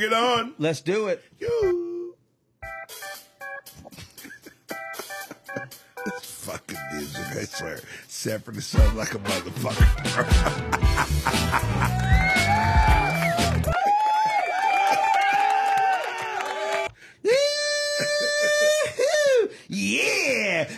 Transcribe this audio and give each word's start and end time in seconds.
Bring 0.00 0.12
it 0.12 0.16
on. 0.16 0.54
Let's 0.58 0.80
do 0.80 1.08
it. 1.08 1.22
You. 1.38 2.14
this 6.06 6.24
fucking 6.24 6.78
music, 6.94 7.26
I 7.36 7.44
swear. 7.44 7.80
Is 8.08 8.66
sound 8.66 8.96
like 8.96 9.12
a 9.12 9.18
motherfucker. 9.18 10.76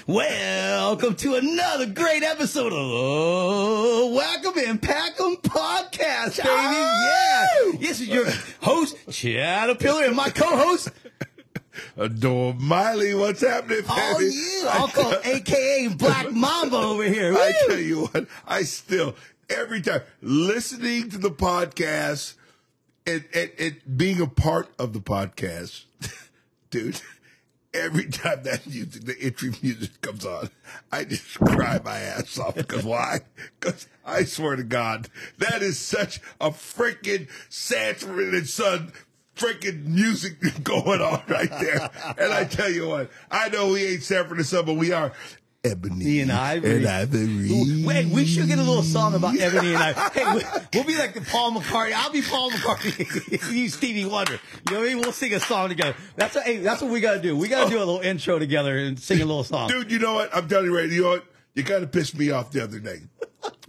Welcome 0.07 1.17
to 1.17 1.35
another 1.35 1.87
great 1.87 2.23
episode 2.23 2.73
of 2.73 2.79
oh, 2.79 4.15
Whack 4.15 4.45
'em 4.45 4.69
and 4.69 4.83
Pack 4.83 5.21
'em 5.21 5.37
Podcast, 5.37 6.37
baby. 6.37 6.49
Yeah. 6.49 7.47
This 7.79 8.01
is 8.01 8.09
your 8.09 8.27
host, 8.61 8.97
Chad 9.11 9.79
Pillar, 9.79 10.05
and 10.05 10.15
my 10.15 10.31
co-host, 10.31 10.91
Adore 11.97 12.55
Miley, 12.55 13.15
what's 13.15 13.41
happening, 13.41 13.83
oh, 13.89 14.19
baby? 14.19 14.31
oh 14.35 14.91
yeah, 14.95 15.03
call 15.03 15.15
AKA 15.25 15.89
Black 15.89 16.33
Mamba 16.33 16.77
over 16.77 17.05
here. 17.05 17.35
I 17.35 17.53
tell 17.67 17.79
you 17.79 18.07
what, 18.07 18.27
I 18.47 18.63
still 18.63 19.17
every 19.51 19.83
time 19.83 20.03
listening 20.21 21.11
to 21.11 21.19
the 21.19 21.31
podcast 21.31 22.35
and, 23.07 23.25
and, 23.35 23.51
and 23.59 23.77
being 23.97 24.21
a 24.21 24.27
part 24.27 24.69
of 24.79 24.93
the 24.93 25.01
podcast, 25.01 25.85
dude. 26.71 27.01
Every 27.75 28.07
time 28.07 28.43
that 28.43 28.67
music, 28.67 29.05
the 29.05 29.17
entry 29.21 29.53
music 29.63 30.01
comes 30.03 30.27
on, 30.27 30.51
I 30.91 31.05
just 31.05 31.39
cry 31.39 31.81
my 31.83 31.99
ass 31.99 32.39
off. 32.39 32.55
Because 32.55 32.85
why? 32.85 33.21
Because 33.59 33.89
I 34.05 34.25
swear 34.25 34.57
to 34.57 34.63
God, 34.63 35.09
that 35.39 35.63
is 35.63 35.79
such 35.79 36.21
a 36.41 36.51
freaking 36.51 37.29
Sanford 37.49 38.35
and 38.35 38.47
Son 38.47 38.93
freaking 39.37 39.87
music 39.87 40.37
going 40.63 41.01
on 41.01 41.23
right 41.29 41.51
there. 41.51 41.91
And 42.19 42.33
I 42.33 42.45
tell 42.45 42.71
you 42.71 42.89
what, 42.89 43.11
I 43.31 43.49
know 43.49 43.73
we 43.73 43.85
ain't 43.85 44.03
Sanford 44.03 44.39
and 44.39 44.47
Son, 44.47 44.65
but 44.65 44.75
we 44.75 44.93
are 44.93 45.13
Ebony 45.65 46.19
and 46.21 46.33
Ivory. 46.33 46.79
And 46.79 46.87
Ivory. 46.87 47.85
Wait, 47.85 48.07
we 48.07 48.25
should 48.27 48.49
get 48.49 48.59
a 48.59 48.63
little 48.63 48.83
song 48.83 49.15
about 49.15 49.39
Ebony 49.39 49.75
and 49.75 49.83
I. 49.83 49.93
Hey, 50.11 50.25
we- 50.35 50.43
we'll 50.75 50.85
be 50.85 50.99
like 50.99 51.15
the 51.15 51.21
Paul 51.21 51.53
McCartney. 51.53 51.93
I'll 51.93 52.11
be 52.11 52.21
Paul 52.21 52.51
McCartney. 52.51 53.53
you 53.55 53.69
Stevie 53.69 54.05
Wonder. 54.05 54.41
You 54.69 54.73
know 54.75 54.81
what 54.81 54.87
I 54.91 54.95
mean? 54.95 54.99
We'll 55.03 55.13
sing 55.13 55.33
a 55.35 55.39
song 55.41 55.69
together. 55.69 55.95
That's 56.17 56.35
what, 56.35 56.45
hey, 56.45 56.57
that's 56.57 56.83
what 56.83 56.91
we 56.91 57.01
gotta 57.01 57.21
do. 57.23 57.37
We 57.37 57.47
gotta 57.47 57.71
do 57.71 57.77
a 57.77 57.79
little 57.79 58.01
intro 58.01 58.41
together 58.41 58.77
and 58.77 58.99
sing 58.99 59.23
a 59.23 59.25
little 59.25 59.45
song. 59.45 59.69
Dude, 59.69 59.93
you 59.93 60.01
know 60.01 60.15
what? 60.15 60.35
I'm 60.35 60.49
telling 60.49 60.67
you 60.67 60.77
right. 60.77 60.89
You 60.89 61.03
know 61.03 61.09
what? 61.11 61.27
You 61.55 61.63
kind 61.63 61.85
of 61.85 61.93
pissed 61.93 62.19
me 62.19 62.31
off 62.33 62.51
the 62.51 62.65
other 62.65 62.81
day. 62.81 63.03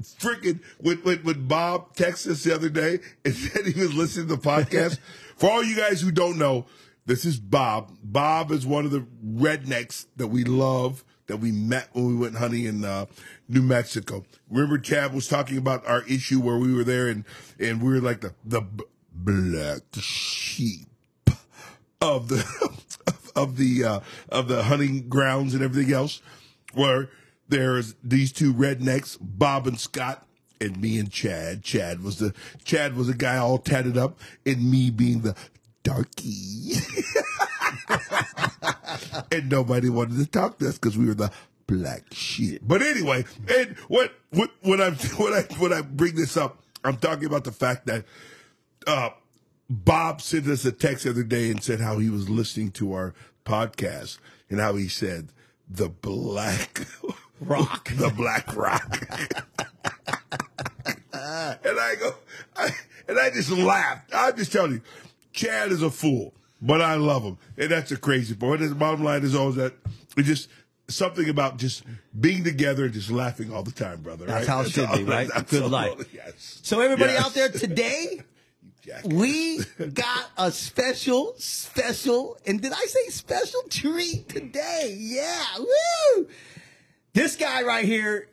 Freaking 0.02 0.62
when, 0.80 1.00
with, 1.04 1.24
when 1.24 1.48
Bob 1.48 1.96
Texas 1.96 2.44
the 2.44 2.56
other 2.56 2.70
day 2.70 3.00
and 3.24 3.36
said 3.36 3.68
he 3.68 3.80
was 3.80 3.94
listening 3.94 4.30
to 4.30 4.36
the 4.36 4.42
podcast. 4.42 4.98
For 5.36 5.48
all 5.52 5.64
you 5.64 5.76
guys 5.76 6.02
who 6.02 6.12
don't 6.12 6.40
know, 6.40 6.66
this 7.06 7.24
is 7.24 7.40
Bob. 7.40 7.92
Bob 8.02 8.52
is 8.52 8.66
one 8.66 8.86
of 8.86 8.92
the 8.92 9.06
rednecks 9.24 10.08
that 10.16 10.28
we 10.28 10.44
love 10.44 11.04
that 11.28 11.38
we 11.38 11.52
met 11.52 11.90
when 11.94 12.08
we 12.08 12.16
went 12.16 12.36
hunting 12.36 12.66
in 12.66 12.84
uh, 12.86 13.06
New 13.48 13.62
Mexico. 13.62 14.26
Remember, 14.50 14.78
Chad 14.78 15.14
was 15.14 15.28
talking 15.28 15.58
about 15.58 15.86
our 15.88 16.04
issue 16.04 16.40
where 16.40 16.58
we 16.58 16.74
were 16.74 16.84
there 16.84 17.08
and 17.08 17.24
and 17.60 17.82
we 17.82 17.92
were 17.94 18.02
like 18.02 18.22
the 18.22 18.34
the 18.44 18.62
b- 18.62 18.84
black 19.14 19.82
sheep 19.94 20.88
of 22.02 22.28
the 22.30 22.44
of 23.36 23.58
the 23.58 23.84
uh, 23.84 24.00
of 24.30 24.48
the 24.48 24.64
hunting 24.64 25.08
grounds 25.10 25.54
and 25.54 25.64
everything 25.64 25.94
else, 25.94 26.22
where 26.74 27.10
there's 27.48 27.96
these 28.04 28.32
two 28.32 28.54
rednecks, 28.54 29.18
Bob 29.20 29.68
and 29.68 29.80
Scott, 29.80 30.26
and 30.60 30.80
me 30.80 30.98
and 31.00 31.12
Chad. 31.12 31.64
Chad 31.64 32.04
was 32.04 32.18
the 32.20 32.34
Chad 32.64 32.96
was 32.96 33.10
a 33.10 33.14
guy 33.14 33.38
all 33.38 33.58
tatted 33.58 33.98
up, 33.98 34.20
and 34.46 34.70
me 34.70 34.90
being 34.90 35.22
the 35.22 35.36
darky. 35.84 36.74
and 39.32 39.50
nobody 39.50 39.90
wanted 39.90 40.18
to 40.18 40.26
talk 40.26 40.60
to 40.60 40.70
us 40.70 40.78
because 40.78 40.98
we 40.98 41.06
were 41.06 41.14
the 41.14 41.32
black 41.68 42.06
sheep. 42.12 42.62
But 42.64 42.82
anyway, 42.82 43.26
and 43.48 43.76
what 43.88 44.14
what 44.32 44.52
when 44.62 44.82
I 44.82 44.92
when 44.92 45.34
I 45.34 45.42
when 45.58 45.74
I 45.74 45.82
bring 45.82 46.16
this 46.16 46.38
up, 46.38 46.64
I'm 46.84 46.98
talking 46.98 47.26
about 47.26 47.44
the 47.44 47.52
fact 47.52 47.86
that 47.88 48.06
uh, 48.88 49.10
Bob 49.70 50.22
sent 50.22 50.48
us 50.48 50.66
a 50.66 50.72
text 50.72 51.04
the 51.04 51.12
other 51.12 51.24
day 51.24 51.50
and 51.50 51.64
said 51.64 51.80
how 51.80 51.98
he 51.98 52.10
was 52.10 52.30
listening 52.30 52.72
to 52.72 52.94
our 52.94 53.14
podcast 53.46 54.20
and 54.50 54.60
how 54.60 54.76
he 54.76 54.88
said 54.88 55.30
the 55.70 55.90
black 55.90 56.86
Rock. 57.40 57.90
the 57.96 58.10
black 58.10 58.56
rock. 58.56 59.06
and 61.14 61.80
I 61.80 61.96
go, 62.00 62.16
I, 62.56 62.70
and 63.08 63.20
I 63.20 63.30
just 63.32 63.50
laughed. 63.50 64.12
I'm 64.14 64.36
just 64.38 64.52
telling 64.52 64.74
you, 64.74 64.82
Chad 65.32 65.72
is 65.72 65.82
a 65.82 65.90
fool, 65.90 66.34
but 66.64 66.82
I 66.82 66.96
love 66.96 67.24
him, 67.24 67.38
and 67.58 67.70
that's 67.70 67.92
a 67.92 67.98
crazy 67.98 68.34
part. 68.36 68.62
The 68.62 68.74
bottom 68.74 69.04
line 69.04 69.24
is 69.24 69.36
always 69.36 69.56
that 69.58 69.74
it 70.18 70.24
just 70.24 70.50
something 70.88 71.30
about 71.30 71.58
just 71.58 71.84
being 72.20 72.44
together 72.44 72.86
and 72.86 72.94
just 72.94 73.12
laughing 73.12 73.54
all 73.54 73.64
the 73.64 73.72
time, 73.72 74.02
brother. 74.02 74.26
That's 74.26 74.48
right? 74.48 74.54
how 74.54 74.62
it 74.62 74.72
should 74.72 74.90
be, 74.92 75.04
right? 75.12 75.30
Good 75.48 75.70
life. 75.70 76.14
Yes. 76.14 76.60
So 76.64 76.80
everybody 76.82 77.14
Yes. 77.14 77.26
out 77.26 77.34
there 77.34 77.50
today, 77.50 78.22
we 79.06 79.60
got 79.94 80.30
a 80.38 80.52
special, 80.52 81.36
special, 81.38 82.38
and 82.46 82.62
did 82.62 82.74
I 82.74 82.86
say 82.86 83.08
special 83.10 83.62
treat 83.70 84.30
today? 84.30 84.96
Yeah, 84.98 85.44
woo! 85.60 86.28
This 87.14 87.36
guy 87.36 87.64
right 87.64 87.86
here, 87.86 88.30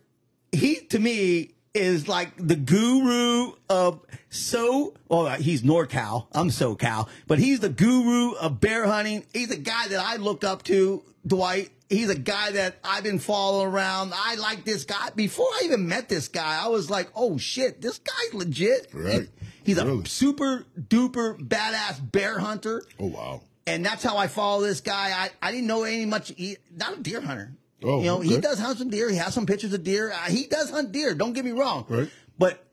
he 0.53 0.77
to 0.77 0.99
me 0.99 1.53
is 1.75 2.09
like 2.09 2.33
the 2.37 2.57
guru 2.57 3.53
of 3.69 4.01
so. 4.29 4.95
Well, 5.09 5.29
he's 5.37 5.63
NorCal. 5.63 6.27
I'm 6.33 6.49
SoCal, 6.49 7.09
but 7.27 7.39
he's 7.39 7.61
the 7.61 7.69
guru 7.69 8.33
of 8.33 8.61
bear 8.61 8.87
hunting. 8.87 9.25
He's 9.33 9.51
a 9.51 9.57
guy 9.57 9.89
that 9.89 10.01
I 10.01 10.17
look 10.17 10.45
up 10.45 10.63
to, 10.65 11.03
Dwight. 11.27 11.71
He's 11.89 12.09
a 12.09 12.19
guy 12.19 12.53
that 12.53 12.79
I've 12.85 13.03
been 13.03 13.19
following 13.19 13.73
around. 13.73 14.13
I 14.15 14.37
like 14.37 14.65
this 14.65 14.85
guy. 14.85 15.11
Before 15.17 15.47
I 15.47 15.63
even 15.65 15.89
met 15.89 16.09
this 16.09 16.29
guy, 16.29 16.61
I 16.63 16.69
was 16.69 16.89
like, 16.89 17.11
oh 17.17 17.37
shit, 17.37 17.81
this 17.81 17.99
guy's 17.99 18.35
legit. 18.35 18.89
Right. 18.93 19.29
He's 19.65 19.79
a 19.79 20.03
super 20.07 20.67
duper 20.79 21.39
badass 21.39 22.11
bear 22.13 22.39
hunter. 22.39 22.85
Oh 22.99 23.07
wow. 23.07 23.43
And 23.67 23.85
that's 23.85 24.03
how 24.03 24.17
I 24.17 24.27
follow 24.27 24.63
this 24.63 24.81
guy. 24.81 25.13
I, 25.15 25.31
I 25.47 25.53
didn't 25.53 25.67
know 25.67 25.85
any 25.85 26.07
much, 26.07 26.33
not 26.77 26.99
a 26.99 27.01
deer 27.01 27.21
hunter. 27.21 27.53
Oh, 27.83 28.01
you 28.01 28.07
know, 28.07 28.21
he 28.21 28.39
does 28.39 28.59
hunt 28.59 28.79
some 28.79 28.91
deer. 28.91 29.09
He 29.11 29.17
has 29.17 29.33
some 29.35 29.47
pictures 29.47 29.73
of 29.73 29.83
deer. 29.83 30.11
Uh, 30.13 30.17
he 30.29 30.47
does 30.47 30.71
hunt 30.71 30.93
deer. 30.93 31.15
Don't 31.15 31.33
get 31.33 31.45
me 31.45 31.53
wrong. 31.53 31.87
Right. 31.89 32.11
But 32.39 32.65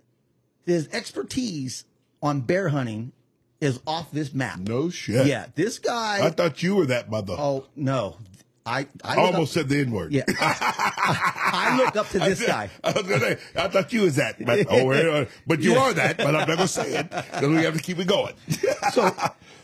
his 0.65 0.89
expertise 0.91 1.85
on 2.21 2.41
bear 2.41 2.69
hunting 2.69 3.11
is 3.61 3.79
off 3.87 4.11
this 4.11 4.33
map. 4.33 4.59
No 4.59 4.89
shit. 4.89 5.25
Yeah, 5.27 5.47
this 5.55 5.79
guy. 5.79 6.25
I 6.25 6.29
thought 6.29 6.61
you 6.61 6.75
were 6.75 6.85
that 6.87 7.09
mother. 7.09 7.35
oh 7.37 7.65
no, 7.75 8.17
I 8.65 8.87
I 9.03 9.15
I 9.15 9.15
almost 9.15 9.55
up, 9.57 9.61
said 9.61 9.69
the 9.69 9.79
N 9.79 9.91
word. 9.91 10.11
yeah. 10.11 10.23
I, 10.27 11.51
I 11.53 11.77
look 11.77 11.95
up 11.95 12.09
to 12.09 12.19
this 12.19 12.45
guy. 12.45 12.69
I 12.83 12.91
was 12.91 13.03
gonna 13.03 13.19
say, 13.19 13.37
I 13.55 13.67
thought 13.69 13.91
you 13.93 14.01
was 14.01 14.17
that, 14.17 14.43
but 14.45 14.67
oh, 14.69 15.25
but 15.47 15.61
you 15.61 15.71
Yeah. 15.73 15.79
are 15.79 15.93
that. 15.93 16.17
But 16.17 16.27
I'm 16.27 16.33
not 16.33 16.47
gonna 16.49 16.67
say 16.67 16.97
it 16.97 17.09
because 17.09 17.47
we 17.47 17.63
have 17.63 17.75
to 17.75 17.81
keep 17.81 17.99
it 17.99 18.07
going. 18.07 18.33
So 18.93 19.11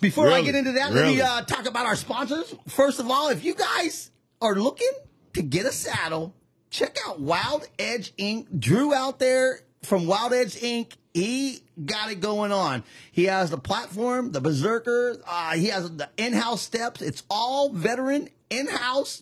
before 0.02 0.30
I 0.32 0.42
get 0.42 0.54
into 0.56 0.74
that, 0.74 0.92
let 0.92 1.06
me 1.08 1.22
uh, 1.22 1.42
talk 1.44 1.66
about 1.68 1.86
our 1.86 1.96
sponsors. 1.96 2.54
First 2.68 3.00
of 3.00 3.10
all, 3.10 3.30
if 3.30 3.44
you 3.44 3.56
guys 3.56 4.12
are 4.42 4.56
looking 4.56 4.92
to 5.34 5.42
get 5.42 5.66
a 5.66 5.72
saddle, 5.72 6.34
check 6.70 6.98
out 7.08 7.20
Wild 7.20 7.68
Edge 7.80 8.16
Inc. 8.18 8.60
Drew 8.60 8.94
out 8.94 9.20
there 9.20 9.60
from 9.84 10.06
Wild 10.08 10.34
Edge 10.34 10.56
Inc. 10.56 10.94
He 11.14 11.60
got 11.86 12.12
it 12.12 12.22
going 12.22 12.52
on. 12.52 12.84
He 13.12 13.26
has 13.26 13.50
the 13.52 13.58
platform, 13.58 14.32
the 14.32 14.42
berserker. 14.42 15.18
Uh, 15.28 15.52
he 15.54 15.68
has 15.68 15.90
the 15.96 16.10
in-house 16.18 16.62
steps. 16.62 17.02
It's 17.02 17.22
all 17.30 17.70
veteran 17.70 18.30
in-house 18.50 19.22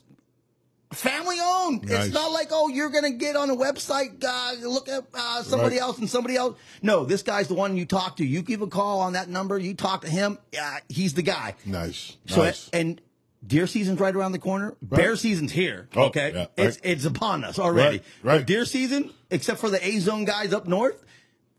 family 0.94 1.38
owned. 1.42 1.88
Nice. 1.90 2.06
It's 2.08 2.14
not 2.14 2.32
like, 2.32 2.50
oh, 2.52 2.68
you're 2.70 2.90
going 2.90 3.04
to 3.06 3.12
get 3.18 3.36
on 3.36 3.50
a 3.50 3.56
website, 3.56 4.24
uh, 4.24 4.68
look 4.68 4.90
at 4.90 5.06
uh, 5.14 5.42
somebody 5.44 5.76
Right. 5.76 5.82
else 5.82 5.98
and 6.00 6.10
somebody 6.10 6.36
else. 6.36 6.58
No, 6.82 7.06
this 7.06 7.24
guy's 7.24 7.48
the 7.48 7.54
one 7.54 7.78
you 7.78 7.86
talk 7.86 8.18
to. 8.18 8.26
You 8.26 8.42
give 8.42 8.62
a 8.62 8.68
call 8.68 9.00
on 9.02 9.14
that 9.14 9.30
number, 9.30 9.58
you 9.58 9.74
talk 9.74 10.02
to 10.02 10.10
him. 10.10 10.38
Uh, 10.62 10.78
he's 10.90 11.14
the 11.14 11.22
guy. 11.22 11.56
nice, 11.66 12.18
So, 12.28 12.44
nice. 12.44 12.70
and 12.74 13.00
deer 13.46 13.68
season's 13.68 14.00
right 14.00 14.16
around 14.16 14.32
the 14.34 14.40
corner. 14.40 14.76
Bear 14.82 15.16
season's 15.16 15.52
here. 15.52 15.88
Oh, 15.96 16.06
okay. 16.06 16.32
yeah, 16.34 16.40
right. 16.40 16.50
It's, 16.58 16.80
it's 16.84 17.06
upon 17.06 17.44
us 17.44 17.58
already. 17.60 17.98
Right, 18.24 18.36
right. 18.38 18.46
Deer 18.46 18.66
season, 18.66 19.12
except 19.30 19.60
for 19.60 19.70
the 19.70 19.86
A 19.86 20.00
zone 20.00 20.26
guys 20.26 20.54
up 20.54 20.68
north, 20.68 21.04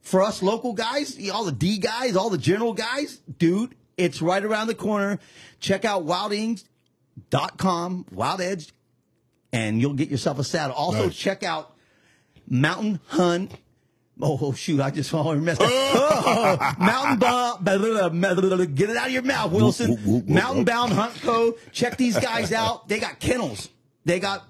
for 0.01 0.23
us 0.23 0.43
local 0.43 0.73
guys, 0.73 1.19
all 1.31 1.45
the 1.45 1.53
D 1.53 1.79
guys, 1.79 2.17
all 2.17 2.31
the 2.31 2.39
general 2.39 2.73
guys, 2.73 3.19
dude, 3.39 3.75
it's 3.97 4.21
right 4.23 4.45
around 4.45 4.67
the 4.69 4.75
corner. 4.75 5.19
Check 5.61 5.85
out 5.85 6.05
wildings.com, 7.31 8.07
Wild 8.11 8.41
Edge, 8.41 8.73
and 9.53 9.81
you'll 9.81 9.95
get 9.95 10.09
yourself 10.09 10.39
a 10.39 10.45
saddle. 10.45 10.75
Also, 10.75 11.05
Nice. 11.07 11.17
check 11.17 11.43
out 11.43 11.75
Mountain 12.49 13.01
Hunt. 13.09 13.53
Oh, 14.25 14.53
shoot, 14.53 14.81
I 14.81 14.91
just 14.91 15.13
already 15.13 15.41
messed 15.41 15.61
up. 15.61 15.69
Oh, 15.71 16.75
Mountain 16.79 17.19
Bound, 17.19 18.77
get 18.77 18.89
it 18.91 18.97
out 18.97 19.07
of 19.09 19.13
your 19.13 19.23
mouth, 19.23 19.51
Wilson. 19.53 20.25
Mountain. 20.29 20.65
Bound 20.65 20.93
Hunt 20.93 21.15
Co. 21.23 21.57
Check 21.73 21.97
these 21.97 22.17
guys 22.19 22.53
out. 22.63 22.89
They 22.89 23.01
got 23.01 23.19
kennels. 23.19 23.69
They 24.05 24.21
got 24.21 24.45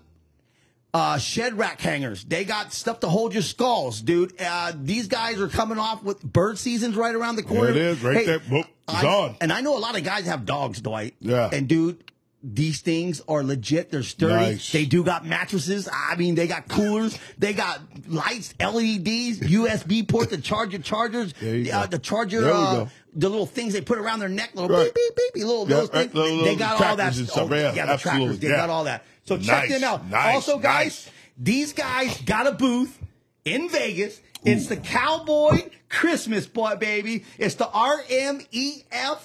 Uh, 0.94 1.16
shed 1.16 1.56
rack 1.56 1.80
hangers. 1.80 2.22
They 2.24 2.44
got 2.44 2.74
stuff 2.74 3.00
to 3.00 3.08
hold 3.08 3.32
your 3.32 3.42
skulls, 3.42 4.02
dude. 4.02 4.34
Uh, 4.38 4.72
these 4.76 5.08
guys 5.08 5.40
are 5.40 5.48
coming 5.48 5.78
off 5.78 6.02
with 6.02 6.22
bird 6.22 6.58
seasons 6.58 6.94
right 6.96 7.14
around 7.14 7.36
the 7.36 7.42
corner. 7.42 7.70
it 7.70 7.76
is, 7.78 8.02
right 8.02 8.26
there. 8.26 8.40
Boop, 8.40 8.66
it's 8.88 9.02
I- 9.02 9.06
on. 9.06 9.36
And 9.40 9.50
I 9.54 9.62
know 9.62 9.74
a 9.76 9.80
lot 9.80 9.96
of 9.96 10.04
guys 10.04 10.26
have 10.26 10.44
dogs, 10.44 10.82
Dwight. 10.82 11.14
Yeah. 11.20 11.48
And 11.50 11.66
dude, 11.66 12.04
these 12.42 12.80
things 12.80 13.20
are 13.28 13.42
legit. 13.44 13.90
They're 13.90 14.02
sturdy. 14.02 14.34
Nice. 14.34 14.72
They 14.72 14.84
do 14.84 15.04
got 15.04 15.24
mattresses. 15.24 15.88
I 15.92 16.16
mean, 16.16 16.34
they 16.34 16.46
got 16.48 16.68
coolers. 16.68 17.16
they 17.38 17.52
got 17.52 17.80
lights, 18.08 18.52
LEDs, 18.60 19.38
USB 19.40 20.06
port 20.06 20.30
to 20.30 20.40
charge 20.40 20.72
your 20.72 20.82
chargers. 20.82 21.32
Uh, 21.42 21.84
go. 21.84 21.86
to 21.92 21.98
charge 21.98 22.32
There 22.32 22.52
uh, 22.52 22.86
the 23.14 23.28
little 23.28 23.46
things 23.46 23.72
they 23.74 23.80
put 23.80 23.98
around 23.98 24.18
their 24.20 24.28
neck, 24.28 24.50
little 24.54 24.68
Right. 24.76 24.92
beep 24.94 25.16
beep 25.16 25.34
beep, 25.34 25.44
little 25.44 25.68
Yeah, 25.68 25.76
those 25.76 25.92
right, 25.92 26.02
things. 26.10 26.14
little- 26.14 26.44
they 26.44 26.56
got 26.56 26.80
all 26.82 26.96
that 26.96 27.14
stuff. 27.14 27.50
oh, 27.50 27.54
Yeah, 27.54 27.70
the 27.70 27.74
trackers. 27.76 28.06
absolutely. 28.06 28.36
They 28.38 28.48
Yeah. 28.48 28.56
got 28.56 28.70
all 28.70 28.84
that. 28.84 29.04
So 29.24 29.36
check 29.38 29.68
Nice, 29.68 29.70
them 29.80 29.84
out. 29.84 30.08
nice, 30.10 30.34
also, 30.34 30.58
guys, 30.58 31.08
these 31.38 31.72
guys 31.72 32.20
got 32.22 32.46
a 32.46 32.52
booth 32.52 32.98
in 33.44 33.68
Vegas. 33.68 34.20
It's 34.44 34.66
the 34.66 34.76
Cowboy 34.76 35.68
Christmas 35.88 36.46
boy, 36.46 36.74
baby. 36.76 37.24
It's 37.38 37.54
the 37.54 37.66
RMEF. 37.66 39.18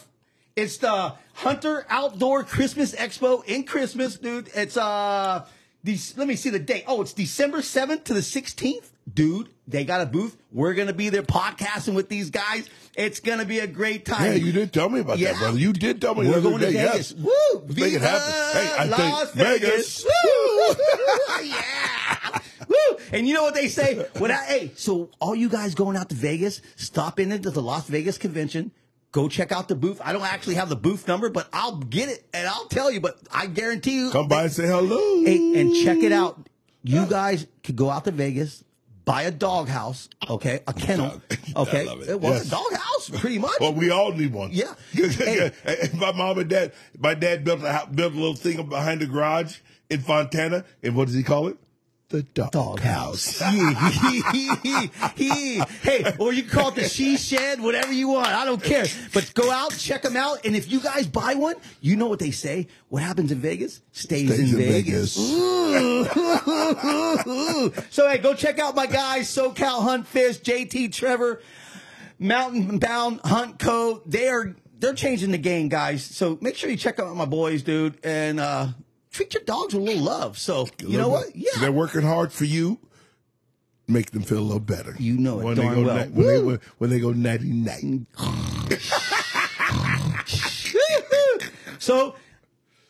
It's 0.57 0.77
the 0.77 1.13
Hunter 1.35 1.85
Outdoor 1.87 2.43
Christmas 2.43 2.95
Expo 2.95 3.45
in 3.45 3.63
Christmas, 3.63 4.17
dude. 4.17 4.49
It's 4.55 4.75
uh, 4.75 5.45
these. 5.83 6.17
Let 6.17 6.27
me 6.27 6.35
see 6.35 6.49
the 6.49 6.57
date. 6.57 6.83
Oh, 6.87 6.99
it's 7.03 7.13
December 7.13 7.61
seventh 7.61 8.05
to 8.05 8.15
the 8.15 8.23
sixteenth, 8.23 8.91
dude. 9.13 9.49
They 9.67 9.85
got 9.85 10.01
a 10.01 10.07
booth. 10.07 10.35
We're 10.51 10.73
gonna 10.73 10.93
be 10.93 11.09
there 11.09 11.21
podcasting 11.21 11.93
with 11.93 12.09
these 12.09 12.31
guys. 12.31 12.67
It's 12.95 13.19
gonna 13.19 13.45
be 13.45 13.59
a 13.59 13.67
great 13.67 14.03
time. 14.03 14.31
Yeah, 14.31 14.33
you 14.39 14.51
did 14.51 14.73
tell 14.73 14.89
me 14.89 15.01
about 15.01 15.19
Yeah. 15.19 15.33
that, 15.33 15.39
brother. 15.39 15.59
You 15.59 15.73
did 15.73 16.01
tell 16.01 16.15
me 16.15 16.27
We're 16.27 16.41
going 16.41 16.57
to 16.57 16.65
day. 16.65 16.73
Vegas. 16.73 17.11
Yes. 17.11 17.13
Woo! 17.13 17.59
Let's 17.67 17.79
make 17.79 17.93
it 17.93 18.01
happen. 18.01 18.59
Hey, 18.59 18.75
I 18.79 18.83
Viva 18.85 18.95
think 18.95 19.13
Las 19.13 19.31
Vegas. 19.33 20.05
Woo! 20.05 20.75
yeah. 21.45 22.39
Woo! 22.67 22.97
And 23.11 23.27
you 23.27 23.35
know 23.35 23.43
what 23.43 23.53
they 23.53 23.67
say? 23.67 24.07
When 24.17 24.31
I, 24.31 24.43
hey, 24.45 24.71
so 24.75 25.11
all 25.19 25.35
you 25.35 25.49
guys 25.49 25.75
going 25.75 25.95
out 25.97 26.09
to 26.09 26.15
Vegas, 26.15 26.63
stop 26.77 27.19
in 27.19 27.31
into 27.31 27.51
the 27.51 27.61
Las 27.61 27.87
Vegas 27.87 28.17
convention. 28.17 28.71
Go 29.11 29.27
check 29.29 29.51
out 29.51 29.67
the 29.67 29.75
booth. 29.75 29.99
I 30.03 30.13
don't 30.13 30.21
actually 30.23 30.55
have 30.55 30.69
the 30.69 30.75
booth 30.75 31.07
number, 31.07 31.29
but 31.29 31.47
I'll 31.53 31.77
get 31.77 32.09
it 32.09 32.25
and 32.33 32.47
I'll 32.47 32.65
tell 32.65 32.91
you. 32.91 32.99
But 33.01 33.17
I 33.31 33.47
guarantee 33.47 33.95
you, 33.95 34.11
Come 34.11 34.27
by 34.27 34.43
and 34.43 34.51
say 34.51 34.67
hello. 34.67 34.97
Hey, 35.23 35.59
and 35.61 35.73
check 35.73 35.97
it 35.99 36.11
out. 36.11 36.47
You 36.83 37.05
guys 37.05 37.47
could 37.63 37.75
go 37.75 37.89
out 37.89 38.05
to 38.05 38.11
Vegas, 38.11 38.63
buy 39.05 39.23
a 39.23 39.31
doghouse, 39.31 40.07
okay, 40.29 40.59
a 40.67 40.73
kennel, 40.73 41.21
I 41.55 41.59
okay. 41.61 41.85
love 41.85 42.07
it. 42.07 42.19
Well, 42.21 42.33
Yes. 42.33 42.47
a 42.47 42.51
doghouse, 42.51 43.09
pretty 43.19 43.39
much. 43.39 43.59
Well, 43.59 43.73
we 43.73 43.89
all 43.89 44.11
need 44.13 44.31
one. 44.33 44.51
Yeah. 44.53 44.73
My 45.95 46.11
mom 46.13 46.37
and 46.39 46.49
dad, 46.49 46.73
my 46.97 47.13
dad 47.13 47.43
built 47.43 47.63
a 47.63 47.73
hou- 47.73 47.87
built 47.93 48.13
a 48.13 48.15
little 48.15 48.35
thing 48.35 48.67
behind 48.69 49.01
the 49.01 49.05
garage 49.05 49.57
in 49.89 50.01
Fontana, 50.01 50.63
and 50.83 50.95
what 50.95 51.05
does 51.07 51.15
he 51.15 51.23
call 51.23 51.47
it? 51.47 51.57
The 52.09 52.23
dog, 52.23 52.51
doghouse. 52.51 53.39
hey, 53.41 53.59
or 56.17 56.31
you 56.31 56.43
can 56.43 56.49
call 56.49 56.69
it 56.69 56.75
the 56.75 56.87
she 56.87 57.17
shed, 57.17 57.59
whatever 57.59 57.91
you 57.91 58.07
want. 58.07 58.29
I 58.29 58.45
don't 58.45 58.63
care. 58.63 58.85
But 59.13 59.33
go 59.33 59.51
out, 59.51 59.75
check 59.77 60.03
them 60.03 60.15
out, 60.15 60.45
and 60.45 60.55
if 60.55 60.71
you 60.71 60.79
guys 60.79 61.05
buy 61.05 61.33
one, 61.33 61.55
you 61.81 61.97
know 61.97 62.07
what 62.07 62.19
they 62.19 62.31
say. 62.31 62.67
What 62.87 63.03
happens 63.03 63.33
in 63.33 63.39
Vegas 63.39 63.81
stays, 63.91 64.33
Stays 64.33 64.53
in, 64.53 64.61
in 64.61 64.67
Vegas. 64.69 65.17
Ooh. 65.19 66.05
so 67.89 68.07
hey, 68.07 68.19
go 68.19 68.33
check 68.33 68.57
out 68.57 68.73
my 68.73 68.87
guys, 68.87 69.27
SoCal 69.27 69.83
Hunt 69.83 70.07
Fish, 70.07 70.39
JT 70.39 70.93
Trevor, 70.93 71.41
Mountain 72.19 72.79
Bound 72.79 73.19
Hunt 73.25 73.59
Co. 73.59 74.01
They 74.05 74.29
are 74.29 74.55
they're 74.79 74.93
changing 74.93 75.31
the 75.31 75.37
game, 75.37 75.67
guys. 75.67 76.05
So 76.05 76.37
make 76.39 76.55
sure 76.55 76.69
you 76.69 76.77
check 76.77 76.99
out 76.99 77.13
my 77.17 77.25
boys, 77.25 77.63
dude, 77.63 77.97
and 78.01 78.39
uh 78.39 78.69
treat 79.17 79.33
your 79.33 79.43
dogs 79.43 79.73
with 79.73 79.81
a 79.81 79.85
little 79.85 80.03
love. 80.03 80.37
So 80.37 80.67
you 80.79 80.97
know 80.97 81.09
what? 81.09 81.35
Yeah. 81.35 81.49
They're 81.59 81.71
working 81.71 82.03
hard 82.03 82.31
for 82.31 82.45
you. 82.45 82.77
Make 83.87 84.11
them 84.11 84.21
feel 84.21 84.37
a 84.37 84.39
little 84.39 84.59
better. 84.59 84.95
You 84.99 85.17
know 85.17 85.39
it 85.39 85.45
when 85.45 85.55
darn 85.55 85.69
they 85.69 85.75
go 85.81 85.87
well. 85.87 85.95
na- 85.95 86.03
when, 86.11 86.27
they, 86.27 86.57
when, 86.77 86.89
they 86.89 86.99
go 86.99 87.11
nighty 87.13 87.51
night. 87.51 88.05
so, 91.79 92.15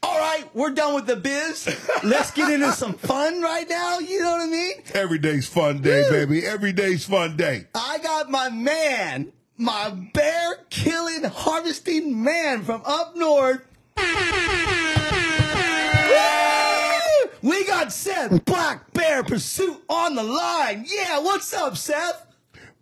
all 0.04 0.20
right, 0.20 0.44
we're 0.56 0.72
done 0.72 0.96
with 0.96 1.06
the 1.06 1.16
biz. 1.16 1.68
Let's 2.04 2.32
get 2.32 2.52
into 2.52 2.72
some 2.74 2.94
fun 2.94 3.42
right 3.42 3.70
now. 3.70 4.00
You 4.00 4.22
know 4.22 4.32
what 4.32 4.42
I 4.42 4.48
mean? 4.48 4.74
Every 4.94 5.20
day's 5.20 5.48
fun 5.48 5.82
day, 5.82 6.10
baby. 6.10 6.46
Every 6.46 6.74
day's 6.74 7.06
fun 7.06 7.38
day. 7.38 7.68
I 7.76 8.00
got 8.00 8.30
my 8.32 8.50
man, 8.50 9.32
my 9.56 9.92
bear 10.14 10.58
killing, 10.72 11.24
harvesting 11.24 12.22
man 12.24 12.64
from 12.64 12.82
up 12.86 13.16
north. 13.16 13.62
Woo! 16.18 17.50
We 17.50 17.66
got 17.66 17.92
Seth 17.92 18.44
Black 18.46 18.92
Bear 18.94 19.24
Pursuit 19.24 19.82
on 19.90 20.16
the 20.16 20.24
line. 20.24 20.86
Yeah, 20.88 21.20
what's 21.20 21.54
up, 21.54 21.78
Seth? 21.78 22.26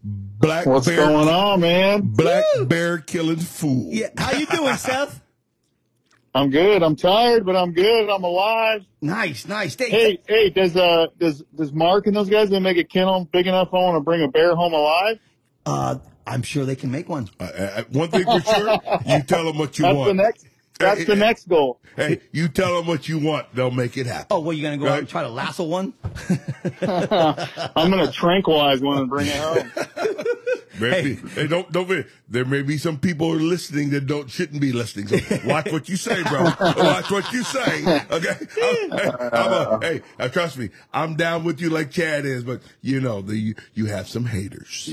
Black 0.04 0.66
What's 0.66 0.86
bear, 0.88 0.98
going 0.98 1.28
on, 1.28 1.62
man? 1.62 2.02
Black 2.02 2.44
Woo. 2.56 2.66
bear 2.66 3.00
killing 3.00 3.38
fool. 3.38 3.90
Yeah, 3.92 4.10
how 4.18 4.34
you 4.34 4.46
doing, 4.46 4.76
Seth? 4.76 5.22
I'm 6.36 6.50
good. 6.50 6.84
I'm 6.84 6.96
tired, 6.98 7.46
but 7.46 7.56
I'm 7.56 7.72
good. 7.72 8.10
I'm 8.10 8.24
alive. 8.24 8.86
Nice, 9.02 9.48
nice. 9.48 9.76
Hey, 9.76 9.90
Hey, 9.90 10.20
hey, 10.28 10.50
does 10.50 10.76
uh 10.76 11.08
does 11.18 11.42
does 11.56 11.72
Mark 11.72 12.08
and 12.08 12.16
those 12.16 12.30
guys 12.30 12.50
they 12.50 12.60
make 12.60 12.78
a 12.78 12.84
kennel 12.84 13.28
big 13.32 13.48
enough? 13.48 13.70
I 13.72 13.78
want 13.78 13.96
to 13.96 14.02
bring 14.02 14.22
a 14.22 14.28
bear 14.28 14.54
home 14.56 14.74
alive. 14.74 15.20
uh, 15.66 15.96
I'm 16.28 16.42
sure 16.42 16.66
they 16.66 16.76
can 16.76 16.92
make 16.92 17.08
one. 17.08 17.30
Uh, 17.40 17.44
uh, 17.44 17.84
one 17.92 18.10
thing 18.10 18.26
for 18.26 18.42
sure, 18.42 18.80
you 19.06 19.22
tell 19.24 19.46
them 19.46 19.58
what 19.60 19.78
you 19.80 19.84
That's 19.84 19.96
want. 19.96 20.08
the 20.10 20.14
next. 20.24 20.45
That's 20.80 21.00
Hey, 21.00 21.06
the 21.06 21.14
hey, 21.14 21.20
next 21.20 21.48
goal. 21.48 21.80
Hey, 21.96 22.20
you 22.34 22.50
tell 22.50 22.76
them 22.76 22.86
what 22.88 23.08
you 23.08 23.18
want, 23.20 23.54
they'll 23.56 23.72
make 23.72 23.96
it 23.98 24.06
happen. 24.06 24.28
Oh, 24.32 24.40
well, 24.42 24.52
you 24.54 24.62
gonna 24.62 24.78
go 24.78 24.88
out 24.88 25.00
and 25.00 25.08
try 25.08 25.24
to 25.24 25.30
lasso 25.30 25.64
one? 25.64 25.94
I'm 26.82 27.90
gonna 27.90 28.12
tranquilize 28.12 28.82
one 28.82 28.98
and 28.98 29.10
bring 29.10 29.28
it 29.28 29.36
home. 29.38 29.72
Maybe, 30.80 31.16
hey, 31.16 31.48
don't 31.48 31.72
don't. 31.72 31.88
be- 31.88 32.04
There 32.28 32.44
may 32.44 32.62
be 32.62 32.78
some 32.78 32.98
people 33.00 33.32
who 33.32 33.38
are 33.38 33.42
listening 33.42 33.92
that 33.92 34.08
don't 34.08 34.30
shouldn't 34.30 34.60
be 34.60 34.74
listening. 34.74 35.08
So 35.08 35.18
watch 35.46 35.72
what 35.72 35.88
you 35.88 35.96
say, 35.96 36.22
bro. 36.24 36.44
watch 36.60 37.10
what 37.10 37.32
you 37.32 37.44
say. 37.44 37.86
Okay. 38.12 38.36
I'm, 38.62 38.92
hey, 38.92 39.12
I'm 39.32 39.54
a, 39.54 39.80
hey, 39.82 40.02
uh, 40.20 40.28
trust 40.28 40.58
me, 40.58 40.72
I'm 40.92 41.16
down 41.16 41.46
with 41.46 41.62
you 41.62 41.70
like 41.70 41.92
Chad 41.92 42.26
is, 42.26 42.44
but 42.44 42.62
you 42.82 43.00
know 43.00 43.22
the 43.22 43.38
you, 43.38 43.56
you 43.74 43.86
have 43.86 44.10
some 44.10 44.26
haters. 44.26 44.90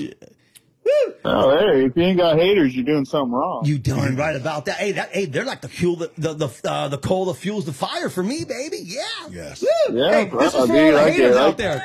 Oh, 1.25 1.57
hey, 1.57 1.85
if 1.85 1.97
you 1.97 2.03
ain't 2.03 2.19
got 2.19 2.37
haters, 2.37 2.75
you're 2.75 2.85
doing 2.85 3.05
something 3.05 3.33
wrong. 3.33 3.63
You 3.65 3.79
darn 3.79 4.17
right 4.17 4.35
about 4.35 4.65
that. 4.65 4.77
Hey, 4.79 4.93
that 4.93 5.11
hey, 5.11 5.27
they're 5.27 5.45
like 5.45 5.61
the 5.61 5.69
fuel, 5.69 5.95
the 5.97 6.11
the 6.17 6.35
the, 6.35 6.51
uh, 6.69 6.89
the 6.89 6.99
coal 6.99 7.27
that 7.27 7.35
fuels 7.35 7.65
the 7.65 7.73
fire 7.73 8.09
for 8.09 8.23
me, 8.25 8.45
baby. 8.45 8.79
Yeah. 8.83 9.03
Yes. 9.31 9.63
Woo! 9.63 9.69
Yeah, 9.97 10.11
hey, 10.11 10.25
this 10.31 10.53
is 10.55 10.61
for 10.67 10.67
dude, 10.67 10.95
all 10.95 11.01
the 11.01 11.01
I 11.01 11.05
get 11.11 11.13
haters 11.17 11.37
it. 11.37 11.41
out 11.41 11.57
there. 11.57 11.83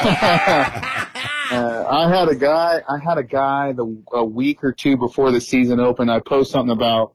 Yeah. 0.00 0.96
Uh, 1.52 1.84
I 1.90 2.08
had 2.08 2.28
a 2.28 2.36
guy. 2.36 2.80
I 2.88 2.98
had 2.98 3.18
a 3.18 3.24
guy 3.24 3.72
the 3.72 4.00
a 4.12 4.24
week 4.24 4.62
or 4.62 4.70
two 4.70 4.96
before 4.96 5.32
the 5.32 5.40
season 5.40 5.80
opened. 5.80 6.08
I 6.08 6.20
post 6.20 6.52
something 6.52 6.70
about 6.70 7.14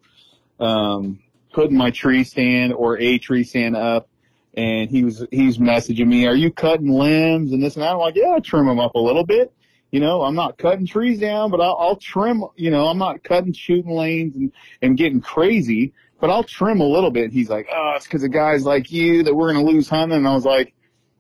um, 0.59 1.19
putting 1.53 1.77
my 1.77 1.89
tree 1.89 2.25
stand 2.25 2.73
or 2.73 2.99
a 2.99 3.17
tree 3.17 3.45
stand 3.45 3.77
up, 3.77 4.09
and 4.53 4.89
he 4.89 5.05
was 5.05 5.25
he's 5.31 5.57
messaging 5.57 6.07
me, 6.07 6.27
"Are 6.27 6.35
you 6.35 6.51
cutting 6.51 6.89
limbs 6.89 7.53
and 7.53 7.63
this 7.63 7.75
and 7.75 7.83
that?" 7.83 7.91
I'm 7.93 7.97
like, 7.99 8.15
"Yeah, 8.17 8.33
I 8.35 8.41
trim 8.41 8.65
them 8.65 8.77
up 8.77 8.95
a 8.95 8.99
little 8.99 9.25
bit." 9.25 9.53
You 9.95 10.01
know, 10.01 10.23
I'm 10.23 10.35
not 10.35 10.57
cutting 10.57 10.85
trees 10.85 11.21
down, 11.21 11.51
but 11.51 11.61
I'll, 11.61 11.77
I'll 11.79 11.95
trim. 11.95 12.43
You 12.57 12.69
know, 12.69 12.87
I'm 12.87 12.97
not 12.97 13.23
cutting 13.23 13.53
shooting 13.53 13.95
lanes 13.95 14.35
and 14.35 14.51
and 14.81 14.97
getting 14.97 15.21
crazy, 15.21 15.93
but 16.19 16.29
I'll 16.29 16.43
trim 16.43 16.81
a 16.81 16.85
little 16.85 17.11
bit. 17.11 17.31
He's 17.31 17.49
like, 17.49 17.69
"Oh, 17.71 17.93
it's 17.95 18.05
because 18.05 18.21
of 18.21 18.33
guys 18.33 18.65
like 18.65 18.91
you 18.91 19.23
that 19.23 19.33
we're 19.33 19.53
gonna 19.53 19.63
lose 19.63 19.87
hunting." 19.87 20.17
And 20.17 20.27
I 20.27 20.33
was 20.35 20.43
like. 20.43 20.73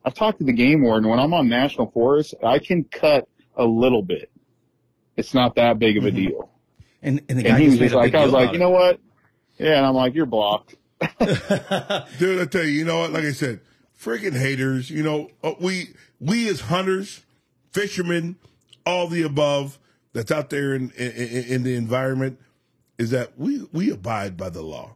I've 0.03 0.13
talked 0.13 0.37
to 0.39 0.43
the 0.43 0.53
game 0.53 0.83
warden. 0.83 1.09
When 1.09 1.17
I'm 1.17 1.33
on 1.33 1.47
national 1.49 1.89
forest, 1.89 2.35
I 2.43 2.59
can 2.59 2.83
cut 2.83 3.27
a 3.55 3.65
little 3.65 4.03
bit. 4.03 4.29
It's 5.15 5.33
not 5.33 5.55
that 5.55 5.79
big 5.79 5.97
of 5.97 6.03
a 6.03 6.11
deal. 6.11 6.51
And 7.01 7.21
and 7.29 7.39
the 7.39 7.43
guy 7.43 7.49
And 7.51 7.63
he 7.63 7.69
was 7.69 7.79
just 7.79 7.95
like, 7.95 8.13
I 8.13 8.23
was 8.25 8.33
like, 8.33 8.43
about 8.43 8.53
you 8.53 8.59
know 8.59 8.69
what? 8.71 8.99
Yeah, 9.57 9.77
and 9.77 9.85
I'm 9.85 9.95
like, 9.95 10.13
you're 10.13 10.27
blocked. 10.27 10.75
Dude, 12.19 12.39
I 12.39 12.45
tell 12.45 12.63
you, 12.63 12.71
you 12.71 12.85
know 12.85 12.99
what? 12.99 13.13
Like 13.13 13.23
I 13.23 13.31
said, 13.31 13.61
freaking 13.99 14.37
haters. 14.37 14.91
You 14.91 15.01
know, 15.01 15.29
uh, 15.41 15.53
we 15.59 15.95
we 16.19 16.49
as 16.49 16.59
hunters, 16.59 17.23
fishermen, 17.71 18.35
all 18.85 19.07
the 19.07 19.23
above 19.23 19.79
that's 20.13 20.31
out 20.31 20.49
there 20.49 20.73
in 20.73 20.91
in, 20.91 21.11
in 21.11 21.63
the 21.63 21.75
environment 21.75 22.39
is 22.97 23.11
that 23.11 23.37
we 23.37 23.67
we 23.71 23.91
abide 23.91 24.37
by 24.37 24.49
the 24.49 24.61
law. 24.61 24.95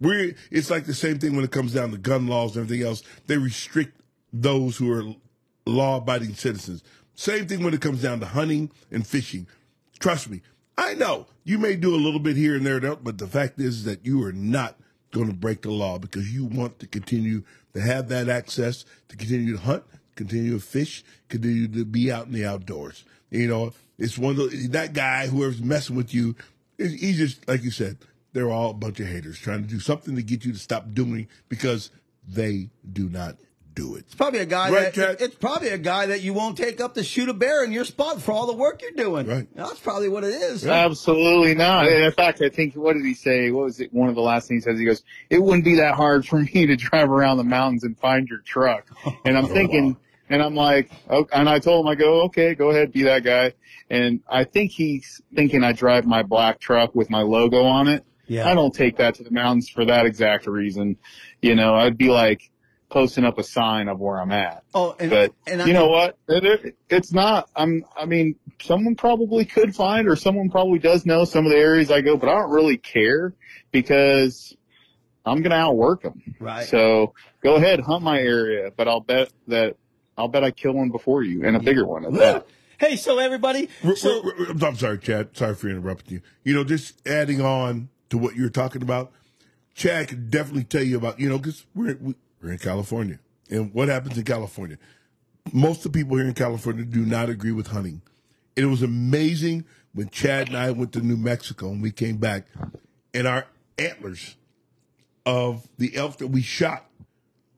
We're, 0.00 0.34
it's 0.50 0.70
like 0.70 0.86
the 0.86 0.94
same 0.94 1.18
thing 1.18 1.34
when 1.34 1.44
it 1.44 1.50
comes 1.50 1.74
down 1.74 1.90
to 1.90 1.98
gun 1.98 2.28
laws 2.28 2.56
and 2.56 2.64
everything 2.64 2.86
else. 2.86 3.02
They 3.26 3.36
restrict 3.36 4.00
those 4.32 4.76
who 4.76 4.92
are 4.92 5.02
law-abiding 5.66 6.34
citizens. 6.34 6.84
Same 7.14 7.48
thing 7.48 7.64
when 7.64 7.74
it 7.74 7.80
comes 7.80 8.02
down 8.02 8.20
to 8.20 8.26
hunting 8.26 8.70
and 8.92 9.04
fishing. 9.04 9.48
Trust 9.98 10.30
me, 10.30 10.42
I 10.76 10.94
know 10.94 11.26
you 11.42 11.58
may 11.58 11.74
do 11.74 11.94
a 11.94 11.98
little 11.98 12.20
bit 12.20 12.36
here 12.36 12.54
and 12.54 12.64
there, 12.64 12.80
but 12.94 13.18
the 13.18 13.26
fact 13.26 13.58
is 13.58 13.82
that 13.84 14.06
you 14.06 14.22
are 14.22 14.32
not 14.32 14.76
going 15.10 15.26
to 15.26 15.34
break 15.34 15.62
the 15.62 15.70
law 15.72 15.98
because 15.98 16.32
you 16.32 16.44
want 16.44 16.78
to 16.78 16.86
continue 16.86 17.42
to 17.74 17.80
have 17.80 18.08
that 18.08 18.28
access 18.28 18.84
to 19.08 19.16
continue 19.16 19.56
to 19.56 19.62
hunt, 19.62 19.82
continue 20.14 20.52
to 20.52 20.64
fish, 20.64 21.02
continue 21.28 21.66
to 21.66 21.84
be 21.84 22.12
out 22.12 22.26
in 22.26 22.32
the 22.32 22.44
outdoors. 22.44 23.04
You 23.30 23.48
know, 23.48 23.72
it's 23.98 24.16
one 24.18 24.38
of 24.38 24.50
the, 24.50 24.68
that 24.68 24.92
guy, 24.92 25.26
whoever's 25.26 25.60
messing 25.62 25.96
with 25.96 26.14
you, 26.14 26.34
he- 26.78 26.96
he's 26.96 27.18
just, 27.18 27.46
like 27.48 27.62
you 27.62 27.70
said, 27.70 27.98
they're 28.32 28.50
all 28.50 28.70
a 28.70 28.74
bunch 28.74 29.00
of 29.00 29.06
haters 29.06 29.38
trying 29.38 29.62
to 29.62 29.68
do 29.68 29.80
something 29.80 30.14
to 30.16 30.22
get 30.22 30.44
you 30.44 30.52
to 30.52 30.58
stop 30.58 30.92
doing 30.92 31.28
because 31.48 31.90
they 32.26 32.68
do 32.90 33.08
not 33.08 33.36
do 33.74 33.94
it. 33.94 34.00
It's 34.00 34.14
probably 34.14 34.40
a 34.40 34.46
guy 34.46 34.70
Right, 34.70 34.92
that 34.92 34.94
Chad? 34.94 35.16
it's 35.20 35.34
probably 35.36 35.68
a 35.68 35.78
guy 35.78 36.06
that 36.06 36.20
you 36.20 36.32
won't 36.34 36.56
take 36.56 36.80
up 36.80 36.94
to 36.94 37.04
shoot 37.04 37.28
a 37.28 37.34
bear 37.34 37.64
in 37.64 37.70
your 37.72 37.84
spot 37.84 38.20
for 38.20 38.32
all 38.32 38.46
the 38.46 38.52
work 38.54 38.82
you're 38.82 38.90
doing. 38.90 39.26
Right. 39.26 39.46
That's 39.54 39.78
probably 39.78 40.08
what 40.08 40.24
it 40.24 40.34
is. 40.34 40.66
Absolutely 40.66 41.54
not. 41.54 41.86
And 41.86 42.04
in 42.04 42.12
fact, 42.12 42.42
I 42.42 42.48
think 42.48 42.74
what 42.74 42.94
did 42.94 43.04
he 43.04 43.14
say? 43.14 43.50
What 43.50 43.64
was 43.66 43.80
it? 43.80 43.92
One 43.92 44.08
of 44.08 44.14
the 44.14 44.20
last 44.20 44.48
things 44.48 44.64
he 44.64 44.70
says, 44.70 44.78
he 44.78 44.84
goes, 44.84 45.02
"It 45.30 45.42
wouldn't 45.42 45.64
be 45.64 45.76
that 45.76 45.94
hard 45.94 46.26
for 46.26 46.40
me 46.40 46.66
to 46.66 46.76
drive 46.76 47.10
around 47.10 47.36
the 47.36 47.44
mountains 47.44 47.84
and 47.84 47.96
find 47.98 48.26
your 48.28 48.40
truck." 48.40 48.86
And 49.24 49.38
I'm 49.38 49.44
oh, 49.46 49.48
thinking, 49.48 49.96
and 50.28 50.42
I'm 50.42 50.54
like, 50.54 50.90
oh, 51.08 51.26
and 51.32 51.48
I 51.48 51.58
told 51.58 51.84
him, 51.84 51.90
I 51.90 51.94
go, 51.94 52.22
"Okay, 52.24 52.54
go 52.54 52.70
ahead, 52.70 52.92
be 52.92 53.04
that 53.04 53.24
guy." 53.24 53.54
And 53.90 54.20
I 54.28 54.44
think 54.44 54.70
he's 54.70 55.20
thinking 55.34 55.64
I 55.64 55.72
drive 55.72 56.06
my 56.06 56.22
black 56.22 56.60
truck 56.60 56.94
with 56.94 57.10
my 57.10 57.22
logo 57.22 57.64
on 57.64 57.88
it. 57.88 58.04
Yeah. 58.26 58.48
I 58.48 58.54
don't 58.54 58.74
take 58.74 58.98
that 58.98 59.14
to 59.16 59.24
the 59.24 59.30
mountains 59.30 59.68
for 59.70 59.86
that 59.86 60.04
exact 60.04 60.46
reason. 60.46 60.98
You 61.40 61.54
know, 61.54 61.74
I'd 61.74 61.96
be 61.96 62.10
like 62.10 62.50
posting 62.90 63.24
up 63.24 63.38
a 63.38 63.42
sign 63.42 63.88
of 63.88 63.98
where 63.98 64.20
I'm 64.20 64.32
at. 64.32 64.64
Oh, 64.74 64.94
and, 64.98 65.10
But 65.10 65.32
and 65.46 65.62
I 65.62 65.66
you 65.66 65.72
know 65.72 65.88
what? 65.88 66.16
It, 66.28 66.44
it, 66.44 66.76
it's 66.88 67.12
not. 67.12 67.48
I'm. 67.56 67.84
I 67.96 68.04
mean, 68.04 68.36
someone 68.60 68.94
probably 68.94 69.44
could 69.44 69.74
find, 69.74 70.08
or 70.08 70.16
someone 70.16 70.50
probably 70.50 70.78
does 70.78 71.06
know 71.06 71.24
some 71.24 71.46
of 71.46 71.52
the 71.52 71.58
areas 71.58 71.90
I 71.90 72.00
go, 72.00 72.16
but 72.16 72.28
I 72.28 72.34
don't 72.34 72.50
really 72.50 72.76
care 72.76 73.34
because 73.70 74.56
I'm 75.24 75.42
gonna 75.42 75.56
outwork 75.56 76.02
them. 76.02 76.22
Right. 76.38 76.66
So 76.66 77.14
go 77.42 77.56
ahead, 77.56 77.80
hunt 77.80 78.02
my 78.02 78.18
area, 78.18 78.70
but 78.76 78.88
I'll 78.88 79.00
bet 79.00 79.30
that 79.48 79.76
I'll 80.18 80.28
bet 80.28 80.44
I 80.44 80.50
kill 80.50 80.72
one 80.72 80.90
before 80.90 81.22
you 81.22 81.44
and 81.46 81.56
a 81.56 81.60
bigger 81.60 81.86
one 81.86 82.04
at 82.04 82.12
that. 82.14 82.46
Hey, 82.80 82.94
so 82.94 83.18
everybody, 83.18 83.68
R- 83.82 83.96
so 83.96 84.22
r- 84.22 84.32
r- 84.38 84.46
I'm 84.68 84.76
sorry, 84.76 84.98
Chad. 84.98 85.36
Sorry 85.36 85.56
for 85.56 85.68
interrupting 85.68 86.12
you. 86.14 86.20
You 86.44 86.54
know, 86.54 86.62
just 86.62 87.04
adding 87.08 87.40
on 87.40 87.88
to 88.10 88.16
what 88.18 88.36
you're 88.36 88.50
talking 88.50 88.82
about, 88.82 89.10
Chad 89.74 90.06
can 90.06 90.30
definitely 90.30 90.62
tell 90.62 90.84
you 90.84 90.96
about, 90.96 91.18
you 91.18 91.28
know, 91.28 91.38
because 91.38 91.66
we're, 91.74 91.96
we- 92.00 92.14
we're 92.40 92.52
in 92.52 92.58
California. 92.58 93.18
And 93.50 93.74
what 93.74 93.88
happens 93.88 94.16
in 94.16 94.22
California? 94.22 94.78
Most 95.52 95.84
of 95.84 95.92
the 95.92 95.98
people 95.98 96.18
here 96.18 96.28
in 96.28 96.34
California 96.34 96.84
do 96.84 97.04
not 97.04 97.28
agree 97.28 97.50
with 97.50 97.66
hunting. 97.66 98.00
And 98.56 98.66
it 98.66 98.68
was 98.68 98.82
amazing 98.82 99.64
when 99.92 100.08
Chad 100.10 100.46
and 100.46 100.56
I 100.56 100.70
went 100.70 100.92
to 100.92 101.00
New 101.00 101.16
Mexico 101.16 101.70
and 101.70 101.82
we 101.82 101.90
came 101.90 102.18
back, 102.18 102.46
and 103.12 103.26
our 103.26 103.46
antlers 103.76 104.36
of 105.26 105.66
the 105.78 105.96
elk 105.96 106.18
that 106.18 106.28
we 106.28 106.42
shot 106.42 106.87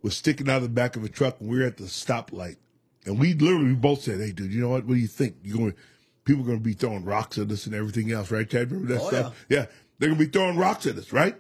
was 0.03 0.17
sticking 0.17 0.49
out 0.49 0.59
of 0.59 0.63
the 0.63 0.69
back 0.69 0.97
of 0.97 1.05
a 1.05 1.09
truck, 1.09 1.41
and 1.41 1.49
we 1.51 1.59
were 1.59 1.65
at 1.67 1.77
the 1.77 1.85
stoplight. 1.85 2.57
And 3.07 3.19
we 3.19 3.35
literally 3.35 3.75
both 3.75 4.03
said, 4.03 4.21
"Hey, 4.21 4.33
dude, 4.33 4.53
you 4.53 4.61
know 4.61 4.69
what? 4.71 4.85
What 4.85 4.95
do 4.95 5.01
you 5.01 5.07
think? 5.09 5.37
You 5.43 5.57
going? 5.57 5.75
People 6.25 6.43
are 6.43 6.47
going 6.47 6.59
to 6.59 6.65
be 6.65 6.75
throwing 6.75 7.05
rocks 7.05 7.39
at 7.39 7.51
us 7.51 7.67
and 7.67 7.75
everything 7.75 8.13
else, 8.13 8.31
right, 8.31 8.49
Chad? 8.49 8.71
Remember 8.71 8.95
that 8.95 9.03
Oh, 9.03 9.09
stuff? 9.09 9.47
Yeah. 9.49 9.67
they're 9.99 10.09
going 10.11 10.19
to 10.21 10.27
be 10.27 10.31
throwing 10.31 10.57
rocks 10.59 10.87
at 10.87 10.97
us, 10.97 11.13
right? 11.13 11.35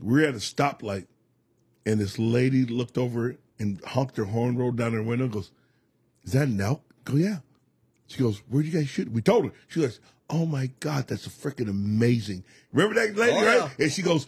We're 0.00 0.26
at 0.26 0.34
a 0.34 0.38
stoplight, 0.38 1.06
and 1.86 2.00
this 2.00 2.18
lady 2.18 2.64
looked 2.66 2.98
over 2.98 3.36
and 3.58 3.80
honked 3.84 4.16
her 4.16 4.24
horn, 4.24 4.56
rolled 4.56 4.76
down 4.76 4.92
her 4.92 5.02
window, 5.02 5.24
and 5.24 5.32
goes, 5.32 5.50
"Is 6.24 6.32
that 6.32 6.48
an 6.48 6.60
elk?" 6.60 6.82
I 7.06 7.10
go, 7.12 7.16
"Yeah." 7.16 7.38
She 8.08 8.18
goes, 8.18 8.42
"Where'd 8.48 8.66
you 8.66 8.72
guys 8.72 8.88
shoot?" 8.88 9.10
We 9.10 9.22
told 9.22 9.44
her. 9.46 9.52
She 9.68 9.80
goes, 9.80 10.00
"Oh 10.28 10.46
my 10.46 10.70
God, 10.80 11.06
that's 11.08 11.26
freaking 11.28 11.68
amazing!" 11.70 12.44
Remember 12.72 12.94
that 13.00 13.16
lady, 13.16 13.32
Oh, 13.36 13.44
right? 13.46 13.70
yeah. 13.78 13.84
And 13.84 13.92
she 13.92 14.02
goes, 14.02 14.26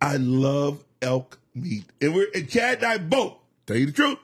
I 0.00 0.16
love 0.18 0.84
elk 1.02 1.40
meat. 1.62 1.84
And 2.00 2.14
we're 2.14 2.28
and 2.34 2.48
Chad 2.48 2.78
and 2.78 2.86
I 2.86 2.98
both, 2.98 3.34
tell 3.66 3.76
you 3.76 3.86
the 3.86 3.92
truth. 3.92 4.18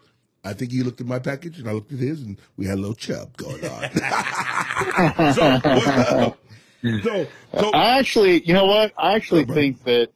I 0.45 0.53
think 0.53 0.73
he 0.73 0.83
looked 0.83 1.01
at 1.01 1.07
my 1.07 1.19
package 1.19 1.59
and 1.59 1.69
I 1.69 1.73
looked 1.73 1.93
at 1.93 1.99
his 1.99 2.23
and 2.23 2.39
we 2.57 2.67
had 2.67 2.75
a 2.75 2.81
little 2.81 2.95
chub 2.95 3.37
going 3.37 3.65
on. 3.65 3.91
so, 5.35 6.37
so, 7.03 7.27
so 7.59 7.71
I 7.73 7.99
actually, 7.99 8.43
you 8.45 8.53
know 8.53 8.67
what? 8.67 8.93
I 8.99 9.15
actually 9.15 9.47
bro. 9.47 9.55
think 9.55 9.83
that, 9.85 10.11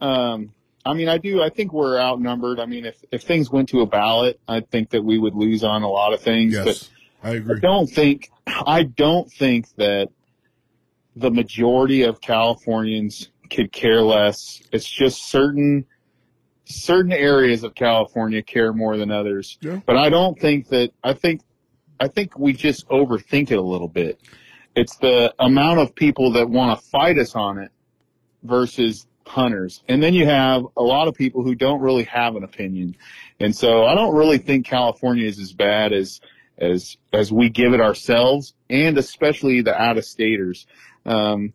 um, 0.00 0.52
I 0.84 0.94
mean, 0.94 1.08
I 1.08 1.18
do. 1.18 1.42
I 1.42 1.50
think 1.50 1.72
we're 1.72 2.00
outnumbered. 2.00 2.58
I 2.58 2.66
mean, 2.66 2.86
if 2.86 2.96
if 3.12 3.22
things 3.22 3.50
went 3.50 3.68
to 3.70 3.82
a 3.82 3.86
ballot, 3.86 4.40
I 4.48 4.60
think 4.60 4.90
that 4.90 5.04
we 5.04 5.18
would 5.18 5.34
lose 5.34 5.62
on 5.62 5.82
a 5.82 5.88
lot 5.88 6.12
of 6.14 6.20
things. 6.20 6.54
Yes, 6.54 6.90
I 7.22 7.30
I 7.30 7.34
agree. 7.34 7.60
don't 7.60 7.86
think 7.86 8.30
I 8.46 8.84
don't 8.84 9.30
think 9.30 9.74
that 9.76 10.08
the 11.14 11.30
majority 11.30 12.02
of 12.02 12.20
Californians 12.20 13.28
could 13.50 13.70
care 13.70 14.00
less. 14.00 14.62
It's 14.72 14.88
just 14.88 15.24
certain 15.24 15.84
certain 16.68 17.12
areas 17.12 17.64
of 17.64 17.74
California 17.74 18.42
care 18.42 18.72
more 18.72 18.96
than 18.96 19.10
others. 19.10 19.58
Yeah. 19.60 19.80
But 19.86 19.96
I 19.96 20.08
don't 20.08 20.38
think 20.38 20.68
that 20.68 20.92
I 21.02 21.14
think 21.14 21.40
I 21.98 22.08
think 22.08 22.38
we 22.38 22.52
just 22.52 22.88
overthink 22.88 23.50
it 23.50 23.58
a 23.58 23.62
little 23.62 23.88
bit. 23.88 24.20
It's 24.76 24.96
the 24.96 25.34
amount 25.38 25.80
of 25.80 25.94
people 25.94 26.32
that 26.32 26.48
want 26.48 26.78
to 26.78 26.86
fight 26.86 27.18
us 27.18 27.34
on 27.34 27.58
it 27.58 27.72
versus 28.42 29.06
hunters. 29.26 29.82
And 29.88 30.02
then 30.02 30.14
you 30.14 30.26
have 30.26 30.64
a 30.76 30.82
lot 30.82 31.08
of 31.08 31.14
people 31.14 31.42
who 31.42 31.54
don't 31.54 31.80
really 31.80 32.04
have 32.04 32.36
an 32.36 32.44
opinion. 32.44 32.96
And 33.40 33.54
so 33.54 33.84
I 33.84 33.94
don't 33.94 34.14
really 34.14 34.38
think 34.38 34.66
California 34.66 35.26
is 35.26 35.38
as 35.38 35.52
bad 35.52 35.92
as 35.92 36.20
as 36.58 36.96
as 37.12 37.32
we 37.32 37.48
give 37.48 37.72
it 37.72 37.80
ourselves 37.80 38.54
and 38.68 38.98
especially 38.98 39.62
the 39.62 39.80
out 39.80 39.96
of 39.96 40.04
staters. 40.04 40.66
Um 41.06 41.54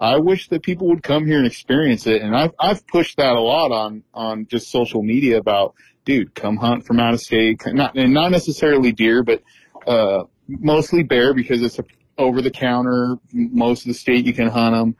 I 0.00 0.16
wish 0.16 0.48
that 0.48 0.62
people 0.62 0.88
would 0.88 1.02
come 1.02 1.26
here 1.26 1.36
and 1.38 1.46
experience 1.46 2.06
it 2.06 2.22
and 2.22 2.34
I've 2.34 2.52
I've 2.58 2.86
pushed 2.86 3.18
that 3.18 3.34
a 3.36 3.40
lot 3.40 3.70
on 3.70 4.02
on 4.14 4.46
just 4.46 4.70
social 4.70 5.02
media 5.02 5.36
about 5.38 5.74
dude, 6.04 6.34
come 6.34 6.56
hunt 6.56 6.86
from 6.86 6.98
out 6.98 7.12
of 7.14 7.20
state. 7.20 7.60
Not 7.66 7.96
and 7.96 8.14
not 8.14 8.30
necessarily 8.30 8.92
deer, 8.92 9.22
but 9.22 9.42
uh 9.86 10.24
mostly 10.48 11.02
bear 11.02 11.34
because 11.34 11.62
it's 11.62 11.78
a 11.78 11.84
over 12.18 12.42
the 12.42 12.50
counter. 12.50 13.16
Most 13.32 13.82
of 13.82 13.88
the 13.88 13.94
state 13.94 14.26
you 14.26 14.32
can 14.32 14.48
hunt 14.48 14.74
them. 14.74 14.96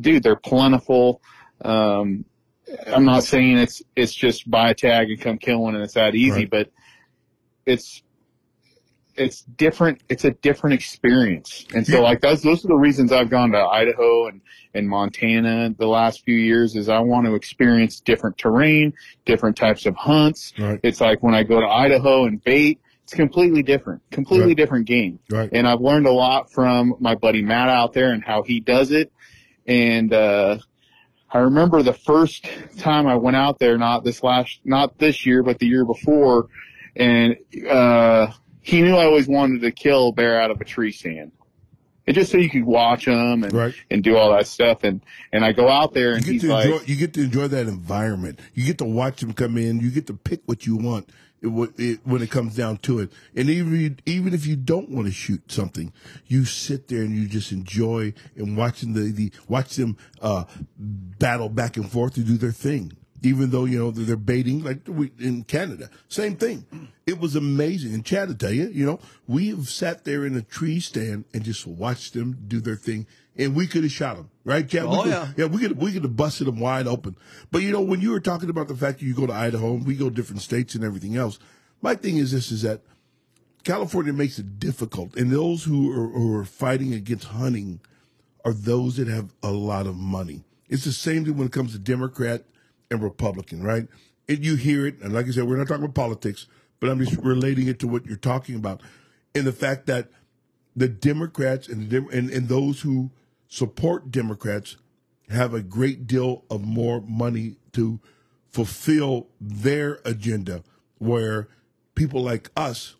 Dude, 0.00 0.22
they're 0.22 0.36
plentiful. 0.36 1.20
Um, 1.64 2.24
I'm 2.86 3.04
not 3.04 3.24
saying 3.24 3.58
it's 3.58 3.82
it's 3.96 4.14
just 4.14 4.48
buy 4.50 4.70
a 4.70 4.74
tag 4.74 5.10
and 5.10 5.20
come 5.20 5.38
kill 5.38 5.62
one 5.62 5.74
and 5.74 5.82
it's 5.84 5.94
that 5.94 6.14
easy, 6.14 6.40
Right. 6.42 6.50
but 6.50 6.70
it's 7.66 8.02
it's 9.20 9.42
different. 9.42 10.00
It's 10.08 10.24
a 10.24 10.30
different 10.30 10.74
experience, 10.74 11.66
and 11.74 11.86
so 11.86 11.94
Yeah. 11.98 12.00
like 12.00 12.20
those 12.20 12.42
those 12.42 12.64
are 12.64 12.68
the 12.68 12.74
reasons 12.74 13.12
I've 13.12 13.30
gone 13.30 13.52
to 13.52 13.58
Idaho 13.58 14.28
and 14.28 14.40
and 14.74 14.88
Montana 14.88 15.74
the 15.78 15.86
last 15.86 16.24
few 16.24 16.36
years 16.36 16.76
is 16.76 16.88
I 16.88 17.00
want 17.00 17.26
to 17.26 17.34
experience 17.34 18.00
different 18.00 18.38
terrain, 18.38 18.92
different 19.26 19.56
types 19.56 19.84
of 19.86 19.94
hunts. 19.96 20.52
Right. 20.58 20.78
It's 20.82 21.00
like 21.00 21.22
when 21.22 21.34
I 21.34 21.42
go 21.42 21.60
to 21.60 21.66
Idaho 21.66 22.24
and 22.26 22.42
bait, 22.42 22.80
it's 23.02 23.12
completely 23.14 23.62
different, 23.64 24.00
completely 24.12 24.48
Right. 24.48 24.56
different 24.56 24.86
game. 24.86 25.18
Right. 25.28 25.50
And 25.52 25.66
I've 25.66 25.80
learned 25.80 26.06
a 26.06 26.12
lot 26.12 26.52
from 26.52 26.94
my 27.00 27.16
buddy 27.16 27.42
Matt 27.42 27.68
out 27.68 27.92
there 27.92 28.12
and 28.12 28.22
how 28.24 28.42
he 28.42 28.60
does 28.60 28.92
it. 28.92 29.10
And, 29.66 30.12
uh, 30.12 30.58
I 31.32 31.38
remember 31.38 31.82
the 31.82 31.92
first 31.92 32.48
time 32.78 33.06
I 33.08 33.14
went 33.16 33.36
out 33.36 33.58
there, 33.58 33.76
not 33.78 34.04
this 34.04 34.22
last, 34.22 34.60
not 34.64 34.98
this 34.98 35.26
year, 35.26 35.42
but 35.42 35.58
the 35.58 35.66
year 35.66 35.84
before. 35.84 36.46
And, 36.96 37.36
uh, 37.68 38.28
he 38.62 38.82
knew 38.82 38.96
I 38.96 39.04
always 39.04 39.28
wanted 39.28 39.62
to 39.62 39.70
kill 39.70 40.08
a 40.08 40.12
bear 40.12 40.40
out 40.40 40.50
of 40.50 40.60
a 40.60 40.64
tree 40.64 40.92
stand. 40.92 41.32
And 42.06 42.14
just 42.16 42.32
so 42.32 42.38
you 42.38 42.50
could 42.50 42.64
watch 42.64 43.04
them 43.04 43.44
and, 43.44 43.52
Right. 43.52 43.74
and 43.90 44.02
do 44.02 44.16
all 44.16 44.32
that 44.32 44.46
stuff. 44.46 44.82
And, 44.82 45.00
and 45.32 45.44
I 45.44 45.52
go 45.52 45.68
out 45.68 45.92
there 45.94 46.10
you 46.10 46.16
and 46.16 46.24
get 46.24 46.32
he's 46.32 46.42
to 46.42 46.48
like, 46.48 46.66
enjoy. 46.66 46.84
You 46.86 46.96
get 46.96 47.14
to 47.14 47.20
enjoy 47.22 47.48
that 47.48 47.68
environment. 47.68 48.40
You 48.54 48.64
get 48.64 48.78
to 48.78 48.84
watch 48.84 49.20
them 49.20 49.32
come 49.32 49.56
in. 49.56 49.78
You 49.80 49.90
get 49.90 50.06
to 50.08 50.14
pick 50.14 50.40
what 50.46 50.66
you 50.66 50.76
want. 50.76 51.08
It, 51.42 51.70
it, 51.78 52.00
when 52.04 52.20
it 52.20 52.30
comes 52.30 52.54
down 52.54 52.78
to 52.78 52.98
it, 52.98 53.10
and 53.34 53.48
even 53.48 53.98
even 54.04 54.34
if 54.34 54.46
you 54.46 54.56
don't 54.56 54.90
want 54.90 55.06
to 55.06 55.12
shoot 55.12 55.50
something, 55.50 55.90
you 56.26 56.44
sit 56.44 56.88
there 56.88 57.00
and 57.00 57.14
you 57.14 57.26
just 57.28 57.50
enjoy 57.50 58.12
and 58.36 58.58
watching 58.58 58.92
the, 58.92 59.10
the 59.10 59.32
watch 59.48 59.76
them 59.76 59.96
uh, 60.20 60.44
battle 60.76 61.48
back 61.48 61.78
and 61.78 61.90
forth 61.90 62.12
to 62.14 62.20
do 62.20 62.36
their 62.36 62.52
thing. 62.52 62.92
Even 63.22 63.50
though 63.50 63.66
you 63.66 63.78
know 63.78 63.90
they're 63.90 64.16
baiting 64.16 64.62
like 64.64 64.78
we, 64.86 65.12
in 65.18 65.44
Canada, 65.44 65.90
same 66.08 66.36
thing. 66.36 66.64
It 67.06 67.18
was 67.18 67.36
amazing. 67.36 67.92
And 67.92 68.04
Chad, 68.04 68.28
to 68.28 68.34
tell 68.34 68.52
you, 68.52 68.68
you 68.68 68.86
know, 68.86 69.00
we've 69.26 69.68
sat 69.68 70.04
there 70.04 70.24
in 70.24 70.36
a 70.36 70.42
tree 70.42 70.80
stand 70.80 71.24
and 71.34 71.42
just 71.42 71.66
watched 71.66 72.14
them 72.14 72.38
do 72.48 72.60
their 72.60 72.76
thing, 72.76 73.06
and 73.36 73.54
we 73.54 73.66
could 73.66 73.82
have 73.82 73.92
shot 73.92 74.16
them, 74.16 74.30
right, 74.44 74.66
Chad? 74.66 74.84
We 74.84 74.96
Oh, 74.96 75.04
yeah. 75.04 75.28
yeah, 75.36 75.44
we 75.46 75.58
could 75.58 75.76
we 75.76 75.92
could 75.92 76.04
have 76.04 76.16
busted 76.16 76.46
them 76.46 76.60
wide 76.60 76.86
open. 76.86 77.16
But 77.50 77.62
you 77.62 77.72
know, 77.72 77.80
when 77.80 78.00
you 78.00 78.10
were 78.10 78.20
talking 78.20 78.48
about 78.48 78.68
the 78.68 78.76
fact 78.76 79.00
that 79.00 79.04
you 79.04 79.14
go 79.14 79.26
to 79.26 79.32
Idaho 79.32 79.74
and 79.74 79.86
we 79.86 79.96
go 79.96 80.08
different 80.08 80.42
states 80.42 80.74
and 80.74 80.84
everything 80.84 81.16
else, 81.16 81.38
my 81.82 81.94
thing 81.94 82.16
is 82.16 82.32
this: 82.32 82.50
is 82.50 82.62
that 82.62 82.82
California 83.64 84.12
makes 84.12 84.38
it 84.38 84.58
difficult, 84.58 85.16
and 85.16 85.30
those 85.30 85.64
who 85.64 85.92
are, 85.92 86.08
who 86.08 86.36
are 86.36 86.44
fighting 86.44 86.94
against 86.94 87.26
hunting 87.26 87.80
are 88.44 88.54
those 88.54 88.96
that 88.96 89.08
have 89.08 89.34
a 89.42 89.50
lot 89.50 89.86
of 89.86 89.96
money. 89.96 90.44
It's 90.68 90.84
the 90.84 90.92
same 90.92 91.24
thing 91.24 91.36
when 91.36 91.48
it 91.48 91.52
comes 91.52 91.72
to 91.72 91.78
Democrat 91.78 92.44
and 92.90 93.02
Republican, 93.02 93.62
right? 93.62 93.86
And 94.28 94.44
you 94.44 94.56
hear 94.56 94.86
it, 94.86 95.00
and 95.00 95.12
like 95.12 95.26
I 95.26 95.30
said, 95.30 95.44
we're 95.44 95.56
not 95.56 95.68
talking 95.68 95.84
about 95.84 95.94
politics, 95.94 96.46
but 96.78 96.90
I'm 96.90 97.04
just 97.04 97.20
relating 97.20 97.68
it 97.68 97.78
to 97.80 97.88
what 97.88 98.06
you're 98.06 98.16
talking 98.16 98.54
about, 98.54 98.80
and 99.34 99.44
the 99.44 99.52
fact 99.52 99.86
that 99.86 100.08
the 100.76 100.88
Democrats 100.88 101.68
and 101.68 101.90
the 101.90 102.06
and, 102.12 102.30
and 102.30 102.48
those 102.48 102.82
who 102.82 103.10
support 103.48 104.10
Democrats 104.10 104.76
have 105.28 105.54
a 105.54 105.62
great 105.62 106.06
deal 106.06 106.44
of 106.50 106.64
more 106.64 107.00
money 107.02 107.56
to 107.72 108.00
fulfill 108.48 109.28
their 109.40 110.00
agenda, 110.04 110.62
where 110.98 111.48
people 111.94 112.22
like 112.22 112.50
us 112.56 112.96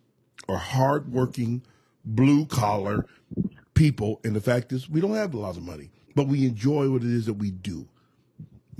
are 0.48 0.58
hardworking, 0.58 1.62
blue 2.04 2.46
collar 2.46 3.06
people, 3.74 4.20
and 4.24 4.34
the 4.34 4.40
fact 4.40 4.72
is 4.72 4.90
we 4.90 5.00
don't 5.00 5.14
have 5.14 5.34
a 5.34 5.38
lot 5.38 5.56
of 5.56 5.62
money, 5.62 5.90
but 6.14 6.26
we 6.26 6.46
enjoy 6.46 6.90
what 6.90 7.02
it 7.02 7.10
is 7.10 7.26
that 7.26 7.34
we 7.34 7.50
do. 7.50 7.88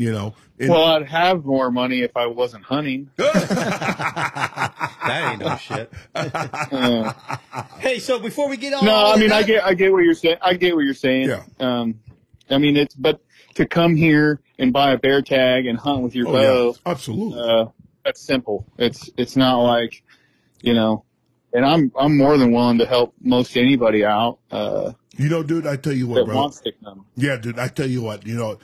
You 0.01 0.13
know. 0.13 0.35
And- 0.59 0.71
Well, 0.71 0.83
I'd 0.83 1.07
have 1.09 1.45
more 1.45 1.71
money 1.71 2.01
if 2.01 2.17
I 2.17 2.27
wasn't 2.27 2.65
hunting. 2.65 3.11
That 5.03 5.33
ain't 5.33 5.41
no 5.41 5.57
shit. 5.57 5.93
Uh, 6.15 7.13
Hey, 7.79 7.99
so 7.99 8.19
before 8.19 8.49
we 8.49 8.57
get 8.57 8.73
on, 8.75 8.85
no, 8.85 8.95
I 8.95 9.15
of 9.15 9.21
mean, 9.21 9.33
I 9.33 9.43
get, 9.43 9.65
I 9.65 9.75
get 9.75 9.93
what 9.93 10.05
you're 10.05 10.15
saying. 10.15 10.37
I 10.41 10.55
get 10.55 10.75
what 10.75 10.85
you're 10.85 10.95
saying. 10.95 11.29
Yeah. 11.29 11.43
Um, 11.59 12.01
I 12.49 12.59
mean, 12.59 12.77
it's 12.77 12.95
but 12.95 13.21
to 13.55 13.67
come 13.67 13.97
here 13.97 14.41
and 14.59 14.73
buy 14.73 14.93
a 14.93 14.99
bear 14.99 15.21
tag 15.21 15.67
and 15.67 15.79
hunt 15.79 16.03
with 16.03 16.15
your 16.15 16.29
oh, 16.29 16.33
bow, 16.33 16.67
yeah, 16.67 16.93
absolutely. 16.93 17.41
uh, 17.41 17.67
that's 18.05 18.21
simple. 18.21 18.67
It's 18.79 19.11
it's 19.17 19.37
not 19.37 19.57
like, 19.59 20.03
you 20.63 20.75
know, 20.75 21.05
and 21.53 21.65
I'm 21.65 21.93
I'm 21.99 22.17
more 22.17 22.39
than 22.39 22.53
willing 22.53 22.79
to 22.79 22.87
help 22.87 23.15
most 23.21 23.57
anybody 23.57 24.05
out 24.05 24.39
uh, 24.51 24.93
you 25.17 25.29
know, 25.29 25.43
dude, 25.43 25.67
I 25.67 25.77
tell 25.77 25.93
you 25.93 26.07
what, 26.07 26.17
that 26.17 26.27
bro. 26.27 26.37
wants 26.37 26.61
to 26.61 26.73
come. 26.85 27.05
Yeah, 27.17 27.37
dude, 27.37 27.59
I 27.59 27.69
tell 27.69 27.89
you 27.89 28.03
what, 28.03 28.27
you 28.27 28.37
know, 28.37 28.59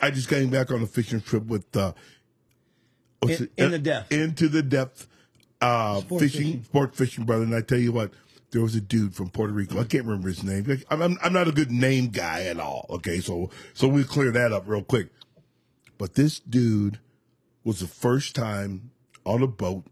I 0.00 0.10
just 0.10 0.28
came 0.28 0.50
back 0.50 0.70
on 0.70 0.82
a 0.82 0.86
fishing 0.86 1.20
trip 1.20 1.46
with 1.46 1.74
uh 1.76 1.92
In- 3.22 3.30
it? 3.30 3.52
In 3.56 3.70
the 3.72 3.78
Depth. 3.78 4.12
Into 4.12 4.48
the 4.48 4.62
depth 4.62 5.06
uh 5.60 6.00
Sport 6.00 6.20
fishing, 6.22 6.40
fishing. 6.42 6.64
sport 6.64 6.96
fishing 6.96 7.24
brother. 7.24 7.44
And 7.44 7.54
I 7.54 7.60
tell 7.60 7.78
you 7.78 7.92
what, 7.92 8.12
there 8.50 8.62
was 8.62 8.74
a 8.74 8.80
dude 8.80 9.14
from 9.14 9.30
Puerto 9.30 9.52
Rico. 9.52 9.78
I 9.80 9.84
can't 9.84 10.04
remember 10.04 10.28
his 10.28 10.42
name. 10.42 10.82
I'm, 10.90 11.02
I'm, 11.02 11.18
I'm 11.22 11.32
not 11.32 11.48
a 11.48 11.52
good 11.52 11.70
name 11.70 12.08
guy 12.08 12.44
at 12.44 12.58
all. 12.58 12.86
Okay, 12.90 13.20
so 13.20 13.50
so 13.74 13.88
we'll 13.88 14.04
clear 14.04 14.30
that 14.32 14.52
up 14.52 14.64
real 14.66 14.82
quick. 14.82 15.08
But 15.98 16.14
this 16.14 16.40
dude 16.40 16.98
was 17.62 17.80
the 17.80 17.86
first 17.86 18.34
time 18.34 18.90
on 19.26 19.42
a 19.42 19.46
boat 19.46 19.84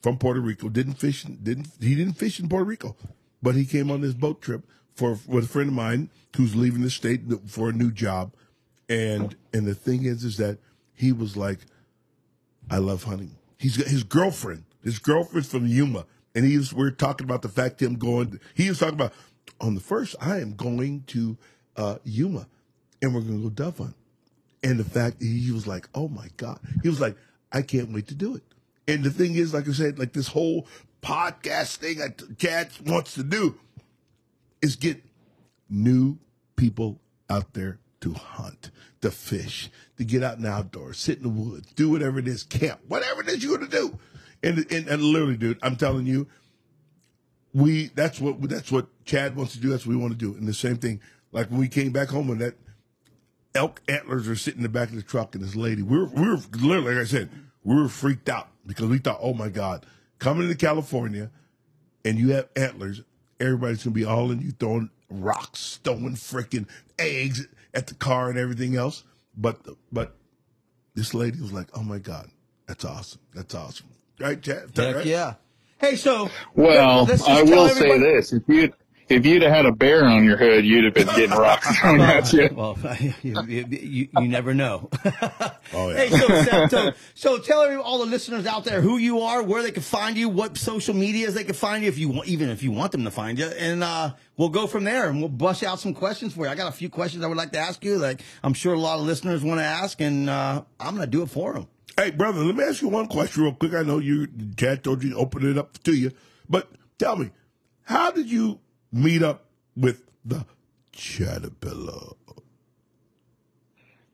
from 0.00 0.18
Puerto 0.18 0.40
Rico. 0.40 0.68
Didn't 0.68 0.94
fish. 0.94 1.22
Didn't 1.22 1.68
he? 1.80 1.94
Didn't 1.94 2.14
fish 2.14 2.40
in 2.40 2.48
Puerto 2.48 2.64
Rico, 2.64 2.96
but 3.42 3.54
he 3.54 3.64
came 3.64 3.90
on 3.90 4.00
this 4.00 4.14
boat 4.14 4.42
trip 4.42 4.64
for 4.96 5.18
with 5.26 5.44
a 5.44 5.48
friend 5.48 5.68
of 5.68 5.74
mine 5.74 6.10
who's 6.36 6.56
leaving 6.56 6.82
the 6.82 6.90
state 6.90 7.20
for 7.46 7.68
a 7.68 7.72
new 7.72 7.92
job. 7.92 8.34
And 8.92 9.34
and 9.54 9.66
the 9.66 9.74
thing 9.74 10.04
is, 10.04 10.22
is 10.22 10.36
that 10.36 10.58
he 10.92 11.12
was 11.12 11.34
like, 11.34 11.60
I 12.70 12.76
love 12.76 13.04
hunting. 13.04 13.36
He's 13.58 13.78
got 13.78 13.86
his 13.86 14.02
girlfriend. 14.02 14.64
His 14.84 14.98
girlfriend's 14.98 15.48
from 15.48 15.66
Yuma, 15.66 16.04
and 16.34 16.44
he 16.44 16.58
was. 16.58 16.74
We 16.74 16.84
are 16.84 16.90
talking 16.90 17.24
about 17.24 17.40
the 17.40 17.48
fact 17.48 17.80
him 17.80 17.94
going. 17.94 18.38
He 18.54 18.68
was 18.68 18.80
talking 18.80 18.96
about 18.96 19.14
on 19.60 19.74
the 19.74 19.80
first. 19.80 20.14
I 20.20 20.40
am 20.40 20.54
going 20.56 21.04
to 21.08 21.38
uh, 21.74 21.96
Yuma, 22.04 22.46
and 23.00 23.14
we're 23.14 23.22
to 23.22 23.42
go 23.42 23.48
dove 23.48 23.78
hunt. 23.78 23.94
And 24.62 24.78
the 24.78 24.84
fact 24.84 25.22
he 25.22 25.50
was 25.50 25.66
like, 25.66 25.88
oh 25.94 26.08
my 26.08 26.28
God. 26.36 26.60
He 26.82 26.88
was 26.88 27.00
like, 27.00 27.16
I 27.50 27.62
can't 27.62 27.92
wait 27.92 28.08
to 28.08 28.14
do 28.14 28.36
it. 28.36 28.42
And 28.86 29.02
the 29.02 29.10
thing 29.10 29.34
is, 29.34 29.54
like 29.54 29.68
I 29.68 29.72
said, 29.72 29.98
like 29.98 30.12
this 30.12 30.28
whole 30.28 30.66
podcast 31.02 31.76
thing 31.76 31.98
that 31.98 32.38
Chad 32.38 32.70
wants 32.84 33.14
to 33.14 33.22
do 33.22 33.58
is 34.60 34.76
get 34.76 35.02
new 35.68 36.18
people 36.56 37.00
out 37.28 37.54
there 37.54 37.80
to 38.02 38.12
hunt, 38.12 38.70
to 39.00 39.10
fish, 39.10 39.70
to 39.96 40.04
get 40.04 40.22
out 40.22 40.36
in 40.36 40.42
the 40.42 40.50
outdoors, 40.50 40.98
sit 40.98 41.18
in 41.18 41.22
the 41.22 41.28
woods, 41.28 41.72
do 41.72 41.90
whatever 41.90 42.18
it 42.18 42.28
is, 42.28 42.42
camp, 42.42 42.80
whatever 42.86 43.22
it 43.22 43.28
is 43.28 43.42
you're 43.42 43.58
to 43.58 43.66
do. 43.66 43.98
And, 44.42 44.58
and, 44.70 44.88
and 44.88 45.02
literally, 45.02 45.36
dude, 45.36 45.58
I'm 45.62 45.76
telling 45.76 46.06
you, 46.06 46.28
we 47.54 47.88
that's 47.88 48.20
what 48.20 48.40
that's 48.48 48.72
what 48.72 48.86
Chad 49.04 49.36
wants 49.36 49.52
to 49.52 49.60
do. 49.60 49.68
That's 49.68 49.86
what 49.86 49.94
we 49.94 50.00
want 50.00 50.12
to 50.12 50.18
do. 50.18 50.34
And 50.36 50.48
the 50.48 50.54
same 50.54 50.76
thing, 50.76 51.00
like 51.32 51.50
when 51.50 51.60
we 51.60 51.68
came 51.68 51.92
back 51.92 52.08
home 52.08 52.30
and 52.30 52.40
that 52.40 52.54
elk 53.54 53.82
antlers 53.88 54.26
are 54.26 54.36
sitting 54.36 54.60
in 54.60 54.62
the 54.62 54.68
back 54.68 54.88
of 54.88 54.96
the 54.96 55.02
truck, 55.02 55.34
and 55.34 55.44
this 55.44 55.54
lady, 55.54 55.82
we 55.82 55.98
were 55.98 56.06
we 56.06 56.28
were 56.28 56.38
literally, 56.58 56.94
like 56.94 57.02
I 57.02 57.06
said, 57.06 57.28
we 57.62 57.76
were 57.76 57.88
freaked 57.88 58.28
out 58.28 58.48
because 58.66 58.86
we 58.86 58.98
thought, 58.98 59.18
oh 59.20 59.34
my 59.34 59.50
god, 59.50 59.84
coming 60.18 60.48
to 60.48 60.54
California, 60.54 61.30
and 62.04 62.18
you 62.18 62.32
have 62.32 62.48
antlers, 62.56 63.02
everybody's 63.38 63.84
gonna 63.84 63.94
be 63.94 64.04
all 64.04 64.30
in 64.30 64.40
you 64.40 64.52
throwing 64.52 64.88
rocks, 65.10 65.78
throwing 65.84 66.14
freaking 66.14 66.66
eggs 66.98 67.46
at 67.74 67.86
the 67.86 67.94
car 67.94 68.30
and 68.30 68.38
everything 68.38 68.76
else. 68.76 69.04
But 69.36 69.60
but 69.90 70.16
this 70.94 71.14
lady 71.14 71.40
was 71.40 71.52
like, 71.52 71.68
oh 71.74 71.82
my 71.82 71.98
god, 71.98 72.28
that's 72.66 72.84
awesome, 72.84 73.20
that's 73.34 73.54
awesome, 73.54 73.88
right, 74.20 74.40
Chad? 74.40 74.70
Heck 74.76 74.96
right? 74.96 75.06
yeah. 75.06 75.34
Hey, 75.80 75.96
so 75.96 76.30
Well, 76.54 77.10
I 77.10 77.16
tell 77.16 77.44
will 77.44 77.68
say 77.70 77.98
this: 77.98 78.32
if 78.32 78.42
you 78.46 78.72
if 79.12 79.26
you'd 79.26 79.42
have 79.42 79.52
had 79.52 79.66
a 79.66 79.72
bear 79.72 80.04
on 80.04 80.24
your 80.24 80.36
hood, 80.36 80.64
you'd 80.64 80.84
have 80.84 80.94
been 80.94 81.06
getting 81.08 81.30
rocks 81.30 81.76
thrown 81.80 82.00
at 82.00 82.32
you. 82.32 82.48
Well, 82.54 82.78
you, 83.00 83.14
you, 83.22 83.66
you, 83.68 84.08
you 84.18 84.28
never 84.28 84.54
know. 84.54 84.88
Oh, 85.74 85.88
yeah. 85.88 85.96
Hey, 85.96 86.10
so, 86.10 86.26
Seth, 86.26 86.70
so, 86.70 86.92
so 87.14 87.38
tell 87.38 87.80
all 87.80 87.98
the 88.00 88.04
listeners 88.04 88.44
out 88.44 88.64
there 88.64 88.82
who 88.82 88.98
you 88.98 89.20
are, 89.20 89.42
where 89.42 89.62
they 89.62 89.70
can 89.70 89.82
find 89.82 90.18
you, 90.18 90.28
what 90.28 90.58
social 90.58 90.92
medias 90.92 91.32
they 91.32 91.44
can 91.44 91.54
find 91.54 91.82
you, 91.82 91.88
if 91.88 91.96
you 91.96 92.10
want, 92.10 92.28
even 92.28 92.50
if 92.50 92.62
you 92.62 92.70
want 92.70 92.92
them 92.92 93.04
to 93.04 93.10
find 93.10 93.38
you, 93.38 93.46
and 93.46 93.82
uh, 93.82 94.12
we'll 94.36 94.50
go 94.50 94.66
from 94.66 94.84
there 94.84 95.08
and 95.08 95.20
we'll 95.20 95.30
bust 95.30 95.62
out 95.62 95.80
some 95.80 95.94
questions 95.94 96.34
for 96.34 96.44
you. 96.44 96.50
I 96.50 96.54
got 96.56 96.68
a 96.68 96.76
few 96.76 96.90
questions 96.90 97.24
I 97.24 97.26
would 97.26 97.38
like 97.38 97.52
to 97.52 97.58
ask 97.58 97.82
you, 97.82 97.96
like 97.96 98.20
I'm 98.42 98.52
sure 98.52 98.74
a 98.74 98.78
lot 98.78 98.98
of 98.98 99.06
listeners 99.06 99.42
want 99.42 99.60
to 99.60 99.64
ask, 99.64 99.98
and 100.02 100.28
uh, 100.28 100.62
I'm 100.78 100.94
going 100.94 101.06
to 101.06 101.10
do 101.10 101.22
it 101.22 101.30
for 101.30 101.54
them. 101.54 101.68
Hey, 101.96 102.10
brother, 102.10 102.40
let 102.40 102.54
me 102.54 102.64
ask 102.64 102.82
you 102.82 102.88
one 102.88 103.06
question 103.06 103.44
real 103.44 103.54
quick. 103.54 103.72
I 103.72 103.82
know 103.82 103.98
you, 103.98 104.28
Chad 104.58 104.84
told 104.84 105.02
you 105.02 105.10
to 105.10 105.16
open 105.16 105.50
it 105.50 105.56
up 105.56 105.82
to 105.84 105.94
you, 105.94 106.10
but 106.50 106.70
tell 106.98 107.16
me, 107.16 107.30
how 107.84 108.10
did 108.10 108.30
you 108.30 108.60
meet 108.92 109.22
up 109.22 109.46
with 109.76 110.02
the 110.24 110.44
Caterpillar? 110.92 112.14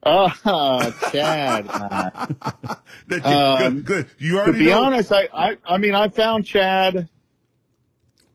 Oh, 0.05 0.93
Chad. 1.13 1.67
That 3.09 3.25
you, 3.25 3.67
Um, 3.67 3.81
good, 3.83 3.85
good. 3.85 4.07
You 4.19 4.45
to 4.47 4.53
be 4.53 4.67
know. 4.67 4.83
honest, 4.85 5.13
I, 5.13 5.29
I, 5.35 5.57
I 5.67 5.79
mean, 5.79 5.95
I 5.95 6.09
found 6.09 6.45
Chad. 6.47 7.09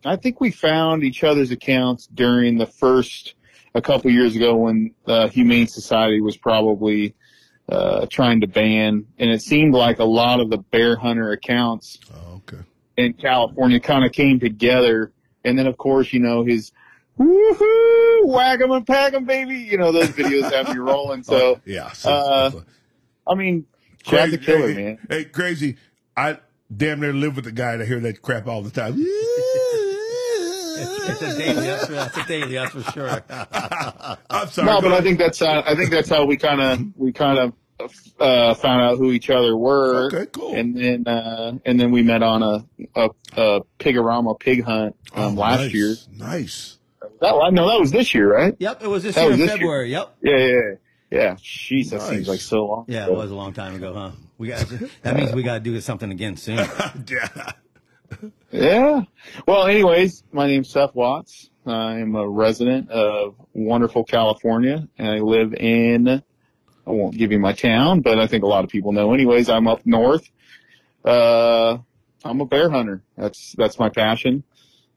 I 0.06 0.16
think 0.16 0.42
we 0.42 0.52
found 0.52 1.04
each 1.04 1.24
other's 1.24 1.52
accounts 1.52 2.08
during 2.08 2.58
the 2.58 2.66
first, 2.66 3.36
a 3.76 3.82
couple 3.82 4.12
years 4.12 4.36
ago 4.36 4.56
when 4.58 4.94
the 5.06 5.28
Humane 5.30 5.68
Society 5.68 6.22
was 6.22 6.36
probably 6.38 7.16
uh, 7.70 8.06
trying 8.10 8.42
to 8.42 8.48
ban, 8.48 9.06
and 9.20 9.32
it 9.32 9.42
seemed 9.42 9.74
like 9.74 10.00
a 10.00 10.04
lot 10.04 10.40
of 10.42 10.50
the 10.50 10.58
bear 10.58 10.96
hunter 10.96 11.32
accounts 11.32 12.00
Oh, 12.14 12.36
okay. 12.38 12.64
in 12.98 13.14
California 13.14 13.80
kind 13.80 14.04
of 14.06 14.12
came 14.12 14.40
together. 14.40 15.12
And 15.44 15.58
then, 15.60 15.68
of 15.68 15.78
course, 15.78 16.14
you 16.14 16.20
know, 16.20 16.44
his 16.44 16.72
woohoo, 17.20 18.26
whack 18.28 18.62
'em 18.62 18.72
and 18.72 18.86
pack 18.88 19.14
'em, 19.14 19.26
baby. 19.26 19.56
You 19.58 19.78
know, 19.78 19.92
those 19.92 20.10
videos 20.10 20.52
have 20.52 20.70
me 20.70 20.78
rolling. 20.80 21.24
So, 21.24 21.36
Oh, 21.56 21.62
yeah. 21.66 21.92
so- 21.92 22.10
uh, 22.12 22.50
so- 22.52 22.64
I 23.28 23.36
mean, 23.36 23.66
Chad's 24.04 24.34
a 24.34 24.38
killer, 24.38 24.72
hey, 24.74 24.84
man. 24.84 24.98
Hey, 25.10 25.24
crazy. 25.26 25.78
I 26.18 26.40
damn 26.76 27.00
near 27.00 27.14
live 27.14 27.36
with 27.36 27.46
the 27.46 27.52
guy 27.52 27.78
that 27.78 27.88
hear 27.88 28.00
that 28.02 28.22
crap 28.22 28.48
all 28.48 28.62
the 28.62 28.70
time. 28.72 28.96
It's 30.76 31.22
a 31.22 31.38
daily, 31.38 31.66
that's, 31.68 31.88
that's 31.88 32.18
a 32.18 32.26
daily, 32.26 32.54
that's 32.56 32.72
for 32.72 32.82
sure. 32.92 33.24
I'm 34.30 34.48
sorry. 34.48 34.66
No, 34.66 34.82
go 34.82 34.90
but 34.90 34.94
I 34.94 35.02
think 35.02 35.20
that's 35.20 35.42
uh, 35.42 35.62
I 35.66 35.76
think 35.76 35.92
that's 35.92 36.10
how 36.10 36.26
we 36.26 36.36
kind 36.38 36.60
of 36.62 36.80
we 36.98 37.12
kind 37.12 37.38
of 37.38 37.54
uh, 38.20 38.54
found 38.56 38.82
out 38.82 38.98
who 38.98 39.12
each 39.12 39.30
other 39.30 39.56
were. 39.58 40.08
Okay, 40.08 40.26
cool. 40.32 40.54
And 40.56 40.76
then 40.78 41.08
uh, 41.08 41.54
and 41.66 41.80
then 41.80 41.92
we 41.92 42.02
met 42.04 42.24
on 42.24 42.44
a 42.44 42.66
a, 42.96 43.10
a 43.38 43.62
pigorama 43.80 44.40
pig 44.40 44.64
hunt 44.64 44.96
um, 45.14 45.38
Oh, 45.38 45.42
last 45.42 45.60
nice, 45.62 45.74
year. 45.74 45.96
Nice. 46.18 46.80
That 47.22 47.50
no, 47.54 47.68
that 47.70 47.80
was 47.80 47.92
this 47.92 48.14
year, 48.14 48.34
right? 48.34 48.56
Yep, 48.60 48.84
it 48.84 48.88
was 48.88 49.04
this 49.04 49.16
That 49.16 49.22
year 49.22 49.30
was 49.32 49.40
in 49.40 49.46
this 49.46 49.50
year. 49.52 49.58
February. 49.58 49.92
Yep. 49.92 50.16
Yeah, 50.22 50.38
yeah, 50.38 50.46
yeah. 50.48 50.62
yeah. 51.12 51.34
Jeez, 51.36 51.90
that 51.92 51.98
Nice. 52.00 52.10
seems 52.10 52.28
like 52.28 52.40
so 52.42 52.66
long. 52.66 52.86
Yeah, 52.88 53.06
it 53.08 53.14
was 53.14 53.32
a 53.32 53.36
long 53.36 53.54
time 53.54 53.76
ago, 53.76 53.94
huh? 53.94 54.12
We 54.38 54.50
got 54.50 54.66
that 55.04 55.16
means 55.16 55.32
we 55.34 55.44
got 55.44 55.54
to 55.56 55.60
do 55.60 55.80
something 55.80 56.12
again 56.12 56.36
soon. 56.38 56.58
yeah. 57.08 57.52
Yeah. 58.52 59.02
Well, 59.48 59.66
anyways, 59.68 60.24
my 60.32 60.48
name's 60.48 60.70
Seth 60.70 60.94
Watts. 60.94 61.50
I'm 61.66 62.16
a 62.16 62.28
resident 62.28 62.90
of 62.92 63.36
wonderful 63.54 64.04
California, 64.04 64.88
and 64.98 65.08
I 65.08 65.20
live 65.20 65.54
in. 65.54 66.22
I 66.86 66.92
won't 66.92 67.18
give 67.18 67.32
you 67.32 67.40
my 67.40 67.54
town, 67.54 68.02
but 68.02 68.20
I 68.20 68.28
think 68.28 68.44
a 68.44 68.48
lot 68.48 68.64
of 68.64 68.70
people 68.70 68.92
know. 68.92 69.14
Anyways, 69.14 69.50
I'm 69.50 69.68
up 69.68 69.86
north. 69.86 70.30
Uh, 71.04 71.78
I'm 72.24 72.42
a 72.42 72.46
bear 72.46 72.70
hunter. 72.70 73.04
That's 73.18 73.54
that's 73.58 73.80
my 73.80 73.90
passion. 73.90 74.44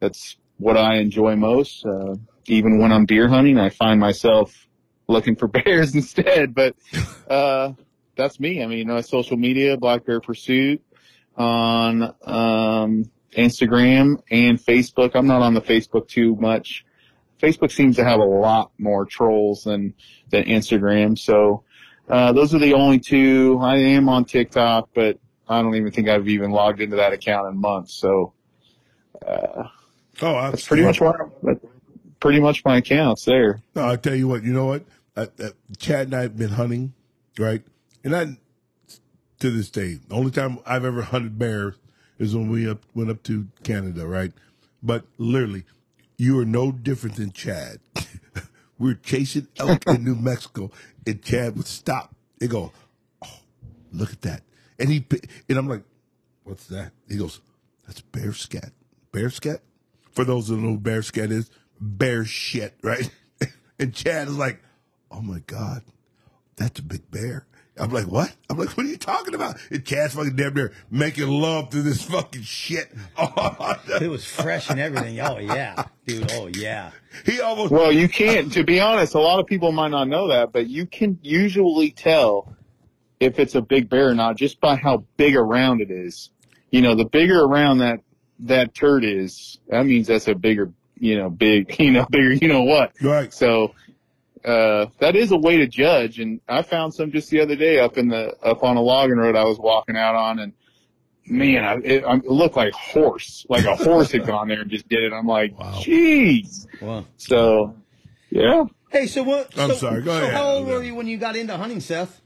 That's 0.01 0.37
what 0.59 0.77
I 0.77 0.97
enjoy 0.97 1.37
most. 1.37 1.85
Uh, 1.85 2.17
even 2.47 2.81
when 2.81 2.93
I'm 2.93 3.07
deer 3.07 3.29
hunting, 3.29 3.59
I 3.59 3.71
find 3.71 4.01
myself 4.01 4.67
looking 5.09 5.37
for 5.37 5.49
bears 5.49 5.95
instead. 5.95 6.55
But 6.55 6.77
uh, 7.29 7.73
that's 8.17 8.41
me. 8.41 8.63
I 8.63 8.67
mean, 8.67 8.91
uh, 8.91 9.03
social 9.03 9.37
media, 9.37 9.77
Black 9.77 10.05
Bear 10.05 10.21
Pursuit 10.21 10.83
on 11.37 12.03
um, 12.25 13.11
Instagram 13.37 14.23
and 14.31 14.59
Facebook. 14.59 15.13
I'm 15.15 15.27
not 15.27 15.43
on 15.43 15.55
the 15.55 15.61
Facebook 15.61 16.09
too 16.09 16.37
much. 16.37 16.85
Facebook 17.41 17.71
seems 17.71 17.97
to 17.97 18.05
have 18.05 18.21
a 18.21 18.25
lot 18.25 18.73
more 18.79 19.05
trolls 19.05 19.65
than 19.65 19.95
than 20.31 20.45
Instagram. 20.45 21.19
So 21.19 21.65
uh, 22.09 22.33
those 22.33 22.55
are 22.55 22.59
the 22.59 22.75
only 22.75 22.99
two. 22.99 23.59
I 23.63 23.77
am 23.77 24.09
on 24.09 24.25
TikTok, 24.25 24.91
but 24.95 25.19
I 25.49 25.63
don't 25.63 25.75
even 25.75 25.93
think 25.93 26.09
I've 26.09 26.29
even 26.29 26.51
logged 26.51 26.81
into 26.81 26.97
that 26.97 27.13
account 27.13 27.49
in 27.49 27.61
months. 27.61 27.95
So 27.95 28.33
uh, 29.27 29.69
Oh, 30.23 30.51
that's 30.51 30.67
pretty 30.67 30.83
much 30.83 31.01
what 31.01 31.17
that's 31.43 31.65
pretty 32.21 32.41
much 32.41 32.65
my 32.65 32.79
accounts 32.79 33.25
there. 33.25 33.61
No, 33.75 33.89
I 33.89 33.97
tell 33.97 34.15
you 34.15 34.29
what. 34.29 34.43
You 34.43 34.53
know 34.53 34.67
what? 34.67 34.85
I, 35.17 35.23
uh, 35.23 35.51
Chad 35.79 36.07
and 36.07 36.15
I 36.15 36.23
have 36.23 36.37
been 36.37 36.51
hunting, 36.51 36.95
right? 37.39 37.63
And 38.03 38.17
I, 38.17 38.39
to 39.41 39.51
this 39.51 39.71
day, 39.71 39.99
the 40.09 40.15
only 40.15 40.31
time 40.31 40.59
I've 40.65 40.85
ever 40.85 41.03
hunted 41.03 41.39
bears 41.39 41.75
is 42.19 42.35
when 42.35 42.49
we 42.49 42.69
up, 42.69 42.83
went 42.95 43.11
up 43.11 43.23
to 43.25 43.49
Canada, 43.63 44.07
right? 44.07 44.33
But 44.83 45.05
literally, 45.19 45.65
you 46.17 46.39
are 46.39 46.45
no 46.45 46.73
different 46.73 47.17
than 47.17 47.33
Chad. 47.33 47.79
we 48.79 48.89
We're 48.89 48.95
chasing 48.95 49.49
elk 49.59 49.87
in 49.87 50.05
New 50.05 50.15
Mexico, 50.15 50.71
and 51.07 51.23
Chad 51.23 51.57
would 51.57 51.67
stop. 51.67 52.15
They 52.39 52.47
go, 52.47 52.73
oh, 53.23 53.41
look 53.93 54.13
at 54.13 54.23
that. 54.23 54.43
And 54.79 54.89
he 54.89 55.05
and 55.49 55.59
I'm 55.59 55.69
like, 55.69 55.83
what's 56.45 56.67
that? 56.67 56.93
He 57.09 57.17
goes, 57.17 57.41
that's 57.87 58.01
bear 58.01 58.33
scat. 58.33 58.73
Bear 59.13 59.31
scat. 59.31 59.63
For 60.13 60.25
those 60.25 60.49
who 60.49 60.57
don't 60.57 60.65
know 60.65 60.71
who 60.73 60.79
bear 60.79 61.03
scat 61.03 61.31
is, 61.31 61.51
bear 61.81 62.25
shit, 62.25 62.75
right? 62.83 63.11
and 63.79 63.95
Chad 63.95 64.29
is 64.29 64.37
like, 64.37 64.63
oh 65.11 65.21
my 65.21 65.41
god, 65.47 65.83
that's 66.57 66.81
a 66.81 66.83
big 66.83 67.11
bear. 67.11 67.47
I'm 67.79 67.91
like, 67.91 68.07
what? 68.07 68.35
I'm 68.49 68.57
like, 68.57 68.71
what 68.77 68.87
are 68.87 68.89
you 68.89 68.97
talking 68.97 69.35
about? 69.35 69.57
And 69.71 69.85
Chad's 69.85 70.15
fucking 70.15 70.37
damn 70.37 70.55
near 70.55 70.73
making 70.91 71.29
love 71.29 71.71
to 71.71 71.83
this 71.83 72.03
fucking 72.03 72.43
shit. 72.43 72.91
it 73.19 74.11
was 74.11 74.25
fresh 74.25 74.71
and 74.71 74.81
everything. 74.81 75.21
Oh 75.21 75.39
yeah, 75.39 75.85
dude. 76.07 76.33
Oh 76.33 76.47
yeah. 76.47 76.93
He 77.25 77.41
almost. 77.41 77.73
Well, 77.73 77.93
you 77.93 78.09
can't. 78.09 78.53
To 78.55 78.65
be 78.65 78.81
honest, 78.81 79.15
a 79.15 79.21
lot 79.21 79.41
of 79.41 79.47
people 79.47 79.73
might 79.73 79.91
not 79.91 80.09
know 80.09 80.29
that, 80.29 80.53
but 80.53 80.69
you 80.69 80.87
can 80.87 81.19
usually 81.23 81.91
tell 81.91 82.57
if 83.21 83.39
it's 83.39 83.55
a 83.55 83.63
big 83.63 83.89
bear 83.89 84.09
or 84.09 84.15
not 84.15 84.37
just 84.37 84.61
by 84.61 84.77
how 84.77 85.05
big 85.17 85.37
around 85.37 85.81
it 85.81 85.91
is. 85.91 86.31
You 86.71 86.83
know, 86.83 86.95
the 86.95 87.05
bigger 87.05 87.41
around 87.41 87.79
that 87.79 88.01
that 88.41 88.75
turd 88.75 89.05
is, 89.05 89.59
that 89.69 89.87
means 89.87 90.07
that's 90.09 90.29
a 90.29 90.35
bigger, 90.35 90.73
you 90.99 91.17
know, 91.17 91.31
big, 91.31 91.77
you 91.79 91.93
know, 91.93 92.07
bigger, 92.11 92.33
you 92.33 92.49
know 92.49 92.63
what. 92.63 92.93
Right. 93.03 93.33
So 93.33 93.75
uh, 94.47 94.87
that 95.01 95.17
is 95.17 95.33
a 95.33 95.37
way 95.37 95.59
to 95.59 95.67
judge. 95.67 96.19
And 96.21 96.41
I 96.49 96.63
found 96.63 96.95
some 96.95 97.11
just 97.13 97.29
the 97.31 97.41
other 97.41 97.57
day 97.57 97.79
up 97.81 97.99
in 97.99 98.09
the 98.09 98.37
up 98.43 98.63
on 98.63 98.77
a 98.77 98.81
logging 98.81 99.17
road 99.17 99.37
I 99.37 99.45
was 99.45 99.59
walking 99.59 99.97
out 99.97 100.15
on, 100.15 100.39
and 100.39 100.53
man, 101.27 101.65
I, 101.65 101.75
it, 101.79 102.05
it 102.05 102.25
looked 102.27 102.57
like 102.57 102.73
horse, 102.73 103.45
like 103.49 103.65
a 103.65 103.75
horse 103.75 104.13
had 104.13 104.27
gone 104.27 104.49
there 104.49 104.61
and 104.63 104.71
just 104.71 104.89
did 104.89 105.03
it. 105.03 105.13
I'm 105.13 105.27
like, 105.27 105.59
Wow. 105.59 105.73
jeez. 105.83 106.67
Wow. 106.81 107.05
So, 107.17 107.75
yeah. 108.31 108.65
Hey, 108.91 109.07
so 109.09 109.25
what? 109.25 109.51
I'm 109.59 109.71
so, 109.71 109.77
sorry, 109.77 110.03
go 110.03 110.13
so 110.13 110.23
ahead. 110.23 110.35
how 110.35 110.49
old 110.51 110.67
were 110.69 110.83
you 110.83 110.95
when 110.95 111.07
you 111.09 111.19
got 111.19 111.35
into 111.37 111.57
hunting, 111.57 111.81
Seth? 111.81 112.21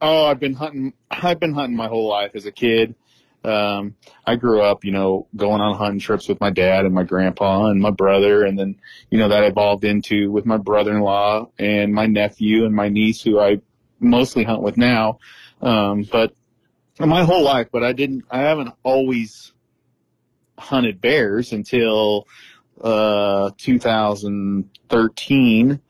Oh, 0.00 0.26
I've 0.26 0.38
been 0.38 0.52
hunting. 0.54 0.92
I've 1.10 1.40
been 1.40 1.54
hunting 1.54 1.76
my 1.76 1.88
whole 1.88 2.08
life 2.08 2.32
as 2.34 2.44
a 2.44 2.52
kid. 2.52 2.94
Um, 3.46 3.94
I 4.26 4.36
grew 4.36 4.62
up, 4.62 4.84
you 4.84 4.92
know, 4.92 5.26
going 5.36 5.60
on 5.60 5.76
hunting 5.76 6.00
trips 6.00 6.28
with 6.28 6.40
my 6.40 6.50
dad 6.50 6.84
and 6.84 6.94
my 6.94 7.04
grandpa 7.04 7.66
and 7.66 7.80
my 7.80 7.90
brother, 7.90 8.44
and 8.44 8.58
then, 8.58 8.76
you 9.10 9.18
know, 9.18 9.28
that 9.28 9.44
evolved 9.44 9.84
into 9.84 10.30
with 10.30 10.46
my 10.46 10.56
brother-in-law 10.56 11.50
and 11.58 11.94
my 11.94 12.06
nephew 12.06 12.64
and 12.64 12.74
my 12.74 12.88
niece, 12.88 13.22
who 13.22 13.38
I 13.38 13.60
mostly 14.00 14.44
hunt 14.44 14.62
with 14.62 14.76
now. 14.76 15.18
Um, 15.62 16.06
but 16.10 16.34
my 16.98 17.24
whole 17.24 17.42
life, 17.42 17.68
but 17.70 17.84
I 17.84 17.92
didn't. 17.92 18.24
I 18.30 18.40
haven't 18.40 18.72
always 18.82 19.52
hunted 20.58 21.00
bears 21.00 21.52
until 21.52 22.26
uh 22.80 23.50
2013 23.58 25.80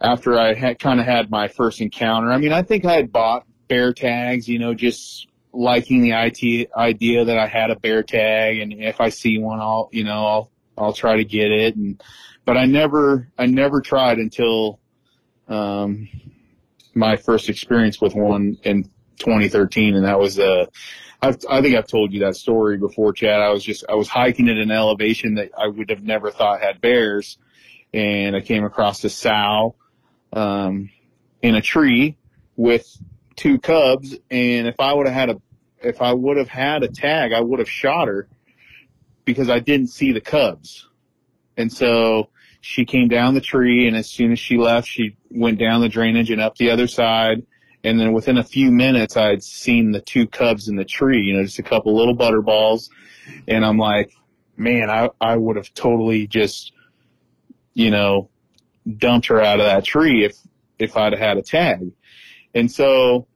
after 0.00 0.38
I 0.38 0.54
had 0.54 0.78
kind 0.78 1.00
of 1.00 1.06
had 1.06 1.30
my 1.30 1.48
first 1.48 1.80
encounter. 1.80 2.30
I 2.30 2.38
mean, 2.38 2.52
I 2.52 2.62
think 2.62 2.84
I 2.84 2.94
had 2.94 3.12
bought 3.12 3.46
bear 3.68 3.92
tags, 3.92 4.48
you 4.48 4.58
know, 4.58 4.74
just 4.74 5.26
liking 5.56 6.02
the 6.02 6.12
IT 6.12 6.70
idea 6.76 7.24
that 7.24 7.38
I 7.38 7.46
had 7.46 7.70
a 7.70 7.76
bear 7.76 8.02
tag, 8.02 8.58
and 8.58 8.72
if 8.72 9.00
I 9.00 9.08
see 9.08 9.38
one, 9.38 9.60
I'll, 9.60 9.88
you 9.92 10.04
know, 10.04 10.26
I'll 10.26 10.50
I'll 10.78 10.92
try 10.92 11.16
to 11.16 11.24
get 11.24 11.50
it. 11.50 11.76
And 11.76 12.02
but 12.44 12.56
I 12.56 12.66
never 12.66 13.28
I 13.38 13.46
never 13.46 13.80
tried 13.80 14.18
until 14.18 14.80
um, 15.48 16.08
my 16.94 17.16
first 17.16 17.48
experience 17.48 18.00
with 18.00 18.14
one 18.14 18.58
in 18.62 18.84
2013, 19.18 19.94
and 19.94 20.04
that 20.04 20.18
was 20.18 20.38
uh, 20.38 20.66
I've, 21.22 21.38
I 21.48 21.62
think 21.62 21.76
I've 21.76 21.86
told 21.86 22.12
you 22.12 22.20
that 22.20 22.36
story 22.36 22.76
before, 22.76 23.12
Chad. 23.12 23.40
I 23.40 23.50
was 23.50 23.64
just 23.64 23.84
I 23.88 23.94
was 23.94 24.08
hiking 24.08 24.48
at 24.48 24.56
an 24.56 24.70
elevation 24.70 25.34
that 25.34 25.50
I 25.56 25.66
would 25.66 25.90
have 25.90 26.02
never 26.02 26.30
thought 26.30 26.60
had 26.60 26.80
bears, 26.80 27.38
and 27.92 28.36
I 28.36 28.40
came 28.40 28.64
across 28.64 29.02
a 29.04 29.10
sow 29.10 29.76
um, 30.32 30.90
in 31.42 31.54
a 31.54 31.62
tree 31.62 32.16
with 32.56 32.86
two 33.36 33.58
cubs, 33.58 34.16
and 34.30 34.66
if 34.66 34.80
I 34.80 34.92
would 34.92 35.06
have 35.06 35.14
had 35.14 35.30
a 35.30 35.40
if 35.86 36.02
I 36.02 36.12
would 36.12 36.36
have 36.36 36.48
had 36.48 36.82
a 36.82 36.88
tag, 36.88 37.32
I 37.32 37.40
would 37.40 37.58
have 37.58 37.70
shot 37.70 38.08
her 38.08 38.28
because 39.24 39.48
I 39.50 39.58
didn't 39.58 39.88
see 39.88 40.12
the 40.12 40.20
cubs, 40.20 40.88
and 41.56 41.72
so 41.72 42.28
she 42.66 42.84
came 42.84 43.06
down 43.06 43.34
the 43.34 43.40
tree, 43.40 43.86
and 43.86 43.96
as 43.96 44.10
soon 44.10 44.32
as 44.32 44.40
she 44.40 44.56
left, 44.56 44.88
she 44.88 45.16
went 45.30 45.58
down 45.58 45.80
the 45.80 45.88
drainage 45.88 46.30
and 46.32 46.40
up 46.40 46.56
the 46.56 46.70
other 46.70 46.88
side. 46.88 47.46
And 47.84 48.00
then 48.00 48.12
within 48.12 48.38
a 48.38 48.42
few 48.42 48.72
minutes, 48.72 49.16
I 49.16 49.28
had 49.28 49.44
seen 49.44 49.92
the 49.92 50.00
two 50.00 50.26
cubs 50.26 50.66
in 50.68 50.74
the 50.74 50.84
tree, 50.84 51.22
you 51.22 51.34
know, 51.34 51.44
just 51.44 51.60
a 51.60 51.62
couple 51.62 51.96
little 51.96 52.14
butter 52.14 52.42
balls. 52.42 52.90
And 53.46 53.64
I'm 53.64 53.78
like, 53.78 54.10
man, 54.56 54.90
I, 54.90 55.10
I 55.20 55.36
would 55.36 55.54
have 55.54 55.72
totally 55.74 56.26
just, 56.26 56.72
you 57.74 57.92
know, 57.92 58.30
dumped 58.96 59.26
her 59.28 59.40
out 59.40 59.60
of 59.60 59.66
that 59.66 59.84
tree 59.84 60.24
if, 60.24 60.36
if 60.80 60.96
I'd 60.96 61.12
had 61.12 61.36
a 61.36 61.42
tag. 61.42 61.92
And 62.52 62.68
so 62.70 63.28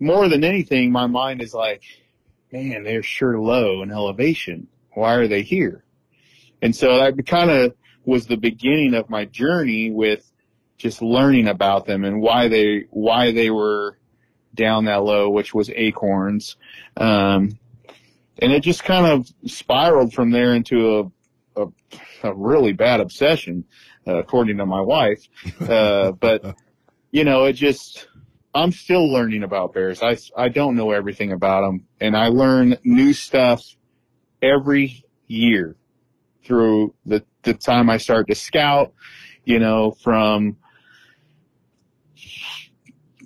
more 0.00 0.28
than 0.28 0.44
anything, 0.44 0.92
my 0.92 1.06
mind 1.06 1.42
is 1.42 1.54
like, 1.54 1.82
man, 2.52 2.84
they're 2.84 3.02
sure 3.02 3.38
low 3.38 3.82
in 3.82 3.90
elevation. 3.90 4.68
Why 4.92 5.14
are 5.14 5.28
they 5.28 5.42
here? 5.42 5.84
And 6.62 6.74
so 6.74 6.98
that 6.98 7.26
kind 7.26 7.50
of 7.50 7.74
was 8.04 8.26
the 8.26 8.36
beginning 8.36 8.94
of 8.94 9.10
my 9.10 9.24
journey 9.24 9.90
with 9.90 10.30
just 10.76 11.02
learning 11.02 11.48
about 11.48 11.86
them 11.86 12.04
and 12.04 12.20
why 12.20 12.48
they 12.48 12.86
why 12.90 13.32
they 13.32 13.50
were 13.50 13.98
down 14.54 14.84
that 14.84 15.02
low, 15.02 15.30
which 15.30 15.54
was 15.54 15.70
acorns. 15.70 16.56
Um, 16.96 17.58
and 18.38 18.52
it 18.52 18.60
just 18.60 18.84
kind 18.84 19.06
of 19.06 19.28
spiraled 19.46 20.12
from 20.12 20.30
there 20.30 20.54
into 20.54 20.98
a 20.98 21.10
a, 21.56 21.66
a 22.24 22.34
really 22.34 22.72
bad 22.72 23.00
obsession, 23.00 23.64
uh, 24.06 24.16
according 24.16 24.58
to 24.58 24.66
my 24.66 24.80
wife. 24.80 25.26
Uh, 25.60 26.12
but 26.12 26.56
you 27.10 27.24
know, 27.24 27.44
it 27.44 27.52
just 27.52 28.08
I'm 28.54 28.72
still 28.72 29.12
learning 29.12 29.42
about 29.42 29.74
bears. 29.74 30.02
I 30.02 30.16
I 30.36 30.48
don't 30.48 30.76
know 30.76 30.92
everything 30.92 31.32
about 31.32 31.62
them, 31.62 31.86
and 32.00 32.16
I 32.16 32.28
learn 32.28 32.76
new 32.84 33.12
stuff 33.12 33.64
every 34.40 35.04
year 35.26 35.76
through 36.44 36.94
the 37.04 37.24
the 37.42 37.54
time 37.54 37.90
I 37.90 37.96
start 37.96 38.28
to 38.28 38.34
scout. 38.34 38.92
You 39.44 39.58
know, 39.58 39.90
from 39.90 40.56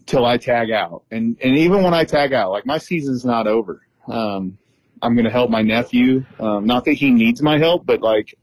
till 0.08 0.24
I 0.24 0.38
tag 0.38 0.70
out. 0.70 1.04
And 1.10 1.36
and 1.42 1.56
even 1.56 1.82
when 1.82 1.94
I 1.94 2.04
tag 2.04 2.32
out, 2.32 2.50
like 2.50 2.66
my 2.66 2.78
season's 2.78 3.24
not 3.24 3.46
over. 3.46 3.82
Um, 4.08 4.58
I'm 5.02 5.14
gonna 5.14 5.30
help 5.30 5.50
my 5.50 5.62
nephew. 5.62 6.24
Um, 6.40 6.66
not 6.66 6.84
that 6.86 6.94
he 6.94 7.10
needs 7.10 7.40
my 7.42 7.58
help, 7.58 7.86
but 7.86 8.00
like 8.00 8.34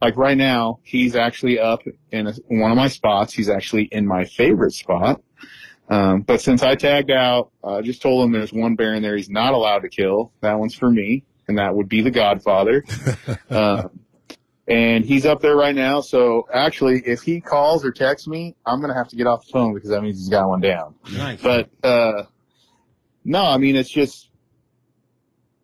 like 0.00 0.16
right 0.16 0.36
now, 0.36 0.80
he's 0.82 1.14
actually 1.14 1.58
up 1.58 1.82
in 2.10 2.26
a, 2.26 2.32
one 2.48 2.70
of 2.70 2.76
my 2.76 2.88
spots. 2.88 3.34
He's 3.34 3.50
actually 3.50 3.84
in 3.84 4.06
my 4.06 4.24
favorite 4.24 4.72
spot. 4.72 5.20
Um, 5.90 6.22
but 6.22 6.40
since 6.40 6.62
I 6.62 6.76
tagged 6.76 7.10
out, 7.10 7.50
I 7.64 7.82
just 7.82 8.00
told 8.00 8.24
him 8.24 8.32
there's 8.32 8.52
one 8.52 8.76
bear 8.76 8.94
in 8.94 9.02
there 9.02 9.16
he's 9.16 9.28
not 9.28 9.52
allowed 9.52 9.80
to 9.80 9.88
kill. 9.88 10.32
That 10.40 10.58
one's 10.58 10.74
for 10.74 10.88
me, 10.88 11.24
and 11.48 11.58
that 11.58 11.74
would 11.74 11.88
be 11.88 12.00
the 12.00 12.12
Godfather. 12.12 12.84
um, 13.50 13.90
and 14.68 15.04
he's 15.04 15.26
up 15.26 15.40
there 15.40 15.56
right 15.56 15.74
now. 15.74 16.00
So 16.00 16.46
actually, 16.52 17.02
if 17.04 17.22
he 17.22 17.40
calls 17.40 17.84
or 17.84 17.90
texts 17.90 18.28
me, 18.28 18.54
I'm 18.64 18.80
gonna 18.80 18.94
have 18.94 19.08
to 19.08 19.16
get 19.16 19.26
off 19.26 19.44
the 19.44 19.52
phone 19.52 19.74
because 19.74 19.90
that 19.90 20.00
means 20.00 20.18
he's 20.18 20.28
got 20.28 20.48
one 20.48 20.60
down. 20.60 20.94
Nice. 21.12 21.42
But 21.42 21.70
uh, 21.82 22.22
no, 23.24 23.44
I 23.44 23.56
mean 23.58 23.74
it's 23.74 23.90
just 23.90 24.30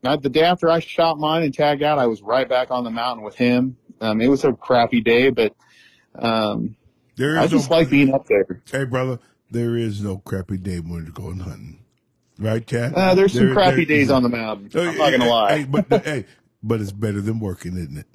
not 0.03 0.23
the 0.23 0.29
day 0.29 0.43
after 0.43 0.69
I 0.69 0.81
shot 0.81 1.19
mine 1.19 1.45
and 1.45 1.55
tagged 1.55 1.85
out, 1.85 1.99
I 1.99 2.07
was 2.07 2.21
right 2.21 2.49
back 2.49 2.73
on 2.73 2.83
the 2.83 2.91
mountain 2.91 3.25
with 3.25 3.37
him. 3.37 3.77
Um, 4.01 4.21
it 4.21 4.29
was 4.29 4.45
a 4.45 4.53
crappy 4.53 5.01
day, 5.01 5.31
but 5.31 5.55
um, 6.19 6.77
There 7.17 7.39
I 7.39 7.47
just 7.47 7.71
no, 7.71 7.77
like 7.77 7.91
being 7.91 8.13
up 8.13 8.27
there. 8.27 8.61
hey 8.71 8.85
brother, 8.85 9.21
there 9.51 9.77
is 9.77 10.03
no 10.03 10.19
crappy 10.19 10.57
day 10.57 10.79
when 10.81 11.05
you're 11.05 11.13
going 11.13 11.41
hunting, 11.41 11.81
right, 12.39 12.67
Chad? 12.67 12.95
Uh, 12.95 13.15
there's 13.15 13.33
some 13.35 13.53
crappy 13.53 13.85
there- 13.85 13.97
days 13.99 14.11
on 14.11 14.23
the 14.23 14.29
mountain. 14.29 14.71
Oh, 14.75 14.89
I'm 14.89 14.99
not 14.99 15.11
gonna 15.11 15.29
lie. 15.29 15.59
Hey, 15.59 15.65
but 15.65 15.87
hey, 16.05 16.25
but 16.63 16.81
it's 16.81 16.93
better 16.93 17.21
than 17.21 17.39
working, 17.41 17.77
isn't 17.77 17.99
it? 17.99 18.07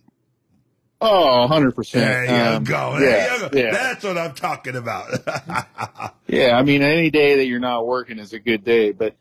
Oh, 1.03 1.39
100 1.41 1.63
There 1.63 1.71
percent. 1.71 2.29
you 2.61 2.65
go. 2.71 2.99
There 2.99 3.09
yeah, 3.09 3.33
you 3.43 3.49
go. 3.49 3.57
yeah. 3.57 3.71
That's 3.71 4.03
what 4.03 4.17
I'm 4.19 4.33
talking 4.35 4.75
about. 4.75 5.09
Yeah, 6.27 6.57
I 6.57 6.63
mean, 6.63 6.81
any 6.81 7.09
day 7.09 7.35
that 7.37 7.45
you're 7.47 7.59
not 7.59 7.85
working 7.85 8.17
is 8.17 8.31
a 8.31 8.39
good 8.39 8.63
day. 8.63 8.93
But 8.93 9.17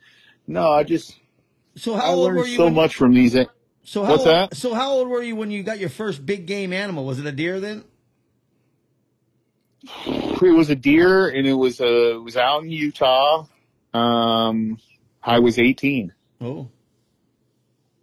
no, 0.46 0.70
I 0.70 0.84
just 0.84 1.18
so 1.74 1.94
I 1.94 2.00
how 2.02 2.12
old 2.12 2.28
were 2.32 2.36
learned 2.36 2.50
you? 2.50 2.56
so 2.56 2.64
when, 2.66 2.74
much 2.74 2.94
from 2.94 3.14
these. 3.14 3.32
So 3.82 4.04
how 4.04 4.10
What's 4.12 4.26
old, 4.26 4.28
that? 4.28 4.56
So 4.56 4.74
how 4.74 4.92
old 4.92 5.08
were 5.08 5.20
you 5.20 5.34
when 5.34 5.50
you 5.50 5.64
got 5.64 5.80
your 5.80 5.88
first 5.88 6.24
big 6.24 6.46
game 6.46 6.72
animal? 6.72 7.04
Was 7.04 7.18
it 7.18 7.26
a 7.26 7.32
deer 7.32 7.58
then? 7.58 7.82
It 9.82 10.54
was 10.54 10.70
a 10.70 10.74
deer, 10.74 11.28
and 11.28 11.46
it 11.46 11.54
was 11.54 11.80
uh, 11.80 12.16
it 12.16 12.22
was 12.22 12.36
out 12.36 12.62
in 12.62 12.70
Utah. 12.70 13.46
Um, 13.94 14.78
I 15.22 15.38
was 15.38 15.58
18, 15.58 16.12
Oh, 16.40 16.68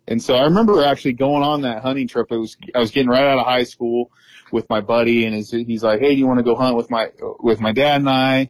and 0.07 0.21
so 0.21 0.35
I 0.35 0.43
remember 0.43 0.83
actually 0.83 1.13
going 1.13 1.43
on 1.43 1.61
that 1.61 1.81
hunting 1.81 2.07
trip. 2.07 2.31
It 2.31 2.37
was 2.37 2.57
I 2.73 2.79
was 2.79 2.91
getting 2.91 3.09
right 3.09 3.23
out 3.23 3.39
of 3.39 3.45
high 3.45 3.63
school 3.63 4.11
with 4.51 4.69
my 4.69 4.81
buddy, 4.81 5.25
and 5.25 5.35
his, 5.35 5.51
he's 5.51 5.83
like, 5.83 5.99
"Hey, 5.99 6.13
do 6.13 6.19
you 6.19 6.27
want 6.27 6.39
to 6.39 6.43
go 6.43 6.55
hunt 6.55 6.75
with 6.75 6.89
my 6.89 7.09
with 7.39 7.59
my 7.59 7.71
dad 7.71 8.01
and 8.01 8.09
I?" 8.09 8.49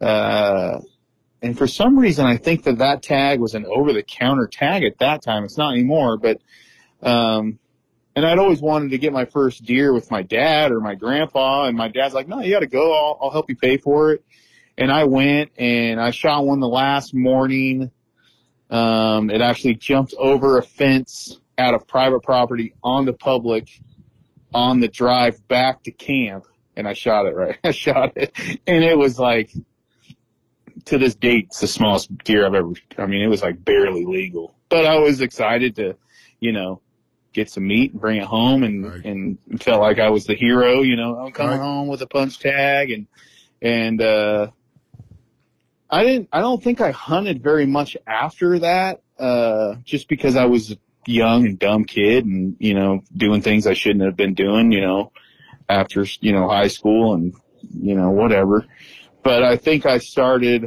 Uh, 0.00 0.80
and 1.42 1.56
for 1.56 1.66
some 1.66 1.98
reason, 1.98 2.26
I 2.26 2.36
think 2.36 2.64
that 2.64 2.78
that 2.78 3.02
tag 3.02 3.38
was 3.38 3.54
an 3.54 3.66
over 3.66 3.92
the 3.92 4.02
counter 4.02 4.46
tag 4.46 4.82
at 4.82 4.98
that 4.98 5.22
time. 5.22 5.44
It's 5.44 5.58
not 5.58 5.72
anymore, 5.72 6.16
but 6.16 6.40
um, 7.02 7.58
and 8.16 8.26
I'd 8.26 8.38
always 8.38 8.60
wanted 8.60 8.90
to 8.90 8.98
get 8.98 9.12
my 9.12 9.24
first 9.24 9.64
deer 9.64 9.92
with 9.92 10.10
my 10.10 10.22
dad 10.22 10.72
or 10.72 10.80
my 10.80 10.94
grandpa, 10.94 11.64
and 11.66 11.76
my 11.76 11.88
dad's 11.88 12.14
like, 12.14 12.28
"No, 12.28 12.40
you 12.40 12.52
got 12.52 12.60
to 12.60 12.66
go. 12.66 12.92
I'll, 12.92 13.18
I'll 13.20 13.30
help 13.30 13.48
you 13.48 13.56
pay 13.56 13.76
for 13.76 14.12
it." 14.12 14.24
and 14.76 14.90
I 14.90 15.04
went 15.04 15.52
and 15.56 16.00
I 16.00 16.10
shot 16.10 16.44
one 16.44 16.60
the 16.60 16.68
last 16.68 17.14
morning. 17.14 17.90
Um, 18.70 19.30
it 19.30 19.40
actually 19.40 19.74
jumped 19.74 20.14
over 20.18 20.58
a 20.58 20.62
fence 20.62 21.38
out 21.58 21.74
of 21.74 21.86
private 21.86 22.22
property 22.22 22.74
onto 22.82 23.12
public 23.12 23.68
on 24.52 24.80
the 24.80 24.88
drive 24.88 25.46
back 25.48 25.84
to 25.84 25.90
camp 25.92 26.46
and 26.76 26.88
I 26.88 26.94
shot 26.94 27.26
it 27.26 27.34
right. 27.34 27.58
I 27.64 27.70
shot 27.70 28.12
it 28.16 28.32
and 28.66 28.84
it 28.84 28.98
was 28.98 29.18
like, 29.18 29.50
to 30.86 30.98
this 30.98 31.14
date, 31.14 31.46
it's 31.48 31.60
the 31.60 31.68
smallest 31.68 32.16
deer 32.18 32.44
I've 32.44 32.54
ever, 32.54 32.72
I 32.98 33.06
mean, 33.06 33.22
it 33.22 33.28
was 33.28 33.42
like 33.42 33.64
barely 33.64 34.04
legal, 34.04 34.54
but 34.68 34.84
I 34.84 34.98
was 34.98 35.20
excited 35.20 35.76
to, 35.76 35.96
you 36.40 36.52
know, 36.52 36.80
get 37.34 37.50
some 37.50 37.66
meat 37.66 37.92
and 37.92 38.00
bring 38.00 38.18
it 38.18 38.24
home 38.24 38.62
and, 38.62 38.84
Right. 38.84 39.04
and 39.04 39.38
felt 39.60 39.80
like 39.80 39.98
I 39.98 40.08
was 40.08 40.24
the 40.24 40.34
hero, 40.34 40.80
you 40.82 40.96
know, 40.96 41.18
I'm 41.18 41.32
coming 41.32 41.58
Right. 41.58 41.64
home 41.64 41.88
with 41.88 42.00
a 42.00 42.06
punch 42.06 42.38
tag 42.38 42.90
and, 42.90 43.06
and, 43.60 44.00
uh, 44.00 44.48
I 45.90 46.02
didn't, 46.04 46.28
I 46.32 46.40
don't 46.40 46.62
think 46.62 46.80
I 46.80 46.90
hunted 46.92 47.42
very 47.42 47.66
much 47.66 47.96
after 48.06 48.58
that, 48.60 49.02
uh, 49.18 49.76
just 49.84 50.08
because 50.08 50.34
I 50.34 50.46
was 50.46 50.72
a 50.72 50.76
young 51.06 51.44
and 51.46 51.58
dumb 51.58 51.84
kid 51.84 52.24
and, 52.24 52.56
you 52.58 52.74
know, 52.74 53.02
doing 53.14 53.42
things 53.42 53.66
I 53.66 53.74
shouldn't 53.74 54.04
have 54.04 54.16
been 54.16 54.34
doing, 54.34 54.72
you 54.72 54.80
know, 54.80 55.12
after, 55.68 56.06
you 56.20 56.32
know, 56.32 56.48
high 56.48 56.68
school 56.68 57.14
and, 57.14 57.34
you 57.78 57.94
know, 57.94 58.10
whatever. 58.10 58.66
But 59.22 59.42
I 59.42 59.56
think 59.56 59.86
I 59.86 59.98
started 59.98 60.66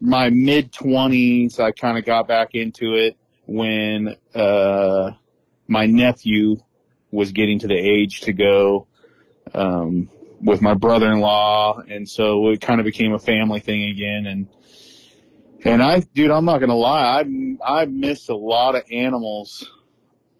my 0.00 0.28
mid 0.30 0.72
twenties. 0.72 1.58
I 1.58 1.70
kind 1.70 1.96
of 1.96 2.04
got 2.04 2.28
back 2.28 2.50
into 2.54 2.94
it 2.94 3.16
when, 3.46 4.16
uh, 4.34 5.12
my 5.66 5.86
nephew 5.86 6.56
was 7.10 7.32
getting 7.32 7.58
to 7.60 7.68
the 7.68 7.76
age 7.76 8.22
to 8.22 8.32
go, 8.32 8.86
um, 9.54 10.08
with 10.40 10.60
my 10.60 10.74
brother-in-law. 10.74 11.82
And 11.88 12.08
so 12.08 12.48
it 12.50 12.60
kind 12.60 12.80
of 12.80 12.84
became 12.84 13.12
a 13.12 13.18
family 13.18 13.60
thing 13.60 13.90
again. 13.90 14.26
And, 14.26 14.48
and 15.64 15.82
I, 15.82 16.00
dude, 16.00 16.30
I'm 16.30 16.44
not 16.44 16.58
gonna 16.58 16.74
lie. 16.74 17.22
I 17.22 17.82
I 17.82 17.84
missed 17.86 18.28
a 18.28 18.36
lot 18.36 18.74
of 18.74 18.82
animals 18.90 19.70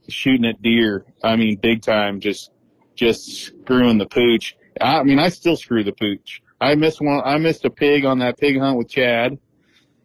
shooting 0.09 0.45
at 0.45 0.61
deer. 0.61 1.07
I 1.23 1.37
mean, 1.37 1.57
big 1.57 1.83
time. 1.83 2.21
Just 2.21 2.51
just 2.95 3.47
screwing 3.47 3.99
the 3.99 4.07
pooch. 4.07 4.57
I 4.81 5.03
mean, 5.03 5.19
I 5.19 5.31
still 5.31 5.57
screw 5.57 5.83
the 5.83 5.93
pooch. 5.93 6.43
I 6.61 6.75
missed 6.75 7.01
one. 7.01 7.23
I 7.25 7.39
missed 7.39 7.65
a 7.65 7.71
pig 7.71 8.05
on 8.05 8.19
that 8.19 8.39
pig 8.39 8.59
hunt 8.59 8.77
with 8.77 8.89
Chad 8.89 9.39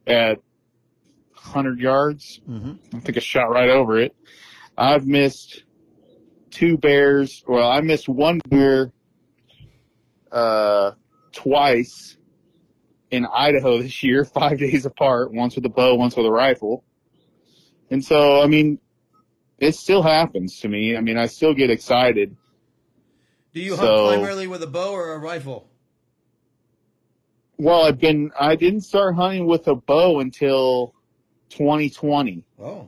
at 0.08 0.38
100 1.34 1.79
yards. 1.79 2.41
Mm-hmm. 2.49 2.95
I 2.97 2.99
think 2.99 3.17
I 3.17 3.19
shot 3.19 3.49
right 3.49 3.69
over 3.69 3.99
it. 3.99 4.15
I've 4.79 5.05
missed 5.05 5.65
two 6.51 6.77
bears. 6.77 7.43
Well, 7.45 7.69
I 7.69 7.81
missed 7.81 8.07
one 8.07 8.39
bear 8.47 8.93
uh, 10.31 10.91
twice 11.33 12.17
in 13.11 13.25
Idaho 13.25 13.81
this 13.81 14.01
year, 14.03 14.23
five 14.23 14.57
days 14.57 14.85
apart, 14.85 15.33
once 15.33 15.55
with 15.55 15.65
a 15.65 15.69
bow, 15.69 15.95
once 15.95 16.15
with 16.15 16.25
a 16.25 16.31
rifle. 16.31 16.85
And 17.91 18.03
so, 18.03 18.41
I 18.41 18.47
mean, 18.47 18.79
it 19.57 19.75
still 19.75 20.01
happens 20.01 20.61
to 20.61 20.69
me. 20.69 20.95
I 20.95 21.01
mean, 21.01 21.17
I 21.17 21.25
still 21.25 21.53
get 21.53 21.69
excited. 21.69 22.37
Do 23.53 23.59
you 23.59 23.75
hunt 23.75 23.89
primarily 23.89 24.47
with 24.47 24.63
a 24.63 24.67
bow 24.67 24.93
or 24.93 25.13
a 25.13 25.17
rifle? 25.17 25.67
Well, 27.57 27.83
I've 27.83 27.99
been, 27.99 28.31
I 28.39 28.55
didn't 28.55 28.81
start 28.81 29.15
hunting 29.15 29.45
with 29.45 29.67
a 29.67 29.75
bow 29.75 30.21
until 30.21 30.93
2020. 31.49 32.45
Oh. 32.61 32.87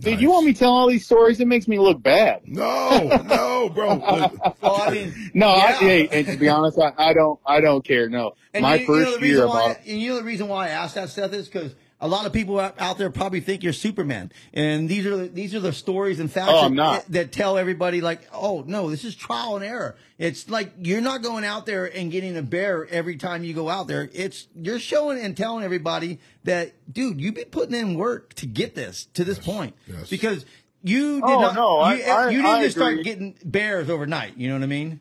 Dude, 0.00 0.20
you 0.20 0.30
want 0.30 0.46
me 0.46 0.52
to 0.52 0.58
tell 0.58 0.72
all 0.72 0.88
these 0.88 1.04
stories? 1.04 1.38
It 1.38 1.46
makes 1.46 1.68
me 1.68 1.78
look 1.78 2.02
bad. 2.02 2.40
No, 2.46 3.22
no, 3.24 3.68
bro. 3.68 3.94
Look, 3.94 4.62
Well, 4.62 4.82
I 4.82 4.90
mean, 4.90 5.30
No, 5.32 5.48
I, 5.48 5.72
hey, 5.74 6.08
and 6.08 6.26
to 6.26 6.36
be 6.36 6.48
honest, 6.48 6.76
I, 6.78 6.92
I 6.98 7.12
don't, 7.12 7.38
I 7.46 7.60
don't 7.60 7.84
care. 7.84 8.08
No, 8.08 8.32
And 8.52 8.62
my 8.62 8.74
you, 8.74 8.80
you 8.80 8.86
know 8.88 8.94
first 8.94 9.10
year 9.10 9.30
reason 9.30 9.48
why, 9.48 9.64
about 9.70 9.86
and 9.86 10.00
you 10.00 10.10
know 10.10 10.16
the 10.16 10.24
reason 10.24 10.48
why 10.48 10.66
I 10.66 10.70
asked 10.70 10.96
that 10.96 11.08
stuff 11.08 11.32
is 11.32 11.46
because 11.46 11.74
a 12.02 12.08
lot 12.08 12.26
of 12.26 12.32
people 12.32 12.58
out, 12.58 12.98
there 12.98 13.08
probably 13.10 13.40
think 13.40 13.62
you're 13.62 13.72
Superman, 13.72 14.32
and 14.52 14.88
these 14.88 15.06
are 15.06 15.16
the, 15.16 15.28
these 15.28 15.54
are 15.54 15.60
the 15.60 15.72
stories 15.72 16.18
and 16.18 16.30
facts 16.30 16.50
Oh, 16.52 16.68
that, 16.68 17.06
that 17.12 17.32
tell 17.32 17.56
everybody 17.56 18.00
like, 18.00 18.28
oh 18.32 18.64
no, 18.66 18.90
this 18.90 19.04
is 19.04 19.14
trial 19.14 19.54
and 19.56 19.64
error. 19.64 19.96
It's 20.18 20.50
like 20.50 20.72
you're 20.82 21.00
not 21.00 21.22
going 21.22 21.44
out 21.44 21.64
there 21.64 21.86
and 21.86 22.10
getting 22.10 22.36
a 22.36 22.42
bear 22.42 22.86
every 22.88 23.16
time 23.16 23.44
you 23.44 23.54
go 23.54 23.68
out 23.68 23.86
there. 23.86 24.10
It's 24.12 24.48
you're 24.54 24.80
showing 24.80 25.20
and 25.20 25.36
telling 25.36 25.64
everybody 25.64 26.18
that, 26.44 26.72
dude, 26.92 27.20
you've 27.20 27.36
been 27.36 27.46
putting 27.46 27.74
in 27.76 27.94
work 27.94 28.34
to 28.34 28.46
get 28.46 28.74
this 28.74 29.06
to 29.14 29.24
this 29.24 29.38
point 29.38 29.74
yes. 29.86 30.10
because. 30.10 30.44
You 30.84 31.20
did 31.20 31.30
Oh, 31.30 31.40
not. 31.40 31.54
no, 31.54 31.88
you, 31.94 32.02
I- 32.02 32.30
you 32.30 32.38
didn't 32.42 32.56
I 32.56 32.64
just 32.64 32.76
start 32.76 33.04
getting 33.04 33.36
bears 33.44 33.88
overnight. 33.88 34.36
You 34.36 34.48
know 34.48 34.54
what 34.54 34.64
I 34.64 34.66
mean? 34.66 34.98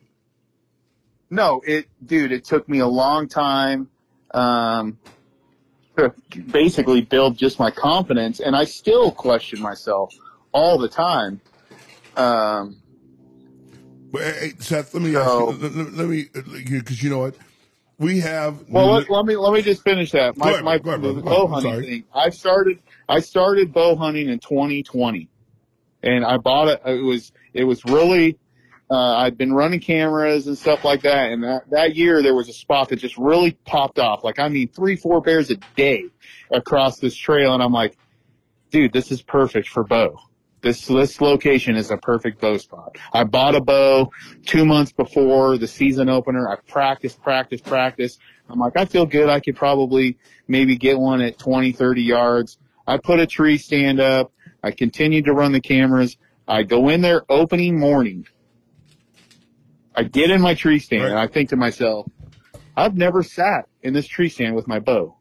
no, 1.31 1.61
it, 1.65 1.87
dude, 2.05 2.31
it 2.31 2.43
took 2.43 2.69
me 2.69 2.77
a 2.79 2.87
long 2.87 3.27
time, 3.27 3.89
um, 4.31 4.99
to 5.97 6.13
basically 6.51 7.01
build 7.01 7.37
just 7.37 7.59
my 7.59 7.71
confidence, 7.71 8.39
and 8.39 8.55
I 8.55 8.65
still 8.65 9.11
question 9.11 9.61
myself 9.61 10.13
all 10.51 10.77
the 10.77 10.87
time. 10.87 11.41
Um, 12.15 12.81
but, 14.11 14.21
hey, 14.21 14.53
Seth, 14.59 14.93
let 14.93 15.03
me 15.03 15.15
ask 15.15 15.29
you. 15.29 15.69
Let, 15.71 16.07
me, 16.07 16.27
because 16.33 17.01
you 17.01 17.09
know 17.09 17.19
what? 17.19 17.35
We 17.97 18.19
have. 18.19 18.67
well, 18.67 18.93
let, 18.93 19.09
let 19.09 19.25
me 19.25 19.35
let 19.35 19.53
me 19.53 19.61
just 19.61 19.83
finish 19.83 20.11
that. 20.11 20.35
My 20.35 20.51
ahead, 20.51 20.63
my 20.63 20.75
ahead, 20.75 21.01
the 21.03 21.21
bow 21.21 21.45
hunting 21.45 21.81
thing. 21.81 22.03
I 22.13 22.31
started 22.31 22.79
I 23.07 23.19
started 23.19 23.71
bow 23.71 23.95
hunting 23.95 24.27
in 24.27 24.39
2020, 24.39 25.29
and 26.01 26.25
I 26.25 26.37
bought 26.37 26.67
it. 26.67 26.81
It 26.83 27.03
was 27.03 27.31
it 27.53 27.63
was 27.63 27.85
really. 27.85 28.37
Uh, 28.91 29.15
I'd 29.19 29.37
been 29.37 29.53
running 29.53 29.79
cameras 29.79 30.47
and 30.47 30.57
stuff 30.57 30.83
like 30.83 31.03
that, 31.03 31.31
and 31.31 31.43
that, 31.43 31.69
that 31.69 31.95
year 31.95 32.21
there 32.21 32.35
was 32.35 32.49
a 32.49 32.53
spot 32.53 32.89
that 32.89 32.97
just 32.97 33.17
really 33.17 33.51
popped 33.65 33.99
off. 33.99 34.25
Like 34.25 34.37
I 34.37 34.49
mean, 34.49 34.67
three, 34.67 34.97
four 34.97 35.21
bears 35.21 35.49
a 35.49 35.55
day 35.77 36.07
across 36.51 36.99
this 36.99 37.15
trail, 37.15 37.53
and 37.53 37.63
I'm 37.63 37.71
like, 37.71 37.97
dude, 38.69 38.91
this 38.91 39.09
is 39.09 39.21
perfect 39.21 39.69
for 39.69 39.85
bow. 39.85 40.19
This 40.61 40.87
this 40.87 41.21
location 41.21 41.77
is 41.77 41.89
a 41.89 41.95
perfect 41.95 42.41
bow 42.41 42.57
spot. 42.57 42.97
I 43.13 43.23
bought 43.23 43.55
a 43.55 43.61
bow 43.61 44.11
two 44.45 44.65
months 44.65 44.91
before 44.91 45.57
the 45.57 45.69
season 45.69 46.09
opener. 46.09 46.49
I 46.49 46.57
practiced, 46.67 47.21
practiced, 47.21 47.63
practiced. 47.63 48.19
I'm 48.49 48.59
like, 48.59 48.73
I 48.75 48.83
feel 48.83 49.05
good. 49.05 49.29
I 49.29 49.39
could 49.39 49.55
probably 49.55 50.17
maybe 50.49 50.75
get 50.75 50.99
one 50.99 51.21
at 51.21 51.39
20, 51.39 51.71
30 51.71 52.01
yards. 52.01 52.57
I 52.85 52.97
put 52.97 53.21
a 53.21 53.25
tree 53.25 53.57
stand 53.57 54.01
up. 54.01 54.33
I 54.61 54.71
continued 54.71 55.25
to 55.25 55.33
run 55.33 55.53
the 55.53 55.61
cameras. 55.61 56.17
I 56.45 56.63
go 56.63 56.89
in 56.89 56.99
there 56.99 57.23
opening 57.29 57.79
morning. 57.79 58.27
I 59.95 60.03
get 60.03 60.29
in 60.31 60.41
my 60.41 60.53
tree 60.53 60.79
stand 60.79 61.03
Right. 61.03 61.09
and 61.11 61.19
I 61.19 61.27
think 61.27 61.49
to 61.49 61.55
myself, 61.55 62.07
I've 62.77 62.95
never 62.95 63.23
sat 63.23 63.67
in 63.81 63.93
this 63.93 64.07
tree 64.07 64.29
stand 64.29 64.55
with 64.55 64.67
my 64.67 64.79
bow. 64.79 65.17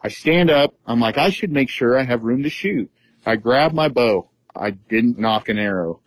I 0.00 0.08
stand 0.08 0.50
up. 0.50 0.74
I'm 0.86 0.98
like, 1.00 1.18
I 1.18 1.30
should 1.30 1.52
make 1.52 1.68
sure 1.68 1.98
I 1.98 2.02
have 2.04 2.22
room 2.24 2.42
to 2.42 2.50
shoot. 2.50 2.90
I 3.24 3.36
grab 3.36 3.72
my 3.72 3.88
bow. 3.88 4.30
I 4.54 4.70
didn't 4.70 5.18
nock 5.18 5.48
an 5.48 5.58
arrow. 5.58 6.00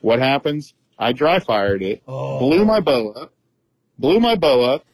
What 0.00 0.18
happens? 0.18 0.74
I 0.98 1.12
dry 1.12 1.38
fired 1.40 1.82
it, 1.82 2.02
Oh. 2.06 2.38
blew 2.38 2.64
my 2.64 2.80
bow 2.80 3.10
up, 3.12 3.32
blew 3.98 4.20
my 4.20 4.36
bow 4.36 4.62
up, 4.62 4.84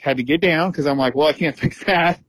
had 0.00 0.16
to 0.18 0.22
get 0.22 0.40
down 0.40 0.70
because 0.70 0.86
I'm 0.86 0.96
like, 0.98 1.14
well, 1.14 1.26
I 1.26 1.32
can't 1.32 1.58
fix 1.58 1.84
that. 1.84 2.20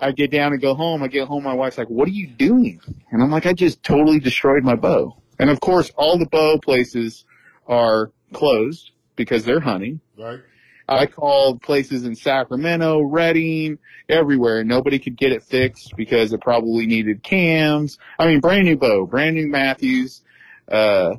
I 0.00 0.12
get 0.12 0.30
down 0.30 0.52
and 0.52 0.60
go 0.60 0.74
home. 0.74 1.02
I 1.02 1.08
get 1.08 1.28
home. 1.28 1.44
My 1.44 1.54
wife's 1.54 1.78
like, 1.78 1.88
what 1.88 2.08
are 2.08 2.12
you 2.12 2.26
doing? 2.26 2.80
And 3.10 3.22
I'm 3.22 3.30
like, 3.30 3.46
I 3.46 3.52
just 3.52 3.82
totally 3.82 4.18
destroyed 4.20 4.64
my 4.64 4.74
bow. 4.74 5.16
And 5.38 5.50
of 5.50 5.60
course, 5.60 5.90
all 5.96 6.18
the 6.18 6.26
bow 6.26 6.58
places 6.58 7.24
are 7.66 8.10
closed 8.32 8.90
because 9.16 9.44
they're 9.44 9.60
hunting. 9.60 10.00
Right. 10.18 10.40
I 10.88 11.06
called 11.06 11.62
places 11.62 12.04
in 12.04 12.14
Sacramento, 12.14 13.00
Redding, 13.02 13.78
everywhere. 14.08 14.64
Nobody 14.64 14.98
could 14.98 15.16
get 15.16 15.32
it 15.32 15.42
fixed 15.42 15.94
because 15.96 16.32
it 16.32 16.40
probably 16.40 16.86
needed 16.86 17.22
cams. 17.22 17.98
I 18.18 18.26
mean, 18.26 18.40
brand 18.40 18.64
new 18.64 18.76
bow, 18.76 19.06
brand 19.06 19.36
new 19.36 19.48
Mathews. 19.48 20.22
Uh, 20.70 21.16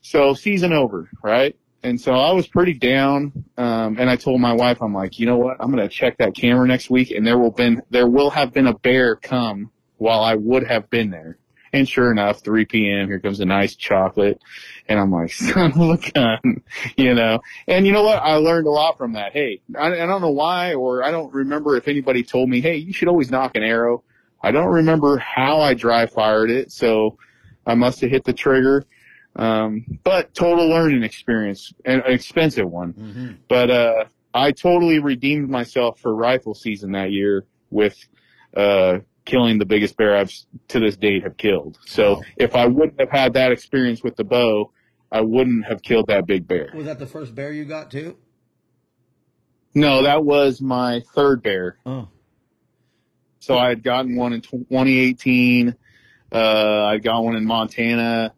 so 0.00 0.34
season 0.34 0.72
over, 0.72 1.08
right? 1.22 1.56
And 1.82 2.00
so 2.00 2.12
I 2.12 2.32
was 2.32 2.46
pretty 2.46 2.74
down. 2.74 3.44
Um, 3.56 3.96
and 3.98 4.08
I 4.08 4.16
told 4.16 4.40
my 4.40 4.52
wife, 4.52 4.82
I'm 4.82 4.94
like, 4.94 5.18
you 5.18 5.26
know 5.26 5.38
what? 5.38 5.56
I'm 5.58 5.72
going 5.72 5.88
to 5.88 5.94
check 5.94 6.18
that 6.18 6.34
camera 6.34 6.66
next 6.66 6.90
week 6.90 7.10
and 7.10 7.26
there 7.26 7.38
will 7.38 7.50
been, 7.50 7.82
there 7.90 8.08
will 8.08 8.30
have 8.30 8.52
been 8.52 8.66
a 8.66 8.74
bear 8.74 9.16
come 9.16 9.70
while 9.96 10.20
I 10.20 10.34
would 10.34 10.66
have 10.66 10.90
been 10.90 11.10
there. 11.10 11.38
And 11.72 11.88
sure 11.88 12.10
enough, 12.10 12.40
3 12.40 12.66
p.m., 12.66 13.08
here 13.08 13.18
comes 13.18 13.40
a 13.40 13.46
nice 13.46 13.74
chocolate. 13.74 14.42
And 14.88 15.00
I'm 15.00 15.10
like, 15.10 15.32
son 15.32 15.72
of 15.72 15.78
a 15.78 16.10
gun, 16.10 16.62
you 16.96 17.14
know? 17.14 17.40
And 17.66 17.86
you 17.86 17.92
know 17.92 18.02
what? 18.02 18.18
I 18.18 18.34
learned 18.34 18.66
a 18.66 18.70
lot 18.70 18.98
from 18.98 19.14
that. 19.14 19.32
Hey, 19.32 19.62
I, 19.78 19.86
I 19.86 20.06
don't 20.06 20.20
know 20.20 20.30
why, 20.30 20.74
or 20.74 21.02
I 21.02 21.10
don't 21.10 21.32
remember 21.32 21.76
if 21.76 21.88
anybody 21.88 22.22
told 22.22 22.48
me, 22.48 22.60
hey, 22.60 22.76
you 22.76 22.92
should 22.92 23.08
always 23.08 23.30
nock 23.30 23.56
an 23.56 23.62
arrow. 23.62 24.04
I 24.42 24.50
don't 24.50 24.72
remember 24.72 25.18
how 25.18 25.60
I 25.60 25.74
dry 25.74 26.06
fired 26.06 26.50
it, 26.50 26.72
so 26.72 27.16
I 27.64 27.74
must 27.74 28.00
have 28.00 28.10
hit 28.10 28.24
the 28.24 28.32
trigger. 28.32 28.84
Um, 29.34 29.98
but 30.04 30.34
total 30.34 30.68
learning 30.68 31.04
experience, 31.04 31.72
an 31.86 32.02
expensive 32.04 32.70
one. 32.70 32.92
Mm-hmm. 32.92 33.32
But 33.48 33.70
uh, 33.70 34.04
I 34.34 34.52
totally 34.52 34.98
redeemed 34.98 35.48
myself 35.48 36.00
for 36.00 36.14
rifle 36.14 36.54
season 36.54 36.92
that 36.92 37.12
year 37.12 37.46
with 37.70 37.96
uh, 38.54 38.98
killing 39.24 39.58
the 39.58 39.64
biggest 39.64 39.96
bear 39.96 40.16
I've 40.16 40.32
to 40.68 40.80
this 40.80 40.96
date 40.96 41.22
have 41.22 41.36
killed. 41.36 41.78
So 41.86 42.14
Wow. 42.14 42.22
if 42.36 42.54
I 42.56 42.66
wouldn't 42.66 42.98
have 43.00 43.10
had 43.10 43.34
that 43.34 43.52
experience 43.52 44.02
with 44.02 44.16
the 44.16 44.24
bow, 44.24 44.72
I 45.10 45.20
wouldn't 45.20 45.66
have 45.66 45.82
killed 45.82 46.06
that 46.08 46.26
big 46.26 46.48
bear. 46.48 46.70
Was 46.74 46.86
that 46.86 46.98
the 46.98 47.06
first 47.06 47.34
bear 47.34 47.52
you 47.52 47.64
got 47.64 47.90
too? 47.90 48.16
No, 49.74 50.02
that 50.02 50.24
was 50.24 50.60
my 50.60 51.02
third 51.14 51.42
bear. 51.42 51.78
Oh, 51.86 52.08
So 53.38 53.56
I 53.56 53.68
had 53.68 53.82
gotten 53.82 54.16
one 54.16 54.32
in 54.32 54.40
2018. 54.40 55.74
Uh, 56.30 56.84
I 56.86 56.98
got 56.98 57.22
one 57.24 57.36
in 57.36 57.44
Montana, 57.44 58.32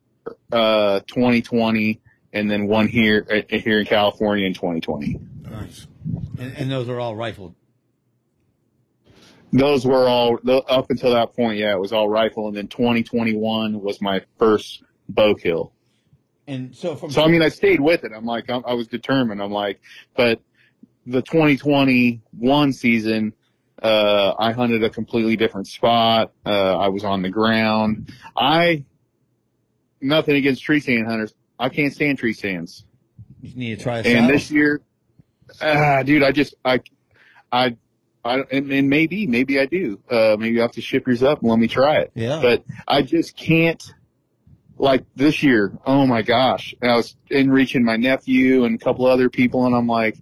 uh, 0.52 1.00
2020, 1.06 2.00
and 2.32 2.50
then 2.50 2.66
one 2.66 2.88
here 2.88 3.26
uh, 3.30 3.56
here 3.56 3.80
in 3.80 3.86
California 3.86 4.46
in 4.46 4.54
2020. 4.54 5.18
Nice. 5.42 5.86
and, 6.38 6.56
and 6.56 6.70
those 6.70 6.88
are 6.88 6.98
all 7.00 7.14
rifled. 7.16 7.54
Those 9.54 9.86
were 9.86 10.08
all 10.08 10.38
up 10.68 10.90
until 10.90 11.12
that 11.12 11.32
point. 11.34 11.58
Yeah, 11.58 11.72
it 11.72 11.78
was 11.78 11.92
all 11.92 12.08
rifle, 12.08 12.48
and 12.48 12.56
then 12.56 12.66
2021 12.66 13.80
was 13.80 14.00
my 14.02 14.20
first 14.36 14.82
bow 15.08 15.34
kill. 15.36 15.72
And 16.48 16.74
so 16.74 16.96
from 16.96 17.10
So 17.10 17.22
I 17.22 17.28
mean, 17.28 17.40
I 17.40 17.48
stayed 17.48 17.80
with 17.80 18.02
it. 18.02 18.10
I'm 18.14 18.26
like, 18.26 18.50
I'm, 18.50 18.64
I 18.66 18.74
was 18.74 18.88
determined. 18.88 19.40
I'm 19.40 19.52
like, 19.52 19.80
but 20.16 20.40
the 21.06 21.22
2021 21.22 22.72
season, 22.72 23.32
uh, 23.80 24.34
I 24.38 24.50
hunted 24.52 24.82
a 24.82 24.90
completely 24.90 25.36
different 25.36 25.68
spot. 25.68 26.32
Uh, 26.44 26.76
I 26.76 26.88
was 26.88 27.04
on 27.04 27.22
the 27.22 27.30
ground. 27.30 28.12
I 28.36 28.84
nothing 30.00 30.34
against 30.34 30.64
tree 30.64 30.80
stand 30.80 31.06
hunters. 31.06 31.32
I 31.60 31.68
can't 31.68 31.92
stand 31.92 32.18
tree 32.18 32.32
stands. 32.32 32.84
you 33.40 33.54
need 33.54 33.78
to 33.78 33.82
try 33.84 33.94
a 33.94 33.98
And 33.98 34.04
saddle. 34.06 34.28
this 34.30 34.50
year, 34.50 34.80
ah, 35.62 36.02
dude, 36.02 36.24
I 36.24 36.32
just 36.32 36.54
I 36.64 36.80
I. 37.52 37.76
I, 38.24 38.38
and, 38.50 38.70
and 38.72 38.88
maybe, 38.88 39.26
maybe 39.26 39.60
I 39.60 39.66
do. 39.66 40.00
Uh, 40.10 40.36
maybe 40.38 40.58
I 40.58 40.62
have 40.62 40.72
to 40.72 40.80
ship 40.80 41.06
yours 41.06 41.22
up 41.22 41.42
and 41.42 41.50
let 41.50 41.58
me 41.58 41.68
try 41.68 41.96
it. 41.96 42.12
Yeah. 42.14 42.40
But 42.40 42.64
I 42.88 43.02
just 43.02 43.36
can't 43.36 43.82
like 44.76 45.04
this 45.14 45.42
year, 45.42 45.72
oh 45.86 46.06
my 46.06 46.22
gosh. 46.22 46.74
And 46.80 46.90
I 46.90 46.96
was 46.96 47.16
in 47.30 47.50
reaching 47.50 47.84
my 47.84 47.96
nephew 47.96 48.64
and 48.64 48.80
a 48.80 48.84
couple 48.84 49.06
other 49.06 49.30
people 49.30 49.66
and 49.66 49.74
I'm 49.74 49.86
like, 49.86 50.16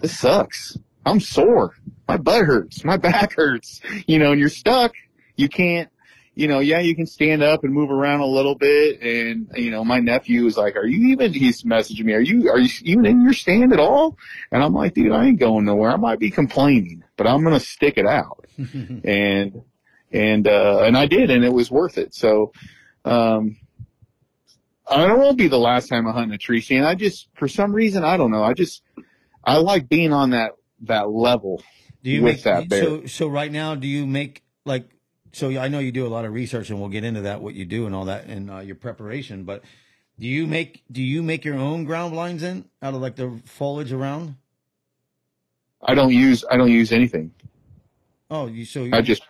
this 0.00 0.18
sucks. 0.18 0.76
I'm 1.04 1.20
sore. 1.20 1.74
My 2.08 2.16
butt 2.16 2.44
hurts. 2.44 2.84
My 2.84 2.96
back 2.98 3.34
hurts. 3.34 3.80
You 4.06 4.18
know, 4.18 4.32
and 4.32 4.40
you're 4.40 4.48
stuck. 4.48 4.94
You 5.36 5.48
can't, 5.48 5.88
you 6.34 6.48
know, 6.48 6.60
yeah, 6.60 6.78
you 6.78 6.96
can 6.96 7.06
stand 7.06 7.42
up 7.42 7.62
and 7.62 7.74
move 7.74 7.90
around 7.90 8.20
a 8.20 8.26
little 8.26 8.54
bit. 8.54 9.02
And, 9.02 9.50
you 9.54 9.70
know, 9.70 9.84
my 9.84 10.00
nephew 10.00 10.44
was 10.44 10.56
like, 10.56 10.76
are 10.76 10.86
you 10.86 11.08
even, 11.08 11.32
he's 11.32 11.62
messaging 11.62 12.04
me, 12.04 12.14
are 12.14 12.20
you, 12.20 12.50
are 12.50 12.58
you 12.58 12.70
even 12.82 13.04
in 13.04 13.22
your 13.22 13.34
stand 13.34 13.72
at 13.72 13.78
all? 13.78 14.16
And 14.50 14.62
I'm 14.62 14.72
like, 14.72 14.94
dude, 14.94 15.12
I 15.12 15.26
ain't 15.26 15.38
going 15.38 15.66
nowhere. 15.66 15.90
I 15.90 15.96
might 15.96 16.18
be 16.18 16.30
complaining, 16.30 17.04
but 17.16 17.26
I'm 17.26 17.42
going 17.42 17.58
to 17.58 17.64
stick 17.64 17.98
it 17.98 18.06
out. 18.06 18.46
and, 18.58 19.62
and, 20.10 20.48
uh, 20.48 20.82
and 20.84 20.96
I 20.96 21.06
did, 21.06 21.30
and 21.30 21.44
it 21.44 21.52
was 21.52 21.70
worth 21.70 21.98
it. 21.98 22.14
So, 22.14 22.52
um, 23.04 23.56
I 24.86 25.06
don't 25.06 25.20
won't 25.20 25.38
be 25.38 25.48
the 25.48 25.58
last 25.58 25.88
time 25.88 26.06
I 26.06 26.12
hunt 26.12 26.32
a 26.32 26.38
tree 26.38 26.60
stand. 26.60 26.86
I 26.86 26.94
just, 26.94 27.28
for 27.34 27.48
some 27.48 27.72
reason, 27.72 28.04
I 28.04 28.16
don't 28.16 28.30
know. 28.30 28.42
I 28.42 28.54
just, 28.54 28.82
I 29.44 29.58
like 29.58 29.88
being 29.88 30.12
on 30.12 30.30
that, 30.30 30.52
that 30.82 31.10
level. 31.10 31.62
Do 32.02 32.10
you 32.10 32.22
with 32.22 32.36
make 32.36 32.44
that 32.44 32.68
bear. 32.68 32.82
so 32.82 33.06
so 33.06 33.28
right 33.28 33.50
now? 33.50 33.76
Do 33.76 33.86
you 33.86 34.06
make 34.06 34.42
like 34.64 34.88
so? 35.32 35.48
I 35.58 35.68
know 35.68 35.78
you 35.78 35.92
do 35.92 36.06
a 36.06 36.08
lot 36.08 36.24
of 36.24 36.32
research, 36.32 36.70
and 36.70 36.80
we'll 36.80 36.88
get 36.88 37.04
into 37.04 37.22
that 37.22 37.42
what 37.42 37.54
you 37.54 37.64
do 37.64 37.86
and 37.86 37.94
all 37.94 38.04
that 38.06 38.26
and 38.26 38.50
uh, 38.50 38.58
your 38.58 38.76
preparation. 38.76 39.44
But 39.44 39.64
do 40.18 40.26
you 40.26 40.46
make 40.46 40.84
do 40.90 41.02
you 41.02 41.22
make 41.22 41.44
your 41.44 41.56
own 41.56 41.84
ground 41.84 42.12
blinds 42.12 42.42
in 42.42 42.66
out 42.80 42.94
of 42.94 43.00
like 43.00 43.16
the 43.16 43.40
foliage 43.44 43.92
around? 43.92 44.36
I 45.82 45.94
don't 45.94 46.12
use, 46.12 46.44
I 46.48 46.56
don't 46.56 46.70
use 46.70 46.92
anything. 46.92 47.32
Oh, 48.30 48.46
you 48.46 48.64
so 48.64 48.84
you, 48.84 48.90
I 48.92 49.00
just, 49.00 49.22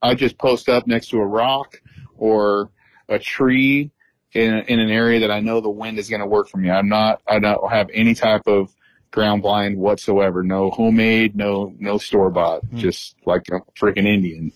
I 0.00 0.14
just 0.14 0.38
post 0.38 0.68
up 0.68 0.86
next 0.86 1.08
to 1.08 1.18
a 1.18 1.26
rock 1.26 1.80
or 2.16 2.70
a 3.08 3.18
tree 3.18 3.90
in, 4.32 4.54
in 4.54 4.78
an 4.78 4.90
area 4.90 5.20
that 5.20 5.30
I 5.30 5.40
know 5.40 5.60
the 5.60 5.70
wind 5.70 5.98
is 5.98 6.08
going 6.08 6.20
to 6.20 6.26
work 6.26 6.48
for 6.48 6.58
me. 6.58 6.70
I'm 6.70 6.88
not, 6.88 7.20
I 7.26 7.38
don't 7.40 7.70
have 7.70 7.90
any 7.92 8.14
type 8.14 8.46
of 8.46 8.72
ground 9.10 9.42
blind 9.42 9.76
whatsoever. 9.76 10.42
No 10.42 10.70
homemade, 10.70 11.34
no, 11.34 11.74
no 11.78 11.98
store 11.98 12.30
bought, 12.30 12.62
just 12.74 13.16
like 13.26 13.48
a 13.50 13.60
freaking 13.78 14.06
Indian. 14.06 14.52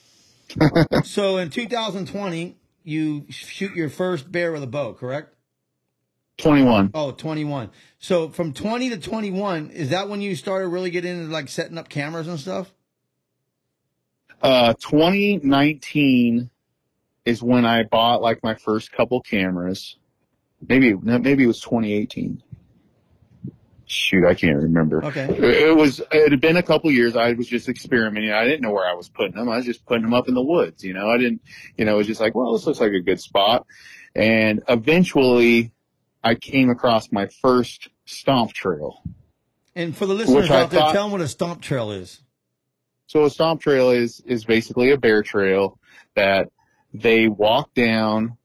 so 1.04 1.38
in 1.38 1.50
2020 1.50 2.56
you 2.84 3.26
shoot 3.28 3.74
your 3.74 3.88
first 3.88 4.30
bear 4.30 4.52
with 4.52 4.62
a 4.62 4.66
bow, 4.66 4.92
correct? 4.94 5.34
21. 6.38 6.90
Oh, 6.94 7.12
21. 7.12 7.70
So 7.98 8.28
from 8.28 8.52
20 8.52 8.90
to 8.90 8.98
21, 8.98 9.70
is 9.70 9.90
that 9.90 10.08
when 10.08 10.20
you 10.20 10.34
started 10.34 10.68
really 10.68 10.90
getting 10.90 11.20
into 11.20 11.32
like 11.32 11.48
setting 11.48 11.78
up 11.78 11.88
cameras 11.88 12.26
and 12.26 12.40
stuff? 12.40 12.72
Uh, 14.42 14.74
2019 14.74 16.50
is 17.24 17.42
when 17.42 17.64
I 17.64 17.84
bought 17.84 18.22
like 18.22 18.42
my 18.42 18.54
first 18.54 18.90
couple 18.90 19.20
cameras. 19.20 19.96
Maybe, 20.68 20.94
maybe 20.94 21.44
it 21.44 21.46
was 21.46 21.60
2018. 21.60 22.42
Shoot, 23.92 24.24
I 24.26 24.33
can't 24.35 24.57
remember. 24.57 25.05
Okay. 25.05 25.26
It 25.38 25.76
was, 25.76 26.00
it 26.11 26.31
had 26.33 26.40
been 26.40 26.57
a 26.57 26.62
couple 26.62 26.90
years. 26.90 27.14
I 27.14 27.33
was 27.33 27.46
just 27.46 27.68
experimenting. 27.68 28.33
I 28.33 28.44
didn't 28.44 28.62
know 28.62 28.70
where 28.72 28.88
I 28.88 28.94
was 28.94 29.11
putting 29.11 29.35
them. 29.35 29.50
I 29.50 29.57
was 29.57 29.66
just 29.66 29.85
putting 29.85 30.02
them 30.02 30.14
up 30.14 30.28
in 30.28 30.35
the 30.35 30.42
woods. 30.42 30.83
You 30.83 30.94
know, 30.94 31.11
I 31.11 31.18
didn't, 31.18 31.42
you 31.76 31.85
know, 31.85 31.94
it 31.94 31.98
was 31.98 32.07
just 32.07 32.20
like, 32.20 32.35
well, 32.35 32.55
this 32.55 32.66
looks 32.66 32.81
like 32.81 32.92
a 32.92 33.00
good 33.00 33.20
spot. 33.20 33.66
And 34.14 34.62
eventually 34.66 35.72
I 36.24 36.37
came 36.37 36.70
across 36.70 37.12
my 37.12 37.26
first 37.42 37.90
stomp 38.07 38.55
trail. 38.55 39.02
And 39.74 39.94
for 39.94 40.07
the 40.07 40.14
listeners 40.14 40.50
out 40.50 40.70
there, 40.70 40.81
thought- 40.81 40.92
tell 40.94 41.02
them 41.05 41.12
what 41.12 41.20
a 41.20 41.28
stomp 41.28 41.61
trail 41.61 41.92
is. 41.92 42.22
So 43.09 43.26
a 43.26 43.31
stomp 43.31 43.61
trail 43.61 43.90
is 43.90 44.22
is 44.24 44.46
basically 44.46 44.90
a 44.90 44.96
bear 44.96 45.22
trail 45.22 45.78
that 46.14 46.48
they 46.94 47.28
walk 47.28 47.74
down 47.74 48.38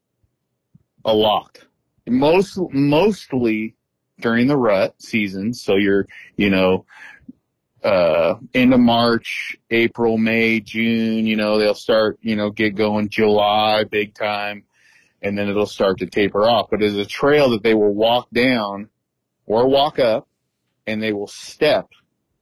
a 1.06 1.14
lot. 1.14 1.60
Most 2.06 2.60
mostly 2.74 3.76
during 4.20 4.48
the 4.48 4.58
rut 4.58 4.96
season. 5.00 5.54
So 5.54 5.76
you're 5.76 6.08
you 6.36 6.50
know 6.50 6.86
uh 7.84 8.36
into 8.54 8.78
March, 8.78 9.56
April, 9.70 10.18
May, 10.18 10.60
June, 10.60 11.28
you 11.28 11.36
know, 11.36 11.60
they'll 11.60 11.76
start, 11.76 12.18
you 12.22 12.36
know, 12.36 12.50
get 12.50 12.76
going 12.76 13.10
July 13.10 13.84
big 13.84 14.14
time 14.16 14.64
and 15.22 15.38
then 15.38 15.48
it'll 15.48 15.66
start 15.66 16.00
to 16.00 16.06
taper 16.08 16.48
off. 16.48 16.70
But 16.70 16.82
it's 16.82 16.96
a 16.96 17.06
trail 17.06 17.52
that 17.52 17.64
they 17.64 17.74
will 17.74 17.94
walk 17.94 18.30
down 18.32 18.90
or 19.46 19.68
walk 19.68 20.00
up 20.00 20.28
and 20.86 21.02
they 21.02 21.14
will 21.14 21.28
step 21.28 21.90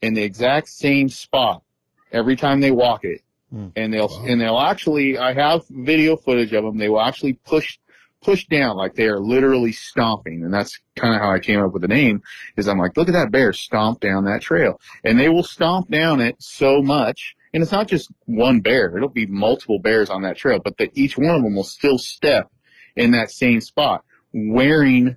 in 0.02 0.14
the 0.14 0.24
exact 0.24 0.70
same 0.70 1.10
spot 1.10 1.64
every 2.12 2.36
time 2.36 2.62
they 2.62 2.72
walk 2.72 3.04
it. 3.04 3.22
Hmm. 3.52 3.68
And 3.76 3.94
they'll 3.94 4.08
Wow. 4.08 4.26
and 4.28 4.42
they'll 4.42 4.60
actually 4.60 5.18
I 5.18 5.34
have 5.34 5.68
video 5.70 6.16
footage 6.16 6.54
of 6.54 6.64
them. 6.64 6.78
They 6.78 6.90
will 6.90 7.02
actually 7.02 7.34
push 7.34 7.78
push 8.26 8.46
down 8.48 8.76
like 8.76 8.96
they 8.96 9.06
are 9.08 9.20
literally 9.20 9.72
stomping, 9.72 10.44
and 10.44 10.52
that's 10.54 10.80
kind 10.96 11.14
of 11.14 11.22
how 11.22 11.32
I 11.32 11.40
came 11.40 11.62
up 11.62 11.72
with 11.72 11.84
the 11.84 11.88
name. 11.88 12.24
Is 12.58 12.68
I'm 12.68 12.80
like, 12.80 12.98
look 12.98 13.08
at 13.08 13.14
that 13.14 13.32
bear 13.32 13.54
stomp 13.54 14.00
down 14.00 14.26
that 14.26 14.42
trail, 14.42 14.82
and 15.04 15.20
they 15.20 15.30
will 15.30 15.44
stomp 15.44 15.90
down 15.90 16.20
it 16.20 16.36
so 16.40 16.82
much. 16.82 17.36
And 17.54 17.62
it's 17.62 17.72
not 17.72 17.88
just 17.88 18.12
one 18.26 18.62
bear; 18.62 18.98
it'll 18.98 19.10
be 19.10 19.28
multiple 19.28 19.80
bears 19.80 20.10
on 20.10 20.24
that 20.24 20.38
trail, 20.38 20.60
but 20.60 20.78
that 20.80 20.90
each 20.96 21.18
one 21.18 21.36
of 21.36 21.44
them 21.44 21.56
will 21.56 21.64
still 21.64 22.00
step 22.00 22.52
in 22.96 23.12
that 23.12 23.30
same 23.30 23.62
spot, 23.62 24.04
wearing 24.34 25.16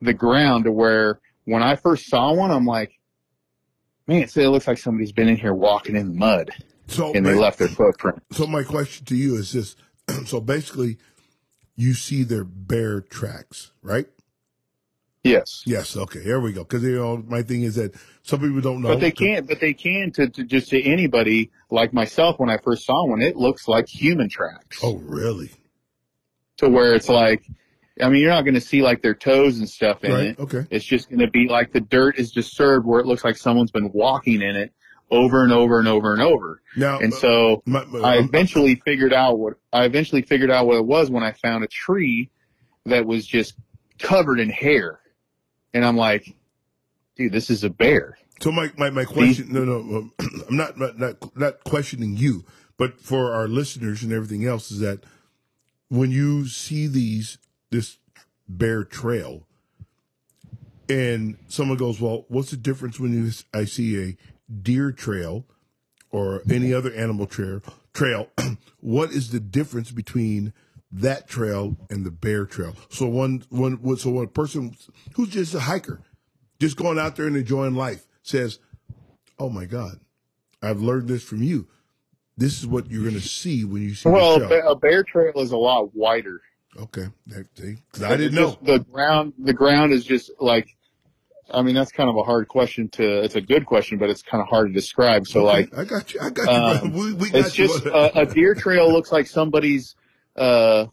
the 0.00 0.14
ground 0.14 0.64
to 0.64 0.72
where 0.72 1.20
when 1.44 1.62
I 1.62 1.76
first 1.76 2.06
saw 2.08 2.32
one, 2.32 2.50
I'm 2.50 2.66
like, 2.66 2.92
man, 4.06 4.22
it 4.22 4.36
looks 4.36 4.66
like 4.68 4.78
somebody's 4.78 5.12
been 5.12 5.28
in 5.28 5.36
here 5.36 5.54
walking 5.54 5.96
in 5.96 6.08
the 6.08 6.14
mud 6.14 6.50
So, 6.86 7.12
and 7.12 7.26
they 7.26 7.34
ma- 7.34 7.40
left 7.40 7.58
their 7.58 7.68
footprint. 7.68 8.22
so 8.30 8.46
my 8.46 8.62
question 8.62 9.04
to 9.06 9.16
you 9.16 9.36
is 9.36 9.52
this: 9.52 9.76
so 10.26 10.40
basically, 10.40 10.98
you 11.76 11.94
see 11.94 12.22
their 12.24 12.44
bear 12.44 13.00
tracks, 13.00 13.72
right? 13.82 14.06
Yes. 15.22 15.62
Yes. 15.66 15.96
Okay. 15.96 16.22
Here 16.22 16.38
we 16.38 16.52
go. 16.52 16.62
Because 16.62 16.82
you 16.84 16.96
know, 16.96 17.16
my 17.26 17.42
thing 17.42 17.62
is 17.62 17.74
that 17.74 17.94
some 18.22 18.40
people 18.40 18.60
don't 18.60 18.80
know. 18.80 18.88
But 18.88 19.00
they 19.00 19.10
can't, 19.10 19.46
but 19.48 19.60
they 19.60 19.74
can 19.74 20.12
to, 20.12 20.28
to 20.28 20.44
just 20.44 20.70
to 20.70 20.80
anybody 20.82 21.50
like 21.68 21.92
myself 21.92 22.38
when 22.38 22.48
I 22.48 22.58
first 22.58 22.86
saw 22.86 23.06
one, 23.06 23.20
it 23.22 23.36
looks 23.36 23.66
like 23.66 23.88
human 23.88 24.28
tracks. 24.28 24.78
Oh, 24.82 24.96
really? 24.98 25.50
To 26.58 26.68
where 26.68 26.94
it's 26.94 27.08
like, 27.08 27.42
I 28.00 28.08
mean, 28.08 28.22
you're 28.22 28.30
not 28.30 28.42
going 28.42 28.54
to 28.54 28.60
see 28.60 28.82
like 28.82 29.02
their 29.02 29.14
toes 29.16 29.58
and 29.58 29.68
stuff 29.68 30.04
in 30.04 30.12
Right. 30.12 30.26
it. 30.26 30.38
Okay. 30.38 30.64
It's 30.70 30.84
just 30.84 31.08
going 31.10 31.18
to 31.20 31.30
be 31.30 31.48
like 31.48 31.72
the 31.72 31.80
dirt 31.80 32.18
is 32.18 32.30
disturbed 32.30 32.86
where 32.86 33.00
it 33.00 33.06
looks 33.06 33.24
like 33.24 33.36
someone's 33.36 33.72
been 33.72 33.90
walking 33.92 34.42
in 34.42 34.54
it 34.54 34.72
over 35.10 35.42
and 35.44 35.52
over 35.52 35.78
and 35.78 35.88
over 35.88 36.12
and 36.12 36.22
over. 36.22 36.60
Now, 36.76 36.98
And 36.98 37.12
so 37.14 37.62
my, 37.64 37.84
my- 37.84 38.00
I 38.00 38.16
eventually 38.18 38.74
figured 38.74 39.12
out 39.12 39.38
what 39.38 39.54
I 39.72 39.84
eventually 39.84 40.22
figured 40.22 40.50
out 40.50 40.66
what 40.66 40.76
it 40.76 40.84
was 40.84 41.10
when 41.10 41.22
I 41.22 41.32
found 41.32 41.64
a 41.64 41.68
tree 41.68 42.30
that 42.84 43.06
was 43.06 43.26
just 43.26 43.54
covered 43.98 44.40
in 44.40 44.50
hair, 44.50 45.00
and 45.74 45.84
I'm 45.84 45.96
like, 45.96 46.34
dude, 47.16 47.32
this 47.32 47.50
is 47.50 47.64
a 47.64 47.70
bear. 47.70 48.18
So 48.40 48.52
my, 48.52 48.70
my, 48.76 48.90
my 48.90 49.04
question, 49.04 49.50
no, 49.50 49.64
no, 49.64 49.76
um, 49.78 50.12
I'm 50.48 50.56
not, 50.56 50.76
not, 50.78 50.98
not, 50.98 51.36
not 51.36 51.64
questioning 51.64 52.16
you, 52.16 52.44
but 52.76 53.00
for 53.00 53.32
our 53.32 53.48
listeners 53.48 54.02
and 54.02 54.12
everything 54.12 54.44
else 54.46 54.70
is 54.70 54.80
that 54.80 55.00
when 55.88 56.10
you 56.10 56.46
see 56.46 56.86
these, 56.86 57.38
this 57.70 57.96
bear 58.48 58.84
trail 58.84 59.46
and 60.88 61.38
someone 61.48 61.78
goes, 61.78 62.00
well, 62.00 62.24
what's 62.28 62.50
the 62.50 62.56
difference 62.56 63.00
when 63.00 63.12
you, 63.12 63.30
I 63.54 63.64
see 63.64 63.98
a 64.10 64.16
deer 64.62 64.92
trail 64.92 65.44
or 66.10 66.42
any 66.50 66.72
other 66.72 66.92
animal 66.92 67.26
trail, 67.26 67.60
trail, 67.92 68.28
what 68.80 69.10
is 69.10 69.30
the 69.30 69.40
difference 69.40 69.90
between 69.90 70.52
that 70.92 71.28
trail 71.28 71.76
and 71.90 72.04
the 72.06 72.10
bear 72.10 72.46
trail? 72.46 72.74
So 72.88 73.06
one, 73.06 73.44
one, 73.50 73.96
so 73.96 74.10
one 74.10 74.28
person 74.28 74.76
who's 75.14 75.30
just 75.30 75.54
a 75.54 75.60
hiker, 75.60 76.00
just 76.60 76.76
going 76.76 76.98
out 76.98 77.16
there 77.16 77.26
and 77.26 77.36
enjoying 77.36 77.74
life 77.74 78.06
says, 78.22 78.58
oh 79.38 79.50
my 79.50 79.64
God, 79.64 80.00
I've 80.62 80.80
learned 80.80 81.08
this 81.08 81.22
from 81.22 81.42
you. 81.42 81.66
This 82.38 82.58
is 82.60 82.66
what 82.66 82.90
you're 82.90 83.02
going 83.02 83.14
to 83.14 83.20
see 83.20 83.64
when 83.64 83.82
you 83.82 83.94
see 83.94 84.08
Well, 84.08 84.36
a 84.36 84.40
show. 84.40 84.48
ba- 84.48 84.68
a 84.68 84.76
bear 84.76 85.02
trail 85.02 85.32
is 85.36 85.52
a 85.52 85.56
lot 85.56 85.94
wider. 85.94 86.40
Okay, 86.78 87.06
that, 87.28 87.46
see, 87.56 87.76
'Cause 87.92 88.02
I 88.02 88.16
didn't 88.18 88.34
know. 88.34 88.58
The 88.62 88.80
ground, 88.80 89.32
the 89.38 89.54
ground 89.54 89.92
is 89.94 90.04
just 90.04 90.30
like, 90.38 90.68
I 91.50 91.62
mean, 91.62 91.74
that's 91.74 91.92
kind 91.92 92.08
of 92.10 92.16
a 92.16 92.22
hard 92.22 92.48
question 92.48 92.88
to. 92.90 93.22
It's 93.22 93.36
a 93.36 93.40
good 93.40 93.66
question, 93.66 93.98
but 93.98 94.10
it's 94.10 94.22
kind 94.22 94.42
of 94.42 94.48
hard 94.48 94.68
to 94.68 94.72
describe. 94.72 95.26
So, 95.26 95.46
Okay, 95.48 95.68
like, 95.70 95.78
I 95.78 95.84
got 95.84 96.12
you. 96.12 96.20
I 96.20 96.30
got 96.30 96.82
you. 96.82 96.88
um, 96.88 96.92
we, 96.92 97.12
we 97.14 97.30
got 97.30 97.38
it's 97.46 97.58
you. 97.58 97.68
just 97.68 97.86
a, 97.86 98.20
a 98.20 98.26
deer 98.26 98.54
trail 98.54 98.92
looks 98.92 99.12
like 99.12 99.26
somebody's 99.26 99.94
uh 100.36 100.86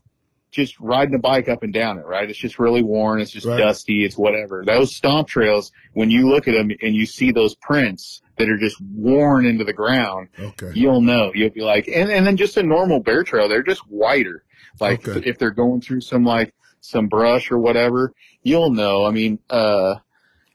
just 0.51 0.79
riding 0.79 1.15
a 1.15 1.19
bike 1.19 1.49
up 1.49 1.63
and 1.63 1.73
down 1.73 1.97
it 1.97 2.05
right 2.05 2.29
it's 2.29 2.37
just 2.39 2.59
really 2.59 2.83
worn 2.83 3.19
it's 3.19 3.31
just 3.31 3.45
Right. 3.47 3.57
dusty 3.57 4.05
it's 4.05 4.15
whatever 4.17 4.63
those 4.65 4.95
stomp 4.95 5.27
trails 5.27 5.71
when 5.93 6.09
you 6.11 6.29
look 6.29 6.47
at 6.47 6.53
them 6.53 6.69
and 6.81 6.95
you 6.95 7.05
see 7.07 7.31
those 7.31 7.55
prints 7.55 8.21
that 8.37 8.47
are 8.49 8.57
just 8.57 8.79
worn 8.95 9.45
into 9.47 9.63
the 9.65 9.73
ground 9.73 10.29
okay. 10.39 10.69
you'll 10.75 11.01
know 11.01 11.31
you'll 11.33 11.49
be 11.49 11.61
like 11.61 11.87
and, 11.87 12.09
and 12.11 12.25
then 12.25 12.37
just 12.37 12.55
a 12.55 12.63
normal 12.63 12.99
bear 13.01 13.23
trail 13.23 13.49
they're 13.49 13.63
just 13.63 13.81
wider 13.89 14.43
like 14.79 15.05
Okay. 15.07 15.27
if 15.27 15.37
they're 15.39 15.49
going 15.51 15.81
through 15.81 16.01
some 16.01 16.23
like 16.23 16.53
some 16.79 17.07
brush 17.07 17.51
or 17.51 17.57
whatever 17.57 18.13
you'll 18.43 18.69
know 18.71 19.05
i 19.05 19.11
mean 19.11 19.39
uh 19.49 19.95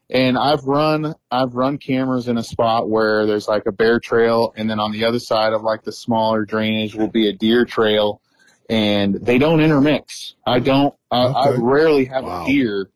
and 0.09 0.37
I've 0.37 0.63
run 0.63 1.13
I've 1.31 1.53
run 1.55 1.77
cameras 1.77 2.27
in 2.27 2.37
a 2.37 2.43
spot 2.43 2.89
where 2.89 3.25
there's 3.25 3.47
like 3.47 3.65
a 3.67 3.71
bear 3.71 3.99
trail 3.99 4.53
and 4.57 4.69
then 4.69 4.79
on 4.79 4.91
the 4.91 5.05
other 5.05 5.19
side 5.19 5.53
of 5.53 5.61
like 5.61 5.83
the 5.83 5.91
smaller 5.91 6.45
drainage 6.45 6.95
will 6.95 7.09
be 7.09 7.27
a 7.29 7.33
deer 7.33 7.65
trail 7.65 8.21
and 8.69 9.15
they 9.15 9.37
don't 9.37 9.59
intermix. 9.61 10.35
I 10.45 10.59
don't 10.59 10.93
I, 11.11 11.25
I 11.25 11.49
rarely 11.57 12.05
have 12.05 12.23
Wow. 12.23 12.43
a 12.43 12.47
deer 12.47 12.89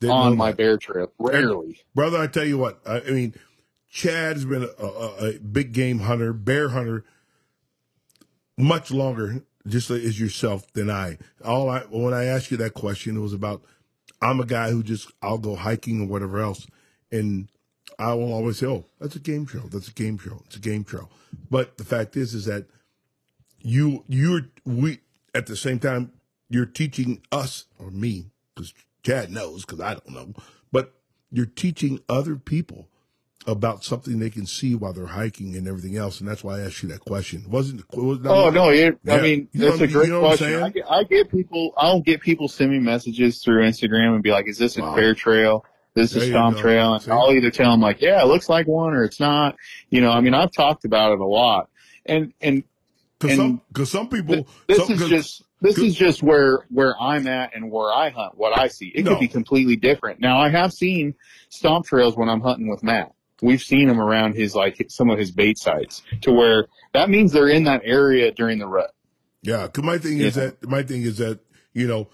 Didn't 0.00 0.14
on 0.16 0.36
my 0.36 0.52
bear 0.52 0.76
trail. 0.78 1.12
Rarely. 1.18 1.80
brother. 1.94 2.18
I 2.18 2.26
tell 2.26 2.44
you 2.44 2.58
what. 2.58 2.80
I, 2.86 3.00
I 3.00 3.10
mean, 3.10 3.34
Chad 3.90 4.36
has 4.36 4.44
been 4.44 4.64
a, 4.78 4.82
a, 4.84 5.28
a 5.30 5.38
big 5.38 5.72
game 5.72 6.00
hunter, 6.00 6.32
bear 6.32 6.68
hunter, 6.70 7.04
much 8.56 8.90
longer, 8.90 9.42
just 9.66 9.90
as 9.90 10.18
yourself 10.20 10.70
than 10.72 10.90
I. 10.90 11.18
All 11.44 11.68
I 11.70 11.80
when 11.90 12.14
I 12.14 12.24
asked 12.24 12.50
you 12.50 12.56
that 12.58 12.74
question, 12.74 13.16
it 13.16 13.20
was 13.20 13.32
about 13.32 13.62
I'm 14.20 14.40
a 14.40 14.46
guy 14.46 14.70
who 14.70 14.82
just 14.82 15.10
I'll 15.22 15.38
go 15.38 15.56
hiking 15.56 16.00
or 16.00 16.06
whatever 16.06 16.40
else, 16.40 16.66
and 17.12 17.48
I 17.98 18.14
will 18.14 18.32
always 18.32 18.58
say, 18.58 18.66
"Oh, 18.66 18.84
that's 19.00 19.16
a 19.16 19.20
game 19.20 19.46
show. 19.46 19.60
That's 19.60 19.88
a 19.88 19.92
game 19.92 20.18
show. 20.18 20.42
It's 20.46 20.56
a 20.56 20.60
game 20.60 20.84
show." 20.84 21.08
But 21.50 21.78
the 21.78 21.84
fact 21.84 22.16
is, 22.16 22.34
is 22.34 22.44
that 22.46 22.66
you 23.60 24.04
you're 24.08 24.42
we 24.64 25.00
at 25.34 25.46
the 25.46 25.56
same 25.56 25.78
time 25.78 26.12
you're 26.48 26.66
teaching 26.66 27.22
us 27.30 27.66
or 27.78 27.90
me 27.90 28.30
because 28.54 28.74
Chad 29.02 29.30
knows 29.30 29.64
because 29.64 29.80
I 29.80 29.94
don't 29.94 30.10
know, 30.10 30.34
but 30.72 30.94
you're 31.30 31.46
teaching 31.46 32.00
other 32.08 32.36
people 32.36 32.88
about 33.48 33.82
something 33.82 34.18
they 34.18 34.28
can 34.30 34.46
see 34.46 34.74
while 34.76 34.92
they're 34.92 35.06
hiking 35.06 35.56
and 35.56 35.66
everything 35.66 35.96
else, 35.96 36.20
and 36.20 36.28
that's 36.28 36.44
why 36.44 36.58
I 36.58 36.60
asked 36.66 36.82
you 36.82 36.88
that 36.90 37.00
question. 37.00 37.44
Wasn't 37.48 37.80
it 37.80 37.86
was 37.96 38.18
Oh 38.26 38.50
no, 38.50 38.68
it, 38.68 38.98
Yeah. 39.02 39.14
I 39.16 39.20
mean 39.22 39.48
You 39.52 39.62
that's 39.70 39.80
a 39.80 39.86
great 39.88 40.06
you 40.08 40.12
know 40.12 40.20
question. 40.20 40.62
I 40.62 40.68
get, 40.68 40.84
I 40.88 41.02
get 41.04 41.30
people 41.30 41.72
I'll 41.76 42.00
get 42.00 42.20
people 42.20 42.46
send 42.46 42.70
me 42.70 42.78
messages 42.78 43.42
through 43.42 43.62
Instagram 43.64 44.14
and 44.14 44.22
be 44.22 44.30
like, 44.30 44.46
"Is 44.48 44.58
this 44.58 44.76
a 44.76 44.82
Wow. 44.82 44.94
bear 44.94 45.14
trail? 45.14 45.64
This 45.94 46.12
There 46.12 46.22
is 46.24 46.28
stomp 46.28 46.58
trail?" 46.58 46.92
And 46.94 47.02
See? 47.02 47.10
I'll 47.10 47.32
either 47.32 47.50
tell 47.50 47.70
them 47.70 47.80
like, 47.80 48.00
"Yeah, 48.02 48.22
it 48.22 48.26
looks 48.26 48.48
like 48.50 48.68
one," 48.68 48.92
or 48.92 49.02
"It's 49.04 49.18
not." 49.18 49.56
You 49.90 50.02
know, 50.02 50.10
I 50.10 50.20
mean, 50.20 50.34
I've 50.34 50.52
talked 50.52 50.84
about 50.84 51.12
it 51.12 51.18
a 51.20 51.26
lot, 51.26 51.70
and 52.06 52.32
and 52.42 52.62
because 53.18 53.36
some 53.36 53.62
because 53.72 53.90
some 53.90 54.08
people 54.10 54.34
Th- 54.34 54.46
this 54.68 54.78
some, 54.78 54.92
is 54.92 55.00
'cause- 55.00 55.08
just 55.08 55.42
this 55.62 55.78
is 55.78 55.96
just 55.96 56.22
where 56.22 56.60
where 56.68 56.94
I'm 57.00 57.26
at 57.26 57.56
and 57.56 57.70
where 57.70 57.90
I 57.92 58.10
hunt, 58.10 58.36
what 58.36 58.56
I 58.56 58.68
see. 58.68 58.92
It 58.94 59.04
No. 59.06 59.12
could 59.12 59.20
be 59.20 59.26
completely 59.28 59.74
different. 59.76 60.20
Now 60.20 60.38
I 60.38 60.50
have 60.50 60.72
seen 60.72 61.14
stomp 61.48 61.86
trails 61.86 62.14
when 62.16 62.28
I'm 62.28 62.42
hunting 62.42 62.68
with 62.68 62.82
Matt. 62.84 63.12
We've 63.40 63.62
seen 63.62 63.88
them 63.88 64.00
around 64.00 64.34
his 64.34 64.54
like 64.54 64.84
some 64.88 65.10
of 65.10 65.18
his 65.18 65.30
bait 65.30 65.58
sites 65.58 66.02
to 66.22 66.32
where 66.32 66.66
that 66.92 67.08
means 67.10 67.32
they're 67.32 67.48
in 67.48 67.64
that 67.64 67.82
area 67.84 68.32
during 68.32 68.58
the 68.58 68.66
rut. 68.66 68.92
Yeah, 69.42 69.66
because 69.66 69.84
my 69.84 69.98
thing 69.98 70.18
is 70.18 70.34
that 70.34 70.68
my 70.68 70.82
thing 70.82 71.02
is 71.02 71.18
that 71.18 71.40
you 71.72 71.86
know 71.86 72.08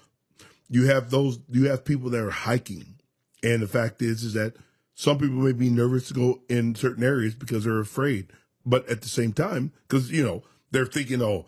you 0.69 0.87
have 0.87 1.11
those 1.11 1.39
you 1.51 1.69
have 1.69 1.85
people 1.85 2.11
that 2.11 2.23
are 2.23 2.31
hiking, 2.31 2.97
and 3.43 3.63
the 3.63 3.69
fact 3.69 4.03
is 4.03 4.23
is 4.23 4.35
that 4.35 4.55
some 4.95 5.19
people 5.19 5.37
may 5.37 5.53
be 5.53 5.71
nervous 5.71 6.09
to 6.09 6.15
go 6.15 6.43
in 6.49 6.75
certain 6.75 7.03
areas 7.03 7.35
because 7.35 7.65
they're 7.65 7.81
afraid, 7.81 8.29
but 8.65 8.89
at 8.89 9.03
the 9.03 9.09
same 9.09 9.33
time, 9.33 9.73
because 9.89 10.11
you 10.11 10.25
know 10.25 10.43
they're 10.71 10.87
thinking, 10.87 11.23
oh, 11.23 11.47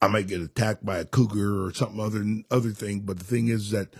I 0.00 0.08
might 0.08 0.26
get 0.26 0.40
attacked 0.40 0.84
by 0.84 0.98
a 0.98 1.04
cougar 1.04 1.64
or 1.64 1.72
something 1.72 2.00
other 2.00 2.24
other 2.50 2.70
thing. 2.70 3.00
But 3.00 3.18
the 3.18 3.24
thing 3.24 3.48
is 3.48 3.70
that 3.70 3.94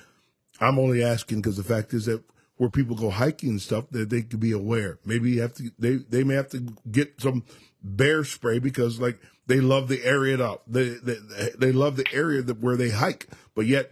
I'm 0.60 0.78
only 0.78 1.02
asking 1.02 1.42
because 1.42 1.56
the 1.56 1.62
fact 1.62 1.92
is 1.92 2.06
that 2.06 2.22
where 2.62 2.70
people 2.70 2.94
go 2.94 3.10
hiking 3.10 3.48
and 3.48 3.60
stuff, 3.60 3.86
that 3.90 4.08
they 4.08 4.22
could 4.22 4.38
be 4.38 4.52
aware. 4.52 4.96
Maybe 5.04 5.32
you 5.32 5.42
have 5.42 5.52
to 5.54 5.72
they 5.80 5.96
they 5.96 6.22
may 6.22 6.34
have 6.34 6.48
to 6.50 6.60
get 6.88 7.20
some 7.20 7.42
bear 7.82 8.22
spray 8.22 8.60
because 8.60 9.00
like 9.00 9.18
they 9.48 9.60
love 9.60 9.88
the 9.88 10.04
area 10.04 10.40
up. 10.40 10.62
They 10.68 10.90
they, 10.90 11.16
they 11.58 11.72
love 11.72 11.96
the 11.96 12.06
area 12.12 12.40
that 12.42 12.60
where 12.60 12.76
they 12.76 12.90
hike, 12.90 13.26
but 13.56 13.66
yet 13.66 13.90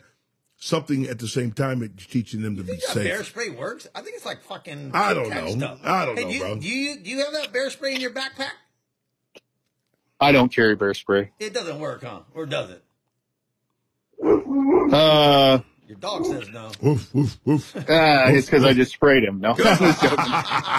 something 0.56 1.04
at 1.08 1.18
the 1.18 1.26
same 1.26 1.50
time 1.50 1.82
it's 1.82 2.06
teaching 2.06 2.42
them 2.42 2.54
to 2.58 2.62
be 2.62 2.68
think 2.68 2.82
that 2.82 2.88
safe. 2.92 3.04
bear 3.04 3.24
spray 3.24 3.50
works? 3.50 3.88
I 3.92 4.02
think 4.02 4.14
it's 4.14 4.24
like 4.24 4.40
fucking. 4.44 4.92
I 4.94 5.14
don't 5.14 5.24
Tic 5.24 5.32
Tac 5.32 5.44
know. 5.46 5.50
Stuff. 5.58 5.80
I 5.82 6.06
don't 6.06 6.16
Hey, 6.16 6.22
know, 6.24 6.30
do 6.30 6.34
you, 6.36 6.40
bro. 6.42 6.54
Do 6.58 6.68
you 6.68 6.96
do 7.00 7.10
you 7.10 7.24
have 7.24 7.32
that 7.32 7.52
bear 7.52 7.70
spray 7.70 7.96
in 7.96 8.00
your 8.00 8.12
backpack? 8.12 8.52
I 10.20 10.30
don't 10.30 10.52
carry 10.54 10.76
bear 10.76 10.94
spray. 10.94 11.32
It 11.40 11.52
doesn't 11.52 11.80
work, 11.80 12.04
huh? 12.04 12.20
Or 12.34 12.46
does 12.46 12.70
it? 12.70 12.84
Uh, 14.92 15.58
Your 15.90 15.98
dog 15.98 16.24
says 16.24 16.48
no. 16.50 16.70
Woof 16.82 17.12
woof 17.12 17.36
woof. 17.44 17.74
uh 17.76 17.82
it's 18.28 18.46
because 18.46 18.64
I 18.64 18.72
just 18.74 18.92
sprayed 18.92 19.24
him. 19.24 19.40
No, 19.40 19.50
I'm 19.58 19.94
joking. 19.94 20.18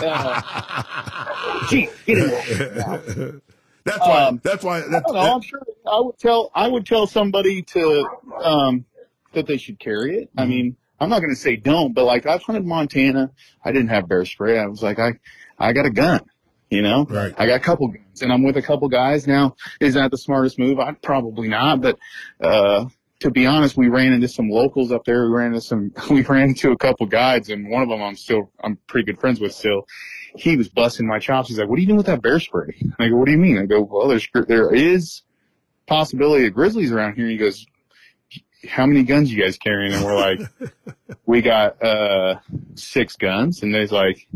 Uh, 0.01 1.65
gee, 1.69 1.89
get 2.05 2.17
in 2.17 2.27
there. 2.29 3.41
That's 3.83 3.99
why. 3.99 4.23
Um, 4.23 4.39
that's 4.41 4.63
why. 4.63 4.77
I 4.77 4.81
don't 4.89 5.13
know. 5.13 5.19
I'm 5.35 5.41
sure 5.41 5.61
I 5.85 5.99
would 5.99 6.17
tell 6.17 6.49
I 6.55 6.65
would 6.69 6.85
tell 6.85 7.07
somebody 7.07 7.61
to 7.63 8.07
um 8.41 8.85
that 9.33 9.47
they 9.47 9.57
should 9.57 9.79
carry 9.79 10.15
it. 10.19 10.29
I 10.37 10.43
Mhm. 10.45 10.47
mean, 10.47 10.77
I'm 11.01 11.09
not 11.09 11.19
going 11.19 11.31
to 11.35 11.39
say 11.41 11.57
don't, 11.57 11.91
but 11.91 12.05
like 12.05 12.25
I've 12.25 12.43
hunted 12.43 12.65
Montana. 12.65 13.31
I 13.65 13.73
didn't 13.73 13.89
have 13.89 14.07
bear 14.07 14.23
spray. 14.23 14.57
I 14.59 14.67
was 14.67 14.81
like, 14.81 14.97
I 14.97 15.11
I 15.59 15.73
got 15.73 15.85
a 15.85 15.91
gun. 15.91 16.21
You 16.69 16.83
know, 16.83 17.03
Right. 17.03 17.33
I 17.37 17.47
got 17.47 17.55
a 17.55 17.59
couple 17.59 17.89
guns, 17.89 18.21
and 18.21 18.31
I'm 18.31 18.43
with 18.43 18.55
a 18.55 18.61
couple 18.61 18.87
guys 18.87 19.27
now. 19.27 19.57
Is 19.81 19.95
that 19.95 20.09
the 20.09 20.17
smartest 20.17 20.57
move? 20.57 20.79
I 20.79 20.93
probably 20.93 21.49
not, 21.49 21.81
but 21.81 21.99
uh, 22.39 22.85
to 23.21 23.29
be 23.29 23.45
honest, 23.45 23.77
we 23.77 23.87
ran 23.87 24.13
into 24.13 24.27
some 24.27 24.49
locals 24.49 24.91
up 24.91 25.05
there. 25.05 25.25
We 25.25 25.35
ran 25.35 25.47
into 25.47 25.61
some. 25.61 25.93
We 26.09 26.23
ran 26.23 26.49
into 26.49 26.71
a 26.71 26.77
couple 26.77 27.05
guides, 27.05 27.49
and 27.49 27.69
one 27.69 27.83
of 27.83 27.89
them 27.89 28.01
I'm 28.01 28.15
still 28.15 28.51
I'm 28.63 28.77
pretty 28.87 29.05
good 29.05 29.19
friends 29.19 29.39
with 29.39 29.53
still. 29.53 29.87
He 30.35 30.57
was 30.57 30.69
busting 30.69 31.07
my 31.07 31.19
chops. 31.19 31.49
He's 31.49 31.59
like, 31.59 31.69
"What 31.69 31.77
are 31.77 31.81
you 31.81 31.87
doing 31.87 31.97
with 31.97 32.07
that 32.07 32.21
bear 32.21 32.39
spray?" 32.39 32.75
I 32.99 33.09
go, 33.09 33.17
"What 33.17 33.25
do 33.25 33.31
you 33.31 33.37
mean?" 33.37 33.57
I 33.57 33.65
go, 33.65 33.81
"Well, 33.81 34.07
there's 34.07 34.27
there 34.47 34.73
is 34.73 35.21
possibility 35.87 36.47
of 36.47 36.53
grizzlies 36.53 36.91
around 36.91 37.15
here." 37.15 37.27
He 37.27 37.37
goes, 37.37 37.65
"How 38.67 38.85
many 38.85 39.03
guns 39.03 39.31
you 39.31 39.41
guys 39.41 39.57
carrying?" 39.57 39.93
And 39.93 40.03
we're 40.03 40.15
like, 40.15 40.39
"We 41.25 41.41
got 41.41 41.81
uh 41.81 42.39
six 42.75 43.15
guns." 43.15 43.61
And 43.61 43.75
he's 43.75 43.91
like, 43.91 44.27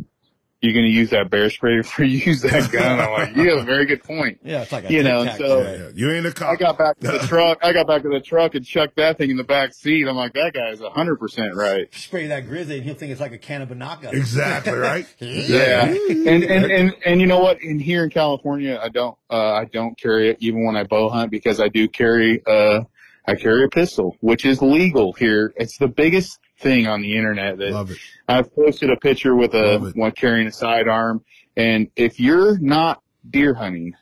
"You 0.65 0.73
gonna 0.73 0.87
use 0.87 1.11
that 1.11 1.29
bear 1.29 1.49
spray 1.49 1.77
before 1.81 2.05
you 2.05 2.17
use 2.17 2.41
that 2.41 2.71
gun?" 2.71 2.99
I'm 2.99 3.11
like, 3.11 3.35
"You 3.35 3.51
have 3.51 3.59
a 3.59 3.65
very 3.65 3.85
good 3.85 4.03
point." 4.03 4.39
Yeah, 4.43 4.63
it's 4.63 4.71
like 4.71 4.89
a 4.89 4.91
You 4.91 5.03
know, 5.03 5.25
so- 5.37 5.61
yeah, 5.61 5.71
yeah. 5.75 5.89
You 5.93 6.11
ain't 6.11 6.25
a 6.25 6.31
cop. 6.31 6.53
I 6.53 6.55
got 6.55 6.77
back 6.77 6.99
to 6.99 7.07
the 7.11 7.19
truck. 7.27 7.59
I 7.63 7.71
got 7.71 7.87
back 7.87 8.01
to 8.01 8.09
the 8.09 8.19
truck 8.19 8.55
and 8.55 8.65
chucked 8.65 8.95
that 8.97 9.17
thing 9.17 9.29
in 9.29 9.37
the 9.37 9.43
back 9.43 9.73
seat. 9.73 10.07
I'm 10.07 10.15
like, 10.15 10.33
that 10.33 10.53
guy's 10.53 10.79
hundred 10.81 11.17
percent 11.17 11.55
right. 11.55 11.87
spray 11.93 12.27
that 12.27 12.47
grizzly, 12.47 12.77
and 12.77 12.83
he'll 12.83 12.95
think 12.95 13.11
it's 13.11 13.21
like 13.21 13.31
a 13.31 13.37
can 13.37 13.61
of 13.61 13.69
Binaca. 13.69 14.11
exactly 14.13 14.73
right. 14.73 15.05
Yeah, 15.19 15.85
and 15.85 16.43
and 16.43 16.65
and 16.71 16.93
and 17.05 17.21
you 17.21 17.27
know 17.27 17.39
what? 17.39 17.61
In 17.61 17.79
here 17.79 18.03
in 18.03 18.09
California, 18.09 18.79
I 18.81 18.89
don't 18.89 19.17
uh, 19.29 19.53
I 19.53 19.65
don't 19.65 19.97
carry 19.99 20.29
it 20.29 20.37
even 20.39 20.65
when 20.65 20.75
I 20.75 20.83
bow 20.83 21.09
hunt 21.09 21.31
because 21.31 21.59
I 21.59 21.67
do 21.67 21.87
carry 21.87 22.41
uh 22.45 22.81
I 23.27 23.35
carry 23.35 23.63
a 23.63 23.69
pistol, 23.69 24.15
which 24.21 24.45
is 24.45 24.61
legal 24.61 25.13
here. 25.13 25.53
It's 25.55 25.77
the 25.77 25.87
biggest 25.87 26.39
thing 26.65 26.87
on 26.87 27.03
the 27.03 27.15
internet 27.15 27.59
that 27.59 27.97
I've 28.27 28.53
posted 28.55 28.89
a 28.89 28.95
picture 28.95 29.35
with 29.35 29.53
a 29.53 29.91
one 29.93 30.11
carrying 30.11 30.47
a 30.47 30.51
sidearm, 30.51 31.23
and 31.55 31.91
if 31.95 32.19
you're 32.19 32.57
not 32.57 33.03
deer 33.29 33.53
hunting, 33.53 33.93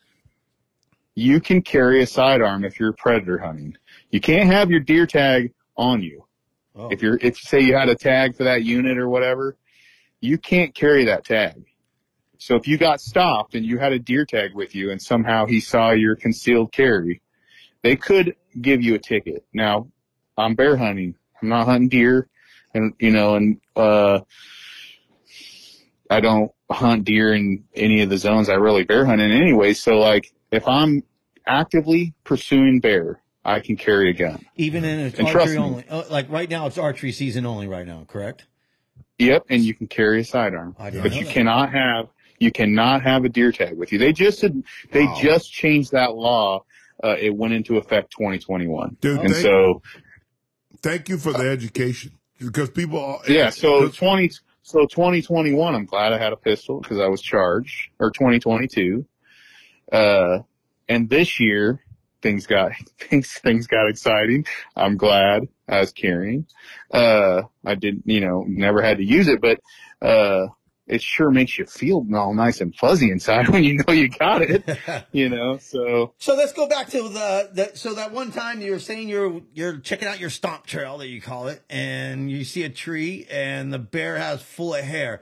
you 1.14 1.42
can 1.42 1.62
carry 1.62 2.02
a 2.02 2.08
sidearm 2.08 2.64
if 2.64 2.80
you're 2.80 2.94
predator 2.94 3.38
hunting. 3.38 3.76
You 4.12 4.22
can't 4.22 4.50
have 4.50 4.72
your 4.72 4.80
deer 4.80 5.06
tag 5.06 5.52
on 5.76 6.02
you. 6.02 6.24
Oh. 6.74 6.88
If 6.90 7.02
you're, 7.02 7.20
if 7.22 7.38
say 7.38 7.60
you 7.60 7.76
had 7.76 7.90
a 7.90 7.96
tag 7.96 8.38
for 8.38 8.46
that 8.46 8.64
unit 8.64 8.98
or 8.98 9.10
whatever, 9.10 9.58
you 10.22 10.38
can't 10.38 10.74
carry 10.74 11.06
that 11.06 11.26
tag. 11.26 11.66
So 12.38 12.56
if 12.56 12.66
you 12.66 12.78
got 12.78 13.02
stopped 13.02 13.56
and 13.56 13.66
you 13.66 13.78
had 13.78 13.92
a 13.92 14.00
deer 14.00 14.26
tag 14.26 14.56
with 14.56 14.74
you 14.74 14.92
and 14.92 15.02
somehow 15.02 15.46
he 15.46 15.60
saw 15.60 15.92
your 15.92 16.16
concealed 16.16 16.72
carry, 16.72 17.22
they 17.82 17.98
could 17.98 18.38
give 18.60 18.82
you 18.82 18.96
a 18.96 19.00
ticket. 19.00 19.46
Now, 19.54 19.90
I'm 20.38 20.56
bear 20.56 20.78
hunting. 20.78 21.16
I'm 21.42 21.50
not 21.50 21.66
hunting 21.66 21.90
deer 21.90 22.30
and, 22.74 22.94
you 23.00 23.12
know, 23.12 23.36
and, 23.36 23.60
uh, 23.76 24.22
I 26.10 26.20
don't 26.20 26.52
hunt 26.70 27.06
deer 27.06 27.34
in 27.34 27.64
any 27.76 28.02
of 28.02 28.10
the 28.10 28.18
zones 28.18 28.50
I 28.50 28.56
really 28.56 28.84
bear 28.84 29.06
hunt 29.06 29.22
in 29.22 29.32
anyway. 29.32 29.74
So 29.74 30.00
like, 30.00 30.32
if 30.52 30.68
I'm 30.68 31.04
actively 31.48 32.14
pursuing 32.24 32.80
bear, 32.80 33.22
I 33.46 33.60
can 33.60 33.76
carry 33.78 34.10
a 34.10 34.14
gun. 34.14 34.46
Even 34.56 34.84
in 34.86 35.00
it's 35.00 35.20
And 35.20 35.28
archery 35.28 35.58
only. 35.58 35.86
Uh, 35.88 36.04
like 36.10 36.30
right 36.30 36.50
now, 36.50 36.68
it's 36.68 36.78
archery 36.78 37.12
season 37.12 37.46
only 37.46 37.68
right 37.68 37.86
now, 37.88 38.06
correct? 38.08 38.46
Yep, 39.20 39.46
and 39.50 39.64
you 39.64 39.74
can 39.74 39.88
carry 39.88 40.22
a 40.22 40.26
sidearm, 40.26 40.76
I 40.80 40.90
but 40.90 41.14
you 41.14 41.26
that. 41.26 41.34
cannot 41.34 41.72
have 41.72 42.10
You 42.40 42.52
cannot 42.52 43.04
have 43.04 43.24
a 43.26 43.30
deer 43.30 43.52
tag 43.52 43.78
with 43.78 43.92
you. 43.92 44.00
They 44.00 44.12
just 44.12 44.42
they 44.92 45.06
Wow. 45.06 45.20
just 45.22 45.52
changed 45.52 45.92
that 45.92 46.16
law. 46.16 46.66
Uh, 47.04 47.16
it 47.20 47.34
went 47.36 47.54
into 47.54 47.78
effect 47.78 48.12
2021, 48.12 48.98
Dude, 49.02 49.20
and 49.22 49.30
thank- 49.34 49.42
so 49.44 49.82
Thank 50.82 51.08
you 51.10 51.18
for 51.18 51.32
the 51.32 51.50
education 51.50 52.12
because 52.46 52.70
people. 52.70 53.00
are- 53.00 53.20
yeah, 53.28 53.50
so 53.50 53.90
20 53.90 54.32
so 54.62 54.86
2021. 54.86 55.76
I'm 55.76 55.86
glad 55.86 56.14
I 56.14 56.18
had 56.18 56.34
a 56.34 56.38
pistol 56.38 56.80
because 56.80 57.00
I 57.00 57.08
was 57.08 57.22
charged, 57.22 57.90
or 58.00 58.12
2022. 58.12 59.06
Uh, 59.92 60.40
and 60.88 61.10
this 61.10 61.40
year 61.40 61.82
things 62.22 62.48
got 62.48 62.72
things 63.00 63.34
things 63.34 63.68
got 63.68 63.90
exciting. 63.90 64.46
I'm 64.76 64.98
glad 64.98 65.48
I 65.68 65.80
was 65.82 65.92
carrying. 65.92 66.48
Uh, 66.92 67.44
I 67.66 67.76
didn't, 67.76 68.04
you 68.06 68.22
know, 68.22 68.46
never 68.48 68.82
had 68.82 68.98
to 68.98 69.04
use 69.06 69.28
it, 69.28 69.42
but 69.42 69.60
uh, 70.02 70.48
it 70.86 71.02
sure 71.02 71.32
makes 71.32 71.58
you 71.58 71.66
feel 71.66 72.06
all 72.14 72.34
nice 72.34 72.60
and 72.60 72.76
fuzzy 72.76 73.10
inside 73.10 73.48
when 73.50 73.64
you 73.64 73.82
know 73.84 73.94
you 73.94 74.10
got 74.10 74.42
it. 74.42 74.64
You 75.12 75.30
know, 75.30 75.58
so 75.58 76.14
So 76.18 76.36
let's 76.36 76.54
go 76.54 76.68
back 76.68 76.90
to 76.90 77.04
the, 77.04 77.50
the 77.54 77.72
so 77.76 77.94
that 77.94 78.12
one 78.12 78.32
time 78.32 78.62
you 78.62 78.72
were 78.72 78.80
saying 78.80 79.10
you're 79.10 79.42
you're 79.54 79.78
checking 79.78 80.08
out 80.08 80.20
your 80.20 80.30
stomp 80.30 80.66
trail 80.66 80.98
that 80.98 81.08
you 81.08 81.22
call 81.22 81.48
it, 81.48 81.64
and 81.70 82.32
you 82.32 82.44
see 82.44 82.64
a 82.64 82.70
tree 82.70 83.28
and 83.30 83.72
the 83.72 83.80
bear 83.80 84.18
has 84.18 84.42
full 84.42 84.74
of 84.74 84.84
hair. 84.84 85.22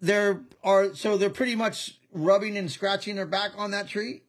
There 0.00 0.42
are 0.64 0.94
so 0.94 1.16
they're 1.16 1.30
pretty 1.30 1.54
much 1.54 1.98
rubbing 2.12 2.56
and 2.56 2.70
scratching 2.70 3.16
their 3.16 3.26
back 3.26 3.52
on 3.56 3.70
that 3.72 3.88
tree. 3.88 4.22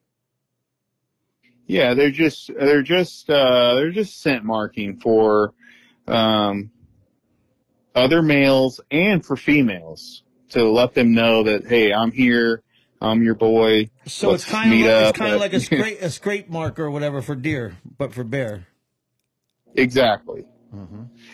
Yeah, 1.66 1.93
they're 1.93 2.12
just 2.12 2.51
they're 2.54 2.84
just 2.84 3.30
uh, 3.30 3.76
they're 3.76 3.91
just 3.91 4.22
scent 4.22 4.43
marking 4.43 4.99
for 4.99 5.54
um, 6.08 6.72
other 7.95 8.22
males 8.22 8.82
and 8.91 9.26
for 9.26 9.38
females 9.38 10.24
to 10.54 10.70
let 10.70 10.93
them 10.93 11.14
know 11.14 11.43
that 11.43 11.68
hey, 11.68 11.93
I'm 11.93 12.12
here, 12.12 12.64
I'm 13.01 13.24
your 13.24 13.36
boy. 13.36 13.89
So 14.08 14.32
Let's 14.32 14.43
it's 14.43 14.51
kind 14.51 14.74
of 14.74 14.80
like, 14.80 15.10
it's 15.10 15.18
kind 15.18 15.34
of 15.34 15.39
like 15.39 15.54
a 15.54 15.60
scrape 15.60 16.01
a 16.01 16.10
scrape 16.10 16.49
mark 16.49 16.80
or 16.80 16.89
whatever 16.89 17.22
for 17.22 17.36
deer, 17.36 17.78
but 17.97 18.14
for 18.14 18.24
bear. 18.24 18.68
Exactly. 19.76 20.45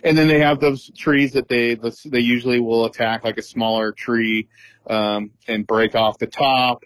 And 0.03 0.17
then 0.17 0.27
they 0.27 0.39
have 0.39 0.59
those 0.59 0.91
trees 0.97 1.31
that 1.33 1.47
they 1.47 1.75
they 1.75 2.19
usually 2.19 2.59
will 2.59 2.85
attack, 2.85 3.23
like 3.23 3.37
a 3.37 3.41
smaller 3.41 3.93
tree, 3.93 4.49
um, 4.89 5.31
and 5.47 5.65
break 5.65 5.95
off 5.95 6.17
the 6.17 6.27
top, 6.27 6.83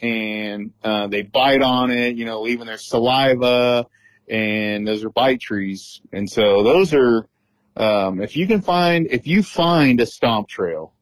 and 0.00 0.72
uh, 0.84 1.08
they 1.08 1.22
bite 1.22 1.60
on 1.62 1.90
it, 1.90 2.14
you 2.14 2.24
know, 2.24 2.40
leaving 2.42 2.66
their 2.66 2.78
saliva, 2.78 3.86
and 4.28 4.86
those 4.86 5.04
are 5.04 5.10
bite 5.10 5.40
trees. 5.40 6.00
And 6.12 6.30
so 6.30 6.62
those 6.62 6.94
are, 6.94 7.26
um, 7.76 8.20
if 8.20 8.36
you 8.36 8.46
can 8.46 8.60
find, 8.60 9.08
if 9.10 9.26
you 9.26 9.42
find 9.42 10.00
a 10.00 10.06
stomp 10.06 10.48
trail, 10.48 10.92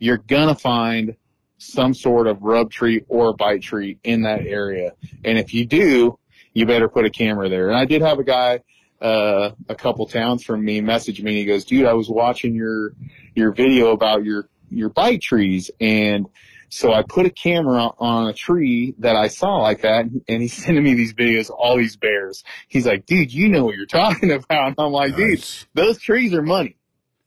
you're 0.00 0.18
gonna 0.18 0.56
find 0.56 1.14
some 1.58 1.94
sort 1.94 2.26
of 2.26 2.42
rub 2.42 2.70
tree 2.70 3.04
or 3.08 3.34
bite 3.34 3.62
tree 3.62 3.98
in 4.02 4.22
that 4.22 4.40
area. 4.40 4.94
And 5.24 5.38
if 5.38 5.54
you 5.54 5.66
do, 5.66 6.18
you 6.54 6.66
better 6.66 6.88
put 6.88 7.04
a 7.04 7.10
camera 7.10 7.48
there. 7.48 7.68
And 7.68 7.78
I 7.78 7.84
did 7.84 8.02
have 8.02 8.18
a 8.18 8.24
guy 8.24 8.60
uh, 9.00 9.52
a 9.68 9.74
couple 9.74 10.06
towns 10.06 10.42
from 10.42 10.64
me 10.64 10.80
message 10.80 11.22
me. 11.22 11.34
He 11.34 11.44
goes, 11.44 11.64
"Dude, 11.64 11.86
I 11.86 11.94
was 11.94 12.08
watching 12.08 12.54
your 12.54 12.92
your 13.34 13.52
video 13.52 13.92
about 13.92 14.24
your 14.24 14.48
your 14.70 14.88
bite 14.88 15.22
trees, 15.22 15.70
and 15.80 16.26
so 16.68 16.92
I 16.92 17.02
put 17.02 17.26
a 17.26 17.30
camera 17.30 17.90
on 17.98 18.28
a 18.28 18.32
tree 18.32 18.94
that 18.98 19.16
I 19.16 19.28
saw 19.28 19.56
like 19.56 19.82
that, 19.82 20.04
and 20.04 20.42
he's 20.42 20.52
sending 20.64 20.84
me 20.84 20.94
these 20.94 21.14
videos, 21.14 21.50
all 21.50 21.76
these 21.76 21.96
bears. 21.96 22.44
He's 22.68 22.86
like, 22.86 23.06
"Dude, 23.06 23.32
you 23.32 23.48
know 23.48 23.64
what 23.64 23.76
you're 23.76 23.86
talking 24.04 24.32
about." 24.32 24.66
And 24.66 24.74
I'm 24.78 24.92
like, 24.92 25.16
"Dude, 25.16 25.44
those 25.74 25.98
trees 25.98 26.34
are 26.34 26.42
money." 26.42 26.76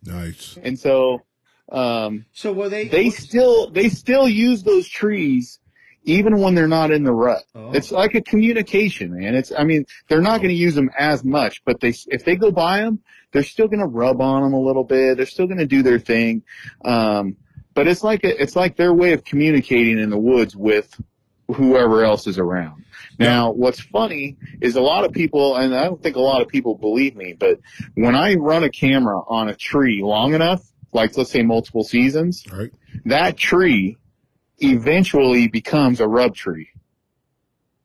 Nice. 0.05 0.57
And 0.61 0.77
so, 0.77 1.21
um, 1.71 2.25
So 2.33 2.53
were 2.53 2.69
they? 2.69 2.87
they 2.87 3.09
still 3.09 3.69
they 3.69 3.89
still 3.89 4.27
use 4.27 4.63
those 4.63 4.87
trees 4.87 5.59
even 6.05 6.37
when 6.39 6.53
they're 6.53 6.67
not 6.67 6.91
in 6.91 7.03
the 7.03 7.13
rut. 7.13 7.43
Oh. 7.55 7.71
It's 7.71 7.91
like 7.91 8.13
a 8.13 8.21
communication, 8.21 9.17
man. 9.17 9.35
It's 9.35 9.51
I 9.57 9.63
mean 9.63 9.85
they're 10.07 10.21
not 10.21 10.37
going 10.37 10.49
to 10.49 10.55
use 10.55 10.75
them 10.75 10.89
as 10.97 11.23
much, 11.23 11.63
but 11.65 11.79
they 11.79 11.93
if 12.07 12.25
they 12.25 12.35
go 12.35 12.51
by 12.51 12.79
them, 12.79 12.99
they're 13.31 13.43
still 13.43 13.67
going 13.67 13.79
to 13.79 13.87
rub 13.87 14.21
on 14.21 14.43
them 14.43 14.53
a 14.53 14.59
little 14.59 14.83
bit. 14.83 15.17
They're 15.17 15.25
still 15.25 15.47
going 15.47 15.59
to 15.59 15.65
do 15.65 15.81
their 15.83 15.99
thing. 15.99 16.43
Um, 16.83 17.37
but 17.73 17.87
it's 17.87 18.03
like 18.03 18.23
a, 18.23 18.41
it's 18.41 18.55
like 18.55 18.75
their 18.75 18.93
way 18.93 19.13
of 19.13 19.23
communicating 19.23 19.99
in 19.99 20.09
the 20.09 20.17
woods 20.17 20.55
with 20.55 20.93
whoever 21.47 22.03
else 22.03 22.27
is 22.27 22.37
around. 22.37 22.85
Now, 23.19 23.51
what's 23.51 23.79
funny 23.79 24.37
is 24.61 24.75
a 24.75 24.81
lot 24.81 25.05
of 25.05 25.11
people, 25.11 25.55
and 25.55 25.75
I 25.75 25.83
don't 25.83 26.01
think 26.01 26.15
a 26.15 26.21
lot 26.21 26.41
of 26.41 26.47
people 26.47 26.75
believe 26.75 27.15
me, 27.15 27.33
but 27.33 27.59
when 27.95 28.15
I 28.15 28.35
run 28.35 28.63
a 28.63 28.69
camera 28.69 29.19
on 29.27 29.49
a 29.49 29.55
tree 29.55 30.01
long 30.03 30.33
enough, 30.33 30.63
like 30.93 31.17
let's 31.17 31.31
say 31.31 31.43
multiple 31.43 31.83
seasons, 31.83 32.43
right. 32.51 32.71
that 33.05 33.37
tree 33.37 33.97
eventually 34.59 35.47
becomes 35.47 35.99
a 35.99 36.07
rub 36.07 36.35
tree. 36.35 36.69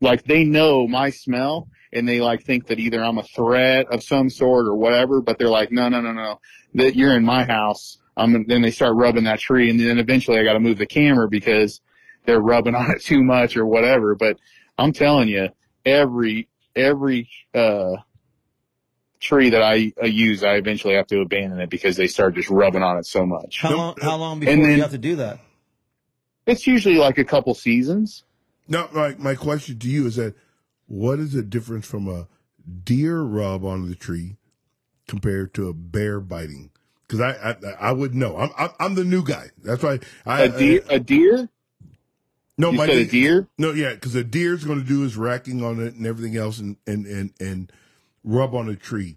Like 0.01 0.25
they 0.25 0.45
know 0.45 0.87
my 0.87 1.11
smell 1.11 1.69
and 1.93 2.09
they 2.09 2.21
like 2.21 2.45
think 2.45 2.67
that 2.69 2.79
either 2.79 3.03
I'm 3.03 3.19
a 3.19 3.23
threat 3.23 3.87
of 3.91 4.03
some 4.03 4.31
sort 4.31 4.67
or 4.67 4.75
whatever, 4.75 5.21
but 5.21 5.39
they're 5.39 5.49
like, 5.49 5.73
no, 5.73 5.89
no, 5.89 6.01
no, 6.01 6.13
no, 6.13 6.41
that 6.75 6.95
you're 6.95 7.17
in 7.17 7.25
my 7.25 7.45
house. 7.45 7.99
Um, 8.17 8.45
then 8.49 8.63
they 8.63 8.71
start 8.71 8.97
rubbing 8.97 9.25
that 9.25 9.39
tree 9.39 9.71
and 9.71 9.79
then 9.79 9.99
eventually 9.99 10.39
I 10.39 10.45
got 10.45 10.55
to 10.55 10.61
move 10.61 10.79
the 10.79 10.87
camera 10.87 11.29
because 11.29 11.81
they're 12.27 12.41
rubbing 12.41 12.75
on 12.77 12.91
it 12.91 13.03
too 13.03 13.23
much 13.23 13.57
or 13.57 13.67
whatever. 13.67 14.15
But 14.15 14.39
I'm 14.77 14.93
telling 14.93 15.29
you, 15.29 15.49
every, 15.85 16.49
every, 16.77 17.31
uh, 17.55 17.97
tree 19.21 19.51
that 19.51 19.63
I 19.63 19.93
uh, 20.03 20.07
use, 20.07 20.43
I 20.45 20.55
eventually 20.55 20.95
have 20.95 21.07
to 21.09 21.21
abandon 21.21 21.61
it 21.61 21.71
because 21.71 21.97
they 21.97 22.07
start 22.07 22.35
just 22.35 22.51
rubbing 22.51 22.83
on 22.83 22.99
it 22.99 23.07
so 23.07 23.27
much. 23.27 23.59
how 23.61 23.77
long? 23.77 23.95
How 24.01 24.17
long 24.17 24.41
before 24.41 24.55
And 24.55 24.65
then- 24.65 24.77
you 24.77 24.83
have 24.83 24.91
to 24.93 24.99
do 24.99 25.17
that? 25.17 25.41
It's 26.47 26.67
usually 26.67 26.97
like 26.97 27.19
a 27.19 27.25
couple 27.25 27.55
seasons. 27.55 28.25
No, 28.69 28.89
my, 28.95 29.15
my 29.19 29.35
question 29.35 29.79
to 29.81 29.89
you 29.89 30.07
is 30.07 30.17
that 30.17 30.35
what 30.87 31.19
is 31.19 31.33
the 31.35 31.43
difference 31.43 31.87
from 31.87 32.09
a 32.09 32.27
deer 32.85 33.21
rub 33.21 33.65
on 33.65 33.89
the 33.89 33.95
tree 33.95 34.37
compared 35.07 35.53
to 35.55 35.69
a 35.69 35.75
bear 35.75 36.21
biting? 36.21 36.71
Because 37.07 37.21
I, 37.21 37.51
I 37.51 37.89
I 37.89 37.93
would 37.93 38.15
know. 38.15 38.37
I'm, 38.39 38.51
I'm 38.59 38.71
I'm 38.81 38.95
the 38.95 39.05
new 39.05 39.23
guy. 39.25 39.47
That's 39.63 39.83
why 39.83 39.99
I 40.27 40.43
A 40.45 40.59
deer, 40.59 40.83
a 40.91 40.99
deer. 41.01 41.49
no, 42.59 42.71
You 42.71 42.77
my 42.79 42.87
said 42.87 42.97
a 42.97 43.05
deer. 43.07 43.49
No, 43.59 43.73
yeah, 43.73 43.95
because 43.95 44.15
a 44.15 44.25
deer's 44.25 44.65
going 44.65 44.79
to 44.79 44.85
do 44.87 45.05
is 45.05 45.17
racking 45.17 45.63
on 45.65 45.81
it 45.81 45.95
and 45.95 46.07
everything 46.07 46.37
else, 46.37 46.59
and 46.59 46.77
and 46.87 47.07
and 47.07 47.33
and 47.41 47.73
rub 48.29 48.55
on 48.55 48.69
a 48.69 48.77
tree. 48.77 49.17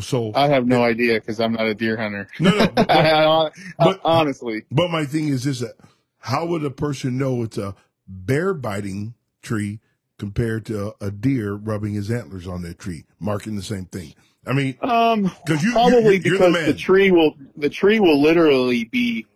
So, 0.00 0.30
I 0.34 0.48
have 0.48 0.66
no 0.66 0.82
idea 0.84 1.14
because 1.20 1.40
I'm 1.40 1.52
not 1.52 1.66
a 1.66 1.74
deer 1.74 1.96
hunter. 1.96 2.28
no, 2.38 2.50
no. 2.56 2.66
But, 2.76 2.90
I, 2.90 3.50
but- 3.78 4.00
honestly, 4.04 4.64
but 4.70 4.88
my 4.90 5.04
thing 5.04 5.28
is 5.28 5.44
this: 5.44 5.60
that 5.60 5.74
how 6.18 6.46
would 6.46 6.64
a 6.64 6.70
person 6.70 7.18
know 7.18 7.42
it's 7.42 7.58
a 7.58 7.74
bear 8.06 8.54
biting 8.54 9.14
tree 9.42 9.80
compared 10.18 10.64
to 10.66 10.94
a 11.00 11.10
deer 11.10 11.54
rubbing 11.54 11.94
his 11.94 12.10
antlers 12.10 12.46
on 12.46 12.62
that 12.62 12.78
tree, 12.78 13.04
marking 13.18 13.56
the 13.56 13.62
same 13.62 13.84
thing? 13.86 14.14
I 14.46 14.52
mean, 14.52 14.76
um, 14.80 15.30
'Cause 15.46 15.62
you- 15.62 15.72
probably 15.72 15.98
you're- 16.02 16.12
you're 16.14 16.20
the 16.22 16.30
because 16.30 16.52
man. 16.52 16.66
the 16.66 16.74
tree 16.74 17.10
will 17.10 17.34
the 17.56 17.68
tree 17.68 17.98
will 18.00 18.20
literally 18.22 18.84
be. 18.84 19.26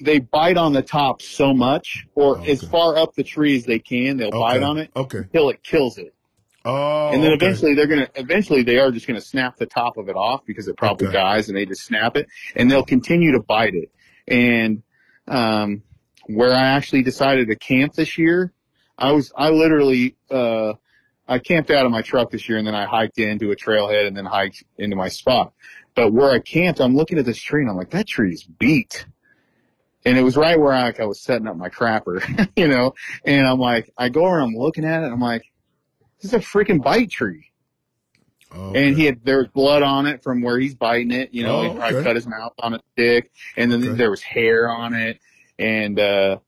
They 0.00 0.18
bite 0.18 0.56
on 0.56 0.72
the 0.72 0.82
top 0.82 1.22
so 1.22 1.52
much, 1.54 2.06
or 2.16 2.38
Okay. 2.38 2.50
as 2.52 2.62
far 2.64 2.96
up 2.96 3.14
the 3.14 3.22
tree 3.22 3.56
as 3.56 3.64
they 3.64 3.78
can. 3.78 4.16
They'll 4.16 4.32
bite 4.32 4.62
on 4.62 4.78
it 4.78 4.90
Okay. 4.96 5.18
until 5.18 5.50
it 5.50 5.62
kills 5.62 5.96
it, 5.98 6.12
Oh, 6.64 7.10
and 7.12 7.22
then 7.22 7.32
okay. 7.32 7.46
eventually 7.46 7.74
they're 7.74 7.86
gonna. 7.86 8.08
Eventually 8.14 8.62
they 8.62 8.78
are 8.78 8.90
just 8.90 9.06
gonna 9.06 9.20
snap 9.20 9.56
the 9.56 9.66
top 9.66 9.96
of 9.96 10.08
it 10.08 10.16
off 10.16 10.44
because 10.46 10.68
it 10.68 10.76
probably 10.76 11.08
Okay. 11.08 11.16
dies, 11.16 11.48
and 11.48 11.56
they 11.56 11.66
just 11.66 11.84
snap 11.84 12.16
it, 12.16 12.28
and 12.54 12.70
they'll 12.70 12.84
continue 12.84 13.32
to 13.32 13.40
bite 13.40 13.74
it. 13.74 13.90
And 14.28 14.82
um, 15.26 15.82
where 16.26 16.52
I 16.52 16.62
actually 16.76 17.02
decided 17.02 17.48
to 17.48 17.56
camp 17.56 17.94
this 17.94 18.16
year, 18.16 18.52
I 18.96 19.12
was 19.12 19.32
I 19.36 19.50
literally 19.50 20.16
uh, 20.30 20.74
I 21.26 21.40
camped 21.40 21.70
out 21.70 21.84
of 21.84 21.90
my 21.90 22.02
truck 22.02 22.30
this 22.30 22.48
year, 22.48 22.58
and 22.58 22.66
then 22.66 22.74
I 22.76 22.86
hiked 22.86 23.18
into 23.18 23.50
a 23.50 23.56
trailhead, 23.56 24.06
and 24.06 24.16
then 24.16 24.24
hiked 24.24 24.62
into 24.78 24.94
my 24.94 25.08
spot. 25.08 25.52
But 25.94 26.12
where 26.12 26.30
I 26.30 26.38
camped, 26.38 26.80
I'm 26.80 26.94
looking 26.96 27.18
at 27.18 27.24
this 27.24 27.40
tree, 27.40 27.62
and 27.62 27.70
I'm 27.70 27.76
like, 27.76 27.90
that 27.90 28.06
tree's 28.06 28.44
beat. 28.44 29.04
And 30.04 30.18
it 30.18 30.22
was 30.22 30.36
right 30.36 30.58
where 30.58 30.72
I, 30.72 30.84
like, 30.84 31.00
I 31.00 31.04
was 31.04 31.20
setting 31.20 31.46
up 31.46 31.56
my 31.56 31.68
crapper, 31.68 32.48
you 32.56 32.66
know. 32.66 32.94
And 33.24 33.46
I'm 33.46 33.58
like, 33.58 33.92
I 33.96 34.08
go 34.08 34.24
around, 34.26 34.48
I'm 34.48 34.56
looking 34.56 34.84
at 34.84 35.02
it, 35.02 35.04
and 35.04 35.12
I'm 35.12 35.20
like, 35.20 35.51
this 36.22 36.32
is 36.32 36.34
a 36.34 36.38
freaking 36.38 36.82
bite 36.82 37.10
tree. 37.10 37.50
Okay. 38.54 38.86
And 38.86 38.96
he 38.96 39.04
had 39.06 39.24
there 39.24 39.38
was 39.38 39.48
blood 39.48 39.82
on 39.82 40.06
it 40.06 40.22
from 40.22 40.42
where 40.42 40.58
he's 40.58 40.74
biting 40.74 41.10
it. 41.10 41.32
You 41.32 41.44
know, 41.44 41.58
Oh, 41.58 41.62
he 41.62 41.74
probably 41.74 41.96
okay. 41.96 42.04
cut 42.04 42.16
his 42.16 42.26
mouth 42.26 42.52
on 42.58 42.74
a 42.74 42.80
stick, 42.92 43.30
and 43.56 43.72
then 43.72 43.82
Okay. 43.82 43.96
there 43.96 44.10
was 44.10 44.22
hair 44.22 44.70
on 44.70 44.94
it. 44.94 45.18
And 45.58 45.98
uh, 45.98 46.38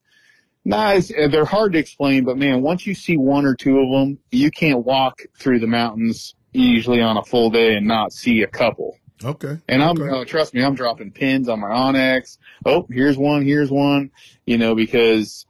nice. 0.64 1.08
They're 1.08 1.44
hard 1.44 1.72
to 1.72 1.78
explain, 1.78 2.24
but 2.24 2.36
man, 2.36 2.62
once 2.62 2.86
you 2.86 2.94
see 2.94 3.16
one 3.16 3.46
or 3.46 3.54
two 3.54 3.78
of 3.78 3.90
them, 3.90 4.18
you 4.30 4.50
can't 4.50 4.84
walk 4.84 5.22
through 5.38 5.60
the 5.60 5.66
mountains 5.66 6.34
usually 6.52 7.00
on 7.00 7.16
a 7.16 7.24
full 7.24 7.50
day 7.50 7.74
and 7.74 7.86
not 7.86 8.12
see 8.12 8.42
a 8.42 8.46
couple. 8.46 8.96
okay. 9.24 9.58
And 9.68 9.82
I'm 9.82 10.00
uh, 10.00 10.24
trust 10.24 10.54
me, 10.54 10.62
I'm 10.62 10.74
dropping 10.74 11.10
pins 11.10 11.48
on 11.48 11.60
my 11.60 11.68
onX. 11.68 12.38
Oh, 12.66 12.86
here's 12.90 13.16
one, 13.16 13.42
here's 13.44 13.70
one. 13.70 14.10
You 14.46 14.58
know, 14.58 14.74
because 14.74 15.46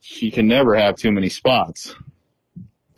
you 0.00 0.32
can 0.32 0.48
never 0.48 0.74
have 0.74 0.96
too 0.96 1.12
many 1.12 1.28
spots. 1.28 1.94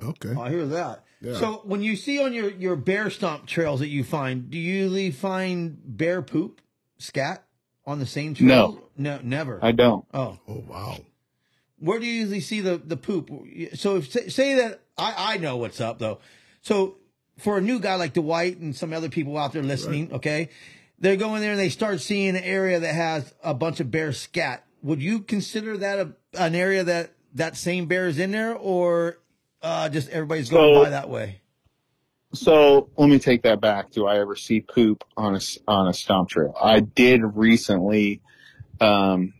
Okay. 0.02 0.34
Oh, 0.36 0.40
I 0.42 0.50
hear 0.50 0.66
that. 0.66 1.04
Yeah. 1.20 1.38
So 1.38 1.62
when 1.64 1.82
you 1.82 1.96
see 1.96 2.22
on 2.22 2.32
your, 2.32 2.50
your 2.50 2.76
bear 2.76 3.10
stomp 3.10 3.46
trails 3.46 3.80
that 3.80 3.88
you 3.88 4.02
find, 4.02 4.50
do 4.50 4.58
you 4.58 4.74
usually 4.82 5.10
find 5.10 5.78
bear 5.84 6.22
poop, 6.22 6.60
scat? 6.98 7.44
on 7.86 7.98
the 7.98 8.06
same 8.06 8.34
trail? 8.34 8.46
No. 8.46 8.82
no, 8.96 9.20
never. 9.22 9.58
I 9.62 9.72
don't. 9.72 10.04
oh, 10.14 10.38
Oh 10.48 10.64
wow. 10.68 10.98
where 11.78 11.98
do 11.98 12.06
you 12.06 12.12
usually 12.12 12.40
see 12.40 12.60
the 12.60 12.76
the 12.78 12.96
poop? 12.96 13.30
So 13.74 13.96
if 13.96 14.10
say, 14.10 14.28
say 14.28 14.54
that 14.56 14.82
I 14.96 15.34
I 15.34 15.36
know 15.38 15.56
what's 15.56 15.80
up 15.80 15.98
though. 15.98 16.18
So 16.60 16.96
for 17.38 17.58
a 17.58 17.60
new 17.60 17.80
guy 17.80 17.96
like 17.96 18.12
Dwight 18.12 18.58
and 18.58 18.74
some 18.74 18.92
other 18.92 19.08
people 19.08 19.36
out 19.36 19.52
there 19.52 19.62
listening, 19.62 20.12
okay, 20.12 20.50
they 20.98 21.16
go 21.16 21.34
in 21.34 21.40
there 21.40 21.52
and 21.52 21.60
they 21.60 21.70
start 21.70 22.00
seeing 22.00 22.36
an 22.36 22.44
area 22.44 22.78
that 22.78 22.94
has 22.94 23.34
a 23.42 23.54
bunch 23.54 23.80
of 23.80 23.90
bear 23.90 24.12
scat. 24.12 24.64
Would 24.82 25.02
you 25.02 25.20
consider 25.20 25.76
that 25.78 25.98
a, 25.98 26.12
an 26.38 26.54
area 26.54 26.84
that 26.84 27.12
that 27.34 27.56
same 27.56 27.86
bear 27.86 28.08
is 28.08 28.18
in 28.18 28.30
there, 28.30 28.54
or 28.54 29.18
uh, 29.62 29.88
just 29.88 30.08
everybody's 30.10 30.48
going 30.48 30.74
So- 30.74 30.84
by 30.84 30.90
that 30.90 31.08
way? 31.08 31.38
So 32.34 32.88
let 32.96 33.10
me 33.10 33.18
take 33.18 33.42
that 33.42 33.60
back. 33.60 33.90
Do 33.90 34.06
I 34.06 34.18
ever 34.18 34.36
see 34.36 34.60
poop 34.62 35.04
on 35.18 35.36
a 35.36 35.40
on 35.68 35.88
a 35.88 35.92
stomp 35.92 36.30
trail? 36.30 36.56
I 36.60 36.80
did 36.80 37.20
recently. 37.22 38.22
Um, 38.80 39.34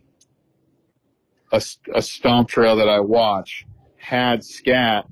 a, 1.51 1.61
a 1.93 2.01
stomp 2.01 2.49
trail 2.49 2.75
that 2.77 2.89
I 2.89 2.99
watched 2.99 3.65
had 3.97 4.43
scat 4.43 5.07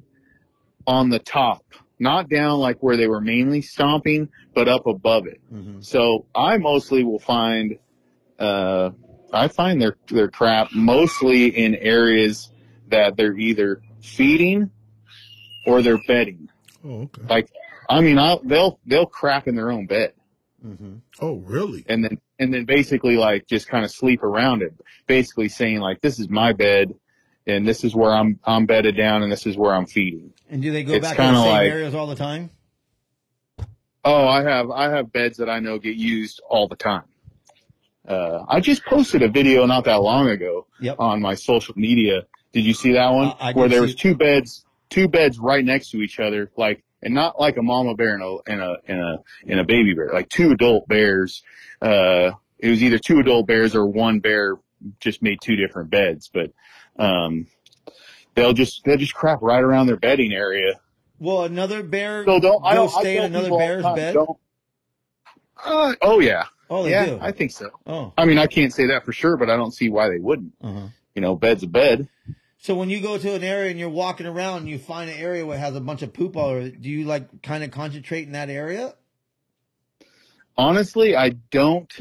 on 0.86 1.10
the 1.10 1.20
top, 1.20 1.64
not 2.00 2.30
down 2.30 2.60
like 2.60 2.82
where 2.82 2.98
they 2.98 3.08
were 3.08 3.22
mainly 3.22 3.62
stomping, 3.62 4.30
but 4.54 4.68
up 4.68 4.86
above 4.88 5.28
it. 5.28 5.40
Mm-hmm. 5.54 5.82
So 5.82 6.26
I 6.36 6.58
mostly 6.58 7.04
will 7.04 7.20
find, 7.20 7.78
uh, 8.40 8.92
I 9.32 9.48
find 9.48 9.82
their 9.82 9.96
their 10.08 10.30
crap 10.30 10.72
mostly 10.74 11.48
in 11.48 11.76
areas 11.76 12.52
that 12.90 13.18
they're 13.18 13.38
either 13.38 13.82
feeding 14.02 14.72
or 15.66 15.82
they're 15.82 16.02
bedding. 16.08 16.50
Oh 16.84 17.04
okay. 17.04 17.22
Like, 17.30 17.50
I 17.90 18.02
mean, 18.02 18.18
I'll, 18.18 18.40
they'll 18.44 18.80
they'll 18.86 19.06
crap 19.06 19.48
in 19.48 19.56
their 19.56 19.72
own 19.72 19.86
bed, 19.86 20.14
Mm-hmm. 20.66 20.96
Oh 21.22 21.38
really? 21.38 21.84
and 21.90 22.04
then 22.04 22.20
and 22.40 22.54
then 22.54 22.66
basically 22.66 23.18
like 23.18 23.48
just 23.48 23.68
kind 23.68 23.84
of 23.86 23.92
sleep 23.92 24.24
around 24.24 24.62
it, 24.62 24.74
basically 25.08 25.50
saying 25.50 25.80
like 25.80 26.02
this 26.02 26.20
is 26.20 26.30
my 26.30 26.54
bed, 26.54 26.94
and 27.48 27.68
this 27.68 27.84
is 27.84 27.96
where 27.96 28.12
I'm 28.14 28.40
I'm 28.46 28.66
bedded 28.66 28.96
down, 28.96 29.24
and 29.24 29.32
this 29.32 29.46
is 29.48 29.58
where 29.58 29.74
I'm 29.74 29.86
feeding. 29.88 30.34
And 30.50 30.62
do 30.62 30.72
they 30.72 30.84
go 30.84 30.94
It's 30.94 31.02
back 31.08 31.16
to 31.18 31.22
the 31.22 31.28
kinda 31.28 31.42
same 31.42 31.52
like- 31.52 31.72
areas 31.72 31.96
all 31.96 32.08
the 32.08 32.16
time? 32.16 32.50
Oh, 34.04 34.28
I 34.28 34.42
have 34.44 34.72
I 34.72 34.90
have 34.90 35.12
beds 35.12 35.38
that 35.38 35.50
I 35.50 35.60
know 35.60 35.78
get 35.78 35.96
used 35.96 36.42
all 36.50 36.68
the 36.68 36.76
time. 36.76 37.04
Uh, 38.08 38.44
I 38.48 38.60
just 38.60 38.84
posted 38.86 39.22
a 39.22 39.28
video 39.28 39.66
not 39.68 39.84
that 39.86 40.02
long 40.02 40.28
ago 40.30 40.66
Yep. 40.80 40.96
on 41.00 41.22
my 41.22 41.36
social 41.36 41.76
media. 41.78 42.26
Did 42.52 42.66
you 42.66 42.74
see 42.74 42.94
that 42.94 43.10
one? 43.10 43.28
Uh, 43.28 43.36
I 43.40 43.54
Where 43.54 43.70
there 43.70 43.80
see 43.80 43.86
was 43.86 43.96
two 43.96 44.16
beds, 44.16 44.66
two 44.92 45.08
beds 45.08 45.40
right 45.40 45.66
next 45.66 45.90
to 45.90 45.98
each 46.02 46.20
other, 46.20 46.52
like, 46.56 46.84
and 47.02 47.16
not 47.16 47.40
like 47.40 47.58
a 47.58 47.64
mama 47.64 47.96
bear 47.96 48.14
and 48.14 48.22
a, 48.24 48.38
and 48.46 48.62
a, 48.62 48.78
and 48.88 49.00
a, 49.00 49.18
and 49.48 49.60
a 49.60 49.64
baby 49.64 49.96
bear, 49.96 50.12
like 50.14 50.30
two 50.30 50.52
adult 50.52 50.88
bears. 50.88 51.42
Uh, 51.82 52.32
it 52.60 52.70
was 52.70 52.84
either 52.84 53.00
two 53.00 53.20
adult 53.20 53.48
bears 53.48 53.74
or 53.76 53.88
one 53.88 54.20
bear 54.20 54.58
just 55.00 55.24
made 55.24 55.40
two 55.42 55.56
different 55.56 55.90
beds, 55.90 56.30
but, 56.32 56.52
um, 57.00 57.48
they'll 58.36 58.54
just, 58.54 58.84
they'll 58.84 58.98
just 58.98 59.16
crap 59.16 59.42
right 59.42 59.64
around 59.64 59.88
their 59.88 59.98
bedding 59.98 60.32
area. 60.32 60.80
Well, 61.20 61.46
another 61.46 61.82
bear 61.82 62.24
So 62.26 62.40
don't, 62.40 62.64
I 62.64 62.76
don't, 62.76 62.90
stay 62.90 63.18
in 63.18 63.24
another 63.24 63.46
people 63.46 63.60
all 63.60 63.68
the 63.68 63.72
bear's 63.72 63.84
time, 63.84 63.96
bed? 63.96 64.16
Uh, 65.64 65.94
oh 66.02 66.20
yeah. 66.20 66.46
Oh, 66.70 66.84
they 66.84 66.92
yeah, 66.92 67.06
do. 67.06 67.20
I 67.22 67.32
think 67.32 67.52
so. 67.52 67.70
oh. 67.86 68.14
I 68.18 68.26
mean, 68.26 68.38
I 68.38 68.48
can't 68.48 68.74
say 68.74 68.88
that 68.88 69.06
for 69.06 69.12
sure, 69.12 69.38
but 69.38 69.50
I 69.50 69.58
don't 69.58 69.74
see 69.74 69.90
why 69.90 70.10
they 70.10 70.20
wouldn't. 70.20 70.54
Uh-huh. 70.64 70.88
You 71.14 71.22
know, 71.22 71.36
bed's 71.36 71.64
a 71.64 71.68
bed. 71.68 72.08
So 72.62 72.76
when 72.76 72.92
you 72.92 73.02
go 73.02 73.18
to 73.18 73.34
an 73.34 73.44
area 73.44 73.72
and 73.72 73.80
you're 73.80 73.90
walking 73.90 74.28
around 74.28 74.60
and 74.60 74.70
you 74.70 74.78
find 74.78 75.10
an 75.10 75.18
area 75.18 75.44
where 75.44 75.58
it 75.58 75.60
has 75.60 75.76
a 75.76 75.82
bunch 75.82 76.04
of 76.04 76.14
poop 76.14 76.38
all 76.38 76.50
over 76.50 76.60
it, 76.60 76.80
do 76.80 76.92
you 76.92 77.06
like 77.06 77.42
kind 77.42 77.64
of 77.64 77.72
concentrate 77.72 78.28
in 78.28 78.34
that 78.34 78.52
area? 78.52 78.94
Honestly, 80.56 81.16
I 81.16 81.30
don't 81.50 81.92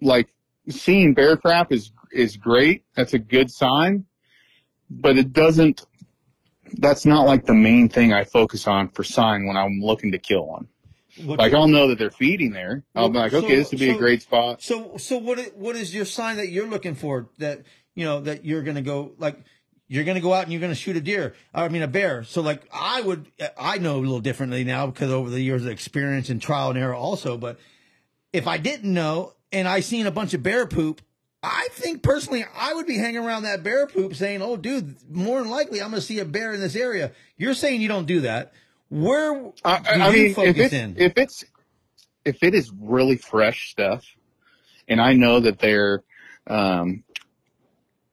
like 0.00 0.32
seeing 0.68 1.12
bear 1.12 1.36
crap 1.36 1.72
is 1.72 1.90
is 2.12 2.36
great. 2.36 2.84
That's 2.94 3.14
a 3.14 3.18
good 3.18 3.50
sign, 3.50 4.04
but 4.88 5.18
it 5.18 5.32
doesn't. 5.32 5.86
That's 6.74 7.04
not 7.04 7.26
like 7.26 7.44
the 7.44 7.54
main 7.54 7.88
thing 7.88 8.12
I 8.12 8.22
focus 8.22 8.68
on 8.68 8.90
for 8.90 9.02
sign 9.02 9.46
when 9.48 9.56
I'm 9.56 9.80
looking 9.80 10.12
to 10.12 10.18
kill 10.18 10.46
one. 10.46 10.68
What 11.24 11.40
Like 11.40 11.52
I'll 11.52 11.66
know 11.68 11.88
that 11.88 11.98
they're 11.98 12.10
feeding 12.12 12.52
there. 12.52 12.84
I'll 12.94 13.08
be 13.10 13.18
like, 13.18 13.32
so- 13.32 13.38
okay, 13.38 13.56
this 13.56 13.72
would 13.72 13.80
be 13.80 13.90
so- 13.90 13.96
a 13.96 13.98
great 13.98 14.22
spot. 14.22 14.62
So 14.62 14.96
so 14.98 15.18
what 15.18 15.56
what 15.56 15.74
is 15.74 15.92
your 15.92 16.04
sign 16.04 16.36
that 16.36 16.50
you're 16.50 16.68
looking 16.68 16.94
for 16.94 17.28
that 17.38 17.62
you 17.94 18.04
know 18.04 18.20
that 18.20 18.44
you're 18.44 18.62
gonna 18.62 18.82
go 18.82 19.12
like 19.18 19.38
you're 19.88 20.04
gonna 20.04 20.20
go 20.20 20.32
out 20.32 20.44
and 20.44 20.52
you're 20.52 20.60
gonna 20.60 20.74
shoot 20.74 20.96
a 20.96 21.00
deer 21.00 21.34
I 21.54 21.68
mean 21.68 21.82
a 21.82 21.88
bear. 21.88 22.24
So 22.24 22.40
like 22.42 22.62
I 22.72 23.00
would 23.00 23.26
I 23.58 23.78
know 23.78 23.96
a 23.96 24.00
little 24.00 24.20
differently 24.20 24.64
now 24.64 24.86
because 24.86 25.10
over 25.10 25.30
the 25.30 25.40
years 25.40 25.64
of 25.64 25.70
experience 25.70 26.28
and 26.30 26.40
trial 26.40 26.70
and 26.70 26.78
error 26.78 26.94
also 26.94 27.36
but 27.36 27.58
if 28.32 28.46
I 28.46 28.58
didn't 28.58 28.92
know 28.92 29.34
and 29.50 29.68
I 29.68 29.80
seen 29.80 30.06
a 30.06 30.10
bunch 30.10 30.34
of 30.34 30.42
bear 30.42 30.66
poop 30.66 31.02
I 31.42 31.68
think 31.72 32.02
personally 32.02 32.44
I 32.56 32.74
would 32.74 32.86
be 32.86 32.96
hanging 32.96 33.24
around 33.24 33.42
that 33.42 33.62
bear 33.62 33.86
poop 33.86 34.14
saying 34.14 34.42
oh 34.42 34.56
dude 34.56 34.96
more 35.10 35.40
than 35.40 35.50
likely 35.50 35.82
I'm 35.82 35.90
gonna 35.90 36.00
see 36.00 36.18
a 36.20 36.24
bear 36.24 36.52
in 36.52 36.60
this 36.60 36.76
area. 36.76 37.12
You're 37.36 37.54
saying 37.54 37.80
you 37.80 37.88
don't 37.88 38.06
do 38.06 38.20
that. 38.20 38.52
Where 38.88 39.52
I, 39.64 39.78
do 39.78 39.88
I, 39.88 40.08
you 40.08 40.12
mean, 40.12 40.26
if 40.26 40.36
focus 40.36 40.56
it's 40.58 40.74
in? 40.74 40.96
if 40.98 41.12
it's 41.16 41.44
if 42.24 42.42
it 42.42 42.54
is 42.54 42.70
really 42.78 43.16
fresh 43.16 43.70
stuff, 43.70 44.04
and 44.88 45.00
I 45.00 45.14
know 45.14 45.40
that 45.40 45.58
they're, 45.58 46.02
um, 46.46 47.04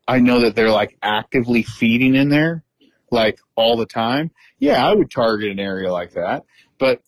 I 0.09 0.19
know 0.19 0.39
that 0.41 0.55
they're 0.55 0.71
like 0.71 0.97
actively 1.03 1.61
feeding 1.61 2.15
in 2.15 2.29
there, 2.29 2.63
like 3.11 3.39
all 3.55 3.77
the 3.77 3.85
time. 3.85 4.31
Yeah, 4.57 4.83
I 4.85 4.93
would 4.93 5.11
target 5.11 5.51
an 5.51 5.59
area 5.59 5.91
like 5.93 6.13
that, 6.13 6.45
but 6.79 7.01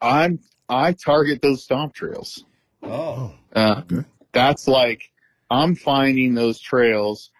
I'm 0.00 0.38
I 0.68 0.92
target 0.92 1.42
those 1.42 1.62
stomp 1.62 1.94
trails. 1.94 2.44
oh 2.82 3.34
Uh, 3.54 3.82
Okay. 3.84 4.06
That's 4.32 4.66
like 4.66 5.12
I'm 5.50 5.76
finding 5.76 6.34
those 6.34 6.58
trails 6.58 7.30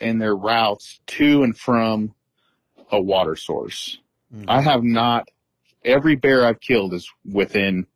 and 0.00 0.20
their 0.20 0.34
routes 0.34 1.00
to 1.06 1.42
and 1.44 1.56
from 1.56 2.14
a 2.90 3.00
water 3.00 3.36
source. 3.36 3.98
Mhm. 4.34 4.46
I 4.48 4.60
have 4.62 4.82
not. 4.82 5.28
Every 5.84 6.16
bear 6.16 6.46
I've 6.46 6.60
killed 6.60 6.94
is 6.94 7.08
within 7.30 7.86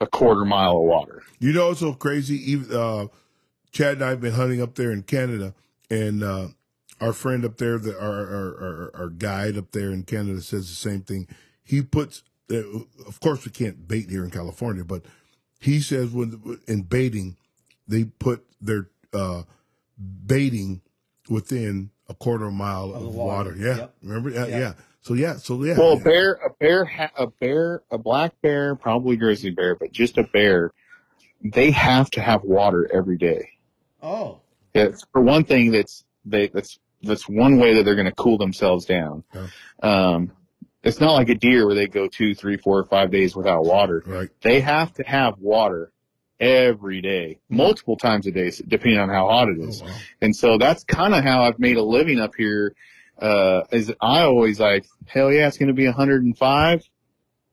a 0.00 0.06
quarter 0.06 0.44
mile 0.44 0.76
of 0.78 0.84
water. 0.84 1.22
You 1.40 1.52
know, 1.52 1.70
it's 1.70 1.80
so 1.80 1.94
crazy. 1.94 2.52
Even 2.52 2.76
uh, 2.76 3.06
Chad 3.76 3.96
and 3.96 4.04
I 4.04 4.08
have 4.08 4.22
been 4.22 4.32
hunting 4.32 4.62
up 4.62 4.74
there 4.74 4.90
in 4.90 5.02
Canada, 5.02 5.52
and 5.90 6.22
uh, 6.24 6.48
our 6.98 7.12
friend 7.12 7.44
up 7.44 7.58
there, 7.58 7.76
the, 7.78 7.94
our, 8.00 8.10
our 8.10 8.62
our 8.64 8.90
our 9.02 9.08
guide 9.10 9.58
up 9.58 9.72
there 9.72 9.90
in 9.92 10.02
Canada, 10.02 10.40
says 10.40 10.66
the 10.70 10.74
same 10.74 11.02
thing. 11.02 11.28
He 11.62 11.82
puts, 11.82 12.22
uh, 12.50 12.56
of 13.06 13.20
course, 13.20 13.44
we 13.44 13.50
can't 13.52 13.86
bait 13.86 14.08
here 14.08 14.24
in 14.24 14.30
California, 14.30 14.82
but 14.82 15.02
he 15.60 15.80
says 15.80 16.10
when 16.10 16.58
in 16.66 16.82
baiting, 16.84 17.36
they 17.86 18.04
put 18.04 18.46
their 18.62 18.88
uh, 19.12 19.42
baiting 19.98 20.80
within 21.28 21.90
a 22.08 22.14
quarter 22.14 22.50
mile 22.50 22.94
of, 22.94 23.02
the 23.02 23.08
water. 23.10 23.50
water. 23.50 23.56
Yeah, 23.58 23.76
Yep. 23.76 23.94
remember? 24.02 24.30
Yeah, 24.30 24.46
Yeah. 24.46 24.58
yeah. 24.58 24.72
So 25.02 25.12
yeah, 25.12 25.36
so 25.36 25.62
yeah. 25.64 25.76
Well, 25.78 25.92
a 25.92 25.96
yeah. 25.98 26.02
bear, 26.02 26.32
a 26.32 26.50
bear, 26.58 26.84
ha- 26.86 27.10
a 27.18 27.26
bear, 27.26 27.82
a 27.90 27.98
black 27.98 28.32
bear, 28.40 28.74
probably 28.74 29.16
grizzly 29.16 29.50
bear, 29.50 29.74
but 29.74 29.92
just 29.92 30.16
a 30.16 30.22
bear. 30.22 30.70
They 31.44 31.70
have 31.72 32.08
to 32.12 32.22
have 32.22 32.42
water 32.42 32.90
every 32.90 33.18
day. 33.18 33.50
Oh 34.06 34.40
It's, 34.74 35.04
for 35.12 35.22
one 35.22 35.44
thing, 35.44 35.72
that's 35.72 36.04
they 36.24 36.48
that's 36.48 36.78
that's 37.02 37.28
one 37.28 37.58
way 37.58 37.74
that 37.74 37.84
they're 37.84 37.94
going 37.94 38.06
to 38.06 38.14
cool 38.14 38.38
themselves 38.38 38.84
down. 38.84 39.24
Yeah. 39.34 39.46
Um, 39.82 40.32
it's 40.82 41.00
not 41.00 41.14
like 41.14 41.28
a 41.28 41.34
deer 41.34 41.66
where 41.66 41.74
they 41.74 41.88
go 41.88 42.06
two, 42.08 42.34
three, 42.34 42.56
four, 42.56 42.84
five 42.84 43.10
days 43.10 43.34
without 43.34 43.64
water. 43.64 44.02
right. 44.06 44.28
They 44.42 44.60
have 44.60 44.92
to 44.94 45.02
have 45.02 45.38
water 45.38 45.90
every 46.38 47.00
day, 47.00 47.40
multiple 47.48 47.96
times 47.96 48.26
a 48.26 48.30
day, 48.30 48.52
depending 48.66 48.98
on 48.98 49.08
how 49.08 49.26
hot 49.28 49.48
it 49.48 49.58
is. 49.58 49.82
Oh, 49.82 49.86
wow. 49.86 49.96
And 50.20 50.36
so 50.36 50.58
that's 50.58 50.84
kind 50.84 51.14
of 51.14 51.24
how 51.24 51.42
I've 51.42 51.58
made 51.58 51.76
a 51.76 51.82
living 51.82 52.20
up 52.20 52.34
here. 52.36 52.74
Uh, 53.18 53.62
is 53.72 53.92
I 54.00 54.22
always 54.22 54.60
like, 54.60 54.86
hell 55.06 55.32
yeah, 55.32 55.48
it's 55.48 55.56
going 55.56 55.68
to 55.68 55.74
be 55.74 55.86
105. 55.86 56.88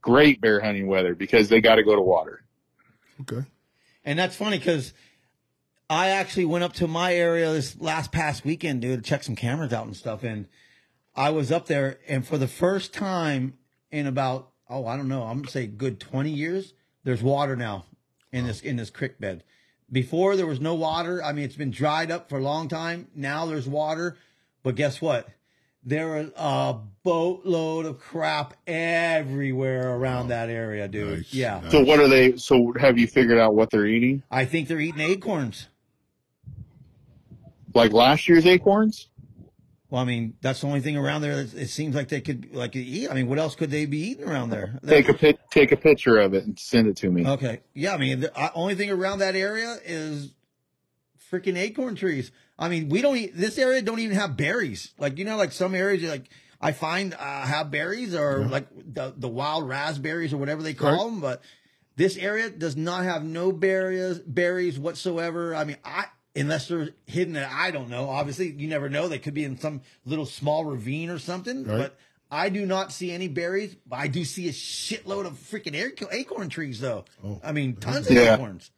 Great 0.02 0.42
bear 0.42 0.60
hunting 0.60 0.88
weather 0.88 1.16
because 1.16 1.48
they 1.48 1.62
got 1.62 1.76
to 1.76 1.84
go 1.84 1.96
to 1.96 2.02
water. 2.02 2.44
Okay. 3.22 3.48
And 4.04 4.20
that's 4.20 4.36
funny 4.36 4.58
because 4.60 4.94
I 5.94 6.10
actually 6.10 6.46
went 6.46 6.64
up 6.64 6.74
to 6.74 6.88
my 6.88 7.14
area 7.14 7.52
this 7.52 7.80
last 7.80 8.12
past 8.12 8.44
weekend, 8.44 8.82
dude, 8.82 9.04
to 9.04 9.10
check 9.10 9.24
some 9.24 9.36
cameras 9.36 9.72
out 9.72 9.86
and 9.86 9.96
stuff. 9.96 10.24
And 10.24 10.48
I 11.16 11.30
was 11.30 11.52
up 11.52 11.68
there, 11.68 12.00
and 12.08 12.26
for 12.26 12.38
the 12.38 12.48
first 12.48 12.94
time 12.94 13.54
in 13.92 14.08
about 14.08 14.50
oh, 14.70 14.88
I 14.88 14.98
don't 14.98 15.08
know, 15.08 15.24
I'm 15.24 15.40
gonna 15.40 15.52
say 15.52 15.68
good 15.68 16.00
20 16.00 16.32
years, 16.32 16.74
there's 17.04 17.22
water 17.22 17.56
now 17.56 17.86
in 18.32 18.48
this 18.48 18.62
in 18.62 18.76
this 18.78 18.90
creek 18.90 19.20
bed. 19.20 19.44
Before 19.92 20.36
there 20.36 20.48
was 20.48 20.60
no 20.60 20.74
water. 20.74 21.24
I 21.24 21.34
mean, 21.34 21.46
it's 21.46 21.56
been 21.56 21.70
dried 21.70 22.10
up 22.10 22.28
for 22.28 22.40
a 22.40 22.42
long 22.42 22.68
time. 22.68 23.08
Now 23.14 23.46
there's 23.46 23.68
water, 23.68 24.18
but 24.64 24.76
guess 24.76 25.00
what? 25.00 25.30
There 25.86 26.18
is 26.18 26.32
a 26.36 26.78
boatload 27.04 27.86
of 27.86 28.00
crap 28.00 28.56
everywhere 28.66 29.94
around 29.96 30.26
oh, 30.26 30.30
that 30.30 30.50
area, 30.50 30.88
dude. 30.88 31.18
Nice, 31.18 31.34
Yeah. 31.34 31.60
nice. 31.60 31.72
So 31.72 31.84
what 31.84 32.00
are 32.00 32.08
they? 32.08 32.38
So 32.38 32.74
have 32.80 32.98
you 32.98 33.06
figured 33.06 33.38
out 33.38 33.54
what 33.54 33.70
they're 33.70 33.86
eating? 33.86 34.24
I 34.32 34.46
think 34.46 34.68
they're 34.68 34.80
eating 34.80 35.02
acorns. 35.02 35.68
Like 37.74 37.92
last 37.92 38.28
year's 38.28 38.46
acorns? 38.46 39.10
Well, 39.90 40.02
I 40.02 40.06
mean, 40.06 40.34
that's 40.42 40.62
the 40.62 40.68
only 40.68 40.80
thing 40.82 40.98
around 40.98 41.22
there. 41.22 41.44
That 41.44 41.54
it 41.54 41.68
seems 41.68 41.96
like 41.96 42.10
they 42.10 42.22
could 42.22 42.54
like 42.56 42.76
eat. 42.76 43.10
I 43.10 43.14
mean, 43.14 43.28
what 43.28 43.38
else 43.38 43.54
could 43.56 43.70
they 43.70 43.86
be 43.86 44.00
eating 44.00 44.28
around 44.28 44.50
there? 44.50 44.80
Take 44.88 45.08
a 45.08 45.14
pic, 45.14 45.38
take 45.52 45.72
a 45.72 45.78
picture 45.78 46.18
of 46.18 46.34
it 46.34 46.46
and 46.46 46.58
send 46.58 46.88
it 46.88 46.98
to 46.98 47.12
me. 47.12 47.28
Okay. 47.28 47.62
Yeah. 47.76 47.94
I 47.94 47.98
mean, 47.98 48.22
the 48.22 48.36
uh, 48.36 48.50
only 48.56 48.74
thing 48.74 48.90
around 48.90 49.20
that 49.20 49.36
area 49.36 49.78
is 49.86 50.34
freaking 51.32 51.58
acorn 51.58 51.96
trees. 51.96 52.32
I 52.58 52.70
mean, 52.70 52.90
we 52.90 53.02
don't, 53.02 53.18
eat, 53.18 53.32
this 53.36 53.58
area 53.58 53.82
don't 53.82 54.00
even 54.00 54.16
have 54.16 54.38
berries. 54.38 54.94
Like, 54.98 55.18
you 55.18 55.26
know, 55.26 55.38
like 55.38 55.52
some 55.52 55.76
areas, 55.76 56.04
like, 56.04 56.30
I 56.62 56.72
find, 56.72 57.14
uh, 57.14 57.42
have 57.42 57.70
berries 57.72 58.16
or 58.16 58.46
like 58.46 58.68
the, 58.76 59.14
the 59.16 59.28
wild 59.28 59.68
raspberries 59.68 60.34
or 60.34 60.38
whatever 60.38 60.64
they 60.64 60.74
call 60.74 60.92
Right. 60.92 61.12
them. 61.12 61.20
But 61.20 61.42
this 61.98 62.18
area 62.18 62.50
does 62.50 62.76
not 62.76 63.04
have 63.04 63.24
no 63.24 63.52
berries, 63.52 64.20
berries 64.20 64.80
whatsoever. 64.80 65.54
I 65.56 65.66
mean, 65.66 65.78
I, 65.84 66.06
unless 66.36 66.68
they're 66.68 66.90
hidden 67.06 67.34
that 67.34 67.52
I 67.52 67.72
don't 67.72 67.90
know. 67.90 68.10
Obviously, 68.10 68.52
you 68.52 68.68
never 68.68 68.90
know. 68.90 69.08
They 69.08 69.20
could 69.20 69.34
be 69.34 69.44
in 69.44 69.58
some 69.58 69.82
little 70.06 70.26
small 70.26 70.66
ravine 70.66 71.10
or 71.10 71.20
something. 71.20 71.64
Right. 71.64 71.78
But 71.78 71.98
I 72.32 72.50
do 72.50 72.66
not 72.66 72.92
see 72.92 73.12
any 73.12 73.28
berries. 73.28 73.76
I 73.92 74.08
do 74.08 74.26
see 74.26 74.48
a 74.48 74.52
shitload 74.52 75.26
of 75.26 75.34
freaking 75.34 75.76
acorn 76.12 76.50
trees, 76.50 76.80
though. 76.80 77.06
Oh. 77.24 77.40
I 77.44 77.52
mean, 77.52 77.76
tons 77.76 78.08
of 78.08 78.16
Yeah. 78.16 78.34
acorns. 78.36 78.72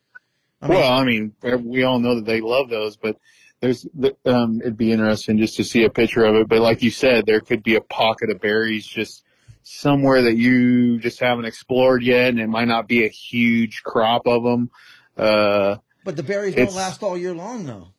I 0.61 0.67
mean, 0.67 0.77
well, 0.77 0.91
I 0.91 1.03
mean, 1.05 1.33
we 1.63 1.83
all 1.83 1.99
know 1.99 2.15
that 2.15 2.25
they 2.25 2.41
love 2.41 2.69
those, 2.69 2.97
but 2.97 3.17
there's, 3.61 3.87
um, 4.25 4.61
it'd 4.61 4.77
be 4.77 4.91
interesting 4.91 5.37
just 5.37 5.55
to 5.57 5.63
see 5.63 5.83
a 5.83 5.89
picture 5.89 6.25
of 6.25 6.35
it. 6.35 6.47
But 6.47 6.59
like 6.61 6.81
you 6.81 6.91
said, 6.91 7.25
there 7.25 7.39
could 7.39 7.63
be 7.63 7.75
a 7.75 7.81
pocket 7.81 8.29
of 8.29 8.41
berries 8.41 8.85
just 8.85 9.23
somewhere 9.63 10.21
that 10.23 10.35
you 10.35 10.99
just 10.99 11.19
haven't 11.19 11.45
explored 11.45 12.03
yet, 12.03 12.29
and 12.29 12.39
it 12.39 12.47
might 12.47 12.67
not 12.67 12.87
be 12.87 13.05
a 13.05 13.09
huge 13.09 13.83
crop 13.83 14.27
of 14.27 14.43
them. 14.43 14.69
Uh, 15.17 15.77
but 16.05 16.15
the 16.15 16.23
berries 16.23 16.55
don't 16.55 16.73
last 16.73 17.03
all 17.03 17.17
year 17.17 17.33
long, 17.33 17.65
though. 17.65 17.89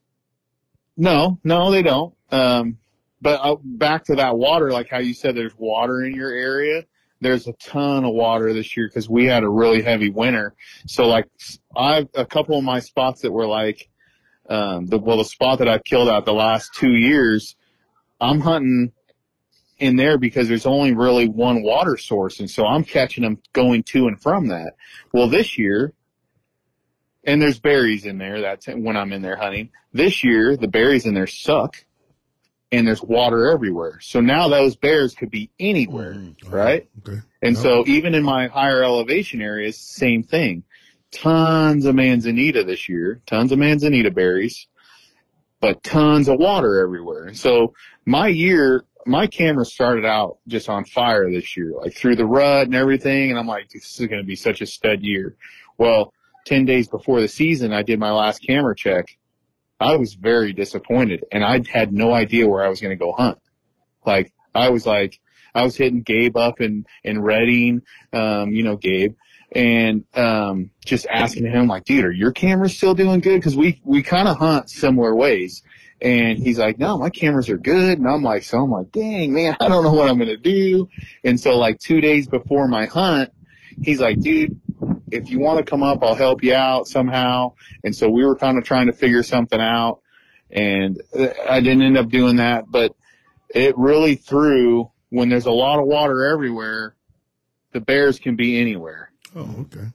no, 0.97 1.39
no, 1.45 1.71
they 1.71 1.83
don't. 1.83 2.15
Um, 2.31 2.79
but 3.21 3.41
uh, 3.43 3.57
back 3.63 4.05
to 4.05 4.15
that 4.15 4.39
water, 4.39 4.71
like 4.71 4.89
how 4.89 4.99
you 4.99 5.13
said, 5.13 5.37
there's 5.37 5.57
water 5.59 6.03
in 6.03 6.15
your 6.15 6.31
area. 6.31 6.85
There's 7.21 7.49
a 7.49 7.53
ton 7.55 8.05
of 8.05 8.15
water 8.15 8.53
this 8.53 8.77
year 8.77 8.89
because 8.89 9.09
we 9.09 9.25
had 9.25 9.43
a 9.43 9.49
really 9.49 9.83
heavy 9.83 10.11
winter. 10.11 10.55
So 10.87 11.07
like 11.07 11.27
I've 11.75 12.09
a 12.15 12.25
couple 12.25 12.57
of 12.57 12.65
my 12.65 12.81
spots 12.81 13.23
that 13.23 13.33
were 13.33 13.47
like, 13.47 13.89
um, 14.49 14.87
the, 14.87 14.99
well, 14.99 15.17
the 15.17 15.25
spot 15.25 15.59
that 15.59 15.69
I've 15.69 15.83
killed 15.83 16.09
out 16.09 16.25
the 16.25 16.35
last 16.35 16.75
two 16.75 16.95
years, 16.95 17.57
I'm 18.21 18.41
hunting 18.41 18.93
in 19.79 19.97
there 19.97 20.19
because 20.19 20.47
there's 20.47 20.67
only 20.67 20.95
really 20.95 21.27
one 21.27 21.63
water 21.63 21.97
source. 21.97 22.39
And 22.39 22.51
so 22.51 22.67
I'm 22.67 22.85
catching 22.85 23.25
them 23.25 23.39
going 23.53 23.83
to 23.85 24.07
and 24.07 24.21
from 24.21 24.49
that. 24.49 24.75
Well, 25.13 25.29
this 25.29 25.59
year, 25.59 25.95
and 27.27 27.43
there's 27.43 27.59
berries 27.59 28.07
in 28.07 28.19
there. 28.19 28.41
That's 28.41 28.67
when 28.67 28.97
I'm 28.97 29.13
in 29.13 29.21
there 29.23 29.37
hunting. 29.37 29.71
This 29.93 30.23
year, 30.25 30.57
the 30.57 30.69
berries 30.69 31.07
in 31.07 31.15
there 31.15 31.27
suck 31.27 31.77
and 32.73 32.87
there's 32.87 33.03
water 33.03 33.51
everywhere. 33.51 33.99
So 34.01 34.21
now 34.21 34.49
those 34.49 34.77
bears 34.77 35.15
could 35.15 35.31
be 35.31 35.51
anywhere, 35.61 36.15
Mhm. 36.15 36.53
right? 36.53 36.89
Okay. 37.07 37.21
And 37.43 37.57
so 37.57 37.85
even 37.87 38.15
in 38.15 38.23
my 38.23 38.49
higher 38.49 38.83
elevation 38.83 39.41
areas, 39.41 39.79
same 39.79 40.23
thing. 40.23 40.65
Tons 41.13 41.85
of 41.87 41.95
manzanita 41.95 42.65
this 42.65 42.89
year, 42.89 43.21
tons 43.27 43.53
of 43.53 43.59
manzanita 43.59 44.11
berries, 44.11 44.67
but 45.61 45.83
tons 45.83 46.29
of 46.29 46.39
water 46.39 46.81
everywhere. 46.83 47.33
So 47.35 47.75
my 48.05 48.29
year, 48.29 48.85
my 49.07 49.27
camera 49.29 49.65
started 49.65 50.05
out 50.05 50.39
just 50.49 50.69
on 50.69 50.85
fire 50.85 51.31
this 51.31 51.57
year, 51.57 51.73
like 51.81 51.95
through 51.95 52.17
the 52.17 52.27
rut 52.27 52.67
and 52.67 52.75
everything. 52.75 53.31
And 53.31 53.39
I'm 53.39 53.47
like, 53.47 53.69
this 53.71 54.01
is 54.01 54.07
going 54.09 54.21
to 54.21 54.27
be 54.27 54.37
such 54.37 54.61
a 54.61 54.67
stud 54.67 55.03
year. 55.03 55.37
Well, 55.79 56.13
10 56.47 56.65
days 56.65 56.89
before 56.89 57.21
the 57.21 57.29
season, 57.29 57.73
I 57.73 57.83
did 57.83 57.99
my 57.99 58.13
last 58.13 58.39
camera 58.39 58.75
check. 58.75 59.07
I 59.79 59.97
was 59.97 60.15
very 60.15 60.53
disappointed 60.53 61.25
and 61.31 61.45
I 61.45 61.61
had 61.71 61.93
no 61.93 62.15
idea 62.15 62.49
where 62.49 62.65
I 62.65 62.69
was 62.69 62.81
going 62.81 62.97
to 62.97 63.05
go 63.05 63.13
hunt. 63.13 63.39
Like 64.07 64.33
I 64.55 64.71
was 64.71 64.87
like, 64.87 65.21
I 65.55 65.65
was 65.65 65.77
hitting 65.77 66.03
Gabe 66.03 66.37
up 66.37 66.61
in, 66.61 66.87
in 67.05 67.21
Redding, 67.21 67.83
um, 68.13 68.53
you 68.53 68.63
know, 68.63 68.77
Gabe 68.77 69.15
and, 69.53 70.05
um, 70.15 70.71
just 70.85 71.07
asking 71.11 71.47
him 71.47 71.67
like, 71.67 71.85
dude, 71.85 72.05
are 72.05 72.13
your 72.13 72.33
cameras 72.33 72.77
still 72.77 72.95
doing 72.95 73.21
good? 73.21 73.43
Cause 73.43 73.57
we, 73.57 73.81
we 73.85 74.03
kind 74.03 74.29
of 74.29 74.39
hunt 74.39 74.71
similar 74.71 75.15
ways. 75.15 75.63
And 76.01 76.39
he's 76.39 76.59
like, 76.59 76.79
no, 76.79 76.99
my 76.99 77.11
cameras 77.11 77.49
are 77.49 77.57
good. 77.57 77.99
And 77.99 78.07
I'm 78.07 78.23
like, 78.23 78.45
so 78.45 78.59
I'm 78.59 78.71
like, 78.71 78.93
dang, 78.93 79.33
man, 79.33 79.57
I 79.61 79.69
don't 79.69 79.83
know 79.83 79.93
what 79.93 80.09
I'm 80.09 80.19
going 80.19 80.29
to 80.29 80.37
do. 80.37 80.89
And 81.25 81.41
so 81.41 81.59
like 81.59 81.79
two 81.81 82.01
days 82.01 82.29
before 82.29 82.69
my 82.69 82.87
hunt, 82.87 83.33
he's 83.83 84.01
like, 84.01 84.21
dude, 84.21 84.61
if 85.11 85.31
you 85.31 85.39
want 85.39 85.59
to 85.59 85.65
come 85.69 85.83
up, 85.83 86.03
I'll 86.03 86.15
help 86.15 86.43
you 86.43 86.55
out 86.55 86.87
somehow. 86.89 87.53
And 87.85 87.95
so 87.95 88.09
we 88.09 88.25
were 88.25 88.37
kind 88.37 88.59
of 88.59 88.65
trying 88.65 88.87
to 88.87 88.93
figure 88.93 89.23
something 89.23 89.61
out. 89.61 90.01
And 90.51 91.01
uh, 91.19 91.29
I 91.49 91.61
didn't 91.61 91.83
end 91.83 91.97
up 91.99 92.09
doing 92.09 92.37
that, 92.37 92.65
but 92.71 92.95
it 93.55 93.77
really 93.79 94.15
threw 94.17 94.91
when 95.11 95.29
there's 95.29 95.47
a 95.47 95.51
lot 95.53 95.79
of 95.79 95.87
water 95.87 96.25
everywhere, 96.27 96.95
the 97.73 97.81
bears 97.81 98.19
can 98.19 98.37
be 98.37 98.59
anywhere. 98.61 99.11
Oh, 99.35 99.55
okay. 99.61 99.87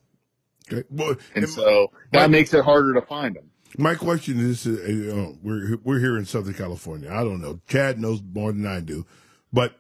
Okay. 0.72 0.88
Well, 0.90 1.16
And 1.36 1.44
and 1.44 1.50
so 1.50 1.92
that 2.12 2.22
my- 2.22 2.28
makes 2.28 2.54
it 2.54 2.64
harder 2.64 2.94
to 2.94 3.02
find 3.02 3.36
them. 3.36 3.50
my 3.78 3.96
question 3.96 4.40
is, 4.40 4.66
uh, 4.68 4.72
know, 4.88 5.38
we're 5.42 5.78
we're 5.84 6.00
here 6.00 6.18
in 6.18 6.26
Southern 6.26 6.54
California. 6.54 7.10
I 7.12 7.24
don't 7.24 7.42
know. 7.42 7.60
Chad 7.68 8.00
knows 8.00 8.22
more 8.34 8.52
than 8.52 8.66
I 8.66 8.80
do, 8.80 9.06
but 9.52 9.76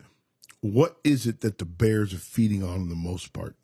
what 0.62 0.98
is 1.04 1.26
it 1.28 1.42
that 1.42 1.58
the 1.60 1.66
bears 1.66 2.14
are 2.14 2.18
feeding 2.18 2.64
on 2.64 2.90
the 2.90 2.96
most 2.96 3.32
part? 3.34 3.56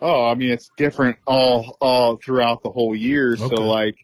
Oh, 0.00 0.26
I 0.26 0.34
mean, 0.34 0.50
it's 0.50 0.70
different 0.76 1.16
all, 1.26 1.76
all 1.80 2.16
throughout 2.16 2.62
the 2.62 2.70
whole 2.70 2.94
year. 2.94 3.32
Okay. 3.32 3.54
So 3.54 3.62
like, 3.62 3.96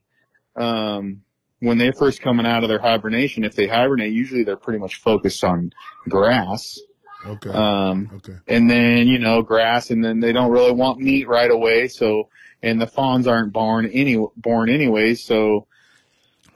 um, 0.57 1.23
when 1.61 1.79
they're 1.79 1.93
first 1.93 2.21
coming 2.21 2.45
out 2.45 2.65
of 2.65 2.69
their 2.69 2.81
hibernation, 2.81 3.45
if 3.45 3.55
they 3.55 3.69
hibernate, 3.69 4.13
usually 4.13 4.43
they're 4.43 4.57
pretty 4.57 4.81
much 4.81 4.97
focused 4.97 5.45
on 5.45 5.73
grass. 6.09 6.79
Okay. 7.25 7.51
Um, 7.51 8.11
okay. 8.17 8.35
and 8.49 8.69
then 8.69 9.07
you 9.07 9.21
know 9.21 9.43
grass, 9.43 9.91
and 9.91 10.05
then 10.05 10.19
they 10.19 10.33
don't 10.33 10.51
really 10.51 10.73
want 10.73 10.99
meat 10.99 11.29
right 11.29 11.51
away. 11.51 11.87
So, 11.87 12.29
and 12.63 12.81
the 12.81 12.87
fawns 12.89 13.29
aren't 13.29 13.53
born 13.53 13.87
any 13.87 14.19
born 14.37 14.69
anyway. 14.69 15.15
So, 15.15 15.69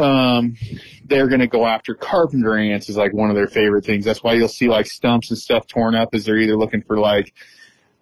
um, 0.00 0.56
they're 1.04 1.28
gonna 1.28 1.46
go 1.46 1.66
after 1.66 1.94
carpenter 1.94 2.56
ants 2.58 2.88
is 2.88 2.96
like 2.96 3.14
one 3.14 3.30
of 3.30 3.36
their 3.36 3.46
favorite 3.46 3.84
things. 3.84 4.04
That's 4.04 4.24
why 4.24 4.34
you'll 4.34 4.48
see 4.48 4.68
like 4.68 4.86
stumps 4.86 5.30
and 5.30 5.38
stuff 5.38 5.68
torn 5.68 5.94
up, 5.94 6.16
is 6.16 6.24
they're 6.24 6.38
either 6.38 6.56
looking 6.56 6.82
for 6.82 6.98
like 6.98 7.32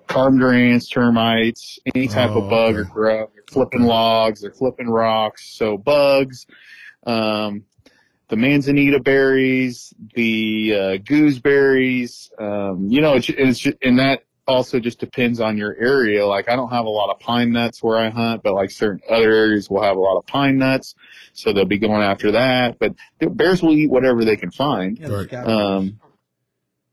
carpenter 0.07 0.53
ants, 0.53 0.89
termites, 0.89 1.79
any 1.95 2.09
type 2.09 2.31
Oh, 2.31 2.43
of 2.43 2.51
bug 2.51 2.77
or 2.77 2.85
grub. 2.85 3.31
They're 3.35 3.45
flipping 3.51 3.83
logs, 3.83 4.41
they're 4.41 4.51
flipping 4.53 4.89
rocks. 4.89 5.47
So 5.57 5.77
bugs. 5.79 6.47
Um, 7.07 7.65
the 8.29 8.37
manzanita 8.37 9.01
berries, 9.01 9.93
the 10.15 10.75
uh, 10.75 10.97
gooseberries. 11.05 12.31
Um, 12.39 12.87
you 12.89 13.01
know, 13.03 13.15
it's, 13.15 13.29
it's 13.29 13.59
ju- 13.59 13.77
and 13.83 13.99
that 13.99 14.25
also 14.47 14.81
just 14.81 14.99
depends 14.99 15.41
on 15.41 15.59
your 15.59 15.75
area. 15.77 16.27
Like 16.27 16.49
I 16.49 16.57
don't 16.57 16.71
have 16.71 16.87
a 16.87 16.91
lot 16.91 17.11
of 17.13 17.21
pine 17.21 17.53
nuts 17.53 17.83
where 17.83 17.99
I 17.99 18.09
hunt, 18.09 18.43
but 18.43 18.55
like 18.55 18.71
certain 18.71 19.01
other 19.11 19.31
areas 19.31 19.69
will 19.69 19.83
have 19.83 19.97
a 19.97 20.01
lot 20.01 20.17
of 20.19 20.27
pine 20.27 20.57
nuts, 20.59 20.95
so 21.35 21.53
they'll 21.53 21.65
be 21.67 21.79
going 21.79 22.03
after 22.03 22.33
that. 22.33 22.79
But 22.79 22.95
the 23.19 23.29
bears 23.29 23.63
will 23.63 23.73
eat 23.75 23.91
whatever 23.91 24.25
they 24.25 24.37
can 24.37 24.51
find. 24.51 24.99
Yeah, 24.99 25.09
Um, 25.45 26.01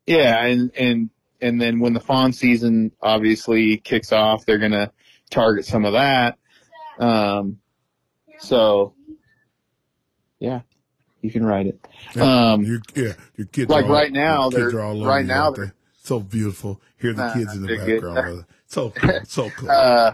yeah, 0.05 0.45
and 0.45 0.71
and 0.77 1.09
and 1.41 1.59
then 1.61 1.79
when 1.79 1.93
the 1.93 1.99
fawn 1.99 2.33
season 2.33 2.91
obviously 3.01 3.77
kicks 3.77 4.11
off, 4.11 4.45
they're 4.45 4.57
gonna 4.57 4.91
target 5.29 5.65
some 5.65 5.85
of 5.85 5.93
that. 5.93 6.37
Um, 6.99 7.57
so 8.39 8.93
yeah, 10.39 10.61
you 11.21 11.31
can 11.31 11.45
ride 11.45 11.67
it. 11.67 12.19
Um, 12.19 12.63
Your, 12.63 12.79
yeah, 12.95 13.13
your 13.37 13.47
kids 13.47 13.69
like 13.69 13.85
are 13.85 13.87
all, 13.87 13.93
right 13.93 14.11
now, 14.11 14.49
kids 14.49 14.71
they're- 14.71 14.79
are 14.79 14.83
all 14.83 14.97
over 15.01 15.07
right 15.09 15.25
now 15.25 15.51
they're- 15.51 15.73
so 16.03 16.19
beautiful. 16.19 16.81
Hear 16.97 17.13
the 17.13 17.27
Nah, 17.27 17.33
kids 17.35 17.55
in 17.55 17.61
the 17.61 17.77
background. 17.77 18.45
So 18.67 18.89
cool. 18.91 19.19
So 19.27 19.49
cool. 19.51 19.69
uh, 19.69 20.13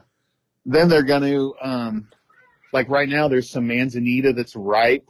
then 0.66 0.90
they're 0.90 1.04
going 1.04 1.22
to, 1.22 1.54
um, 1.62 2.10
like 2.74 2.90
right 2.90 3.08
now, 3.08 3.28
there's 3.28 3.50
some 3.50 3.68
manzanita 3.68 4.34
that's 4.34 4.56
ripe. 4.56 5.08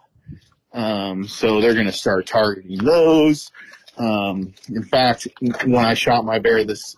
Um, 0.74 1.26
so 1.28 1.61
they're 1.61 1.74
going 1.74 1.86
to 1.88 1.91
start 1.93 2.28
targeting 2.28 2.78
those. 2.78 3.49
Um, 3.97 4.53
in 4.69 4.83
fact, 4.83 5.27
when 5.65 5.83
I 5.83 5.93
shot 5.93 6.25
my 6.25 6.39
bear 6.39 6.63
this, 6.63 6.95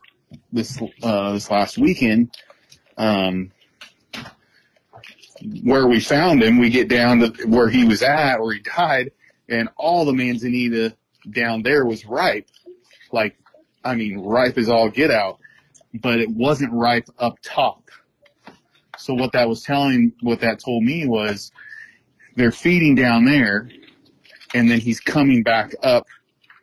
this, 0.51 0.81
uh, 1.01 1.33
this 1.33 1.49
last 1.49 1.77
weekend, 1.77 2.35
um, 2.97 3.51
where 5.63 5.87
we 5.87 5.99
found 5.99 6.43
him, 6.43 6.59
we 6.59 6.69
get 6.69 6.89
down 6.89 7.19
to 7.19 7.47
where 7.47 7.69
he 7.69 7.85
was 7.85 8.03
at, 8.03 8.41
where 8.41 8.53
he 8.53 8.59
died, 8.59 9.11
and 9.47 9.69
all 9.77 10.05
the 10.05 10.13
manzanita 10.13 10.95
down 11.29 11.63
there 11.63 11.85
was 11.85 12.05
ripe. 12.05 12.49
Like, 13.11 13.37
I 13.83 13.95
mean, 13.95 14.19
ripe 14.19 14.57
as 14.57 14.69
all 14.69 14.89
get 14.89 15.11
out 15.11 15.39
but 15.93 16.19
it 16.19 16.29
wasn't 16.29 16.71
ripe 16.73 17.07
up 17.17 17.37
top. 17.41 17.89
So 18.97 19.13
what 19.13 19.31
that 19.31 19.47
was 19.47 19.63
telling, 19.63 20.13
what 20.21 20.41
that 20.41 20.59
told 20.59 20.83
me 20.83 21.07
was 21.07 21.51
they're 22.35 22.51
feeding 22.51 22.95
down 22.95 23.25
there 23.25 23.69
and 24.53 24.69
then 24.69 24.79
he's 24.79 24.99
coming 24.99 25.43
back 25.43 25.73
up 25.83 26.05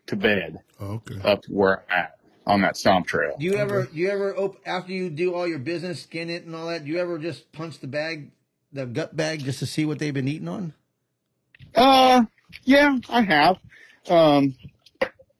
to 0.07 0.17
bed, 0.17 0.61
Oh, 0.81 1.01
okay. 1.07 1.21
up 1.23 1.45
where 1.49 1.85
I'm 1.91 1.99
at 1.99 2.19
on 2.47 2.61
that 2.63 2.77
stomp 2.77 3.07
trail. 3.07 3.37
Do 3.39 3.45
you 3.45 3.57
ever, 3.57 3.87
do 3.87 3.99
you 3.99 4.09
ever, 4.11 4.37
op- 4.37 4.61
after 4.67 4.93
you 4.93 5.11
do 5.11 5.35
all 5.35 5.47
your 5.49 5.59
business, 5.59 6.03
skin 6.03 6.31
it 6.31 6.45
and 6.45 6.55
all 6.55 6.67
that, 6.69 6.85
do 6.85 6.91
you 6.91 6.99
ever 6.99 7.19
just 7.19 7.51
punch 7.53 7.81
the 7.81 7.87
bag, 7.89 8.31
the 8.73 8.87
gut 8.87 9.17
bag, 9.17 9.41
just 9.45 9.59
to 9.61 9.67
see 9.67 9.85
what 9.85 9.99
they've 9.99 10.15
been 10.15 10.29
eating 10.29 10.49
on? 10.49 10.73
Uh, 11.75 12.25
Yeah, 12.65 12.99
I 13.09 13.23
have. 13.23 13.57
Um, 14.09 14.55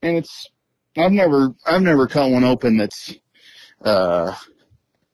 and 0.03 0.17
it's 0.17 0.49
I've 0.97 1.12
never 1.12 1.55
I've 1.64 1.83
never 1.83 2.07
cut 2.09 2.31
one 2.31 2.43
open 2.45 2.77
that's 2.77 3.14
uh 3.83 4.35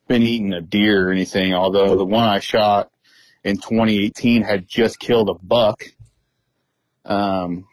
been 0.09 0.23
eating 0.23 0.53
a 0.53 0.61
deer 0.61 1.09
or 1.09 1.13
anything. 1.13 1.53
Although 1.55 1.97
the 1.97 2.05
one 2.05 2.25
I 2.25 2.39
shot 2.39 2.91
in 3.45 3.57
2018 3.57 4.43
had 4.43 4.67
just 4.67 4.99
killed 4.99 5.29
a 5.29 5.35
buck. 5.35 5.83
Um, 7.05 7.67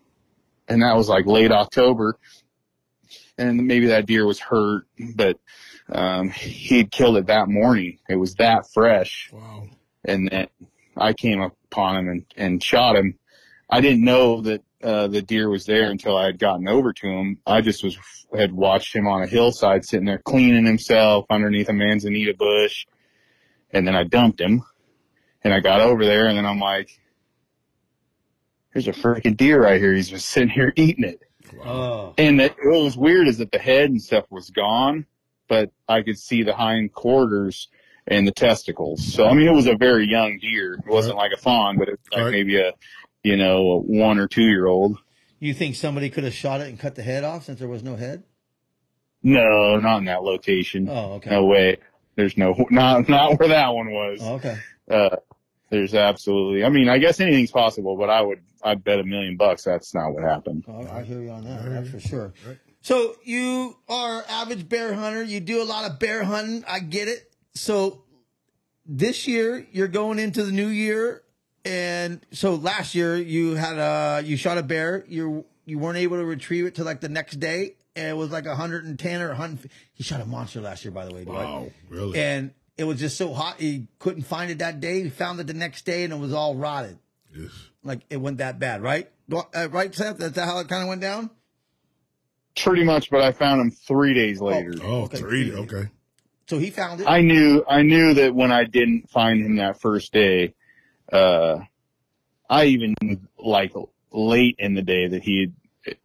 and 0.69 0.81
that 0.83 0.95
was 0.95 1.09
like 1.09 1.25
late 1.25 1.51
October, 1.51 2.17
and 3.37 3.65
maybe 3.67 3.87
that 3.87 4.05
deer 4.05 4.25
was 4.25 4.39
hurt, 4.39 4.83
but 5.15 5.37
um, 5.91 6.29
he 6.29 6.77
had 6.77 6.91
killed 6.91 7.17
it 7.17 7.27
that 7.27 7.47
morning. 7.49 7.99
It 8.07 8.15
was 8.15 8.35
that 8.35 8.69
fresh 8.71 9.29
Wow. 9.33 9.67
and 10.05 10.29
then 10.29 10.47
I 10.95 11.13
came 11.13 11.41
upon 11.41 11.97
him 11.97 12.09
and, 12.09 12.25
and 12.37 12.63
shot 12.63 12.95
him. 12.95 13.17
I 13.69 13.81
didn't 13.81 14.03
know 14.03 14.41
that 14.41 14.61
uh, 14.83 15.07
the 15.07 15.21
deer 15.21 15.49
was 15.49 15.65
there 15.65 15.89
until 15.89 16.15
I 16.17 16.25
had 16.25 16.39
gotten 16.39 16.67
over 16.67 16.93
to 16.93 17.07
him. 17.07 17.39
I 17.45 17.61
just 17.61 17.83
was 17.83 17.97
had 18.37 18.51
watched 18.51 18.95
him 18.95 19.07
on 19.07 19.23
a 19.23 19.27
hillside 19.27 19.83
sitting 19.85 20.05
there 20.05 20.19
cleaning 20.19 20.65
himself 20.65 21.25
underneath 21.29 21.69
a 21.69 21.73
manzanita 21.73 22.35
bush, 22.37 22.85
and 23.71 23.87
then 23.87 23.95
I 23.95 24.03
dumped 24.03 24.39
him, 24.39 24.63
and 25.43 25.53
I 25.53 25.59
got 25.59 25.81
over 25.81 26.05
there, 26.05 26.27
and 26.27 26.37
then 26.37 26.45
I'm 26.45 26.59
like, 26.59 26.89
"There's 28.85 28.97
a 28.97 29.01
freaking 29.01 29.37
deer 29.37 29.63
right 29.63 29.79
here. 29.79 29.93
He's 29.93 30.09
just 30.09 30.27
sitting 30.29 30.49
here 30.49 30.73
eating 30.77 31.03
it." 31.03 31.21
Oh. 31.63 32.13
And 32.17 32.39
it, 32.39 32.55
what 32.63 32.83
was 32.83 32.97
weird 32.97 33.27
is 33.27 33.39
that 33.39 33.51
the 33.51 33.59
head 33.59 33.89
and 33.89 34.01
stuff 34.01 34.25
was 34.29 34.49
gone, 34.51 35.05
but 35.47 35.71
I 35.87 36.01
could 36.03 36.17
see 36.19 36.43
the 36.43 36.53
hind 36.53 36.93
quarters 36.93 37.69
and 38.07 38.27
the 38.27 38.31
testicles. 38.31 39.13
So 39.13 39.27
I 39.27 39.33
mean, 39.33 39.47
it 39.47 39.53
was 39.53 39.67
a 39.67 39.75
very 39.75 40.07
young 40.07 40.37
deer. 40.39 40.73
It 40.75 40.87
wasn't 40.87 41.17
like 41.17 41.31
a 41.31 41.37
fawn, 41.37 41.77
but 41.77 41.89
it 41.89 41.91
was 41.91 41.99
like 42.11 42.21
Right. 42.25 42.31
maybe 42.31 42.57
a, 42.59 42.73
you 43.23 43.35
know, 43.37 43.71
a 43.71 43.77
one 43.79 44.19
or 44.19 44.27
two 44.27 44.43
year 44.43 44.67
old. 44.67 44.97
You 45.39 45.53
think 45.53 45.75
somebody 45.75 46.09
could 46.09 46.23
have 46.23 46.33
shot 46.33 46.61
it 46.61 46.67
and 46.67 46.79
cut 46.79 46.95
the 46.95 47.03
head 47.03 47.23
off 47.23 47.45
since 47.45 47.59
there 47.59 47.67
was 47.67 47.81
no 47.83 47.95
head? 47.95 48.23
No, 49.23 49.77
not 49.77 49.97
in 49.99 50.05
that 50.05 50.23
location. 50.23 50.87
Oh, 50.89 51.13
okay. 51.13 51.29
No 51.29 51.45
way. 51.45 51.77
There's 52.15 52.37
no, 52.37 52.53
not, 52.69 53.07
not 53.09 53.39
where 53.39 53.49
that 53.49 53.73
one 53.73 53.91
was. 53.91 54.19
Oh, 54.21 54.33
okay. 54.35 54.57
Uh, 54.89 55.15
there's 55.69 55.93
absolutely, 55.93 56.63
I 56.63 56.69
mean, 56.69 56.89
I 56.89 56.97
guess 56.97 57.19
anything's 57.19 57.51
possible, 57.51 57.95
but 57.97 58.09
I 58.09 58.21
would, 58.21 58.41
I'd 58.63 58.83
bet 58.83 58.99
a 58.99 59.03
million 59.03 59.37
bucks 59.37 59.63
that's 59.63 59.93
not 59.93 60.11
what 60.11 60.23
happened. 60.23 60.65
Oh, 60.67 60.87
I 60.91 61.03
hear 61.03 61.21
you 61.21 61.29
on 61.29 61.43
that. 61.45 61.63
That's 61.65 61.89
for 61.89 61.99
sure. 61.99 62.33
So 62.81 63.15
you 63.23 63.77
are 63.87 64.23
average 64.29 64.67
bear 64.69 64.93
hunter. 64.93 65.23
You 65.23 65.39
do 65.39 65.61
a 65.61 65.65
lot 65.65 65.89
of 65.89 65.99
bear 65.99 66.23
hunting. 66.23 66.63
I 66.67 66.79
get 66.79 67.07
it. 67.07 67.33
So 67.53 68.03
this 68.85 69.27
year 69.27 69.67
you're 69.71 69.87
going 69.87 70.17
into 70.19 70.43
the 70.43 70.51
new 70.51 70.67
year, 70.67 71.23
and 71.65 72.25
so 72.31 72.55
last 72.55 72.95
year 72.95 73.15
you 73.17 73.55
had 73.55 73.77
a 73.77 74.23
you 74.25 74.37
shot 74.37 74.57
a 74.57 74.63
bear. 74.63 75.03
You 75.07 75.45
you 75.65 75.77
weren't 75.77 75.97
able 75.97 76.17
to 76.17 76.25
retrieve 76.25 76.65
it 76.65 76.75
till 76.75 76.85
like 76.85 77.01
the 77.01 77.09
next 77.09 77.39
day, 77.39 77.75
and 77.95 78.07
it 78.07 78.15
was 78.15 78.31
like 78.31 78.45
110 78.45 79.21
or 79.21 79.27
100. 79.27 79.69
He 79.93 80.03
shot 80.03 80.21
a 80.21 80.25
monster 80.25 80.61
last 80.61 80.85
year, 80.85 80.91
by 80.91 81.05
the 81.05 81.13
way. 81.13 81.25
Dwight. 81.25 81.45
Wow. 81.45 81.71
Really? 81.89 82.17
And 82.17 82.51
it 82.79 82.85
was 82.85 82.99
just 82.99 83.17
so 83.17 83.33
hot 83.33 83.59
he 83.59 83.87
couldn't 83.99 84.23
find 84.23 84.49
it 84.49 84.59
that 84.59 84.79
day. 84.79 85.03
He 85.03 85.09
found 85.09 85.39
it 85.39 85.47
the 85.47 85.53
next 85.53 85.85
day, 85.85 86.03
and 86.05 86.13
it 86.13 86.17
was 86.19 86.33
all 86.33 86.55
rotted. 86.55 86.97
yes. 87.35 87.51
Like 87.83 88.01
it 88.09 88.17
went 88.17 88.37
that 88.39 88.57
bad, 88.59 88.81
right? 88.81 89.09
Uh, 89.31 89.69
right, 89.69 89.93
Seth? 89.93 90.17
That's 90.17 90.37
how 90.37 90.59
it 90.59 90.67
kind 90.67 90.81
of 90.83 90.89
went 90.89 91.01
down. 91.01 91.29
Pretty 92.55 92.83
much, 92.83 93.09
but 93.09 93.21
I 93.21 93.31
found 93.31 93.61
him 93.61 93.71
three 93.71 94.13
days 94.13 94.41
later. 94.41 94.73
Oh, 94.83 95.03
Okay. 95.03 95.17
three. 95.17 95.53
Okay. 95.53 95.89
So 96.47 96.57
he 96.57 96.71
found 96.71 96.99
it. 97.01 97.07
I 97.07 97.21
knew 97.21 97.63
I 97.69 97.83
knew 97.83 98.13
that 98.15 98.33
when 98.35 98.51
I 98.51 98.63
didn't 98.63 99.09
find 99.09 99.45
him 99.45 99.57
that 99.57 99.79
first 99.79 100.11
day, 100.11 100.55
uh, 101.13 101.59
I 102.49 102.65
even 102.65 102.95
like 103.37 103.73
late 104.11 104.55
in 104.57 104.73
the 104.73 104.81
day 104.81 105.07
that 105.07 105.21
he, 105.23 105.51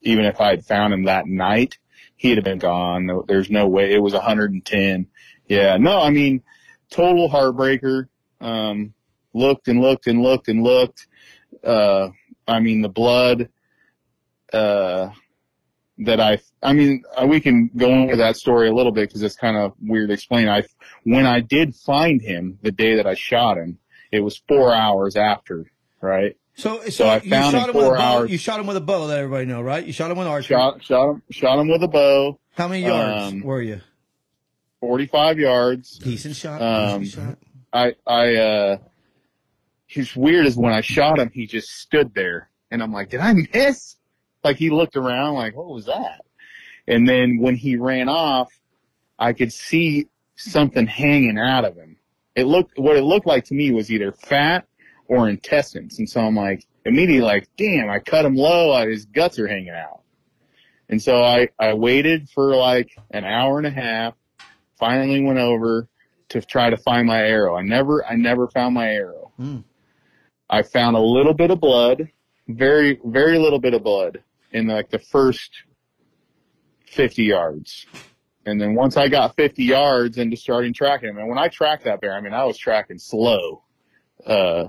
even 0.02 0.26
if 0.26 0.40
I 0.40 0.50
had 0.50 0.64
found 0.66 0.92
him 0.92 1.04
that 1.04 1.26
night, 1.26 1.78
he'd 2.16 2.36
have 2.36 2.44
been 2.44 2.58
gone. 2.58 3.24
There's 3.26 3.50
no 3.50 3.66
way. 3.66 3.92
It 3.94 4.02
was 4.02 4.12
110. 4.12 5.06
Yeah, 5.48 5.76
no, 5.78 6.00
I 6.00 6.10
mean, 6.10 6.42
total 6.90 7.28
heartbreaker. 7.28 8.08
Um, 8.40 8.94
looked 9.32 9.68
and 9.68 9.80
looked 9.80 10.06
and 10.06 10.22
looked 10.22 10.48
and 10.48 10.62
looked. 10.62 11.06
Uh, 11.62 12.08
I 12.46 12.60
mean, 12.60 12.82
the 12.82 12.88
blood, 12.88 13.48
uh, 14.52 15.08
that 15.98 16.20
I, 16.20 16.38
I 16.62 16.72
mean, 16.72 17.04
uh, 17.16 17.26
we 17.26 17.40
can 17.40 17.70
go 17.76 17.88
into 17.90 18.16
that 18.16 18.36
story 18.36 18.68
a 18.68 18.74
little 18.74 18.92
bit 18.92 19.08
because 19.08 19.22
it's 19.22 19.36
kind 19.36 19.56
of 19.56 19.72
weird 19.80 20.08
to 20.08 20.14
explain. 20.14 20.48
I, 20.48 20.64
when 21.04 21.24
I 21.26 21.40
did 21.40 21.74
find 21.74 22.20
him 22.20 22.58
the 22.62 22.72
day 22.72 22.96
that 22.96 23.06
I 23.06 23.14
shot 23.14 23.56
him, 23.56 23.78
it 24.10 24.20
was 24.20 24.42
four 24.48 24.74
hours 24.74 25.16
after, 25.16 25.70
right? 26.00 26.36
So, 26.56 26.82
so, 26.84 26.90
So 26.90 27.06
I 27.08 27.20
you 27.20 27.30
found 27.30 27.52
shot 27.52 27.68
him 27.70 27.74
him 27.74 27.76
with 27.76 27.84
a 27.84 27.88
four 27.88 27.96
bow. 27.96 28.18
hours. 28.18 28.30
You 28.30 28.38
shot 28.38 28.60
him 28.60 28.66
with 28.66 28.76
a 28.76 28.80
bow. 28.80 29.04
Let 29.06 29.18
everybody 29.18 29.46
know, 29.46 29.60
right? 29.62 29.84
You 29.84 29.92
shot 29.92 30.10
him 30.10 30.18
with 30.18 30.26
archery. 30.28 30.56
Shot, 30.56 30.82
shot 30.84 31.10
him, 31.10 31.22
shot 31.30 31.58
him 31.58 31.68
with 31.68 31.82
a 31.82 31.88
bow, 31.88 32.38
How 32.54 32.68
many 32.68 32.84
yards 32.86 33.32
um, 33.32 33.40
were 33.42 33.62
you? 33.62 33.80
45 34.88 35.38
yards. 35.38 35.98
Decent 35.98 36.36
shot. 36.36 36.60
um, 36.60 37.00
decent 37.02 37.26
shot. 37.26 37.38
I, 37.72 37.94
I, 38.06 38.34
uh, 38.36 38.76
he's 39.86 40.14
weird 40.14 40.46
is 40.46 40.56
when 40.56 40.72
I 40.74 40.82
shot 40.82 41.18
him, 41.18 41.30
he 41.32 41.46
just 41.46 41.68
stood 41.70 42.12
there 42.14 42.50
and 42.70 42.82
I'm 42.82 42.92
like, 42.92 43.08
did 43.08 43.20
I 43.20 43.32
miss? 43.32 43.96
Like 44.44 44.56
he 44.58 44.68
looked 44.70 44.96
around 44.96 45.34
like, 45.34 45.56
what 45.56 45.68
was 45.68 45.86
that? 45.86 46.20
And 46.86 47.08
then 47.08 47.38
when 47.40 47.56
he 47.56 47.76
ran 47.76 48.08
off, 48.10 48.52
I 49.18 49.32
could 49.32 49.52
see 49.52 50.06
something 50.36 50.86
hanging 50.86 51.38
out 51.38 51.64
of 51.64 51.76
him. 51.76 51.96
It 52.36 52.44
looked, 52.44 52.78
what 52.78 52.96
it 52.96 53.04
looked 53.04 53.26
like 53.26 53.44
to 53.46 53.54
me 53.54 53.70
was 53.72 53.90
either 53.90 54.12
fat 54.12 54.66
or 55.08 55.28
intestines. 55.28 55.98
And 55.98 56.08
so 56.08 56.20
I'm 56.20 56.36
like, 56.36 56.66
immediately 56.84 57.22
like, 57.22 57.48
damn, 57.56 57.88
I 57.88 58.00
cut 58.00 58.24
him 58.26 58.34
low. 58.36 58.72
uh, 58.72 58.86
His 58.86 59.06
guts 59.06 59.38
are 59.38 59.46
hanging 59.48 59.70
out. 59.70 60.02
And 60.90 61.00
so 61.02 61.22
I, 61.22 61.48
I 61.58 61.72
waited 61.74 62.28
for 62.28 62.54
like 62.54 62.90
an 63.10 63.24
hour 63.24 63.56
and 63.58 63.66
a 63.66 63.70
half, 63.70 64.14
finally 64.78 65.22
went 65.22 65.38
over 65.38 65.88
to 66.30 66.40
try 66.40 66.70
to 66.70 66.76
find 66.76 67.06
my 67.06 67.20
arrow. 67.20 67.56
I 67.56 67.62
never, 67.62 68.04
I 68.04 68.14
never 68.16 68.48
found 68.48 68.74
my 68.74 68.88
arrow. 68.88 69.32
Hmm. 69.36 69.60
I 70.48 70.62
found 70.62 70.96
a 70.96 71.00
little 71.00 71.34
bit 71.34 71.50
of 71.50 71.60
blood, 71.60 72.08
very, 72.48 73.00
very 73.04 73.38
little 73.38 73.58
bit 73.58 73.74
of 73.74 73.82
blood 73.82 74.22
in 74.52 74.66
like 74.66 74.90
the 74.90 74.98
first 74.98 75.50
50 76.86 77.24
yards. 77.24 77.86
And 78.46 78.60
then 78.60 78.74
once 78.74 78.96
I 78.96 79.08
got 79.08 79.36
50 79.36 79.64
yards 79.64 80.18
into 80.18 80.36
starting 80.36 80.74
tracking 80.74 81.08
him, 81.08 81.18
and 81.18 81.28
when 81.28 81.38
I 81.38 81.48
tracked 81.48 81.84
that 81.84 82.00
bear, 82.00 82.14
I 82.14 82.20
mean, 82.20 82.34
I 82.34 82.44
was 82.44 82.58
tracking 82.58 82.98
slow. 82.98 83.62
Uh, 84.24 84.66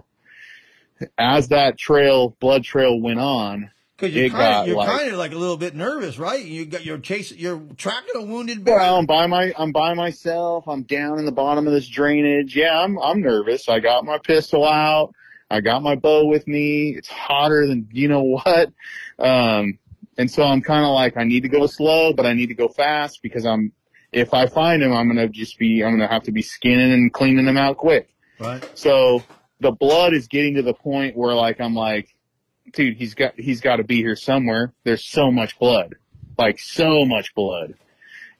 as 1.17 1.49
that 1.49 1.77
trail, 1.77 2.35
blood 2.39 2.63
trail 2.63 2.99
went 2.99 3.19
on, 3.19 3.71
Because 3.97 4.13
you're 4.13 4.29
kind 4.29 4.55
of 4.55 4.67
you're 4.67 4.75
like- 4.75 4.89
kind 4.89 5.11
of 5.11 5.17
like 5.17 5.31
a 5.31 5.37
little 5.37 5.57
bit 5.57 5.73
nervous, 5.75 6.17
right? 6.19 6.43
You 6.43 6.65
got 6.65 6.83
you're 6.85 6.97
chasing, 6.97 7.37
you're 7.37 7.61
tracking 7.77 8.15
a 8.15 8.21
wounded 8.21 8.63
bear. 8.65 8.77
Well, 8.77 8.97
I'm 8.97 9.05
by 9.05 9.27
my, 9.27 9.53
I'm 9.57 9.71
by 9.71 9.93
myself. 9.93 10.67
I'm 10.67 10.83
down 10.83 11.17
in 11.19 11.25
the 11.25 11.31
bottom 11.31 11.65
of 11.65 11.73
this 11.73 11.87
drainage. 11.87 12.55
Yeah, 12.55 12.77
I'm, 12.77 12.99
I'm 12.99 13.21
nervous. 13.21 13.69
I 13.69 13.79
got 13.79 14.03
my 14.03 14.17
pistol 14.17 14.65
out. 14.67 15.13
I 15.49 15.61
got 15.61 15.81
my 15.83 15.95
bow 15.95 16.25
with 16.25 16.45
me. 16.47 16.89
It's 16.97 17.07
hotter 17.07 17.67
than 17.67 17.87
you 17.91 18.07
know 18.09 18.23
what. 18.23 18.71
Um, 19.19 19.79
and 20.17 20.29
so 20.29 20.43
I'm 20.43 20.61
kind 20.61 20.83
of 20.85 20.91
like, 20.91 21.17
I 21.17 21.23
need 21.23 21.41
to 21.43 21.49
go 21.49 21.67
slow, 21.67 22.13
but 22.13 22.25
I 22.25 22.33
need 22.33 22.47
to 22.47 22.53
go 22.55 22.67
fast 22.67 23.21
because 23.21 23.45
I'm, 23.45 23.71
if 24.11 24.33
I 24.33 24.47
find 24.47 24.81
him, 24.81 24.91
I'm 24.93 25.05
going 25.07 25.17
to 25.17 25.27
just 25.29 25.59
be, 25.59 25.83
I'm 25.83 25.91
going 25.97 26.07
to 26.07 26.13
have 26.13 26.23
to 26.23 26.31
be 26.31 26.41
skinning 26.41 26.91
and 26.93 27.11
cleaning 27.13 27.45
him 27.45 27.57
out 27.57 27.77
quick. 27.77 28.09
right. 28.39 28.67
So 28.77 29.23
the 29.59 29.71
blood 29.71 30.13
is 30.13 30.27
getting 30.27 30.55
to 30.55 30.61
the 30.61 30.73
point 30.73 31.15
where 31.17 31.33
like, 31.35 31.59
I'm 31.61 31.75
like, 31.75 32.14
dude, 32.73 32.97
he's 32.97 33.13
got, 33.13 33.39
he's 33.39 33.61
got 33.61 33.77
to 33.77 33.83
be 33.83 33.97
here 33.97 34.15
somewhere. 34.15 34.73
There's 34.83 35.03
so 35.03 35.31
much 35.31 35.57
blood, 35.59 35.95
like 36.37 36.59
so 36.59 37.05
much 37.05 37.33
blood. 37.35 37.75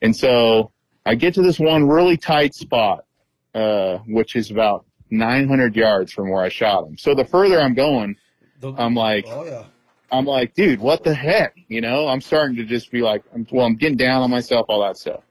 And 0.02 0.16
so 0.16 0.72
I 1.06 1.16
get 1.16 1.34
to 1.36 1.42
this 1.42 1.60
one 1.60 1.88
really 1.88 2.18
tight 2.18 2.54
spot, 2.54 3.06
uh, 3.54 3.98
which 4.08 4.36
is 4.36 4.52
about 4.52 4.86
900 5.10 5.76
yards 5.76 6.12
from 6.12 6.30
where 6.30 6.44
I 6.44 6.50
shot 6.50 6.88
him. 6.88 6.98
So 6.98 7.16
the 7.16 7.26
further 7.26 7.60
I'm 7.60 7.74
going, 7.74 8.16
I'm 8.64 8.96
like, 8.96 9.26
oh 9.28 9.46
yeah. 9.46 9.64
I'm 10.12 10.26
like, 10.26 10.54
dude, 10.54 10.80
what 10.80 11.04
the 11.04 11.14
heck? 11.14 11.56
You 11.68 11.82
know, 11.82 12.08
I'm 12.08 12.22
starting 12.22 12.56
to 12.58 12.64
just 12.64 12.92
be 12.92 13.02
like, 13.02 13.24
I'm, 13.34 13.46
well, 13.52 13.66
I'm 13.66 13.76
getting 13.76 13.98
down 13.98 14.22
on 14.22 14.32
myself, 14.32 14.68
all 14.70 14.82
that 14.82 14.98
stuff. 14.98 15.22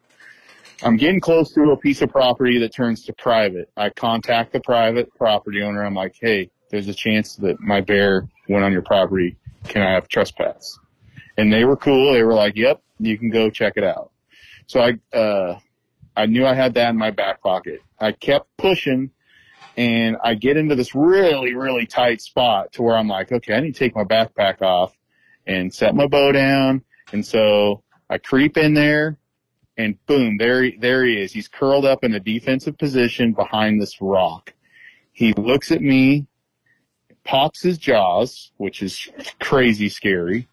I'm 0.83 0.97
getting 0.97 1.21
close 1.21 1.53
to 1.53 1.71
a 1.71 1.77
piece 1.77 2.03
of 2.03 2.11
property 2.11 2.59
that 2.59 2.75
turns 2.75 3.05
to 3.07 3.13
private. 3.13 3.71
I 3.77 3.91
contact 3.91 4.53
the 4.53 4.61
private 4.61 5.15
property 5.15 5.63
owner. 5.63 5.85
I'm 5.85 5.95
like, 5.95 6.17
hey, 6.21 6.51
there's 6.75 6.89
a 6.89 6.95
chance 6.95 7.37
that 7.37 7.61
my 7.61 7.81
bear 7.81 8.29
went 8.49 8.65
on 8.65 8.73
your 8.73 8.83
property. 8.83 9.37
Can 9.63 9.81
I 9.81 9.93
have 9.93 10.09
trespass? 10.09 10.77
And 11.37 11.53
they 11.53 11.65
were 11.65 11.77
cool. 11.77 12.13
They 12.13 12.25
were 12.25 12.35
like, 12.35 12.57
yep, 12.57 12.83
you 12.99 13.17
can 13.17 13.31
go 13.31 13.49
check 13.49 13.75
it 13.77 13.85
out. 13.85 14.11
So 14.67 14.81
I, 14.81 15.17
uh, 15.17 15.61
I 16.17 16.27
knew 16.27 16.45
I 16.45 16.53
had 16.53 16.75
that 16.75 16.91
in 16.91 16.97
my 16.97 17.13
back 17.13 17.41
pocket. 17.43 17.81
I 18.01 18.11
kept 18.11 18.49
pushing 18.57 19.11
and 19.77 20.17
I 20.25 20.35
get 20.35 20.57
into 20.57 20.75
this 20.75 20.97
really, 20.97 21.55
really 21.55 21.87
tight 21.87 22.21
spot 22.21 22.73
to 22.73 22.83
where 22.83 22.97
I'm 22.97 23.07
like, 23.07 23.31
okay, 23.31 23.55
I 23.55 23.61
need 23.61 23.75
to 23.75 23.79
take 23.79 23.95
my 23.95 24.05
backpack 24.05 24.61
off 24.61 24.97
and 25.47 25.73
set 25.73 25.95
my 25.95 26.09
bow 26.09 26.33
down. 26.33 26.83
And 27.13 27.25
so 27.25 27.85
I 28.11 28.19
creep 28.19 28.57
in 28.57 28.75
there 28.75 29.17
and 29.77 29.97
boom, 30.07 30.39
there, 30.39 30.73
there 30.81 31.05
he 31.05 31.21
is. 31.21 31.33
He's 31.33 31.47
curled 31.47 31.85
up 31.85 32.03
in 32.03 32.15
a 32.15 32.21
defensive 32.21 32.77
position 32.79 33.33
behind 33.33 33.81
this 33.81 34.01
rock. 34.01 34.53
He 35.13 35.33
looks 35.35 35.71
at 35.71 35.81
me 35.81 36.27
pops 37.25 37.63
his 37.63 37.79
jaws, 37.79 38.53
which 38.57 38.83
is 38.83 39.09
crazy 39.41 39.89
scary, 39.89 40.49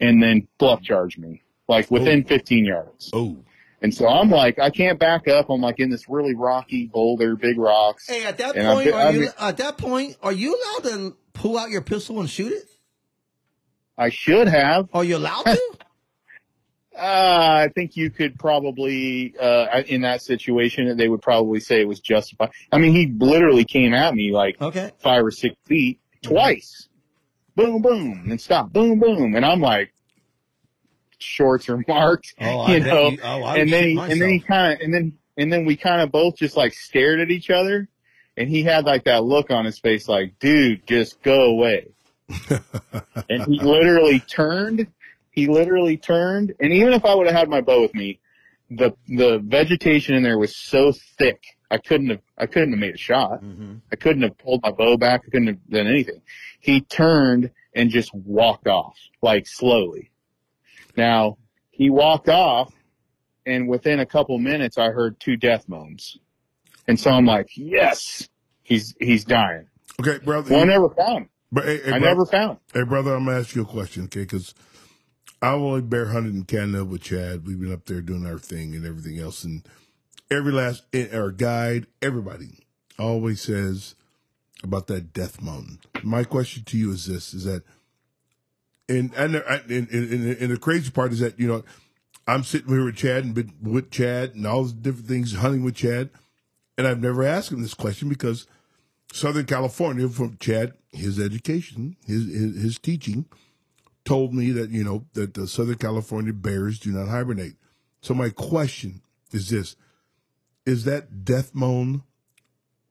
and 0.00 0.22
then 0.22 0.48
bluff 0.58 0.82
charged 0.82 1.18
me 1.18 1.42
like 1.68 1.86
oh. 1.86 1.94
within 1.94 2.24
15 2.24 2.64
yards. 2.64 3.10
Oh, 3.12 3.38
And 3.80 3.94
so 3.94 4.08
I'm 4.08 4.30
like, 4.30 4.58
I 4.58 4.70
can't 4.70 4.98
back 4.98 5.28
up. 5.28 5.48
I'm 5.48 5.60
like 5.60 5.78
in 5.78 5.88
this 5.88 6.08
really 6.08 6.34
rocky 6.34 6.88
boulder, 6.88 7.36
big 7.36 7.58
rocks. 7.58 8.08
Hey, 8.08 8.26
at 8.26 8.38
that 8.38 8.56
And 8.56 8.66
I'm 8.66 8.76
point, 8.76 8.92
are 8.92 9.08
I'm 9.08 9.14
you 9.14 9.28
at 9.38 9.56
that 9.56 9.78
point 9.78 10.16
are 10.22 10.32
you 10.32 10.54
allowed 10.54 10.90
to 10.90 11.16
pull 11.32 11.56
out 11.56 11.70
your 11.70 11.80
pistol 11.80 12.20
and 12.20 12.28
shoot 12.28 12.52
it? 12.52 12.68
I 13.96 14.08
should 14.10 14.48
have. 14.48 14.88
Are 14.92 15.04
you 15.04 15.16
allowed 15.16 15.44
to? 15.44 15.60
Uh, 17.00 17.64
I 17.66 17.68
think 17.74 17.96
you 17.96 18.10
could 18.10 18.38
probably, 18.38 19.34
uh, 19.40 19.82
in 19.86 20.02
that 20.02 20.20
situation, 20.20 20.94
they 20.98 21.08
would 21.08 21.22
probably 21.22 21.58
say 21.60 21.80
it 21.80 21.88
was 21.88 22.00
justified. 22.00 22.50
I 22.70 22.76
mean, 22.78 22.92
he 22.92 23.06
literally 23.24 23.64
came 23.64 23.94
at 23.94 24.14
me 24.14 24.32
like 24.32 24.60
Okay. 24.60 24.90
five 24.98 25.24
or 25.24 25.30
six 25.30 25.56
feet 25.64 25.98
twice. 26.22 26.88
Boom, 27.56 27.80
boom, 27.80 28.26
and 28.30 28.38
stop. 28.40 28.72
Boom, 28.72 28.98
boom. 29.00 29.34
And 29.34 29.46
I'm 29.46 29.60
like, 29.60 29.92
shorts 31.18 31.68
are 31.68 31.82
marked, 31.88 32.34
Oh, 32.40 32.70
you 32.70 32.80
know. 32.80 33.08
you- 33.10 33.18
oh, 33.22 33.42
I 33.44 33.56
and 33.58 33.72
then 33.72 33.84
he, 33.88 33.98
and 33.98 34.20
then 34.20 34.28
he 34.30 34.40
kind 34.40 34.74
of, 34.74 34.80
and 34.80 34.92
then, 34.92 35.12
and 35.38 35.50
then 35.52 35.64
we 35.64 35.76
kind 35.76 36.00
of 36.02 36.10
both 36.12 36.36
just 36.36 36.56
like 36.56 36.74
stared 36.74 37.20
at 37.20 37.30
each 37.30 37.48
other. 37.50 37.88
And 38.36 38.48
he 38.48 38.62
had 38.62 38.84
like 38.84 39.04
that 39.04 39.24
look 39.24 39.50
on 39.50 39.64
his 39.64 39.78
face, 39.78 40.08
like, 40.08 40.38
dude, 40.38 40.86
just 40.86 41.22
go 41.22 41.44
away. 41.46 41.88
and 43.28 43.42
he 43.46 43.58
literally 43.60 44.20
turned. 44.20 44.86
He 45.30 45.46
literally 45.46 45.96
turned. 45.96 46.54
And 46.60 46.72
even 46.72 46.92
if 46.92 47.04
I 47.04 47.14
would 47.14 47.26
have 47.26 47.36
had 47.36 47.48
my 47.48 47.60
bow 47.60 47.82
with 47.82 47.94
me, 47.94 48.20
the 48.70 48.92
the 49.08 49.38
vegetation 49.44 50.14
in 50.14 50.22
there 50.22 50.38
was 50.38 50.56
so 50.56 50.92
thick, 51.18 51.42
I 51.70 51.78
couldn't 51.78 52.10
have 52.10 52.20
I 52.38 52.46
couldn't 52.46 52.72
have 52.72 52.78
made 52.80 52.94
a 52.94 52.98
shot. 52.98 53.42
Mm-hmm. 53.42 53.76
I 53.92 53.96
couldn't 53.96 54.22
have 54.22 54.38
pulled 54.38 54.62
my 54.62 54.70
bow 54.70 54.96
back. 54.96 55.22
I 55.26 55.30
couldn't 55.30 55.48
have 55.48 55.68
done 55.68 55.86
anything. 55.86 56.22
He 56.60 56.80
turned 56.80 57.50
and 57.74 57.90
just 57.90 58.12
walked 58.14 58.66
off, 58.66 58.96
like 59.22 59.46
slowly. 59.46 60.10
Now, 60.96 61.38
he 61.70 61.88
walked 61.90 62.28
off, 62.28 62.72
and 63.46 63.68
within 63.68 64.00
a 64.00 64.06
couple 64.06 64.38
minutes, 64.38 64.76
I 64.78 64.90
heard 64.90 65.18
two 65.20 65.36
death 65.36 65.68
moans. 65.68 66.18
And 66.88 66.98
so 66.98 67.10
I'm 67.10 67.24
like, 67.26 67.48
yes, 67.54 68.28
he's 68.62 68.94
he's 69.00 69.24
dying. 69.24 69.68
okay, 70.00 70.18
brother. 70.24 70.52
Well, 70.52 70.62
I 70.62 70.64
never 70.64 70.90
found 70.90 71.18
him. 71.18 71.28
but, 71.52 71.64
hey, 71.64 71.80
hey, 71.82 71.92
I 71.92 71.98
never 71.98 72.26
found 72.26 72.50
him. 72.52 72.58
Hey, 72.74 72.84
brother, 72.84 73.14
I'm 73.14 73.24
gonna 73.24 73.38
ask 73.38 73.54
you 73.54 73.62
a 73.62 73.66
question, 73.66 74.04
okay? 74.04 74.20
Because 74.20 74.54
I 75.42 75.52
only 75.52 75.80
bear 75.80 76.06
hunted 76.06 76.34
in 76.34 76.44
Canada 76.44 76.84
with 76.84 77.02
Chad. 77.02 77.46
We've 77.46 77.60
been 77.60 77.72
up 77.72 77.86
there 77.86 78.02
doing 78.02 78.26
our 78.26 78.38
thing 78.38 78.74
and 78.74 78.84
everything 78.84 79.18
else, 79.18 79.42
and 79.42 79.66
every 80.30 80.52
last 80.52 80.84
eh, 80.92 81.08
our 81.16 81.30
guide, 81.30 81.86
everybody 82.02 82.58
always 82.98 83.40
says 83.40 83.94
about 84.62 84.86
that 84.88 85.12
death 85.12 85.40
moan. 85.40 85.78
My 86.02 86.24
question 86.24 86.64
to 86.64 86.76
you 86.76 86.92
is 86.92 87.06
this: 87.06 87.32
is 87.32 87.44
that, 87.44 87.62
and 88.88 89.12
and 89.14 89.36
and, 89.36 89.70
and, 89.90 89.90
and, 89.90 90.50
the 90.52 90.58
crazy 90.58 90.90
part 90.90 91.12
is 91.12 91.20
that 91.20 91.40
you 91.40 91.48
know, 91.48 91.64
I'm 92.26 92.44
sitting 92.44 92.68
here 92.68 92.84
with 92.84 92.96
Chad 92.96 93.24
and 93.24 93.52
with 93.62 93.90
Chad 93.90 94.34
and 94.34 94.46
all 94.46 94.62
those 94.62 94.72
different 94.74 95.08
things, 95.08 95.36
hunting 95.36 95.64
with 95.64 95.74
Chad, 95.74 96.10
and 96.76 96.86
I've 96.86 97.00
never 97.00 97.24
asked 97.24 97.50
him 97.50 97.62
this 97.62 97.72
question 97.72 98.10
because 98.10 98.46
Southern 99.10 99.46
California 99.46 100.06
from 100.10 100.36
Chad, 100.38 100.74
his 100.92 101.18
education, 101.18 101.96
his, 102.06 102.26
his 102.26 102.62
his 102.62 102.78
teaching, 102.78 103.24
told 104.10 104.34
me 104.34 104.50
that 104.50 104.70
you 104.70 104.82
know 104.82 105.06
that 105.12 105.34
the 105.34 105.46
Southern 105.46 105.76
California 105.76 106.32
bears 106.32 106.80
do 106.80 106.90
not 106.90 107.06
hibernate. 107.06 107.54
So 108.00 108.12
my 108.12 108.30
question 108.30 109.02
is 109.30 109.50
this: 109.50 109.76
Is 110.66 110.82
that 110.82 111.24
death 111.24 111.54
moan 111.54 112.02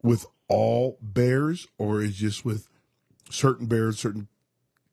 with 0.02 0.26
all 0.48 0.98
bears, 1.02 1.68
or 1.78 2.02
is 2.02 2.16
just 2.16 2.46
with 2.46 2.70
certain 3.30 3.66
bears, 3.66 4.00
certain 4.00 4.30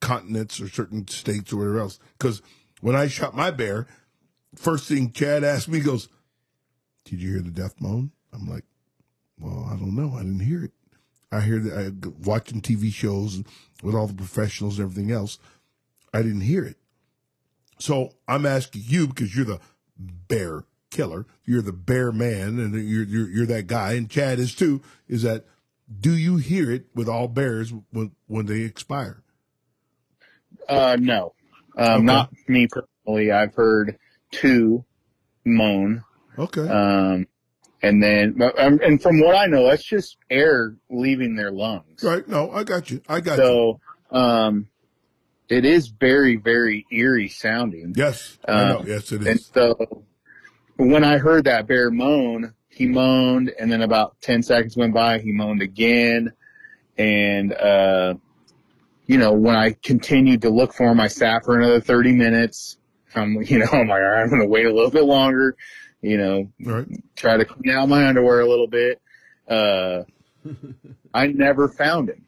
continents, 0.01 0.61
or 0.61 0.69
certain 0.69 1.07
states, 1.07 1.53
or 1.53 1.59
whatever 1.59 1.79
else? 1.79 2.01
Because 2.19 2.43
when 2.81 2.97
I 2.97 3.07
shot 3.07 3.37
my 3.37 3.53
bear, 3.53 3.87
first 4.57 4.89
thing 4.89 5.13
Chad 5.13 5.45
asked 5.45 5.69
me 5.69 5.79
goes, 5.79 6.09
"Did 7.05 7.23
you 7.23 7.35
hear 7.35 7.41
the 7.41 7.53
death 7.53 7.81
moan?" 7.81 8.11
I'm 8.33 8.49
like, 8.49 8.65
"Well, 9.39 9.69
I 9.73 9.77
don't 9.77 9.95
know. 9.95 10.17
I 10.17 10.25
didn't 10.25 10.41
hear 10.41 10.65
it." 10.65 10.73
I 11.31 11.41
hear 11.41 11.61
that 11.61 11.79
I 11.79 12.09
watching 12.25 12.63
TV 12.63 12.93
shows 12.93 13.45
with 13.83 13.95
all 13.95 14.09
the 14.09 14.15
professionals 14.15 14.81
and 14.81 14.91
everything 14.91 15.13
else. 15.13 15.39
I 16.17 16.23
didn't 16.23 16.41
hear 16.43 16.65
it. 16.65 16.77
So 17.79 18.11
I'm 18.27 18.47
asking 18.47 18.83
you 18.87 19.07
because 19.09 19.37
you're 19.37 19.45
the 19.45 19.61
bear 19.99 20.65
killer. 20.91 21.27
You're 21.45 21.63
the 21.63 21.73
bear 21.73 22.11
man 22.11 22.59
and 22.59 22.75
you're, 22.75 23.05
you're, 23.05 23.29
you're 23.29 23.47
that 23.47 23.67
guy. 23.67 23.93
And 23.93 24.09
Chad 24.09 24.39
is 24.39 24.55
too, 24.55 24.83
is 25.09 25.23
that 25.23 25.45
do 26.01 26.17
you 26.17 26.37
hear 26.39 26.71
it 26.73 26.87
with 26.95 27.09
all 27.09 27.29
bears 27.29 27.73
when, 27.93 28.13
when 28.27 28.47
they 28.47 28.61
expire? 28.63 29.23
Uh, 30.69 30.97
no, 30.99 31.35
um, 31.77 31.97
Okay. 31.99 32.03
not 32.05 32.31
me 32.49 32.67
personally. 32.67 33.31
I've 33.31 33.55
heard 33.55 33.99
two 34.33 34.85
moan, 35.45 36.03
Okay. 36.39 36.67
um, 36.67 37.27
and 37.83 38.03
then, 38.03 38.41
um, 38.59 38.81
and 38.83 39.01
from 39.01 39.21
what 39.21 39.37
I 39.37 39.47
know, 39.47 39.69
that's 39.69 39.85
just 39.85 40.17
air 40.29 40.75
leaving 40.91 41.37
their 41.37 41.53
lungs. 41.53 42.03
right. 42.03 42.27
No, 42.27 42.51
I 42.51 42.65
got 42.65 42.91
you. 42.91 43.01
I 43.09 43.21
got 43.21 43.39
you. 43.39 43.45
So, 43.45 43.81
um, 44.11 44.69
it 45.49 45.65
is 45.65 45.89
very, 45.89 46.37
very 46.37 46.87
eerie 46.91 47.29
sounding. 47.29 47.95
Yes. 47.97 48.39
I 48.47 48.65
know. 48.69 48.85
Yes, 48.87 49.13
it 49.13 49.23
is. 49.23 49.27
And 49.27 49.41
so, 49.41 50.05
when 50.77 51.05
I 51.05 51.19
heard 51.19 51.45
that 51.45 51.67
bear 51.67 51.91
moan, 51.91 52.53
he 52.69 52.87
moaned, 52.87 53.53
and 53.59 53.71
then 53.73 53.83
about 53.83 54.21
ten 54.21 54.43
seconds 54.43 54.77
went 54.77 54.93
by, 54.93 55.19
he 55.19 55.33
moaned 55.33 55.63
again, 55.63 56.33
and 56.99 57.53
uh, 57.55 58.15
you 59.07 59.19
know, 59.19 59.33
when 59.33 59.57
I 59.57 59.77
continued 59.83 60.43
to 60.43 60.51
look 60.51 60.75
for 60.75 60.89
him, 60.91 61.01
I 61.01 61.09
sat 61.09 61.45
for 61.45 61.59
another 61.59 61.81
thirty 61.81 62.13
minutes. 62.13 62.77
I'm, 63.15 63.41
you 63.43 63.59
know, 63.61 63.67
I'm 63.73 63.89
like, 63.89 64.01
all 64.03 64.11
right, 64.11 64.23
I'm 64.23 64.29
gonna 64.31 64.47
wait 64.47 64.67
a 64.67 64.73
little 64.75 64.91
bit 64.91 65.05
longer, 65.05 65.57
you 66.03 66.19
know, 66.19 66.51
Right. 66.61 66.87
try 67.17 67.37
to 67.39 67.45
clean 67.45 67.75
out 67.75 67.89
my 67.89 68.07
underwear 68.07 68.41
a 68.41 68.49
little 68.49 68.67
bit. 68.69 69.01
Uh, 69.49 70.03
I 71.15 71.29
never 71.29 71.69
found 71.69 72.11
him. 72.11 72.27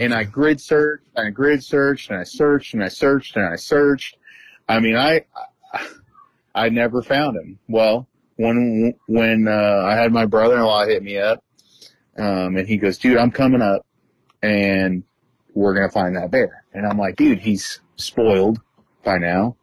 And 0.00 0.14
I 0.14 0.24
grid 0.24 0.60
searched, 0.60 1.04
and 1.16 1.26
I 1.26 1.30
grid 1.30 1.62
searched, 1.62 2.10
and 2.10 2.18
I 2.18 2.24
searched, 2.24 2.74
and 2.74 2.82
I 2.82 2.88
searched, 2.88 3.36
and 3.36 3.44
I 3.46 3.56
searched. 3.56 4.16
I 4.68 4.80
mean, 4.80 4.96
I, 4.96 5.24
I 6.54 6.68
never 6.70 7.02
found 7.02 7.36
him. 7.36 7.58
Well, 7.68 8.08
when 8.36 8.94
when 9.06 9.48
uh, 9.48 9.82
I 9.84 9.94
had 9.94 10.12
my 10.12 10.26
brother-in-law 10.26 10.86
hit 10.86 11.02
me 11.02 11.18
up, 11.18 11.44
um, 12.18 12.56
and 12.56 12.66
he 12.66 12.76
goes, 12.76 12.98
"Dude, 12.98 13.18
I'm 13.18 13.30
coming 13.30 13.62
up, 13.62 13.86
and 14.42 15.02
we're 15.54 15.74
gonna 15.74 15.90
find 15.90 16.16
that 16.16 16.30
bear." 16.30 16.64
And 16.72 16.86
I'm 16.86 16.98
like, 16.98 17.16
"Dude, 17.16 17.38
he's 17.38 17.80
spoiled 17.96 18.60
by 19.04 19.18
now." 19.18 19.56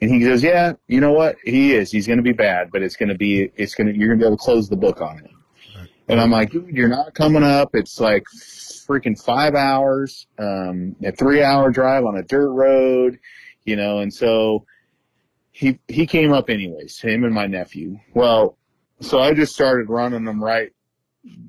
And 0.00 0.10
he 0.10 0.20
goes, 0.20 0.42
"Yeah, 0.42 0.74
you 0.88 1.00
know 1.00 1.12
what? 1.12 1.36
He 1.44 1.74
is. 1.74 1.90
He's 1.90 2.06
gonna 2.06 2.22
be 2.22 2.32
bad, 2.32 2.70
but 2.72 2.82
it's 2.82 2.96
gonna 2.96 3.14
be. 3.14 3.50
It's 3.56 3.74
gonna. 3.74 3.92
You're 3.92 4.08
gonna 4.08 4.20
be 4.20 4.26
able 4.26 4.36
to 4.36 4.42
close 4.42 4.68
the 4.68 4.76
book 4.76 5.00
on 5.00 5.18
it." 5.18 5.30
And 6.08 6.20
I'm 6.20 6.30
like, 6.30 6.50
dude, 6.50 6.76
you're 6.76 6.88
not 6.88 7.14
coming 7.14 7.42
up. 7.42 7.70
It's 7.74 7.98
like 8.00 8.24
freaking 8.86 9.20
five 9.20 9.54
hours, 9.54 10.26
um, 10.38 10.94
a 11.04 11.12
three 11.12 11.42
hour 11.42 11.70
drive 11.70 12.04
on 12.04 12.16
a 12.16 12.22
dirt 12.22 12.50
road, 12.50 13.18
you 13.64 13.76
know, 13.76 13.98
and 13.98 14.12
so 14.12 14.64
he, 15.50 15.78
he 15.88 16.06
came 16.06 16.32
up 16.32 16.48
anyways, 16.48 17.00
him 17.00 17.24
and 17.24 17.34
my 17.34 17.46
nephew. 17.46 17.98
Well, 18.14 18.56
so 19.00 19.18
I 19.18 19.34
just 19.34 19.54
started 19.54 19.88
running 19.88 20.24
them 20.24 20.42
right 20.42 20.72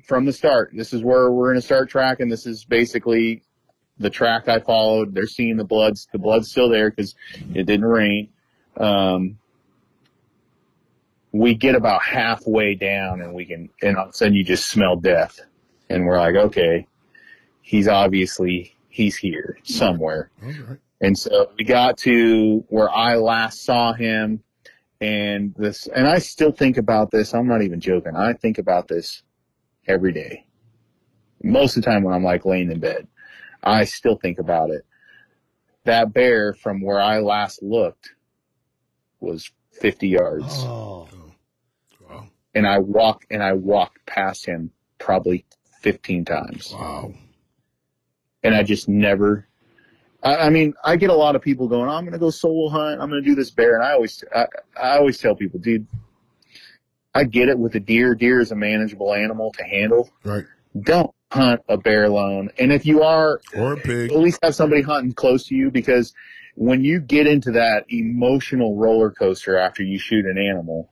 from 0.04 0.24
the 0.24 0.32
start. 0.32 0.72
This 0.74 0.92
is 0.92 1.02
where 1.02 1.30
we're 1.30 1.50
going 1.50 1.60
to 1.60 1.66
start 1.66 1.88
tracking. 1.88 2.28
This 2.28 2.46
is 2.46 2.64
basically 2.64 3.42
the 3.98 4.10
track 4.10 4.48
I 4.48 4.60
followed. 4.60 5.14
They're 5.14 5.26
seeing 5.26 5.56
the 5.56 5.64
bloods. 5.64 6.08
The 6.12 6.18
blood's 6.18 6.50
still 6.50 6.68
there 6.68 6.90
because 6.90 7.14
it 7.54 7.64
didn't 7.64 7.86
rain. 7.86 8.30
Um, 8.76 9.38
we 11.38 11.54
get 11.54 11.76
about 11.76 12.02
halfway 12.02 12.74
down 12.74 13.20
and 13.20 13.32
we 13.32 13.44
can, 13.44 13.70
and 13.80 13.96
all 13.96 14.06
of 14.06 14.10
a 14.10 14.12
sudden 14.12 14.34
you 14.34 14.42
just 14.42 14.68
smell 14.68 14.96
death. 14.96 15.38
And 15.88 16.04
we're 16.04 16.18
like, 16.18 16.34
okay, 16.34 16.88
he's 17.62 17.86
obviously, 17.86 18.74
he's 18.88 19.16
here 19.16 19.56
somewhere. 19.62 20.30
Right. 20.42 20.78
And 21.00 21.16
so 21.16 21.52
we 21.56 21.62
got 21.64 21.96
to 21.98 22.64
where 22.70 22.90
I 22.90 23.14
last 23.14 23.64
saw 23.64 23.92
him 23.92 24.42
and 25.00 25.54
this, 25.56 25.86
and 25.86 26.08
I 26.08 26.18
still 26.18 26.50
think 26.50 26.76
about 26.76 27.12
this. 27.12 27.32
I'm 27.32 27.46
not 27.46 27.62
even 27.62 27.78
joking. 27.78 28.16
I 28.16 28.32
think 28.32 28.58
about 28.58 28.88
this 28.88 29.22
every 29.86 30.12
day. 30.12 30.44
Most 31.44 31.76
of 31.76 31.84
the 31.84 31.90
time 31.90 32.02
when 32.02 32.14
I'm 32.14 32.24
like 32.24 32.46
laying 32.46 32.72
in 32.72 32.80
bed, 32.80 33.06
I 33.62 33.84
still 33.84 34.16
think 34.16 34.40
about 34.40 34.70
it. 34.70 34.84
That 35.84 36.12
bear 36.12 36.52
from 36.52 36.80
where 36.80 37.00
I 37.00 37.20
last 37.20 37.62
looked 37.62 38.10
was 39.20 39.52
50 39.70 40.08
yards 40.08 40.46
Oh. 40.64 41.08
And 42.58 42.66
I 42.66 42.78
walk 42.80 43.24
and 43.30 43.40
I 43.40 43.52
walked 43.52 44.04
past 44.04 44.44
him 44.44 44.72
probably 44.98 45.44
15 45.82 46.24
times. 46.24 46.72
Wow. 46.72 47.12
And 48.42 48.52
I 48.52 48.64
just 48.64 48.88
never, 48.88 49.46
I, 50.24 50.36
I 50.36 50.50
mean, 50.50 50.74
I 50.84 50.96
get 50.96 51.10
a 51.10 51.14
lot 51.14 51.36
of 51.36 51.42
people 51.42 51.68
going, 51.68 51.88
I'm 51.88 52.02
going 52.02 52.14
to 52.14 52.18
go 52.18 52.30
solo 52.30 52.68
hunt. 52.68 53.00
I'm 53.00 53.08
going 53.10 53.22
to 53.22 53.28
do 53.28 53.36
this 53.36 53.50
bear. 53.52 53.76
And 53.76 53.84
I 53.84 53.92
always, 53.92 54.24
I, 54.34 54.46
I 54.80 54.96
always 54.98 55.18
tell 55.18 55.36
people, 55.36 55.60
dude, 55.60 55.86
I 57.14 57.22
get 57.24 57.48
it 57.48 57.58
with 57.58 57.76
a 57.76 57.80
deer. 57.80 58.16
Deer 58.16 58.40
is 58.40 58.50
a 58.50 58.56
manageable 58.56 59.14
animal 59.14 59.52
to 59.58 59.62
handle, 59.64 60.10
Right. 60.24 60.44
don't 60.80 61.12
hunt 61.30 61.60
a 61.68 61.76
bear 61.76 62.04
alone. 62.04 62.50
And 62.58 62.72
if 62.72 62.84
you 62.86 63.02
are, 63.04 63.40
Or 63.56 63.74
a 63.74 63.76
pig. 63.76 64.10
at 64.10 64.18
least 64.18 64.40
have 64.42 64.54
somebody 64.56 64.82
hunting 64.82 65.12
close 65.12 65.44
to 65.46 65.54
you 65.54 65.70
because 65.70 66.12
when 66.56 66.82
you 66.82 66.98
get 67.00 67.28
into 67.28 67.52
that 67.52 67.84
emotional 67.88 68.74
roller 68.76 69.12
coaster 69.12 69.56
after 69.56 69.84
you 69.84 69.96
shoot 69.98 70.26
an 70.26 70.38
animal, 70.38 70.90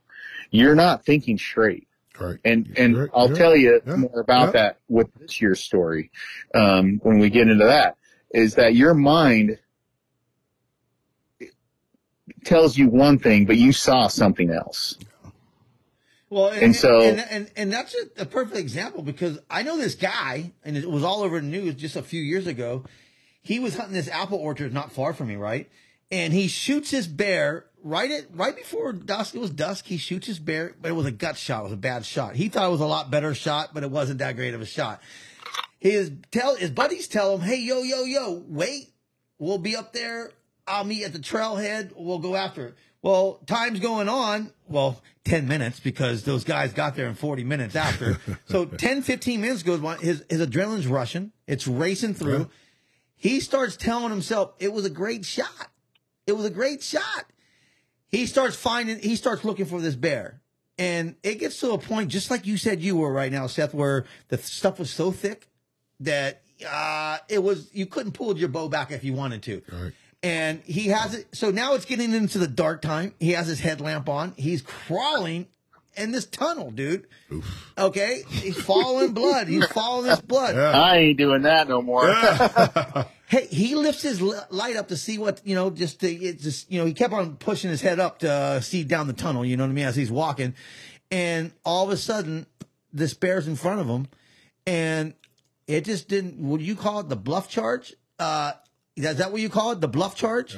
you're 0.51 0.75
not 0.75 1.05
thinking 1.05 1.37
straight. 1.37 1.87
Right. 2.19 2.37
And 2.43 2.73
and 2.77 2.97
Right, 2.97 3.09
I'll 3.13 3.29
yeah, 3.29 3.35
tell 3.35 3.55
you 3.55 3.81
yeah, 3.85 3.95
more 3.95 4.19
about 4.19 4.47
yeah. 4.47 4.51
that 4.51 4.79
with 4.89 5.07
this 5.19 5.39
year's 5.39 5.59
story 5.59 6.09
um, 6.55 6.99
when 7.03 7.19
we 7.19 7.29
get 7.29 7.47
into 7.47 7.65
that. 7.65 7.95
Is 8.33 8.55
that 8.55 8.75
your 8.75 8.93
mind 8.93 9.59
tells 12.43 12.77
you 12.77 12.89
one 12.89 13.19
thing, 13.19 13.45
but 13.45 13.57
you 13.57 13.71
saw 13.71 14.07
something 14.07 14.51
else. 14.51 14.97
Well, 16.29 16.49
and, 16.49 16.61
And 16.63 16.75
so- 16.75 17.01
and, 17.01 17.19
and, 17.29 17.51
and 17.55 17.71
that's 17.73 17.95
a, 18.17 18.23
a 18.23 18.25
perfect 18.25 18.57
example 18.57 19.01
because 19.01 19.39
I 19.49 19.63
know 19.63 19.77
this 19.77 19.95
guy, 19.95 20.51
and 20.63 20.75
it 20.75 20.89
was 20.89 21.03
all 21.03 21.21
over 21.23 21.39
the 21.39 21.45
news 21.47 21.75
just 21.75 21.95
a 21.95 22.01
few 22.01 22.21
years 22.21 22.47
ago. 22.47 22.83
He 23.41 23.59
was 23.59 23.77
hunting 23.77 23.93
this 23.93 24.09
apple 24.09 24.37
orchard 24.39 24.73
not 24.73 24.91
far 24.91 25.13
from 25.13 25.27
me, 25.29 25.35
right? 25.37 25.69
And 26.11 26.33
he 26.33 26.47
shoots 26.49 26.91
his 26.91 27.07
bear 27.07 27.66
right 27.83 28.09
at 28.11 28.25
right 28.33 28.55
before 28.55 28.93
dusk. 28.93 29.35
It 29.35 29.39
was 29.39 29.51
dusk. 29.51 29.85
He 29.85 29.97
shoots 29.97 30.27
his 30.27 30.39
bear, 30.39 30.75
but 30.81 30.89
it 30.89 30.93
was 30.93 31.05
a 31.05 31.11
gut 31.11 31.37
shot. 31.37 31.61
It 31.61 31.63
was 31.63 31.73
a 31.73 31.77
bad 31.77 32.05
shot. 32.05 32.35
He 32.35 32.49
thought 32.49 32.67
it 32.67 32.71
was 32.71 32.81
a 32.81 32.85
lot 32.85 33.11
better 33.11 33.33
shot, 33.33 33.73
but 33.73 33.83
it 33.83 33.91
wasn't 33.91 34.19
that 34.19 34.35
great 34.35 34.53
of 34.53 34.61
a 34.61 34.65
shot. 34.65 35.01
His 35.79 36.11
tell 36.31 36.55
his 36.55 36.71
buddies 36.71 37.07
tell 37.07 37.35
him, 37.35 37.41
"Hey, 37.41 37.59
yo, 37.59 37.81
yo, 37.81 38.03
yo, 38.03 38.43
wait, 38.47 38.89
we'll 39.39 39.57
be 39.57 39.75
up 39.75 39.93
there. 39.93 40.31
I'll 40.65 40.83
meet 40.83 41.03
at 41.03 41.13
the 41.13 41.19
trailhead. 41.19 41.93
We'll 41.95 42.19
go 42.19 42.35
after 42.35 42.67
it." 42.67 42.75
Well, 43.01 43.39
time's 43.45 43.79
going 43.79 44.09
on. 44.09 44.51
Well, 44.67 45.01
10 45.25 45.47
minutes 45.47 45.79
because 45.79 46.23
those 46.23 46.43
guys 46.43 46.73
got 46.73 46.95
there 46.95 47.07
in 47.07 47.13
40 47.15 47.43
minutes 47.43 47.75
after. 47.75 48.17
so 48.45 48.65
10, 48.65 49.03
15 49.03 49.39
minutes 49.39 49.63
goes 49.63 49.79
by. 49.79 49.97
His, 49.97 50.25
his 50.29 50.41
adrenaline's 50.41 50.87
rushing. 50.87 51.31
It's 51.45 51.67
racing 51.67 52.15
through. 52.15 52.49
He 53.15 53.39
starts 53.39 53.77
telling 53.77 54.09
himself 54.09 54.53
it 54.59 54.73
was 54.73 54.85
a 54.85 54.89
great 54.89 55.25
shot. 55.25 55.71
It 56.25 56.33
was 56.33 56.45
a 56.45 56.49
great 56.49 56.83
shot. 56.83 57.25
He 58.09 58.25
starts 58.25 58.55
finding, 58.55 58.99
he 58.99 59.15
starts 59.15 59.43
looking 59.43 59.65
for 59.65 59.81
this 59.81 59.95
bear. 59.95 60.41
And 60.77 61.15
it 61.23 61.35
gets 61.35 61.59
to 61.61 61.71
a 61.71 61.77
point, 61.77 62.09
just 62.09 62.29
like 62.29 62.45
you 62.45 62.57
said 62.57 62.81
you 62.81 62.97
were 62.97 63.11
right 63.11 63.31
now, 63.31 63.47
Seth, 63.47 63.73
where 63.73 64.05
the 64.27 64.37
stuff 64.37 64.79
was 64.79 64.91
so 64.91 65.11
thick 65.11 65.49
that 65.99 66.43
uh, 66.69 67.17
it 67.29 67.41
was, 67.41 67.69
you 67.73 67.87
couldn't 67.87 68.11
pull 68.11 68.37
your 68.37 68.49
bow 68.49 68.69
back 68.69 68.91
if 68.91 69.03
you 69.03 69.13
wanted 69.13 69.41
to. 69.43 69.61
Right. 69.71 69.93
And 70.21 70.61
he 70.63 70.87
has 70.87 71.15
it. 71.15 71.27
So 71.33 71.51
now 71.51 71.73
it's 71.73 71.85
getting 71.85 72.13
into 72.13 72.37
the 72.37 72.47
dark 72.47 72.81
time. 72.81 73.13
He 73.19 73.31
has 73.31 73.47
his 73.47 73.59
headlamp 73.59 74.07
on. 74.09 74.33
He's 74.37 74.61
crawling 74.61 75.47
in 75.97 76.11
this 76.11 76.25
tunnel, 76.25 76.71
dude. 76.71 77.07
Okay. 77.77 78.23
He's 78.29 78.61
following 78.61 79.13
blood. 79.13 79.47
He's 79.47 79.65
following 79.71 80.07
this 80.07 80.21
blood. 80.21 80.55
Yeah. 80.55 80.79
I 80.79 80.97
ain't 80.97 81.17
doing 81.17 81.43
that 81.43 81.67
no 81.67 81.81
more. 81.81 82.07
Hey, 83.29 83.45
he 83.47 83.75
lifts 83.75 84.03
his 84.03 84.21
light 84.21 84.77
up 84.77 84.87
to 84.87 84.95
see 84.95 85.17
what, 85.17 85.41
you 85.43 85.53
know, 85.53 85.69
just 85.69 85.99
to, 85.99 86.09
it 86.09 86.39
just, 86.39 86.71
you 86.71 86.79
know, 86.79 86.85
he 86.85 86.93
kept 86.93 87.13
on 87.13 87.35
pushing 87.35 87.69
his 87.69 87.81
head 87.81 87.99
up 87.99 88.19
to 88.19 88.31
uh, 88.31 88.59
see 88.61 88.85
down 88.85 89.07
the 89.07 89.13
tunnel, 89.13 89.43
you 89.43 89.57
know 89.57 89.65
what 89.65 89.69
I 89.69 89.73
mean, 89.73 89.85
as 89.85 89.97
he's 89.97 90.09
walking. 90.09 90.55
And 91.11 91.51
all 91.65 91.83
of 91.83 91.91
a 91.91 91.97
sudden, 91.97 92.45
this 92.93 93.13
bear's 93.13 93.45
in 93.45 93.57
front 93.57 93.81
of 93.81 93.87
him. 93.87 94.07
And 94.65 95.13
it 95.67 95.83
just 95.83 96.07
didn't, 96.07 96.37
would 96.39 96.61
you 96.61 96.77
call 96.77 97.01
it 97.01 97.09
the 97.09 97.17
bluff 97.17 97.49
charge? 97.49 97.93
Uh, 98.17 98.53
is 98.95 99.17
that 99.17 99.33
what 99.33 99.41
you 99.41 99.49
call 99.49 99.71
it? 99.71 99.81
The 99.81 99.89
bluff 99.89 100.15
charge? 100.15 100.57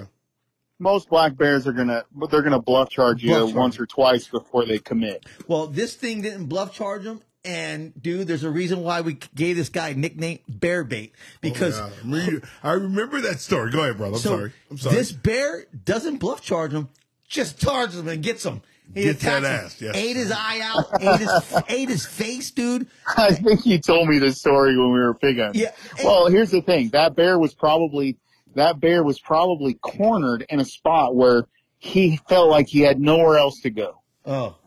Most 0.79 1.09
black 1.09 1.35
bears 1.35 1.67
are 1.67 1.73
gonna, 1.73 2.05
but 2.13 2.31
they're 2.31 2.41
gonna 2.41 2.61
bluff 2.61 2.89
charge 2.89 3.21
you 3.21 3.29
Bluff 3.29 3.49
charge. 3.49 3.55
once 3.55 3.79
or 3.79 3.85
twice 3.85 4.27
before 4.27 4.65
they 4.65 4.79
commit. 4.79 5.25
Well, 5.47 5.67
this 5.67 5.93
thing 5.95 6.21
didn't 6.21 6.45
bluff 6.45 6.73
charge 6.73 7.03
him. 7.05 7.21
And 7.45 7.93
dude, 8.01 8.27
there's 8.27 8.43
a 8.43 8.49
reason 8.49 8.83
why 8.83 8.99
we 9.01 9.17
gave 9.33 9.55
this 9.55 9.69
guy 9.69 9.93
nickname 9.93 10.39
Bear 10.49 10.83
Bait 10.83 11.13
because 11.39 11.79
oh, 11.79 11.89
Yeah. 12.05 12.39
I 12.63 12.73
remember 12.73 13.21
that 13.21 13.39
story. 13.39 13.71
Go 13.71 13.81
ahead, 13.83 13.97
brother. 13.97 14.15
I'm 14.15 14.19
so 14.21 14.29
sorry. 14.29 14.53
I'm 14.69 14.77
sorry. 14.77 14.95
this 14.95 15.11
bear 15.13 15.65
doesn't 15.85 16.17
bluff 16.17 16.41
charge 16.41 16.73
him, 16.73 16.89
just 17.29 17.57
charges 17.59 17.97
him 17.99 18.07
and 18.09 18.21
gets 18.21 18.45
him. 18.45 18.61
He 18.93 19.03
Gets 19.03 19.21
that 19.23 19.43
ass, 19.43 19.79
yes. 19.79 19.95
ate 19.95 20.15
his 20.15 20.31
eye 20.31 20.61
out, 20.63 20.85
ate 20.99 21.19
his, 21.19 21.61
ate 21.69 21.89
his 21.89 22.05
face, 22.07 22.49
dude. 22.51 22.87
I 23.15 23.33
think 23.35 23.63
you 23.65 23.77
told 23.77 24.09
me 24.09 24.17
this 24.17 24.39
story 24.39 24.75
when 24.77 24.91
we 24.91 24.99
were 24.99 25.13
pig 25.13 25.37
hunting. 25.39 25.61
Yeah. 25.61 25.71
Well, 26.03 26.25
here's 26.27 26.49
the 26.49 26.61
thing. 26.61 26.89
That 26.89 27.15
bear 27.15 27.37
was 27.37 27.53
probably 27.53 28.17
that 28.55 28.79
bear 28.79 29.03
was 29.03 29.19
probably 29.19 29.75
cornered 29.75 30.45
in 30.49 30.59
a 30.59 30.65
spot 30.65 31.15
where 31.15 31.45
he 31.77 32.17
felt 32.27 32.49
like 32.49 32.67
he 32.67 32.81
had 32.81 32.99
nowhere 32.99 33.37
else 33.37 33.61
to 33.61 33.69
go. 33.69 34.01
Oh, 34.25 34.57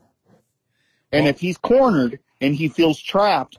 And 1.11 1.27
if 1.27 1.39
he's 1.39 1.57
cornered 1.57 2.19
and 2.41 2.55
he 2.55 2.69
feels 2.69 2.99
trapped, 2.99 3.57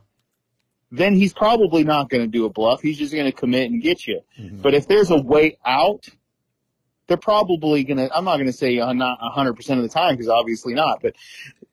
then 0.90 1.14
he's 1.14 1.32
probably 1.32 1.84
not 1.84 2.08
going 2.08 2.22
to 2.22 2.28
do 2.28 2.44
a 2.46 2.50
bluff. 2.50 2.80
He's 2.80 2.98
just 2.98 3.12
going 3.12 3.26
to 3.26 3.32
commit 3.32 3.70
and 3.70 3.82
get 3.82 4.06
you. 4.06 4.20
But 4.62 4.74
if 4.74 4.86
there's 4.86 5.10
a 5.10 5.20
way 5.20 5.58
out, 5.64 6.08
they're 7.06 7.16
probably 7.16 7.84
going 7.84 7.98
to, 7.98 8.14
I'm 8.14 8.24
not 8.24 8.36
going 8.36 8.46
to 8.46 8.52
say 8.52 8.78
uh, 8.78 8.92
not 8.92 9.18
100% 9.20 9.58
of 9.76 9.82
the 9.82 9.88
time 9.88 10.14
because 10.14 10.28
obviously 10.28 10.74
not, 10.74 11.00
but 11.02 11.14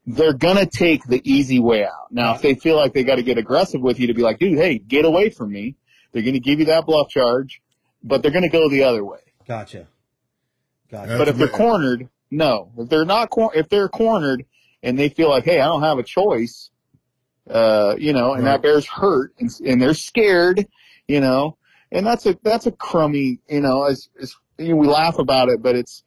they're 0.06 0.34
going 0.34 0.58
to 0.58 0.66
take 0.66 1.04
the 1.06 1.22
easy 1.24 1.60
way 1.60 1.84
out. 1.86 2.12
Now, 2.12 2.36
if 2.36 2.42
they 2.42 2.56
feel 2.56 2.76
like 2.76 2.94
they 2.94 3.04
got 3.04 3.16
to 3.16 3.24
get 3.24 3.38
aggressive 3.38 3.82
with 3.82 4.00
you 4.00 4.08
to 4.08 4.14
be 4.14 4.24
like, 4.24 4.40
dude, 4.40 4.58
hey, 4.58 4.78
get 4.78 5.06
away 5.06 5.30
from 5.30 5.52
me, 5.52 5.76
they're 6.12 6.24
going 6.24 6.34
to 6.34 6.40
give 6.40 6.60
you 6.60 6.66
that 6.66 6.86
bluff 6.86 7.10
charge, 7.10 7.62
but 8.04 8.22
they're 8.22 8.32
going 8.32 8.44
to 8.44 8.50
go 8.50 8.70
the 8.70 8.84
other 8.84 9.04
way. 9.04 9.20
gotcha, 9.48 9.88
gotcha. 10.90 11.12
Yeah. 11.12 11.18
But 11.18 11.28
if 11.28 11.38
they're 11.38 11.48
cornered, 11.48 12.10
no. 12.30 12.72
If 12.78 12.90
they're 12.90 13.06
not, 13.06 13.30
cor- 13.30 13.56
if 13.56 13.70
they're 13.70 13.90
cornered 13.90 14.46
and 14.84 14.98
they 14.98 15.10
feel 15.10 15.30
like, 15.30 15.44
hey, 15.46 15.60
I 15.60 15.66
don't 15.66 15.84
have 15.84 15.98
a 16.00 16.04
choice, 16.04 16.70
uh, 17.50 17.96
you 17.98 18.14
know, 18.14 18.34
and 18.34 18.44
Right. 18.46 18.52
that 18.54 18.62
bear's 18.62 18.88
hurt 18.88 19.34
and, 19.40 19.50
and 19.66 19.82
they're 19.82 19.94
scared, 19.94 20.66
you 21.08 21.20
know, 21.20 21.58
and 21.92 22.06
that's 22.06 22.26
a 22.26 22.38
that's 22.44 22.68
a 22.68 22.72
crummy, 22.72 23.40
you 23.50 23.60
know, 23.62 23.84
as, 23.84 24.10
as 24.22 24.34
you 24.58 24.70
know, 24.70 24.76
we 24.78 24.88
laugh 24.88 25.20
about 25.20 25.50
it, 25.50 25.62
but 25.62 25.76
it's 25.76 26.04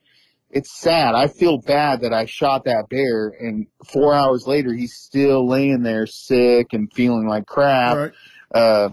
it's 0.51 0.70
sad. 0.72 1.14
I 1.16 1.26
feel 1.26 1.59
bad 1.59 2.03
that 2.03 2.12
I 2.12 2.26
shot 2.26 2.64
that 2.66 2.88
bear, 2.88 3.28
and 3.28 3.66
four 3.92 4.14
hours 4.14 4.47
later 4.47 4.72
he's 4.72 4.95
still 4.95 5.49
laying 5.49 5.82
there 5.82 6.07
sick 6.07 6.68
and 6.72 6.92
feeling 6.92 7.26
like 7.26 7.47
crap. 7.47 7.90
All 7.97 7.99
right. 8.03 8.12
Uh, 8.55 8.88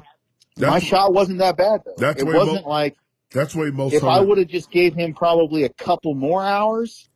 my 0.58 0.72
That's, 0.72 0.86
shot 0.86 1.14
wasn't 1.14 1.40
that 1.40 1.58
bad 1.58 1.82
though. 1.86 1.96
That's 1.98 2.22
it 2.22 2.28
way 2.28 2.34
wasn't 2.34 2.68
like 2.68 2.98
that's 3.32 3.56
way 3.56 3.72
most. 3.72 3.94
if 3.94 4.04
I 4.04 4.20
would 4.20 4.38
have 4.38 4.48
just 4.48 4.72
gave 4.72 4.94
him 4.94 5.14
probably 5.14 5.64
a 5.64 5.70
couple 5.70 6.14
more 6.14 6.44
hours, 6.44 7.10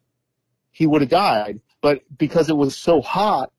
he 0.71 0.87
would 0.87 1.01
have 1.01 1.09
died. 1.09 1.59
But 1.81 2.01
because 2.17 2.49
it 2.49 2.55
was 2.55 2.77
so 2.77 3.01
hot, 3.01 3.51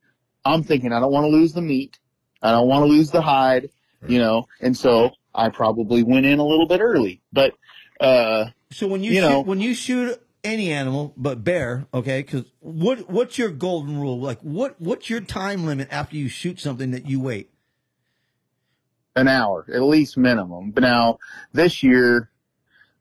I'm 0.44 0.62
thinking 0.62 0.92
I 0.92 1.00
don't 1.00 1.12
want 1.12 1.24
to 1.24 1.28
lose 1.28 1.52
the 1.52 1.62
meat. 1.62 1.98
I 2.42 2.50
don't 2.52 2.68
want 2.68 2.82
to 2.82 2.86
lose 2.86 3.10
the 3.10 3.20
hide, 3.20 3.70
you 4.06 4.18
know, 4.18 4.46
and 4.60 4.76
so 4.76 5.10
I 5.34 5.50
probably 5.50 6.02
went 6.02 6.26
in 6.26 6.38
a 6.38 6.44
little 6.44 6.66
bit 6.66 6.80
early. 6.80 7.20
But 7.32 7.54
uh 8.00 8.46
so 8.72 8.86
when 8.86 9.04
you, 9.04 9.12
you 9.12 9.20
shoot, 9.20 9.28
know- 9.28 9.40
when 9.42 9.60
you 9.60 9.74
shoot 9.74 10.20
any 10.42 10.72
animal 10.72 11.12
but 11.16 11.44
bear, 11.44 11.86
okay, 11.92 12.22
because 12.22 12.44
what 12.60 13.10
what's 13.10 13.36
your 13.36 13.50
golden 13.50 14.00
rule? 14.00 14.18
Like 14.18 14.40
what 14.40 14.80
what's 14.80 15.10
your 15.10 15.20
time 15.20 15.66
limit 15.66 15.88
after 15.90 16.16
you 16.16 16.28
shoot 16.28 16.58
something 16.60 16.92
that 16.92 17.06
you 17.06 17.20
wait? 17.20 17.50
An 19.16 19.26
hour, 19.28 19.66
at 19.72 19.82
least 19.82 20.16
minimum. 20.16 20.70
But 20.70 20.82
now 20.82 21.18
this 21.53 21.82
year, 21.82 22.30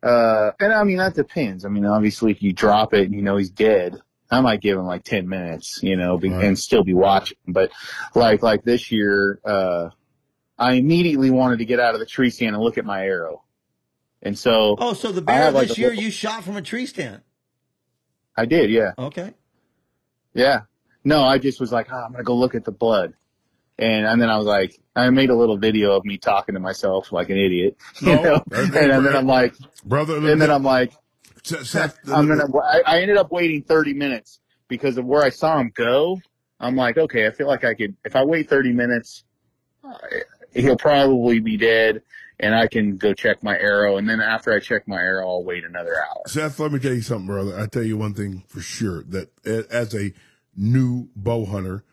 uh, 0.02 0.52
and 0.60 0.74
I 0.74 0.84
mean, 0.84 0.98
that 0.98 1.14
depends. 1.14 1.66
I 1.66 1.70
mean, 1.70 1.86
obviously 1.86 2.32
if 2.32 2.42
you 2.42 2.54
drop 2.54 2.94
it 2.94 3.04
and 3.06 3.14
you 3.14 3.22
know 3.22 3.38
he's 3.38 3.50
dead, 3.52 3.98
I 4.32 4.42
might 4.42 4.62
give 4.62 4.78
him 4.80 4.86
like 4.86 5.04
10 5.04 5.28
minutes, 5.30 5.80
you 5.84 5.96
know, 5.98 6.18
be, 6.18 6.30
Right. 6.30 6.46
and 6.46 6.58
still 6.58 6.84
be 6.84 6.94
watching. 6.94 7.38
But 7.48 7.72
like, 8.16 8.42
like 8.42 8.64
this 8.64 8.92
year, 8.92 9.40
uh, 9.46 9.90
I 10.58 10.74
immediately 10.74 11.30
wanted 11.30 11.60
to 11.60 11.66
get 11.66 11.80
out 11.80 11.94
of 11.94 12.00
the 12.00 12.06
tree 12.06 12.30
stand 12.30 12.56
and 12.56 12.64
look 12.64 12.78
at 12.78 12.86
my 12.86 13.06
arrow. 13.06 13.44
And 14.22 14.38
so 14.40 14.76
Oh, 14.80 14.94
so 14.94 15.12
the 15.12 15.22
bear 15.22 15.36
have, 15.36 15.54
like, 15.54 15.68
this 15.68 15.78
year 15.78 15.90
little- 15.90 16.04
you 16.06 16.10
shot 16.12 16.44
from 16.44 16.56
a 16.56 16.62
tree 16.62 16.86
stand. 16.88 17.22
I 18.38 18.46
did, 18.46 18.70
yeah. 18.72 18.92
Okay. 18.98 19.34
Yeah. 20.34 20.62
No, 21.04 21.24
I 21.24 21.38
just 21.38 21.60
was 21.60 21.72
like, 21.72 21.88
oh, 21.92 21.96
I'm 21.98 22.12
gonna 22.14 22.24
go 22.24 22.36
look 22.36 22.56
at 22.56 22.64
the 22.66 22.72
blood. 22.72 23.14
And, 23.78 24.06
and 24.06 24.22
then 24.22 24.30
I 24.30 24.38
was 24.38 24.46
like, 24.46 24.80
I 24.96 25.10
made 25.10 25.30
a 25.30 25.36
little 25.36 25.58
video 25.58 25.92
of 25.98 26.06
me 26.06 26.18
talking 26.18 26.54
to 26.56 26.62
myself 26.62 27.12
like 27.12 27.30
an 27.30 27.38
idiot, 27.38 27.76
you 28.02 28.08
No, 28.16 28.22
know. 28.24 28.44
that's 28.48 28.64
And, 28.76 29.06
then. 29.06 29.16
I'm 29.16 29.28
like, 29.28 29.54
brother. 29.84 30.18
and 30.18 30.42
then 30.42 30.50
I'm 30.50 30.64
like, 30.64 30.94
Seth, 31.44 31.98
I'm 32.12 32.28
gonna. 32.28 32.46
I, 32.58 32.82
I 32.86 33.02
ended 33.02 33.18
up 33.18 33.32
waiting 33.32 33.62
30 33.64 33.94
minutes 33.94 34.40
because 34.68 34.98
of 34.98 35.06
where 35.06 35.24
I 35.24 35.30
saw 35.30 35.60
him 35.60 35.72
go. 35.76 36.20
I'm 36.60 36.76
like, 36.76 36.98
okay, 36.98 37.28
I 37.28 37.32
feel 37.32 37.48
like 37.48 37.64
I 37.66 37.74
could. 37.74 37.96
If 38.06 38.16
I 38.16 38.24
wait 38.24 38.50
30 38.50 38.72
minutes, 38.72 39.26
he'll 40.54 40.78
probably 40.78 41.40
be 41.40 41.58
dead, 41.58 42.02
and 42.40 42.56
I 42.56 42.68
can 42.68 42.98
go 42.98 43.14
check 43.14 43.44
my 43.44 43.58
arrow. 43.58 43.98
And 43.98 44.10
then 44.10 44.22
after 44.22 44.54
I 44.54 44.60
check 44.60 44.88
my 44.88 44.98
arrow, 45.00 45.28
I'll 45.28 45.44
wait 45.44 45.64
another 45.66 45.96
hour. 45.96 46.22
Seth, 46.28 46.60
let 46.60 46.72
me 46.72 46.80
tell 46.80 46.94
you 46.94 47.02
something, 47.02 47.28
brother. 47.28 47.60
I 47.60 47.68
tell 47.68 47.84
you 47.84 47.98
one 47.98 48.14
thing 48.14 48.44
for 48.48 48.62
sure 48.62 49.04
that 49.10 49.30
as 49.46 49.94
a 49.94 50.14
new 50.56 51.10
bow 51.16 51.46
hunter, 51.46 51.84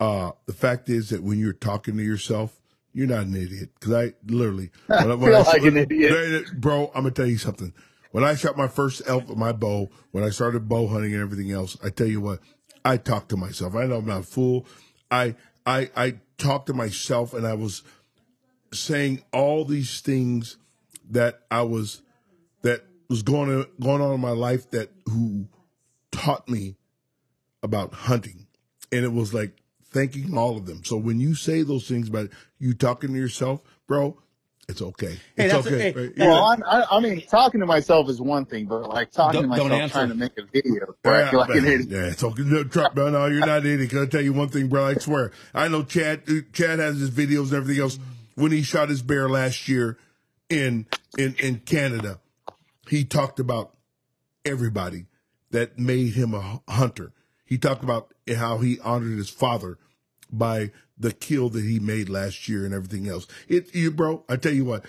uh, 0.00 0.32
the 0.46 0.52
fact 0.52 0.88
is 0.88 1.10
that 1.10 1.22
when 1.22 1.38
you're 1.38 1.52
talking 1.52 1.96
to 1.96 2.02
yourself, 2.02 2.60
you're 2.92 3.06
not 3.06 3.24
an 3.26 3.34
idiot. 3.36 3.70
Because 3.78 3.92
I 3.94 4.14
literally, 4.26 4.70
when 4.86 4.98
I, 5.10 5.14
when 5.14 5.30
feel 5.32 5.36
I- 5.36 5.42
like 5.42 5.62
an 5.62 5.76
idiot. 5.76 6.44
bro. 6.60 6.86
I'm 6.94 7.02
gonna 7.02 7.10
tell 7.12 7.26
you 7.26 7.38
something. 7.38 7.72
When 8.12 8.24
I 8.24 8.34
shot 8.34 8.56
my 8.56 8.68
first 8.68 9.02
elk 9.06 9.28
with 9.28 9.36
my 9.36 9.52
bow, 9.52 9.90
when 10.12 10.24
I 10.24 10.30
started 10.30 10.68
bow 10.68 10.86
hunting 10.86 11.12
and 11.12 11.20
everything 11.22 11.52
else, 11.52 11.76
I 11.84 11.90
tell 11.90 12.06
you 12.06 12.20
what, 12.20 12.40
I 12.84 12.96
talked 12.96 13.28
to 13.30 13.36
myself. 13.36 13.74
I 13.74 13.84
know 13.86 13.96
I'm 13.96 14.06
not 14.06 14.20
a 14.20 14.22
fool. 14.22 14.66
I 15.10 15.34
I 15.66 15.90
I 15.96 16.14
talked 16.38 16.66
to 16.68 16.74
myself 16.74 17.34
and 17.34 17.46
I 17.46 17.54
was 17.54 17.82
saying 18.72 19.22
all 19.32 19.64
these 19.64 20.00
things 20.00 20.56
that 21.10 21.40
I 21.50 21.62
was 21.62 22.02
that 22.62 22.84
was 23.08 23.22
going 23.22 23.50
on, 23.54 23.66
going 23.80 24.00
on 24.00 24.14
in 24.14 24.20
my 24.20 24.30
life 24.30 24.70
that 24.70 24.90
who 25.06 25.46
taught 26.10 26.48
me 26.48 26.76
about 27.62 27.92
hunting, 27.92 28.46
and 28.90 29.04
it 29.04 29.12
was 29.12 29.34
like 29.34 29.56
thanking 29.96 30.36
all 30.36 30.56
of 30.56 30.66
them. 30.66 30.84
So 30.84 30.96
when 30.96 31.18
you 31.20 31.34
say 31.34 31.62
those 31.62 31.88
things 31.88 32.08
about 32.08 32.28
you 32.58 32.74
talking 32.74 33.12
to 33.14 33.18
yourself, 33.18 33.60
bro, 33.86 34.18
it's 34.68 34.82
okay. 34.82 35.18
Hey, 35.36 35.44
it's 35.46 35.54
that's- 35.54 35.66
okay. 35.66 35.78
hey, 35.78 35.92
right? 35.92 36.16
that- 36.16 36.26
Well, 36.26 36.44
I'm, 36.44 36.62
I, 36.64 36.84
I 36.90 37.00
mean, 37.00 37.22
talking 37.26 37.60
to 37.60 37.66
myself 37.66 38.10
is 38.10 38.20
one 38.20 38.44
thing, 38.44 38.66
but 38.66 38.88
like 38.90 39.10
talking 39.12 39.40
Don't- 39.42 39.56
to 39.58 39.64
myself 39.68 39.92
trying 39.92 40.08
to 40.08 40.14
make 40.14 40.32
a 40.38 40.42
video, 40.52 40.94
where 41.02 41.14
I 41.14 41.20
Yeah, 41.20 41.30
feel 41.30 41.38
like 41.40 41.48
but- 41.48 41.56
an 41.58 41.86
yeah, 41.88 42.06
it's 42.06 42.22
okay. 42.24 42.42
No, 42.42 42.64
Trump, 42.64 42.94
no, 42.96 43.08
no, 43.08 43.26
you're 43.26 43.46
not 43.46 43.60
an 43.64 43.66
idiot. 43.72 43.90
Can 43.90 44.02
I 44.02 44.06
tell 44.06 44.20
you 44.22 44.32
one 44.32 44.48
thing, 44.48 44.68
bro? 44.68 44.84
I 44.86 44.94
swear. 44.94 45.30
I 45.54 45.68
know 45.68 45.82
Chad. 45.84 46.22
uh, 46.28 46.32
Chad 46.52 46.78
has 46.80 46.98
his 46.98 47.10
videos 47.10 47.44
and 47.44 47.54
everything 47.54 47.82
else. 47.82 47.98
When 48.34 48.52
he 48.52 48.62
shot 48.62 48.88
his 48.90 49.00
bear 49.02 49.28
last 49.30 49.66
year 49.68 49.96
in 50.50 50.86
in 51.16 51.36
in 51.38 51.60
Canada, 51.60 52.18
he 52.88 53.04
talked 53.04 53.38
about 53.40 53.72
everybody 54.44 55.06
that 55.52 55.78
made 55.78 56.12
him 56.14 56.34
a 56.34 56.60
hunter. 56.68 57.12
He 57.44 57.56
talked 57.56 57.84
about 57.84 58.12
how 58.36 58.58
he 58.58 58.78
honored 58.80 59.16
his 59.16 59.30
father 59.30 59.78
by 60.32 60.70
the 60.98 61.12
kill 61.12 61.48
that 61.50 61.64
he 61.64 61.78
made 61.78 62.08
last 62.08 62.48
year 62.48 62.64
and 62.64 62.74
everything 62.74 63.08
else. 63.08 63.26
It, 63.48 63.74
you, 63.74 63.90
bro. 63.90 64.24
I 64.28 64.36
tell 64.36 64.52
you 64.52 64.64
what, 64.64 64.84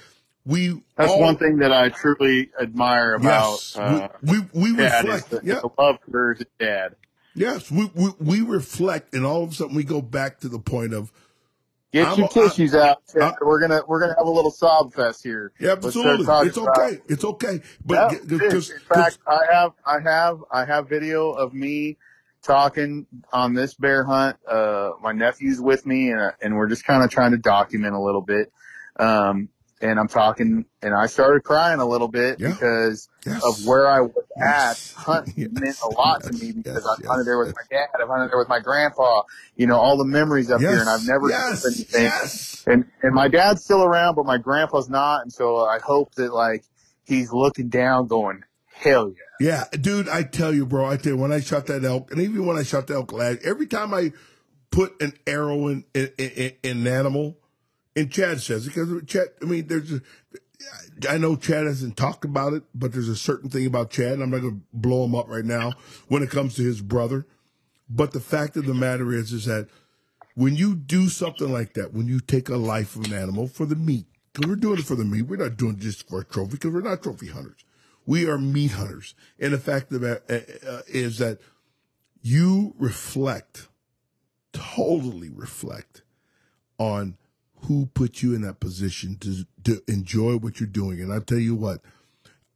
we 0.45 0.81
That's 0.95 1.11
all- 1.11 1.19
one 1.21 1.37
thing 1.37 1.57
that 1.57 1.73
I 1.73 1.89
truly 1.89 2.49
admire 2.61 3.15
about 3.15 3.51
Yes, 3.51 3.75
uh, 3.77 4.07
we 4.23 4.39
we, 4.53 4.71
we 4.71 4.77
dad 4.77 5.03
reflect. 5.05 5.29
the, 5.29 5.41
yeah, 5.43 5.59
the 5.61 5.69
love 5.77 5.97
for 6.09 6.33
his 6.35 6.45
dad. 6.59 6.95
Yes, 7.35 7.69
we, 7.69 7.91
we 7.93 8.09
we 8.19 8.41
reflect, 8.41 9.13
and 9.13 9.25
all 9.25 9.43
of 9.43 9.51
a 9.51 9.53
sudden 9.53 9.75
we 9.75 9.83
go 9.83 10.01
back 10.01 10.39
to 10.39 10.49
the 10.49 10.59
point 10.59 10.93
of 10.93 11.11
Get 11.93 12.07
I'm- 12.07 12.19
your 12.19 12.27
tissues 12.29 12.73
out. 12.73 12.97
Chad. 13.13 13.21
I- 13.21 13.33
we're 13.45 13.59
gonna 13.59 13.81
we're 13.87 13.99
gonna 13.99 14.15
have 14.17 14.25
a 14.27 14.31
little 14.31 14.49
sob 14.51 14.93
fest 14.93 15.23
here. 15.23 15.51
yeah, 15.59 15.73
absolutely, 15.73 16.25
it's 16.47 16.57
about- 16.57 16.77
okay, 16.77 16.99
it's 17.07 17.23
okay. 17.23 17.61
But 17.85 18.11
Yeah, 18.13 18.19
g- 18.19 18.35
it 18.45 18.51
just, 18.51 18.71
is. 18.71 18.71
in 18.71 18.79
fact, 18.79 19.19
I 19.27 19.39
have 19.51 19.71
I 19.85 19.99
have 19.99 20.43
I 20.51 20.65
have 20.65 20.89
video 20.89 21.31
of 21.31 21.53
me 21.53 21.97
talking 22.47 23.05
on 23.31 23.53
this 23.53 23.75
bear 23.75 24.03
hunt. 24.03 24.37
Uh, 24.49 24.91
my 25.01 25.11
nephew's 25.11 25.61
with 25.61 25.85
me, 25.85 26.09
and 26.11 26.33
and 26.41 26.55
we're 26.55 26.67
just 26.69 26.85
kind 26.85 27.03
of 27.03 27.11
trying 27.11 27.31
to 27.31 27.37
document 27.37 27.93
a 27.93 27.99
little 27.99 28.21
bit. 28.21 28.51
Um, 28.99 29.49
and 29.79 29.99
I'm 29.99 30.07
talking, 30.07 30.65
and 30.81 30.95
I 30.95 31.05
started 31.05 31.43
crying 31.43 31.79
a 31.79 31.85
little 31.85 32.07
bit 32.07 32.39
Yeah. 32.39 32.53
because 32.53 33.09
yes, 33.27 33.43
of 33.43 33.67
where 33.67 33.87
I 33.87 34.01
was 34.01 34.13
Yes. 34.35 34.93
at. 34.95 35.03
Hunting 35.03 35.33
Yes. 35.37 35.49
meant 35.51 35.77
a 35.83 35.89
lot 35.89 36.23
to 36.23 36.33
me 36.33 36.51
because. 36.53 36.85
I've 36.87 37.05
hunted 37.05 37.27
there 37.27 37.37
with 37.37 37.53
my 37.55 37.61
dad, 37.69 37.87
I've 38.01 38.07
hunted 38.07 38.31
there 38.31 38.39
with 38.39 38.49
my 38.49 38.59
grandpa. 38.59 39.21
You 39.55 39.67
know, 39.67 39.77
all 39.77 39.97
the 39.97 40.05
memories 40.05 40.49
up 40.49 40.59
here, 40.61 40.79
and 40.79 40.89
I've 40.89 41.05
never 41.05 41.29
yes, 41.29 41.61
done 41.61 41.73
anything. 41.75 42.73
And 42.73 42.85
and 43.03 43.13
my 43.13 43.27
dad's 43.27 43.63
still 43.63 43.83
around, 43.83 44.15
but 44.15 44.25
my 44.25 44.37
grandpa's 44.39 44.89
not, 44.89 45.21
and 45.21 45.31
so 45.31 45.59
I 45.59 45.79
hope 45.79 46.15
that 46.15 46.33
like 46.33 46.63
he's 47.05 47.31
looking 47.31 47.69
down, 47.69 48.07
going, 48.07 48.43
"Hell 48.79 49.09
yeah!" 49.09 49.23
Yeah, 49.71 49.77
dude, 49.79 50.09
I 50.09 50.23
tell 50.23 50.53
you, 50.53 50.65
bro, 50.65 50.85
I 50.85 50.97
tell 50.97 51.13
you, 51.13 51.17
when 51.17 51.31
I 51.31 51.39
shot 51.39 51.67
that 51.67 51.83
elk, 51.83 52.11
and 52.11 52.19
even 52.21 52.45
when 52.45 52.57
I 52.57 52.63
shot 52.63 52.87
the 52.87 52.95
elk 52.95 53.11
last, 53.11 53.39
every 53.43 53.67
time 53.67 53.93
I 53.93 54.11
put 54.71 55.01
an 55.01 55.13
arrow 55.25 55.67
in 55.67 55.85
in, 55.93 56.11
in, 56.17 56.51
in 56.63 56.77
an 56.79 56.87
animal, 56.87 57.37
and 57.95 58.11
Chad 58.11 58.41
says 58.41 58.65
because 58.65 58.89
Chad, 59.05 59.27
I 59.41 59.45
mean, 59.45 59.67
there's, 59.67 60.01
I 61.09 61.17
know 61.17 61.35
Chad 61.35 61.65
hasn't 61.65 61.97
talked 61.97 62.25
about 62.25 62.53
it, 62.53 62.63
but 62.73 62.93
there's 62.93 63.09
a 63.09 63.15
certain 63.15 63.49
thing 63.49 63.65
about 63.65 63.91
Chad, 63.91 64.13
and 64.13 64.23
I'm 64.23 64.29
not 64.29 64.41
going 64.41 64.59
to 64.59 64.65
blow 64.73 65.05
him 65.05 65.15
up 65.15 65.27
right 65.27 65.45
now 65.45 65.73
when 66.07 66.23
it 66.23 66.29
comes 66.29 66.55
to 66.55 66.63
his 66.63 66.81
brother. 66.81 67.25
But 67.89 68.11
the 68.11 68.19
fact 68.19 68.57
of 68.57 68.65
the 68.65 68.73
matter 68.73 69.13
is, 69.13 69.31
is 69.31 69.45
that 69.45 69.67
when 70.35 70.55
you 70.55 70.75
do 70.75 71.09
something 71.09 71.51
like 71.51 71.73
that, 71.73 71.93
when 71.93 72.07
you 72.07 72.19
take 72.19 72.49
a 72.49 72.57
life 72.57 72.95
of 72.95 73.05
an 73.05 73.13
animal 73.13 73.47
for 73.47 73.65
the 73.65 73.75
meat, 73.75 74.05
because 74.33 74.49
we're 74.49 74.55
doing 74.55 74.79
it 74.79 74.85
for 74.85 74.95
the 74.95 75.05
meat, 75.05 75.23
we're 75.23 75.37
not 75.37 75.57
doing 75.57 75.75
it 75.75 75.79
just 75.79 76.07
for 76.07 76.21
a 76.21 76.25
trophy, 76.25 76.51
because 76.51 76.71
we're 76.71 76.81
not 76.81 77.01
trophy 77.01 77.27
hunters. 77.27 77.63
We 78.07 78.27
are 78.27 78.39
meat 78.39 78.71
hunters. 78.71 79.13
And 79.37 79.53
the 79.53 79.59
fact 79.59 79.91
of 79.91 80.01
uh, 80.03 80.17
uh, 80.29 80.81
is 80.87 81.19
that 81.19 81.39
you 82.21 82.73
reflect, 82.79 83.67
totally 84.53 85.29
reflect 85.29 86.01
on 86.79 87.17
who 87.61 87.87
put 87.87 88.23
you 88.23 88.33
in 88.33 88.41
that 88.41 88.59
position 88.59 89.17
to, 89.17 89.45
to 89.65 89.83
enjoy 89.87 90.37
what 90.37 90.59
you're 90.59 90.67
doing. 90.67 91.01
And 91.01 91.11
I 91.11 91.19
tell 91.19 91.37
you 91.37 91.53
what, 91.53 91.81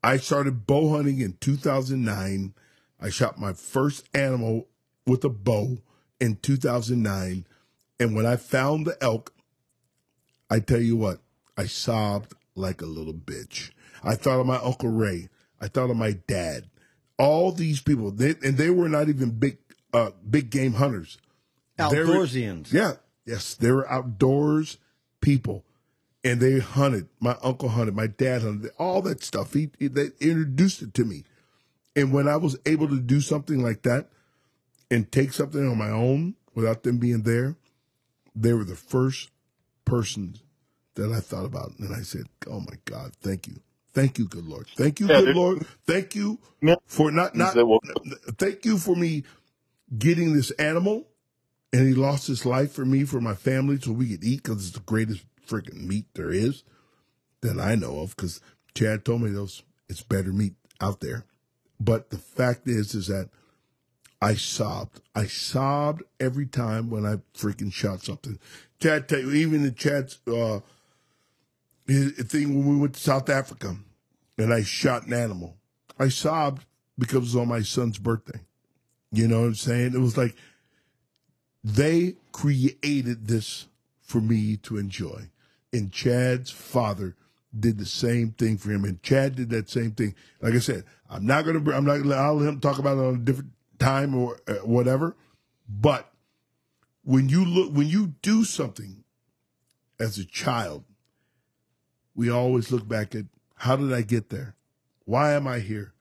I 0.04 0.18
started 0.18 0.66
bow 0.66 0.96
hunting 0.96 1.20
in 1.20 1.34
2009. 1.42 2.54
I 3.00 3.10
shot 3.10 3.40
my 3.40 3.54
first 3.54 4.08
animal 4.14 4.68
with 5.06 5.24
a 5.26 5.30
bow 5.30 5.80
in 6.20 6.38
2009. 6.38 7.46
And 8.00 8.16
when 8.16 8.26
I 8.26 8.38
found 8.38 8.88
the 8.88 8.98
elk, 9.04 9.34
I 10.50 10.60
tell 10.60 10.82
you 10.82 10.96
what, 10.96 11.20
I 11.58 11.66
sobbed 11.66 12.36
like 12.56 12.82
a 12.82 12.86
little 12.86 13.14
bitch. 13.14 13.72
I 14.04 14.16
thought 14.16 14.40
of 14.40 14.46
my 14.46 14.58
Uncle 14.58 14.90
Ray. 14.90 15.30
I 15.62 15.68
thought 15.68 15.90
of 15.92 15.96
my 15.98 16.14
dad. 16.28 16.68
All 17.18 17.52
these 17.52 17.80
people, 17.82 18.10
they, 18.12 18.32
and 18.44 18.58
they 18.58 18.72
were 18.72 18.90
not 18.90 19.08
even 19.08 19.30
big, 19.38 19.58
uh, 19.94 20.10
big 20.28 20.50
game 20.50 20.74
hunters. 20.74 21.18
They 21.78 21.86
were- 22.00 22.06
Outdoorsians. 22.06 22.74
yeah, 22.74 22.94
yes, 23.26 23.54
they 23.54 23.72
were 23.72 23.90
outdoors 23.90 24.78
people, 25.22 25.64
and 26.24 26.40
they 26.40 26.60
hunted. 26.60 27.08
My 27.20 27.38
uncle 27.44 27.70
hunted. 27.70 27.96
My 27.96 28.08
dad 28.08 28.42
hunted. 28.42 28.72
All 28.80 29.02
that 29.04 29.24
stuff. 29.24 29.54
He, 29.54 29.70
he 29.78 29.88
they 29.88 30.08
introduced 30.20 30.82
it 30.82 30.94
to 30.96 31.06
me, 31.06 31.24
and 31.96 32.12
when 32.12 32.28
I 32.28 32.38
was 32.38 32.58
able 32.66 32.88
to 32.88 33.00
do 33.00 33.22
something 33.22 33.62
like 33.62 33.84
that, 33.84 34.10
and 34.90 35.12
take 35.12 35.32
something 35.34 35.68
on 35.68 35.78
my 35.78 35.90
own 35.92 36.36
without 36.56 36.82
them 36.84 36.98
being 36.98 37.22
there, 37.22 37.56
they 38.36 38.54
were 38.54 38.64
the 38.66 38.76
first 38.76 39.30
persons 39.86 40.42
that 40.96 41.12
I 41.12 41.20
thought 41.20 41.46
about, 41.46 41.78
and 41.80 41.94
I 41.96 42.02
said, 42.02 42.26
"Oh 42.48 42.60
my 42.62 42.76
God, 42.86 43.12
thank 43.22 43.48
you." 43.48 43.60
Thank 43.94 44.20
you, 44.20 44.28
good 44.28 44.48
Lord. 44.48 44.68
Thank 44.78 45.00
you, 45.00 45.10
Yeah, 45.10 45.22
good 45.22 45.32
Lord. 45.34 45.66
Thank 45.88 46.16
you 46.16 46.40
for 46.88 47.12
not 47.12 47.36
not. 47.36 47.60
Thank 48.38 48.66
you 48.66 48.78
for 48.80 48.96
me 48.96 49.24
getting 49.98 50.34
this 50.34 50.52
animal 50.52 51.08
and 51.74 51.88
he 51.88 51.94
lost 51.94 52.28
his 52.28 52.46
life 52.46 52.72
for 52.74 52.86
me, 52.86 53.06
for 53.06 53.22
my 53.22 53.36
family, 53.36 53.80
so 53.80 53.92
we 53.94 54.10
could 54.10 54.24
eat 54.24 54.44
because 54.44 54.68
it's 54.68 54.76
the 54.76 54.82
greatest 54.82 55.24
freaking 55.48 55.86
meat 55.88 56.06
there 56.16 56.32
is 56.32 56.64
that 57.42 57.60
I 57.60 57.76
know 57.76 58.00
of. 58.02 58.16
Because 58.16 58.42
Chad 58.76 59.06
told 59.06 59.22
me 59.22 59.32
those 59.32 59.64
it's 59.90 60.04
better 60.04 60.34
meat 60.34 60.56
out 60.82 61.02
there. 61.02 61.26
But 61.80 62.12
the 62.12 62.18
fact 62.18 62.68
is, 62.68 62.96
is 62.96 63.08
that 63.08 63.30
I 64.22 64.36
sobbed. 64.36 65.02
I 65.16 65.28
sobbed 65.28 66.04
every 66.20 66.48
time 66.48 66.90
when 66.90 67.06
I 67.06 67.18
freaking 67.38 67.74
shot 67.74 68.04
something. 68.04 68.40
Chad, 68.82 69.10
tell 69.10 69.20
you, 69.20 69.32
even 69.32 69.66
in 69.66 69.76
Chad's 69.76 70.20
uh, 70.28 70.62
his 71.92 72.12
thing 72.28 72.56
when 72.56 72.68
we 72.68 72.78
went 72.78 72.96
to 72.96 73.00
South 73.00 73.30
Africa, 73.30 73.76
and 74.38 74.54
I 74.54 74.64
shot 74.64 75.08
an 75.08 75.14
animal, 75.14 75.58
I 76.00 76.10
sobbed 76.10 76.66
because 76.98 77.18
it 77.18 77.20
was 77.20 77.36
on 77.36 77.48
my 77.48 77.62
son's 77.62 77.98
birthday. 77.98 78.40
You 79.12 79.28
know 79.28 79.42
what 79.42 79.48
I'm 79.48 79.56
saying? 79.56 79.94
It 79.94 80.00
was 80.00 80.18
like 80.18 80.36
they 81.64 82.16
created 82.32 83.28
this 83.28 83.68
for 84.02 84.22
me 84.22 84.58
to 84.58 84.78
enjoy. 84.78 85.30
And 85.74 85.92
Chad's 85.92 86.52
father 86.52 87.16
did 87.58 87.78
the 87.78 87.86
same 87.86 88.32
thing 88.32 88.58
for 88.58 88.72
him, 88.72 88.84
and 88.86 89.02
Chad 89.04 89.36
did 89.36 89.50
that 89.50 89.70
same 89.70 89.92
thing. 89.92 90.16
Like 90.42 90.54
I 90.54 90.60
said, 90.60 90.86
I'm 91.10 91.26
not 91.26 91.46
gonna, 91.46 91.60
I'm 91.72 91.86
not 91.86 91.98
gonna, 91.98 92.16
I'll 92.16 92.36
let 92.36 92.48
him 92.48 92.60
talk 92.60 92.80
about 92.80 92.98
it 92.98 93.02
on 93.02 93.16
a 93.16 93.20
different 93.20 93.52
time 93.80 94.16
or 94.16 94.40
uh, 94.48 94.56
whatever. 94.66 95.16
But 95.68 96.12
when 97.04 97.30
you 97.30 97.46
look, 97.46 97.74
when 97.74 97.88
you 97.88 98.14
do 98.22 98.44
something 98.44 99.04
as 100.00 100.18
a 100.18 100.26
child, 100.26 100.86
we 102.16 102.30
always 102.30 102.72
look 102.72 102.88
back 102.88 103.16
at 103.16 103.26
how 103.56 103.76
did 103.76 103.94
I 103.94 104.02
get 104.02 104.30
there? 104.30 104.56
Why 105.06 105.34
am 105.34 105.48
I 105.48 105.60
here? 105.60 105.94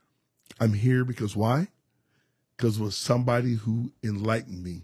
I'm 0.58 0.74
here 0.74 1.04
because 1.04 1.36
why? 1.36 1.68
Because 2.56 2.78
it 2.78 2.82
was 2.82 2.96
somebody 2.96 3.54
who 3.54 3.92
enlightened 4.02 4.62
me 4.62 4.82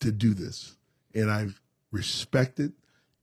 to 0.00 0.12
do 0.12 0.34
this. 0.34 0.76
And 1.14 1.30
I 1.30 1.48
respect 1.90 2.60
it 2.60 2.72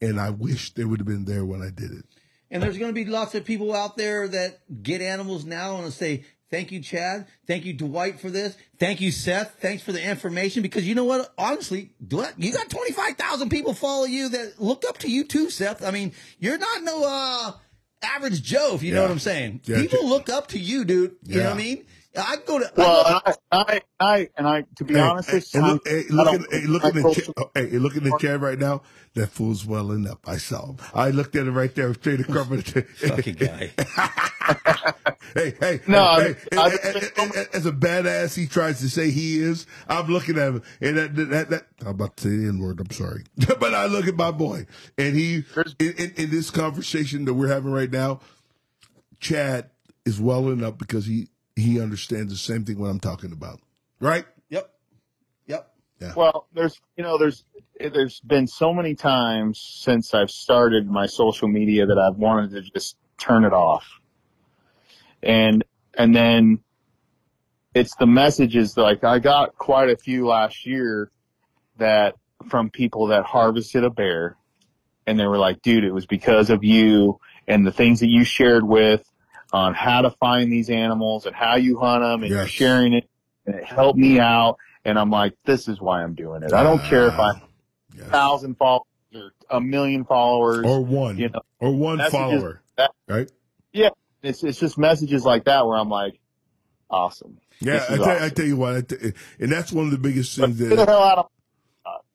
and 0.01 0.19
I 0.19 0.29
wish 0.29 0.73
they 0.73 0.85
would 0.85 0.99
have 0.99 1.07
been 1.07 1.25
there 1.25 1.45
when 1.45 1.61
I 1.61 1.69
did 1.69 1.91
it. 1.91 2.05
And 2.49 2.63
there's 2.63 2.77
going 2.77 2.89
to 2.89 2.93
be 2.93 3.09
lots 3.09 3.35
of 3.35 3.43
people 3.43 3.73
out 3.75 3.97
there 3.97 4.27
that 4.27 4.83
get 4.83 5.01
animals 5.01 5.45
now 5.45 5.77
and 5.77 5.91
say, 5.91 6.23
thank 6.51 6.71
you, 6.71 6.81
Chad. 6.81 7.27
Thank 7.47 7.65
you, 7.65 7.73
Dwight, 7.73 8.19
for 8.19 8.29
this. 8.29 8.55
Thank 8.79 9.01
you, 9.01 9.11
Seth. 9.11 9.55
Thanks 9.59 9.83
for 9.83 9.91
the 9.91 10.03
information. 10.03 10.61
Because 10.61 10.87
you 10.87 10.95
know 10.95 11.05
what? 11.05 11.33
Honestly, 11.37 11.91
Dwight, 12.05 12.33
you 12.37 12.53
got 12.53 12.69
25,000 12.69 13.49
people 13.49 13.73
follow 13.73 14.05
you 14.05 14.29
that 14.29 14.59
look 14.59 14.83
up 14.87 14.97
to 14.99 15.09
you 15.09 15.23
too, 15.23 15.49
Seth. 15.49 15.83
I 15.83 15.91
mean, 15.91 16.13
you're 16.39 16.57
not 16.57 16.83
no, 16.83 17.03
uh, 17.05 17.51
average 18.01 18.41
Joe, 18.43 18.71
if 18.73 18.83
you 18.83 18.93
know 18.93 19.01
what 19.03 19.11
I'm 19.11 19.19
saying. 19.19 19.61
Yeah, 19.65 19.77
People 19.77 20.07
look 20.07 20.29
up 20.29 20.47
to 20.49 20.59
you, 20.59 20.85
dude. 20.85 21.15
You 21.23 21.37
know 21.37 21.45
what 21.45 21.53
I 21.53 21.57
mean? 21.57 21.85
I 22.15 22.37
go 22.45 22.59
to, 22.59 22.65
I 22.65 22.71
Well, 22.77 23.03
go- 23.03 23.19
I, 23.25 23.33
I, 23.51 23.81
I, 23.99 24.29
and 24.37 24.47
I, 24.47 24.63
to 24.77 24.83
be 24.83 24.93
Hey, 24.95 24.99
honest, 25.01 25.29
hey, 25.29 25.37
it 25.37 25.47
oh, 25.55 25.61
hey, 25.61 25.71
look, 25.71 25.87
hey, 25.87 26.03
look, 26.09 26.25
don't- 26.25 26.43
at, 26.53 26.61
hey, 26.61 26.67
look 26.67 26.85
at 26.85 26.93
the 26.93 26.99
I 27.09 27.13
chat. 27.13 27.29
Oh, 27.37 27.51
hey, 27.53 27.69
hey, 27.69 27.77
look 27.79 27.97
at 27.97 28.03
the 28.03 28.17
chat 28.19 28.39
right 28.39 28.57
now. 28.59 28.81
That 29.15 29.27
fool's 29.29 29.65
welling 29.65 30.07
up. 30.07 30.27
I 30.27 30.37
saw 30.37 30.67
him. 30.67 30.77
I 30.93 31.09
looked 31.09 31.35
at 31.35 31.47
him 31.47 31.53
right 31.55 31.73
there, 31.75 31.93
straight 31.93 32.19
across. 32.27 32.47
the 32.47 32.81
fucking 33.07 33.35
guy. 33.35 33.71
hey, 35.33 35.53
hey, 35.59 35.79
No, 35.87 36.15
hey, 36.19 36.35
I- 36.53 36.69
hey, 36.69 36.79
I- 37.17 37.21
as, 37.23 37.31
as- 37.35 37.47
as 37.53 37.65
a 37.65 37.71
badass 37.71 38.35
he 38.35 38.47
tries 38.47 38.79
to 38.79 38.89
say 38.89 39.11
he 39.11 39.39
is, 39.39 39.65
I'm 39.87 40.07
looking 40.07 40.37
at 40.37 40.49
him, 40.49 40.63
and 40.81 40.97
that, 40.97 41.15
that, 41.15 41.49
that 41.49 41.67
I'm 41.81 41.87
about 41.87 42.17
to 42.17 42.23
say 42.23 42.29
the 42.35 42.47
N 42.47 42.59
word. 42.59 42.79
I'm 42.79 42.91
sorry, 42.91 43.25
but 43.59 43.73
I 43.73 43.85
look 43.85 44.07
at 44.07 44.15
my 44.15 44.31
boy, 44.31 44.65
and 44.97 45.15
he 45.15 45.43
in, 45.79 45.93
in, 45.97 46.13
in 46.17 46.29
this 46.31 46.49
conversation 46.51 47.25
that 47.25 47.33
we're 47.33 47.49
having 47.49 47.71
right 47.71 47.91
now, 47.91 48.21
Chad 49.19 49.69
is 50.05 50.19
welling 50.21 50.63
up 50.63 50.77
because 50.77 51.05
he 51.05 51.27
he 51.57 51.81
understands 51.81 52.31
the 52.31 52.37
same 52.37 52.63
thing 52.63 52.79
what 52.79 52.89
I'm 52.89 52.99
talking 52.99 53.31
about, 53.31 53.59
right? 53.99 54.25
Yep. 54.49 54.69
Yep. 55.47 55.73
Yeah. 55.99 56.13
Well, 56.15 56.47
there's 56.53 56.79
you 56.95 57.03
know 57.03 57.17
there's 57.17 57.43
there's 57.79 58.19
been 58.21 58.47
so 58.47 58.73
many 58.73 58.95
times 58.95 59.59
since 59.59 60.13
I've 60.13 60.29
started 60.29 60.87
my 60.87 61.07
social 61.07 61.47
media 61.47 61.85
that 61.87 61.97
I've 61.97 62.17
wanted 62.17 62.51
to 62.51 62.61
just 62.61 62.95
turn 63.17 63.43
it 63.43 63.53
off, 63.53 63.85
and 65.23 65.63
and 65.95 66.15
then 66.15 66.59
it's 67.73 67.95
the 67.95 68.07
messages 68.07 68.77
like 68.77 69.03
I 69.03 69.19
got 69.19 69.57
quite 69.57 69.89
a 69.89 69.97
few 69.97 70.27
last 70.27 70.65
year 70.65 71.11
that 71.77 72.15
from 72.49 72.69
people 72.69 73.07
that 73.07 73.25
harvested 73.25 73.83
a 73.83 73.89
bear, 73.89 74.37
and 75.07 75.19
they 75.19 75.25
were 75.25 75.39
like, 75.39 75.63
dude, 75.63 75.83
it 75.83 75.91
was 75.91 76.05
because 76.05 76.51
of 76.51 76.63
you 76.63 77.19
and 77.47 77.65
the 77.65 77.71
things 77.71 78.01
that 78.01 78.09
you 78.09 78.23
shared 78.23 78.63
with 78.63 79.09
on 79.53 79.73
how 79.73 80.01
to 80.01 80.11
find 80.11 80.51
these 80.51 80.69
animals 80.69 81.25
and 81.25 81.35
how 81.35 81.55
you 81.55 81.79
hunt 81.79 82.03
them, 82.03 82.21
and 82.23 82.29
you're 82.29 82.41
Yes. 82.41 82.49
sharing 82.49 82.93
it, 82.93 83.09
and 83.45 83.55
it 83.55 83.63
helped 83.63 83.97
me 83.97 84.19
out. 84.19 84.57
And 84.85 84.97
I'm 84.99 85.09
like, 85.09 85.33
this 85.45 85.67
is 85.67 85.79
why 85.81 86.03
I'm 86.03 86.13
doing 86.13 86.43
it. 86.43 86.53
I 86.53 86.63
don't 86.63 86.81
care 86.83 87.07
if 87.07 87.13
I 87.19 87.33
have 87.33 87.43
Yes. 87.95 88.07
a 88.07 88.09
thousand 88.11 88.57
followers 88.57 88.85
or 89.15 89.31
a 89.49 89.59
million 89.61 90.05
followers. 90.05 90.65
or 90.65 90.83
one, 90.83 91.17
you 91.17 91.29
know, 91.29 91.41
or 91.59 91.71
one 91.73 91.99
follower, 92.11 92.61
that- 92.77 92.91
right? 93.07 93.31
Yeah. 93.73 93.89
It's 94.23 94.43
it's 94.43 94.59
just 94.59 94.77
messages 94.77 95.23
like 95.25 95.45
that 95.45 95.65
where 95.65 95.77
I'm 95.77 95.89
like, 95.89 96.19
awesome. 96.89 97.37
Yeah, 97.59 97.83
I 97.89 97.95
tell, 97.97 98.23
I 98.25 98.29
tell 98.29 98.45
you 98.45 98.57
what, 98.57 98.75
I 98.75 98.81
t- 98.81 99.13
and 99.39 99.51
that's 99.51 99.71
one 99.71 99.85
of 99.85 99.91
the 99.91 99.97
biggest 99.97 100.37
things 100.37 100.57
that 100.59 100.77
hell 100.77 101.03
out 101.03 101.17
of 101.17 101.27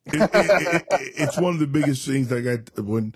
it, 0.07 0.15
it, 0.15 0.31
it, 0.35 0.87
it- 0.91 1.13
it's 1.17 1.39
one 1.39 1.55
of 1.55 1.61
the 1.61 1.67
biggest 1.67 2.07
things 2.07 2.33
I 2.33 2.41
got 2.41 2.79
when 2.79 3.15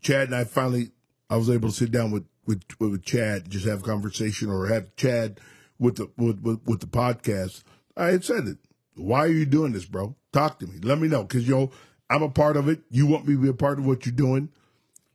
Chad 0.00 0.28
and 0.28 0.34
I 0.36 0.44
finally 0.44 0.90
I 1.30 1.36
was 1.36 1.50
able 1.50 1.68
to 1.68 1.74
sit 1.74 1.90
down 1.90 2.10
with 2.10 2.24
with 2.46 2.62
with 2.78 3.04
Chad 3.04 3.50
just 3.50 3.66
have 3.66 3.80
a 3.80 3.84
conversation 3.86 4.50
or 4.50 4.66
have 4.68 4.94
Chad 4.96 5.40
with 5.78 5.96
the 5.96 6.10
with 6.16 6.40
with, 6.40 6.60
with 6.64 6.80
the 6.80 6.86
podcast. 6.86 7.62
I 7.96 8.08
had 8.08 8.24
said 8.24 8.46
it. 8.46 8.58
Why 8.94 9.20
are 9.20 9.28
you 9.28 9.46
doing 9.46 9.72
this, 9.72 9.84
bro? 9.84 10.16
Talk 10.32 10.58
to 10.60 10.66
me. 10.66 10.78
Let 10.82 10.98
me 10.98 11.08
know 11.08 11.22
because 11.22 11.46
yo, 11.48 11.70
I'm 12.10 12.22
a 12.22 12.30
part 12.30 12.56
of 12.56 12.68
it. 12.68 12.80
You 12.90 13.06
want 13.06 13.26
me 13.26 13.34
to 13.34 13.40
be 13.40 13.48
a 13.48 13.54
part 13.54 13.78
of 13.78 13.86
what 13.86 14.06
you're 14.06 14.14
doing. 14.14 14.50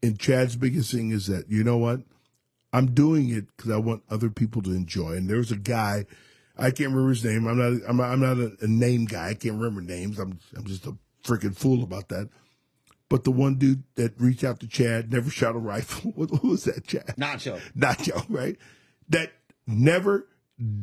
And 0.02 0.20
Chad's 0.20 0.56
biggest 0.56 0.92
thing 0.92 1.12
is 1.12 1.28
that 1.28 1.50
you 1.50 1.64
know 1.64 1.78
what 1.78 2.02
I'm 2.74 2.94
doing 2.94 3.30
it 3.30 3.46
because 3.56 3.72
I 3.72 3.78
want 3.78 4.04
other 4.10 4.30
people 4.30 4.62
to 4.64 4.72
enjoy. 4.72 5.12
And 5.12 5.30
there's 5.30 5.52
a 5.52 5.56
guy, 5.56 6.06
I 6.58 6.72
can't 6.72 6.90
remember 6.90 7.10
his 7.10 7.24
name. 7.24 7.48
I'm 7.48 7.58
not, 7.58 7.88
I'm 7.88 7.98
not, 7.98 8.12
I'm 8.12 8.20
not 8.20 8.38
a, 8.38 8.58
a 8.62 8.68
name 8.68 9.06
guy. 9.06 9.30
I 9.30 9.34
can't 9.36 9.56
remember 9.56 9.82
names. 9.82 10.20
I'm, 10.20 10.40
I'm 10.56 10.66
just 10.66 10.88
a 10.88 10.98
freaking 11.24 11.56
fool 11.56 11.84
about 11.84 12.10
that. 12.10 12.30
But 13.10 13.24
the 13.26 13.32
one 13.32 13.56
dude 13.56 13.84
that 13.96 14.20
reached 14.20 14.44
out 14.44 14.60
to 14.62 14.68
Chad 14.68 15.12
never 15.12 15.30
shot 15.30 15.56
a 15.56 15.60
rifle. 15.60 16.12
What, 16.16 16.30
who 16.42 16.50
was 16.50 16.64
that, 16.64 16.88
Chad? 16.88 17.16
Nacho. 17.18 17.60
Nacho, 17.78 18.26
right? 18.30 18.58
That 19.10 19.34
never 19.68 20.28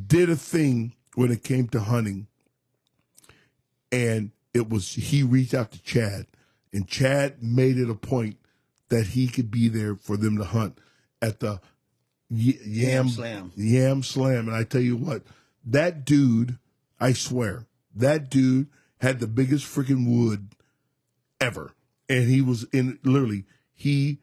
did 0.07 0.31
a 0.31 0.37
thing 0.37 0.95
when 1.15 1.31
it 1.33 1.43
came 1.43 1.69
to 1.69 1.81
hunting. 1.81 2.27
And 3.93 4.31
it 4.55 4.69
was, 4.69 4.93
he 4.95 5.23
reached 5.23 5.55
out 5.55 5.73
to 5.73 5.83
Chad, 5.83 6.27
and 6.73 6.87
Chad 6.87 7.43
made 7.43 7.79
it 7.79 7.91
a 7.91 7.95
point 7.95 8.37
that 8.89 9.09
he 9.09 9.27
could 9.29 9.51
be 9.51 9.69
there 9.69 9.97
for 9.97 10.17
them 10.17 10.37
to 10.39 10.45
hunt 10.45 10.79
at 11.23 11.41
the 11.41 11.61
y- 12.29 12.59
Yam, 12.65 13.07
Yam 13.07 13.09
Slam. 13.09 13.53
Yam 13.57 14.03
Slam. 14.03 14.49
And 14.49 14.57
I 14.57 14.65
tell 14.65 14.81
you 14.81 14.97
what, 14.97 15.23
that 15.65 16.05
dude, 16.05 16.59
I 17.01 17.13
swear, 17.13 17.67
that 17.95 18.31
dude 18.31 18.69
had 19.01 19.19
the 19.21 19.27
biggest 19.27 19.65
freaking 19.65 20.07
wood 20.07 20.51
ever. 21.41 21.73
And 22.11 22.29
he 22.29 22.43
was 22.43 22.65
in 22.73 22.99
literally, 23.03 23.45
he 23.73 24.19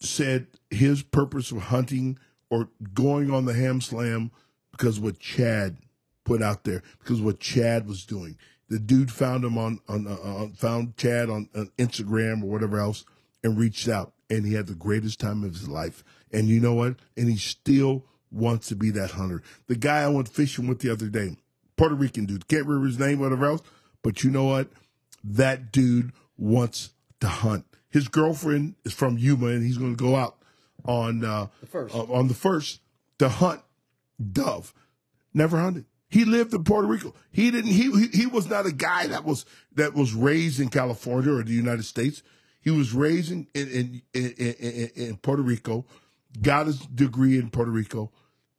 said 0.00 0.48
his 0.70 1.02
purpose 1.02 1.52
of 1.52 1.58
hunting 1.64 2.18
or 2.48 2.68
going 2.94 3.30
on 3.30 3.44
the 3.44 3.54
ham 3.54 3.80
slam 3.80 4.32
because 4.72 4.98
what 4.98 5.18
Chad 5.18 5.76
put 6.24 6.42
out 6.42 6.64
there, 6.64 6.82
because 6.98 7.20
what 7.20 7.38
Chad 7.38 7.86
was 7.86 8.04
doing. 8.04 8.36
The 8.68 8.78
dude 8.78 9.12
found 9.12 9.44
him 9.44 9.58
on 9.58 9.80
on, 9.88 10.06
uh, 10.06 10.14
on 10.14 10.52
found 10.52 10.96
Chad 10.96 11.28
on, 11.28 11.48
on 11.54 11.70
Instagram 11.76 12.42
or 12.42 12.46
whatever 12.46 12.78
else 12.78 13.04
and 13.44 13.58
reached 13.58 13.88
out, 13.88 14.12
and 14.28 14.46
he 14.46 14.54
had 14.54 14.66
the 14.66 14.74
greatest 14.74 15.20
time 15.20 15.44
of 15.44 15.52
his 15.52 15.68
life. 15.68 16.04
And 16.32 16.48
you 16.48 16.60
know 16.60 16.74
what? 16.74 16.96
And 17.16 17.28
he 17.28 17.36
still 17.36 18.06
wants 18.30 18.68
to 18.68 18.76
be 18.76 18.90
that 18.90 19.12
hunter. 19.12 19.42
The 19.66 19.76
guy 19.76 20.02
I 20.02 20.08
went 20.08 20.28
fishing 20.28 20.68
with 20.68 20.78
the 20.78 20.90
other 20.90 21.08
day, 21.08 21.36
Puerto 21.76 21.94
Rican 21.94 22.26
dude, 22.26 22.48
can't 22.48 22.66
remember 22.66 22.86
his 22.86 22.98
name, 22.98 23.18
whatever 23.18 23.46
else, 23.46 23.62
but 24.02 24.22
you 24.22 24.30
know 24.30 24.44
what? 24.44 24.68
That 25.24 25.72
dude 25.72 26.12
wants 26.40 26.90
to 27.20 27.28
hunt. 27.28 27.64
His 27.90 28.08
girlfriend 28.08 28.76
is 28.84 28.92
from 28.92 29.18
Yuma, 29.18 29.48
and 29.48 29.62
he's 29.64 29.78
going 29.78 29.96
to 29.96 30.02
go 30.02 30.16
out 30.16 30.36
on 30.84 31.24
uh, 31.24 31.46
The 31.60 31.66
first. 31.66 31.94
uh, 31.94 32.04
on 32.04 32.28
the 32.28 32.34
first 32.34 32.80
to 33.18 33.28
hunt 33.28 33.60
dove. 34.32 34.72
Never 35.34 35.58
hunted. 35.58 35.84
He 36.08 36.24
lived 36.24 36.52
in 36.54 36.64
Puerto 36.64 36.88
Rico. 36.88 37.14
He 37.30 37.50
didn't. 37.50 37.70
He, 37.70 38.06
he 38.08 38.26
was 38.26 38.48
not 38.48 38.66
a 38.66 38.72
guy 38.72 39.06
that 39.08 39.24
was 39.24 39.44
that 39.74 39.94
was 39.94 40.12
raised 40.14 40.58
in 40.58 40.68
California 40.68 41.32
or 41.32 41.42
the 41.42 41.52
United 41.52 41.84
States. 41.84 42.22
He 42.60 42.70
was 42.70 42.92
raised 42.92 43.30
in 43.30 43.46
in 43.54 43.68
in, 43.68 44.02
in, 44.14 44.54
in, 44.58 44.90
in 44.96 45.16
Puerto 45.18 45.42
Rico, 45.42 45.86
got 46.42 46.66
his 46.66 46.80
degree 46.80 47.38
in 47.38 47.50
Puerto 47.50 47.70
Rico, 47.70 48.10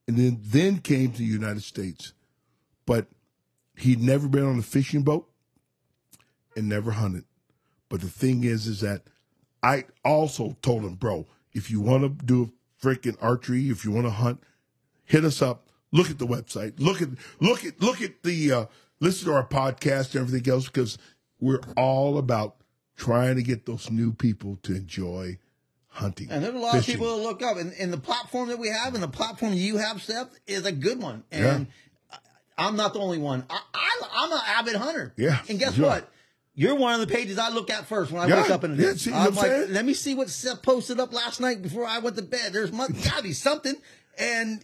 and 0.07 0.17
then 0.17 0.39
then 0.41 0.77
came 0.79 1.11
to 1.11 1.17
the 1.17 1.25
United 1.25 1.63
States. 1.63 2.13
But 2.85 3.07
he'd 3.77 4.01
never 4.01 4.27
been 4.29 4.45
on 4.45 4.57
a 4.59 4.63
fishing 4.63 5.03
boat 5.03 5.29
and 6.55 6.69
never 6.69 6.91
hunted. 6.91 7.25
But 7.91 8.01
the 8.01 8.09
thing 8.09 8.43
is, 8.43 8.65
is 8.67 8.79
that 8.81 9.03
I 9.61 9.83
also 10.03 10.55
told 10.61 10.83
him, 10.83 10.95
bro, 10.95 11.27
if 11.53 11.69
you 11.69 11.81
want 11.81 12.03
to 12.19 12.25
do 12.25 12.51
freaking 12.81 13.17
archery, 13.21 13.69
if 13.69 13.85
you 13.85 13.91
want 13.91 14.07
to 14.07 14.11
hunt, 14.11 14.41
hit 15.03 15.23
us 15.25 15.41
up. 15.41 15.67
Look 15.91 16.09
at 16.09 16.17
the 16.17 16.25
website. 16.25 16.79
Look 16.79 17.01
at 17.01 17.09
look 17.41 17.65
at 17.65 17.81
look 17.81 18.01
at 18.01 18.23
the 18.23 18.51
uh, 18.53 18.65
listen 19.01 19.27
to 19.27 19.33
our 19.35 19.45
podcast 19.45 20.15
and 20.15 20.21
everything 20.25 20.51
else 20.51 20.65
because 20.67 20.97
we're 21.39 21.59
all 21.75 22.17
about 22.17 22.55
trying 22.95 23.35
to 23.35 23.43
get 23.43 23.65
those 23.65 23.91
new 23.91 24.13
people 24.13 24.57
to 24.63 24.73
enjoy 24.73 25.37
hunting. 25.87 26.29
And 26.31 26.43
there's 26.43 26.55
a 26.55 26.57
lot 26.57 26.75
fishing. 26.75 26.95
of 26.95 26.99
people 27.01 27.17
to 27.17 27.21
look 27.23 27.43
up. 27.43 27.57
And, 27.57 27.73
and 27.77 27.91
the 27.91 27.97
platform 27.97 28.47
that 28.49 28.57
we 28.59 28.69
have 28.69 28.93
and 28.93 29.03
the 29.03 29.07
platform 29.09 29.53
you 29.53 29.75
have, 29.77 30.01
Seth, 30.01 30.29
is 30.47 30.65
a 30.65 30.71
good 30.71 31.01
one. 31.01 31.23
And 31.31 31.67
I- 32.09 32.17
I'm 32.57 32.75
not 32.77 32.93
the 32.93 32.99
only 32.99 33.17
one. 33.17 33.43
I, 33.49 33.59
I, 33.73 34.01
I'm 34.13 34.31
an 34.31 34.39
avid 34.45 34.75
hunter. 34.75 35.13
Yeah, 35.17 35.39
And 35.49 35.57
guess 35.59 35.73
sure. 35.73 35.87
what? 35.87 36.09
You're 36.53 36.75
one 36.75 36.93
of 36.93 36.99
the 36.99 37.07
pages 37.13 37.37
I 37.37 37.49
look 37.49 37.69
at 37.69 37.85
first 37.87 38.11
when 38.11 38.21
I 38.21 38.27
Yeah, 38.27 38.41
wake 38.41 38.51
up 38.51 38.63
in 38.65 38.71
the 38.71 38.77
day. 38.77 38.83
yeah, 38.89 38.93
see 38.95 39.13
I'm 39.13 39.33
like, 39.35 39.45
saying? 39.45 39.73
let 39.73 39.85
me 39.85 39.93
see 39.93 40.13
what 40.15 40.29
Seth 40.29 40.61
posted 40.61 40.99
up 40.99 41.13
last 41.13 41.39
night 41.39 41.61
before 41.61 41.85
I 41.85 41.99
went 41.99 42.17
to 42.17 42.21
bed. 42.21 42.51
There's 42.53 42.71
must, 42.73 42.91
gotta 43.05 43.23
be 43.23 43.31
something. 43.33 43.75
And 44.17 44.59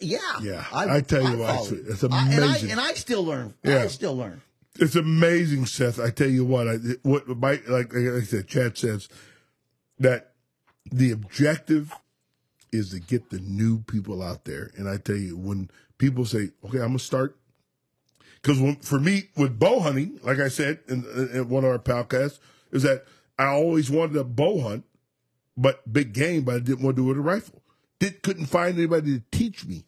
yeah, 0.00 0.18
Yeah, 0.42 0.64
I 0.72 1.00
tell 1.02 1.22
you 1.22 1.38
what, 1.38 1.50
it's- 1.66 1.72
it. 1.72 1.84
it's 1.88 2.04
I- 2.04 2.06
and 2.06 2.44
I- 2.44 2.46
amazing. 2.48 2.70
and 2.72 2.80
I 2.80 2.94
still 2.94 3.22
learn. 3.24 3.54
Yeah. 3.62 3.82
I 3.82 3.86
still 3.88 4.16
learn. 4.16 4.40
It's 4.76 4.96
amazing, 4.96 5.66
Seth. 5.66 6.00
I 6.00 6.10
tell 6.10 6.28
you 6.30 6.44
what, 6.44 6.66
I 6.68 6.76
what 7.02 7.28
my 7.28 7.60
like, 7.68 7.92
like 7.92 7.94
I 7.94 8.22
said, 8.22 8.46
Chad 8.48 8.78
says 8.78 9.08
that 9.98 10.32
the 10.90 11.10
objective 11.10 11.92
is 12.72 12.90
to 12.90 13.00
get 13.00 13.28
the 13.30 13.40
new 13.40 13.80
people 13.80 14.22
out 14.22 14.44
there. 14.46 14.70
And 14.76 14.88
I 14.88 14.96
tell 14.96 15.16
you, 15.16 15.36
when 15.36 15.70
people 15.98 16.24
say, 16.24 16.50
"Okay, 16.64 16.78
I'm 16.78 16.88
gonna 16.88 16.98
start," 17.00 17.36
because 18.42 18.76
for 18.82 18.98
me 18.98 19.28
with 19.36 19.58
bow 19.58 19.80
hunting, 19.80 20.18
like 20.22 20.38
I 20.38 20.48
said 20.48 20.80
in, 20.88 21.04
in 21.32 21.48
one 21.48 21.64
of 21.64 21.70
our 21.70 21.78
podcasts, 21.78 22.38
is 22.72 22.82
that 22.82 23.04
I 23.38 23.46
always 23.46 23.90
wanted 23.90 24.14
to 24.14 24.24
bow 24.24 24.60
hunt, 24.60 24.84
but 25.56 25.92
big 25.92 26.12
game, 26.12 26.42
but 26.44 26.56
I 26.56 26.58
didn't 26.60 26.82
want 26.82 26.96
to 26.96 27.02
do 27.02 27.06
it 27.06 27.08
with 27.08 27.18
a 27.18 27.22
rifle. 27.22 27.62
Did 27.98 28.22
couldn't 28.22 28.46
find 28.46 28.76
anybody 28.76 29.18
to 29.18 29.24
teach 29.30 29.66
me 29.66 29.84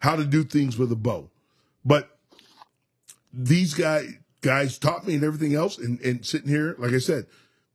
how 0.00 0.16
to 0.16 0.24
do 0.24 0.44
things 0.44 0.76
with 0.76 0.90
a 0.92 0.96
bow, 0.96 1.30
but 1.84 2.18
these 3.32 3.74
guys 3.74 4.14
guys 4.40 4.78
taught 4.78 5.06
me 5.06 5.14
and 5.14 5.24
everything 5.24 5.54
else 5.54 5.76
and, 5.76 6.00
and 6.02 6.24
sitting 6.24 6.48
here 6.48 6.76
like 6.78 6.92
i 6.92 6.98
said 6.98 7.26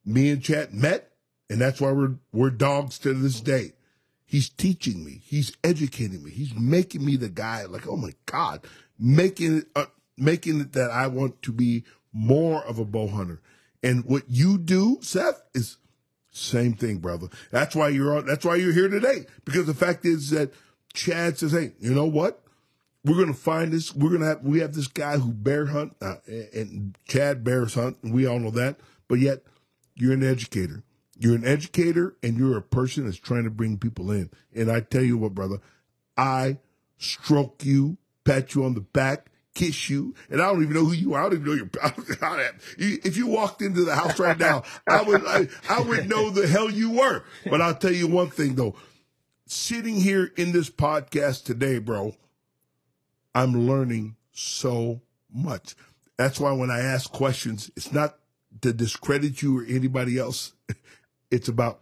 me 0.05 0.29
and 0.29 0.41
Chad 0.41 0.73
met 0.73 1.11
and 1.49 1.59
that's 1.59 1.81
why 1.81 1.91
we're 1.91 2.15
we're 2.31 2.49
dogs 2.49 2.97
to 2.99 3.13
this 3.13 3.41
day. 3.41 3.73
He's 4.25 4.47
teaching 4.47 5.03
me. 5.03 5.21
He's 5.25 5.51
educating 5.65 6.23
me. 6.23 6.31
He's 6.31 6.55
making 6.55 7.03
me 7.03 7.17
the 7.17 7.29
guy 7.29 7.65
like 7.65 7.88
oh 7.88 7.97
my 7.97 8.13
god 8.25 8.65
making 8.97 9.57
it 9.57 9.65
uh, 9.75 9.85
making 10.22 10.60
it 10.60 10.73
that 10.73 10.91
i 10.91 11.07
want 11.07 11.41
to 11.41 11.52
be 11.52 11.84
more 12.14 12.64
of 12.65 12.80
a 12.80 12.85
bow 12.85 13.07
hunter 13.07 13.41
and 13.84 14.06
what 14.06 14.23
you 14.27 14.57
do 14.57 14.98
seth 15.02 15.41
is 15.53 15.77
same 16.31 16.73
thing 16.73 16.98
brother 16.98 17.27
that's 17.52 17.76
why 17.76 17.89
you're 17.89 18.18
on 18.18 18.26
that's 18.26 18.45
why 18.45 18.56
you're 18.56 18.73
here 18.73 18.88
today 18.88 19.26
because 19.43 19.65
the 19.65 19.73
fact 19.73 20.06
is 20.06 20.30
that 20.30 20.53
chad 20.93 21.38
says 21.38 21.52
hey 21.52 21.73
you 21.80 21.93
know 21.93 22.06
what 22.06 22.41
we're 23.03 23.18
gonna 23.18 23.34
find 23.34 23.73
this. 23.73 23.95
We're 23.95 24.11
gonna 24.11 24.27
have 24.27 24.43
we 24.43 24.60
have 24.60 24.73
this 24.73 24.88
guy 24.88 25.18
who 25.18 25.31
bear 25.31 25.68
hunt 25.68 25.95
uh, 26.02 26.18
and 26.27 26.95
Chad 27.07 27.43
bears 27.43 27.73
hunt, 27.73 27.98
and 28.03 28.14
we 28.14 28.26
all 28.27 28.39
know 28.39 28.52
that. 28.52 28.80
But 29.07 29.19
yet, 29.19 29.41
you're 29.95 30.14
an 30.14 30.23
educator. 30.23 30.84
You're 31.18 31.35
an 31.35 31.45
educator 31.45 32.15
and 32.23 32.35
you're 32.38 32.57
a 32.57 32.64
person 32.64 33.06
that's 33.06 33.18
trying 33.18 33.43
to 33.43 33.52
bring 33.52 33.77
people 33.77 34.10
in. 34.10 34.31
And 34.56 34.72
I 34.72 34.80
tell 34.80 35.03
you 35.03 35.19
what, 35.19 35.35
brother, 35.35 35.60
I 36.18 36.57
stroke 36.98 37.64
you, 37.64 37.98
pat 38.23 38.56
you 38.56 38.64
on 38.64 38.73
the 38.73 38.81
back, 38.81 39.30
kiss 39.53 39.89
you, 39.89 40.15
and 40.29 40.41
I 40.41 40.45
don't 40.45 40.61
even 40.63 40.73
know 40.73 40.85
who 40.85 40.93
you 40.93 41.13
are. 41.13 41.21
I 41.25 41.29
don't 41.29 41.41
even 41.41 41.45
know 41.45 41.53
your. 41.53 41.69
If 42.77 43.17
you 43.17 43.27
walked 43.27 43.61
into 43.61 43.83
the 43.83 43.95
house 43.95 44.19
right 44.19 44.37
now, 44.37 44.63
I 44.87 45.01
would 45.01 45.25
I, 45.25 45.47
I 45.69 45.81
would 45.81 46.09
know 46.09 46.29
the 46.29 46.47
hell 46.47 46.69
you 46.69 46.91
were. 46.91 47.23
But 47.45 47.61
I'll 47.61 47.75
tell 47.75 47.91
you 47.91 48.07
one 48.07 48.29
thing 48.29 48.55
though, 48.55 48.75
sitting 49.45 49.95
here 49.95 50.31
in 50.37 50.51
this 50.51 50.69
podcast 50.69 51.43
today, 51.43 51.79
bro, 51.79 52.15
I'm 53.35 53.67
learning 53.67 54.15
so 54.31 55.01
much. 55.33 55.75
That's 56.17 56.39
why 56.39 56.51
when 56.53 56.69
I 56.71 56.79
ask 56.79 57.11
questions, 57.11 57.71
it's 57.75 57.91
not 57.91 58.17
to 58.61 58.73
discredit 58.73 59.41
you 59.41 59.59
or 59.59 59.65
anybody 59.65 60.17
else. 60.17 60.53
It's 61.31 61.47
about 61.47 61.79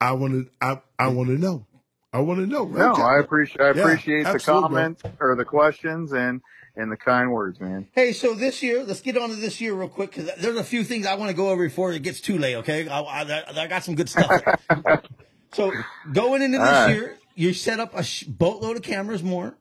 I 0.00 0.12
want 0.12 0.32
to 0.32 0.50
I 0.62 0.80
I 0.98 1.08
want 1.08 1.28
to 1.28 1.36
know. 1.36 1.66
I 2.14 2.20
want 2.20 2.40
to 2.40 2.46
know. 2.46 2.64
Right, 2.64 2.78
No, 2.78 2.94
I 2.94 3.20
appreciate 3.20 3.60
I 3.60 3.72
Yeah, 3.72 3.82
appreciate 3.82 4.24
the 4.24 4.38
comments 4.38 5.02
or 5.20 5.36
the 5.36 5.44
questions 5.44 6.12
and 6.12 6.40
and 6.80 6.90
the 6.90 6.96
kind 6.96 7.32
words, 7.32 7.60
man. 7.60 7.88
Hey, 7.92 8.12
so 8.12 8.34
this 8.34 8.62
year, 8.62 8.82
let's 8.84 9.00
get 9.00 9.16
on 9.16 9.28
to 9.30 9.36
this 9.36 9.60
year 9.60 9.74
real 9.74 9.88
quick 9.88 10.10
because 10.14 10.30
there's 10.38 10.56
a 10.56 10.64
few 10.64 10.84
things 10.84 11.06
I 11.06 11.14
want 11.14 11.30
to 11.30 11.36
go 11.36 11.50
over 11.50 11.64
before 11.64 11.92
it 11.92 12.02
gets 12.02 12.20
too 12.20 12.38
late. 12.38 12.56
Okay, 12.56 12.88
I, 12.88 13.00
I, 13.00 13.44
I 13.62 13.66
got 13.66 13.84
some 13.84 13.94
good 13.94 14.08
stuff. 14.08 14.42
so 15.52 15.72
going 16.12 16.42
into 16.42 16.58
this 16.58 16.66
right. 16.66 16.94
year, 16.94 17.18
you 17.34 17.52
set 17.52 17.80
up 17.80 17.94
a 17.94 18.02
sh- 18.02 18.24
boatload 18.24 18.76
of 18.76 18.82
cameras 18.82 19.22
more. 19.22 19.56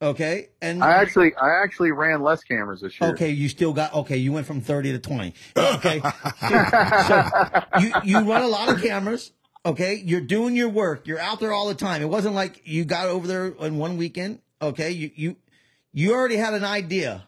Okay, 0.00 0.50
and 0.62 0.84
I 0.84 0.92
actually 0.92 1.34
I 1.34 1.64
actually 1.64 1.90
ran 1.90 2.22
less 2.22 2.44
cameras 2.44 2.82
this 2.82 3.00
year. 3.00 3.10
Okay, 3.10 3.30
you 3.30 3.48
still 3.48 3.72
got 3.72 3.92
okay. 3.94 4.16
You 4.16 4.30
went 4.30 4.46
from 4.46 4.60
thirty 4.60 4.92
to 4.92 4.98
twenty. 5.00 5.34
Okay, 5.56 6.00
so 6.38 7.24
you 7.80 7.92
you 8.04 8.20
run 8.20 8.42
a 8.42 8.46
lot 8.46 8.68
of 8.68 8.80
cameras. 8.80 9.32
Okay, 9.66 9.96
you're 9.96 10.20
doing 10.20 10.54
your 10.54 10.68
work. 10.68 11.08
You're 11.08 11.18
out 11.18 11.40
there 11.40 11.52
all 11.52 11.66
the 11.66 11.74
time. 11.74 12.00
It 12.00 12.08
wasn't 12.08 12.36
like 12.36 12.62
you 12.64 12.84
got 12.84 13.08
over 13.08 13.26
there 13.26 13.46
in 13.46 13.76
one 13.76 13.96
weekend. 13.96 14.40
Okay, 14.62 14.92
you 14.92 15.10
you 15.16 15.36
you 15.92 16.12
already 16.14 16.36
had 16.36 16.54
an 16.54 16.64
idea 16.64 17.26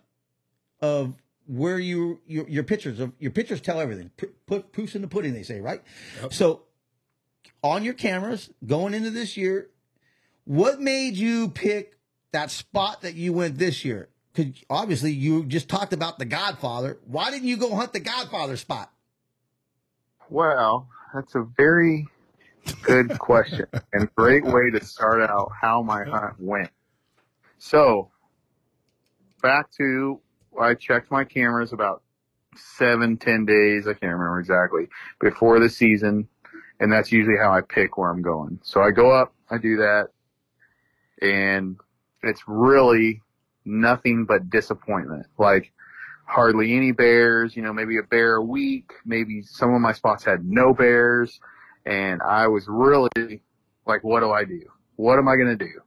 of 0.80 1.14
where 1.46 1.78
you 1.78 2.20
your, 2.26 2.48
your 2.48 2.62
pictures 2.62 3.00
of 3.00 3.12
your 3.18 3.32
pictures 3.32 3.60
tell 3.60 3.80
everything. 3.80 4.10
P- 4.16 4.28
put 4.46 4.72
proofs 4.72 4.94
in 4.94 5.02
the 5.02 5.08
pudding, 5.08 5.34
they 5.34 5.42
say, 5.42 5.60
right? 5.60 5.82
So 6.30 6.62
on 7.62 7.82
your 7.84 7.94
cameras 7.94 8.50
going 8.64 8.94
into 8.94 9.10
this 9.10 9.36
year, 9.36 9.68
what 10.44 10.80
made 10.80 11.16
you 11.16 11.48
pick 11.48 11.96
that 12.32 12.50
spot 12.50 13.02
that 13.02 13.14
you 13.14 13.32
went 13.32 13.58
this 13.58 13.84
year? 13.84 14.08
Because 14.32 14.62
obviously 14.70 15.12
you 15.12 15.44
just 15.44 15.68
talked 15.68 15.92
about 15.92 16.18
the 16.18 16.24
Godfather. 16.24 16.98
Why 17.06 17.30
didn't 17.30 17.48
you 17.48 17.56
go 17.56 17.74
hunt 17.74 17.92
the 17.92 18.00
Godfather 18.00 18.56
spot? 18.56 18.92
Well, 20.28 20.88
that's 21.12 21.34
a 21.34 21.46
very 21.56 22.06
good 22.82 23.18
question 23.18 23.66
and 23.92 24.08
great 24.14 24.44
way 24.44 24.70
to 24.70 24.84
start 24.84 25.22
out 25.22 25.50
how 25.60 25.82
my 25.82 26.04
hunt 26.04 26.34
went. 26.38 26.70
So, 27.58 28.10
back 29.40 29.70
to 29.78 30.20
I 30.60 30.74
checked 30.74 31.10
my 31.10 31.24
cameras 31.24 31.72
about 31.72 32.02
seven, 32.56 33.16
ten 33.16 33.44
days, 33.44 33.86
I 33.86 33.92
can't 33.92 34.12
remember 34.12 34.40
exactly, 34.40 34.88
before 35.20 35.60
the 35.60 35.68
season, 35.68 36.28
and 36.80 36.92
that's 36.92 37.12
usually 37.12 37.36
how 37.36 37.52
I 37.52 37.60
pick 37.60 37.96
where 37.96 38.10
I'm 38.10 38.22
going. 38.22 38.60
So 38.62 38.82
I 38.82 38.90
go 38.90 39.10
up, 39.10 39.32
I 39.50 39.58
do 39.58 39.76
that, 39.76 40.08
and 41.22 41.76
it's 42.22 42.42
really 42.46 43.22
nothing 43.64 44.24
but 44.24 44.50
disappointment. 44.50 45.26
Like 45.38 45.72
hardly 46.26 46.76
any 46.76 46.92
bears, 46.92 47.56
you 47.56 47.62
know, 47.62 47.72
maybe 47.72 47.98
a 47.98 48.02
bear 48.02 48.36
a 48.36 48.42
week, 48.42 48.92
maybe 49.04 49.42
some 49.42 49.74
of 49.74 49.80
my 49.80 49.92
spots 49.92 50.24
had 50.24 50.44
no 50.44 50.74
bears, 50.74 51.40
and 51.86 52.20
I 52.22 52.48
was 52.48 52.66
really 52.68 53.42
like, 53.86 54.04
what 54.04 54.20
do 54.20 54.30
I 54.30 54.44
do? 54.44 54.62
What 54.96 55.18
am 55.18 55.28
I 55.28 55.36
going 55.36 55.56
to 55.56 55.64
do? 55.64 55.80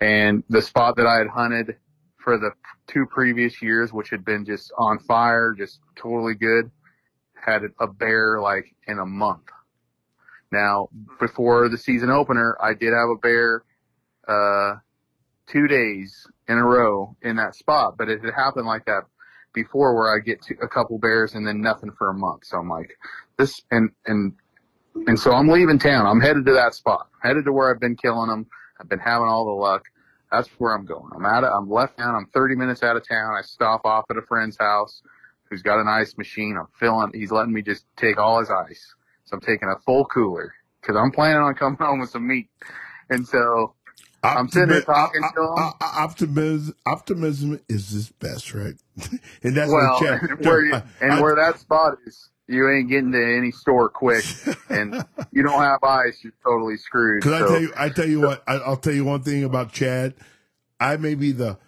And 0.00 0.44
the 0.48 0.62
spot 0.62 0.96
that 0.96 1.06
I 1.06 1.18
had 1.18 1.26
hunted 1.26 1.76
for 2.28 2.36
the 2.36 2.50
two 2.86 3.06
previous 3.06 3.62
years, 3.62 3.90
which 3.90 4.10
had 4.10 4.22
been 4.22 4.44
just 4.44 4.70
on 4.76 4.98
fire, 4.98 5.54
just 5.56 5.80
totally 5.96 6.34
good, 6.34 6.70
had 7.32 7.62
a 7.80 7.86
bear 7.86 8.38
like 8.38 8.66
in 8.86 8.98
a 8.98 9.06
month. 9.06 9.46
Now, 10.52 10.90
before 11.18 11.70
the 11.70 11.78
season 11.78 12.10
opener, 12.10 12.54
I 12.62 12.74
did 12.74 12.92
have 12.92 13.08
a 13.08 13.16
bear, 13.16 13.64
uh, 14.28 14.74
two 15.46 15.68
days 15.68 16.26
in 16.46 16.58
a 16.58 16.62
row 16.62 17.16
in 17.22 17.36
that 17.36 17.54
spot, 17.54 17.96
but 17.96 18.10
it 18.10 18.22
had 18.22 18.34
happened 18.34 18.66
like 18.66 18.84
that 18.84 19.04
before 19.54 19.96
where 19.96 20.14
I 20.14 20.18
get 20.22 20.42
to 20.42 20.54
a 20.62 20.68
couple 20.68 20.98
bears 20.98 21.34
and 21.34 21.46
then 21.46 21.62
nothing 21.62 21.92
for 21.96 22.10
a 22.10 22.14
month. 22.14 22.44
So 22.44 22.58
I'm 22.58 22.68
like, 22.68 22.90
this, 23.38 23.62
and, 23.70 23.88
and, 24.04 24.34
and 25.06 25.18
so 25.18 25.32
I'm 25.32 25.48
leaving 25.48 25.78
town. 25.78 26.04
I'm 26.04 26.20
headed 26.20 26.44
to 26.44 26.52
that 26.52 26.74
spot, 26.74 27.08
headed 27.22 27.46
to 27.46 27.54
where 27.54 27.74
I've 27.74 27.80
been 27.80 27.96
killing 27.96 28.28
them. 28.28 28.48
I've 28.78 28.90
been 28.90 28.98
having 28.98 29.28
all 29.28 29.46
the 29.46 29.52
luck. 29.52 29.84
That's 30.30 30.48
where 30.58 30.74
I'm 30.74 30.84
going. 30.84 31.10
I'm 31.14 31.24
out 31.24 31.44
of, 31.44 31.52
I'm 31.52 31.70
left 31.70 31.98
town. 31.98 32.14
I'm 32.14 32.26
30 32.34 32.54
minutes 32.56 32.82
out 32.82 32.96
of 32.96 33.06
town. 33.08 33.34
I 33.38 33.42
stop 33.42 33.82
off 33.84 34.04
at 34.10 34.16
a 34.16 34.22
friend's 34.22 34.56
house 34.58 35.02
who's 35.48 35.62
got 35.62 35.80
an 35.80 35.88
ice 35.88 36.16
machine. 36.18 36.56
I'm 36.58 36.66
filling, 36.78 37.12
he's 37.14 37.30
letting 37.30 37.52
me 37.52 37.62
just 37.62 37.84
take 37.96 38.18
all 38.18 38.38
his 38.40 38.50
ice. 38.50 38.94
So 39.24 39.34
I'm 39.34 39.40
taking 39.40 39.68
a 39.68 39.78
full 39.80 40.04
cooler 40.04 40.52
because 40.80 40.96
I'm 40.96 41.10
planning 41.12 41.38
on 41.42 41.54
coming 41.54 41.78
home 41.80 42.00
with 42.00 42.10
some 42.10 42.26
meat. 42.26 42.48
And 43.08 43.26
so 43.26 43.74
I'm 44.22 44.48
sitting 44.48 44.68
there 44.68 44.82
talking 44.82 45.22
to 45.34 45.42
him. 45.42 45.54
uh, 45.56 45.72
Optimism, 45.80 46.74
optimism 46.86 47.60
is 47.68 47.88
his 47.90 48.10
best, 48.10 48.52
right? 48.52 48.74
and 49.42 49.56
that's 49.56 49.70
well, 49.70 49.98
and 50.04 50.38
where, 50.44 50.62
you, 50.64 50.74
and 51.00 51.12
I- 51.14 51.20
where 51.22 51.36
that 51.36 51.58
spot 51.58 51.94
is, 52.06 52.28
you 52.48 52.68
ain't 52.70 52.88
getting 52.88 53.12
to 53.12 53.36
any 53.36 53.50
store 53.52 53.88
quick, 53.88 54.24
and 54.70 55.04
you 55.32 55.42
don't 55.42 55.60
have 55.60 55.82
ice, 55.84 56.18
you're 56.22 56.32
totally 56.42 56.78
screwed. 56.78 57.22
Because 57.22 57.40
So, 57.40 57.46
I 57.46 57.48
tell 57.48 57.60
you, 57.60 57.72
I 57.76 57.88
tell 57.90 58.08
you 58.08 58.20
what, 58.20 58.42
I, 58.46 58.54
I'll 58.54 58.76
tell 58.76 58.94
you 58.94 59.04
one 59.04 59.22
thing 59.22 59.44
about 59.44 59.72
Chad. 59.72 60.14
I 60.80 60.96
may 60.96 61.14
be 61.14 61.32
the 61.32 61.58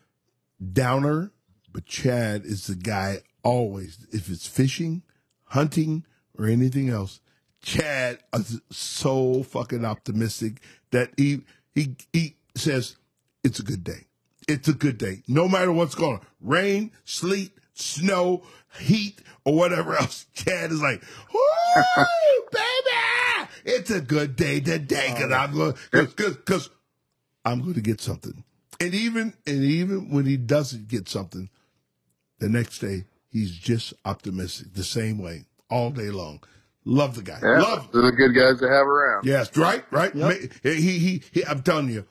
downer, 0.73 1.32
but 1.73 1.85
Chad 1.85 2.44
is 2.44 2.66
the 2.66 2.74
guy 2.74 3.19
always. 3.43 4.07
If 4.11 4.31
it's 4.31 4.47
fishing, 4.47 5.02
hunting, 5.44 6.07
or 6.39 6.47
anything 6.47 6.89
else, 6.89 7.20
Chad 7.62 8.19
is 8.32 8.61
so 8.70 9.43
fucking 9.43 9.85
optimistic 9.85 10.62
that 10.93 11.12
he 11.16 11.43
he 11.74 11.97
he 12.12 12.36
says 12.57 12.97
it's 13.44 13.61
a 13.61 13.65
good 13.65 13.85
day. 13.85 14.07
It's 14.48 14.69
a 14.69 14.73
good 14.73 14.98
day, 14.98 15.23
no 15.28 15.47
matter 15.47 15.70
what's 15.70 15.94
going 15.94 16.15
on. 16.15 16.27
Rain, 16.40 16.90
sleet, 17.05 17.52
snow, 17.81 18.43
heat, 18.78 19.20
or 19.44 19.55
whatever 19.55 19.97
else. 19.97 20.27
Chad 20.35 20.70
is 20.70 20.81
like, 20.82 21.02
woo, 21.32 22.05
baby, 22.52 23.48
it's 23.65 23.90
a 23.90 24.01
good 24.01 24.36
day 24.36 24.61
today 24.61 25.09
oh, 25.11 25.15
because 25.15 25.32
I'm 25.32 25.52
going 25.55 25.74
because 25.90 26.36
because 26.36 26.70
I'm 27.44 27.61
going 27.62 27.74
to 27.74 27.81
get 27.81 28.01
something. 28.01 28.44
And 28.81 28.94
even 28.94 29.35
and 29.47 29.62
even 29.65 30.11
when 30.11 30.27
he 30.27 30.36
doesn't 30.36 30.89
get 30.89 31.09
something, 31.09 31.51
the 32.39 32.48
next 32.48 32.78
day 32.78 33.05
he's 33.28 33.52
just 33.57 33.93
optimistic 34.05 34.74
the 34.74 34.85
same 34.85 35.19
way 35.19 35.44
all 35.69 35.90
day 35.90 36.11
long. 36.11 36.43
Love 36.86 37.15
the 37.15 37.23
guy. 37.23 37.39
yeah, 37.43 37.61
Love. 37.61 37.85
him. 37.85 37.90
they're 37.93 38.11
the 38.11 38.16
good 38.16 38.35
guys 38.35 38.59
to 38.61 38.66
have 38.66 38.86
around. 38.86 39.27
Yes, 39.27 39.55
right, 39.57 39.85
right. 39.90 40.15
Ma- 40.15 40.32
He, 40.62 40.98
he, 40.98 41.23
he, 41.31 41.44
I'm 41.44 41.62
telling 41.62 41.90
you, 41.90 42.07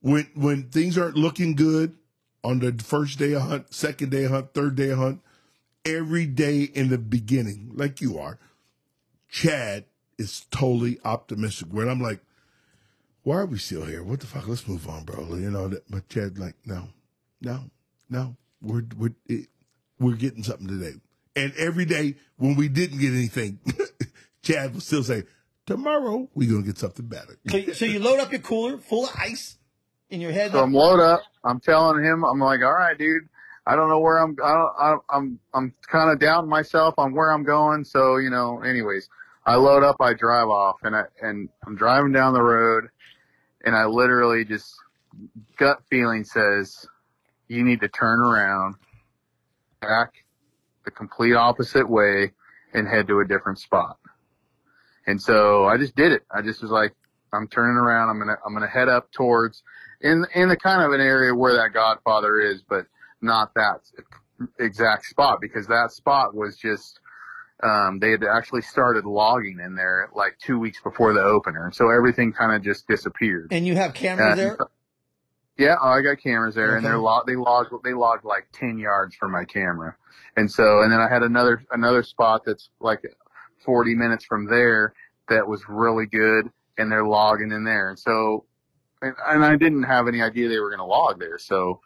when 0.00 0.26
when 0.34 0.70
things 0.70 0.96
aren't 0.96 1.16
looking 1.16 1.54
good 1.54 1.94
on 2.44 2.58
the 2.58 2.72
first 2.84 3.18
day 3.18 3.32
of 3.32 3.42
hunt, 3.42 3.72
second 3.74 4.10
day 4.10 4.24
of 4.24 4.30
hunt, 4.30 4.54
third 4.54 4.76
day 4.76 4.90
of 4.90 4.98
hunt, 4.98 5.22
every 5.84 6.26
day 6.26 6.62
in 6.62 6.90
the 6.90 6.98
beginning, 6.98 7.72
like 7.74 8.00
you 8.00 8.18
are, 8.18 8.38
Chad 9.28 9.86
is 10.18 10.46
totally 10.50 10.98
optimistic. 11.04 11.68
When 11.70 11.88
I'm 11.88 12.00
like, 12.00 12.20
why 13.22 13.36
are 13.36 13.46
we 13.46 13.58
still 13.58 13.86
here? 13.86 14.04
What 14.04 14.20
the 14.20 14.26
fuck? 14.26 14.46
Let's 14.46 14.68
move 14.68 14.86
on, 14.88 15.04
bro. 15.04 15.34
You 15.36 15.50
know, 15.50 15.68
that, 15.68 15.90
but 15.90 16.08
Chad, 16.10 16.38
like, 16.38 16.54
no, 16.66 16.88
no, 17.40 17.70
no. 18.10 18.36
We're 18.60 18.84
we're 18.96 19.14
it, 19.26 19.48
we're 19.98 20.16
getting 20.16 20.42
something 20.42 20.68
today. 20.68 20.98
And 21.34 21.52
every 21.56 21.86
day 21.86 22.16
when 22.36 22.54
we 22.54 22.68
didn't 22.68 22.98
get 22.98 23.12
anything, 23.12 23.58
Chad 24.42 24.74
will 24.74 24.80
still 24.80 25.02
say, 25.02 25.24
tomorrow 25.66 26.28
we're 26.34 26.50
gonna 26.50 26.62
get 26.62 26.78
something 26.78 27.06
better. 27.06 27.38
So, 27.48 27.72
so 27.72 27.84
you 27.86 27.98
load 27.98 28.20
up 28.20 28.30
your 28.30 28.40
cooler 28.40 28.78
full 28.78 29.04
of 29.04 29.10
ice 29.18 29.56
in 30.14 30.20
your 30.20 30.32
head. 30.32 30.52
So 30.52 30.62
I'm 30.62 30.72
load 30.72 31.00
up. 31.00 31.22
I'm 31.44 31.60
telling 31.60 32.02
him, 32.02 32.24
I'm 32.24 32.38
like, 32.38 32.60
all 32.62 32.72
right, 32.72 32.96
dude. 32.96 33.28
I 33.66 33.76
don't 33.76 33.88
know 33.88 33.98
where 33.98 34.18
I'm. 34.18 34.36
I 34.42 34.52
don't, 34.54 34.72
I, 34.78 35.16
I'm. 35.16 35.38
I'm 35.54 35.74
kind 35.90 36.10
of 36.10 36.18
down 36.18 36.48
myself 36.48 36.94
on 36.98 37.14
where 37.14 37.32
I'm 37.32 37.44
going. 37.44 37.84
So 37.84 38.18
you 38.18 38.30
know. 38.30 38.62
Anyways, 38.62 39.08
I 39.46 39.56
load 39.56 39.82
up. 39.82 39.96
I 40.00 40.12
drive 40.14 40.48
off, 40.48 40.76
and 40.82 40.94
I 40.94 41.04
and 41.22 41.48
I'm 41.66 41.74
driving 41.74 42.12
down 42.12 42.34
the 42.34 42.42
road, 42.42 42.84
and 43.64 43.74
I 43.74 43.86
literally 43.86 44.44
just 44.44 44.74
gut 45.56 45.78
feeling 45.90 46.24
says, 46.24 46.86
you 47.48 47.64
need 47.64 47.80
to 47.80 47.88
turn 47.88 48.20
around, 48.20 48.74
back 49.80 50.12
the 50.84 50.90
complete 50.90 51.34
opposite 51.34 51.88
way, 51.88 52.32
and 52.74 52.86
head 52.86 53.06
to 53.08 53.20
a 53.20 53.24
different 53.26 53.58
spot. 53.58 53.98
And 55.06 55.20
so 55.20 55.64
I 55.64 55.78
just 55.78 55.96
did 55.96 56.12
it. 56.12 56.22
I 56.30 56.42
just 56.42 56.62
was 56.62 56.70
like, 56.70 56.92
I'm 57.32 57.48
turning 57.48 57.76
around. 57.76 58.10
I'm 58.10 58.18
gonna 58.18 58.36
I'm 58.46 58.52
gonna 58.52 58.68
head 58.68 58.88
up 58.88 59.10
towards 59.12 59.62
in 60.00 60.24
in 60.34 60.48
the 60.48 60.56
kind 60.56 60.82
of 60.82 60.92
an 60.92 61.00
area 61.00 61.34
where 61.34 61.54
that 61.54 61.72
Godfather 61.72 62.40
is, 62.40 62.62
but 62.68 62.86
not 63.20 63.54
that 63.54 63.80
exact 64.58 65.06
spot 65.06 65.38
because 65.40 65.66
that 65.68 65.90
spot 65.92 66.34
was 66.34 66.56
just 66.56 67.00
um, 67.62 67.98
they 68.00 68.10
had 68.10 68.24
actually 68.24 68.62
started 68.62 69.04
logging 69.04 69.60
in 69.64 69.74
there 69.74 70.10
like 70.14 70.36
two 70.38 70.58
weeks 70.58 70.80
before 70.82 71.12
the 71.14 71.22
opener. 71.22 71.64
And 71.64 71.74
so 71.74 71.88
everything 71.88 72.32
kind 72.32 72.54
of 72.54 72.62
just 72.62 72.86
disappeared. 72.88 73.48
And 73.52 73.66
you 73.66 73.76
have 73.76 73.94
cameras 73.94 74.32
Uh, 74.32 74.36
there? 74.36 74.58
Yeah, 75.56 75.76
I 75.80 76.00
got 76.02 76.20
cameras 76.20 76.56
there, 76.56 76.76
and 76.76 76.84
they're 76.84 76.98
log 76.98 77.26
they 77.26 77.36
logged 77.36 77.70
they 77.84 77.94
logged 77.94 78.24
like 78.24 78.48
ten 78.52 78.76
yards 78.76 79.14
from 79.14 79.30
my 79.30 79.44
camera, 79.44 79.94
and 80.36 80.50
so 80.50 80.82
and 80.82 80.92
then 80.92 81.00
I 81.00 81.08
had 81.08 81.22
another 81.22 81.64
another 81.70 82.02
spot 82.02 82.42
that's 82.44 82.70
like 82.80 83.02
forty 83.64 83.94
minutes 83.94 84.24
from 84.24 84.46
there 84.46 84.94
that 85.28 85.46
was 85.46 85.62
really 85.68 86.06
good, 86.06 86.50
and 86.76 86.90
they're 86.90 87.06
logging 87.06 87.52
in 87.52 87.62
there, 87.62 87.88
and 87.88 87.96
so 87.98 88.46
and, 89.04 89.14
and 89.26 89.44
I 89.44 89.56
didn't 89.56 89.84
have 89.84 90.08
any 90.08 90.22
idea 90.22 90.48
they 90.48 90.58
were 90.58 90.70
going 90.70 90.78
to 90.80 90.84
log 90.84 91.18
there, 91.20 91.38
so 91.38 91.80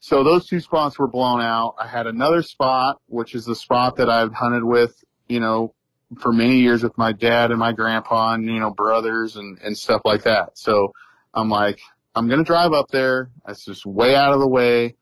so 0.00 0.24
those 0.24 0.46
two 0.46 0.60
spots 0.60 0.98
were 0.98 1.08
blown 1.08 1.40
out. 1.40 1.74
I 1.78 1.86
had 1.86 2.06
another 2.06 2.42
spot, 2.42 3.00
which 3.06 3.34
is 3.34 3.44
the 3.44 3.56
spot 3.56 3.96
that 3.96 4.08
I've 4.08 4.32
hunted 4.32 4.64
with, 4.64 5.04
you 5.28 5.40
know, 5.40 5.74
for 6.20 6.32
many 6.32 6.60
years 6.60 6.82
with 6.82 6.96
my 6.96 7.12
dad 7.12 7.50
and 7.50 7.60
my 7.60 7.72
grandpa 7.72 8.34
and 8.34 8.46
you 8.46 8.58
know 8.58 8.70
brothers 8.70 9.36
and 9.36 9.58
and 9.58 9.76
stuff 9.76 10.02
like 10.04 10.22
that. 10.24 10.58
So 10.58 10.92
I'm 11.34 11.48
like. 11.48 11.78
I'm 12.12 12.28
gonna 12.28 12.42
drive 12.42 12.72
up 12.72 12.88
there. 12.90 13.30
That's 13.46 13.64
just 13.64 13.86
way 13.86 14.16
out 14.16 14.32
of 14.32 14.40
the 14.40 14.48
way. 14.48 14.96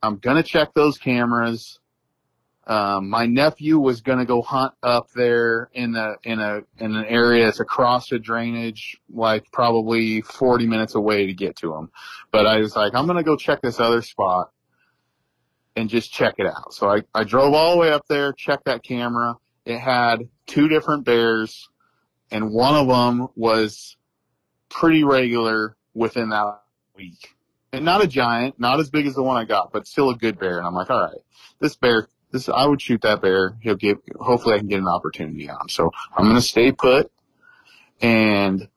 I'm 0.00 0.18
gonna 0.18 0.44
check 0.44 0.74
those 0.74 0.96
cameras. 0.96 1.80
Um, 2.66 3.10
my 3.10 3.26
nephew 3.26 3.78
was 3.78 4.00
gonna 4.00 4.24
go 4.24 4.42
hunt 4.42 4.74
up 4.82 5.10
there 5.12 5.70
in 5.72 5.94
a 5.94 6.14
in 6.24 6.40
a 6.40 6.62
in 6.78 6.96
an 6.96 7.04
area 7.04 7.44
that's 7.44 7.60
across 7.60 8.08
the 8.08 8.18
drainage, 8.18 8.98
like 9.08 9.44
probably 9.52 10.20
40 10.22 10.66
minutes 10.66 10.96
away 10.96 11.26
to 11.26 11.32
get 11.32 11.56
to 11.56 11.74
him. 11.74 11.90
But 12.32 12.46
I 12.46 12.58
was 12.58 12.74
like, 12.74 12.94
I'm 12.94 13.06
gonna 13.06 13.22
go 13.22 13.36
check 13.36 13.62
this 13.62 13.78
other 13.78 14.02
spot 14.02 14.50
and 15.76 15.88
just 15.88 16.12
check 16.12 16.34
it 16.38 16.46
out. 16.46 16.74
So 16.74 16.90
I 16.90 17.02
I 17.14 17.22
drove 17.22 17.54
all 17.54 17.72
the 17.72 17.78
way 17.78 17.92
up 17.92 18.06
there, 18.08 18.32
checked 18.32 18.64
that 18.64 18.82
camera. 18.82 19.36
It 19.64 19.78
had 19.78 20.28
two 20.46 20.68
different 20.68 21.04
bears, 21.04 21.68
and 22.32 22.50
one 22.50 22.74
of 22.74 22.88
them 22.88 23.28
was 23.36 23.96
pretty 24.68 25.04
regular 25.04 25.76
within 25.94 26.30
that 26.30 26.62
week. 26.96 27.34
And 27.72 27.84
not 27.84 28.02
a 28.02 28.06
giant, 28.06 28.58
not 28.58 28.80
as 28.80 28.90
big 28.90 29.06
as 29.06 29.14
the 29.14 29.22
one 29.22 29.36
I 29.36 29.44
got, 29.44 29.72
but 29.72 29.86
still 29.86 30.10
a 30.10 30.16
good 30.16 30.38
bear. 30.38 30.58
And 30.58 30.66
I'm 30.66 30.74
like, 30.74 30.88
all 30.88 31.00
right, 31.00 31.20
this 31.60 31.76
bear, 31.76 32.08
this, 32.36 32.48
I 32.48 32.66
would 32.66 32.80
shoot 32.80 33.02
that 33.02 33.22
bear. 33.22 33.56
He'll 33.62 33.76
give, 33.76 33.98
hopefully 34.18 34.54
I 34.54 34.58
can 34.58 34.68
get 34.68 34.78
an 34.78 34.88
opportunity 34.88 35.48
on. 35.48 35.68
So 35.68 35.90
I'm 36.16 36.24
going 36.24 36.36
to 36.36 36.42
stay 36.42 36.72
put 36.72 37.10
and 38.00 38.68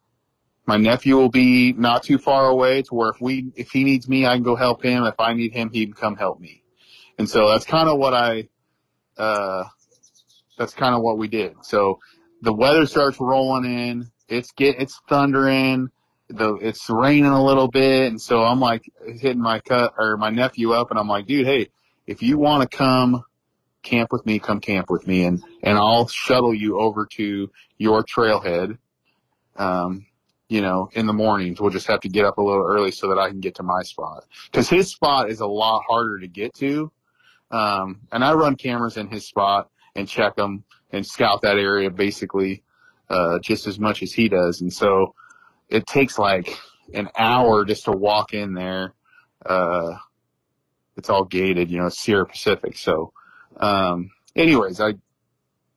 my 0.65 0.77
nephew 0.77 1.15
will 1.15 1.29
be 1.29 1.73
not 1.73 2.03
too 2.03 2.17
far 2.17 2.47
away 2.47 2.83
to 2.83 2.95
where 2.95 3.09
if 3.09 3.19
we, 3.19 3.51
if 3.55 3.71
he 3.71 3.83
needs 3.83 4.07
me, 4.07 4.25
I 4.25 4.35
can 4.35 4.43
go 4.43 4.55
help 4.55 4.83
him. 4.83 5.03
If 5.03 5.19
I 5.19 5.33
need 5.33 5.53
him, 5.53 5.71
he 5.71 5.85
can 5.85 5.93
come 5.93 6.15
help 6.15 6.39
me. 6.39 6.63
And 7.17 7.29
so 7.29 7.49
that's 7.49 7.65
kind 7.65 7.89
of 7.89 7.97
what 7.97 8.13
I, 8.13 8.49
uh, 9.17 9.65
that's 10.57 10.73
kind 10.73 10.95
of 10.95 11.01
what 11.01 11.17
we 11.17 11.27
did. 11.27 11.55
So 11.63 11.99
the 12.41 12.53
weather 12.53 12.85
starts 12.85 13.19
rolling 13.19 13.65
in. 13.65 14.11
It's 14.27 14.51
get, 14.51 14.79
it's 14.79 14.99
thundering 15.09 15.89
the 16.29 16.55
it's 16.55 16.89
raining 16.89 17.25
a 17.25 17.43
little 17.43 17.67
bit 17.67 18.07
and 18.07 18.21
so 18.21 18.43
I'm 18.43 18.59
like 18.59 18.83
hitting 19.03 19.41
my 19.41 19.59
cut 19.61 19.93
or 19.97 20.15
my 20.17 20.29
nephew 20.29 20.73
up 20.73 20.91
and 20.91 20.99
I'm 20.99 21.07
like, 21.07 21.25
dude, 21.25 21.47
hey, 21.47 21.69
if 22.05 22.21
you 22.21 22.37
want 22.37 22.69
to 22.69 22.77
come 22.77 23.23
camp 23.83 24.11
with 24.11 24.25
me, 24.25 24.39
come 24.39 24.59
camp 24.59 24.89
with 24.89 25.07
me 25.07 25.25
and 25.25 25.43
and 25.63 25.77
I'll 25.77 26.07
shuttle 26.07 26.53
you 26.53 26.79
over 26.79 27.05
to 27.13 27.49
your 27.77 28.03
trailhead. 28.03 28.77
Um, 29.55 30.05
you 30.49 30.61
know, 30.61 30.89
in 30.93 31.05
the 31.05 31.13
mornings. 31.13 31.61
We'll 31.61 31.69
just 31.69 31.85
have 31.87 31.99
to 32.01 32.09
get 32.09 32.25
up 32.25 32.39
a 32.39 32.41
little 32.41 32.65
early 32.65 32.89
so 32.89 33.09
that 33.09 33.19
I 33.19 33.29
can 33.29 33.39
get 33.39 33.55
to 33.55 33.63
my 33.63 33.83
spot. 33.83 34.25
Cause 34.51 34.67
his 34.67 34.89
spot 34.89 35.29
is 35.29 35.41
a 35.41 35.45
lot 35.45 35.83
harder 35.87 36.19
to 36.19 36.27
get 36.27 36.55
to. 36.55 36.91
Um, 37.51 38.01
and 38.11 38.23
I 38.23 38.33
run 38.33 38.55
cameras 38.55 38.97
in 38.97 39.07
his 39.09 39.27
spot 39.27 39.69
and 39.95 40.07
check 40.07 40.35
them 40.35 40.63
and 40.91 41.05
scout 41.05 41.43
that 41.43 41.57
area 41.57 41.91
basically, 41.91 42.63
uh, 43.09 43.37
just 43.39 43.67
as 43.67 43.79
much 43.79 44.01
as 44.01 44.11
he 44.11 44.27
does. 44.27 44.61
And 44.61 44.73
so, 44.73 45.13
it 45.69 45.85
takes 45.85 46.17
like 46.17 46.57
an 46.93 47.09
hour 47.17 47.63
just 47.65 47.85
to 47.85 47.91
walk 47.91 48.33
in 48.33 48.53
there. 48.53 48.93
Uh, 49.45 49.97
it's 50.97 51.09
all 51.09 51.23
gated, 51.23 51.71
you 51.71 51.77
know, 51.77 51.89
Sierra 51.89 52.25
Pacific. 52.25 52.77
So, 52.77 53.13
um, 53.59 54.11
anyways, 54.35 54.79
I, 54.79 54.95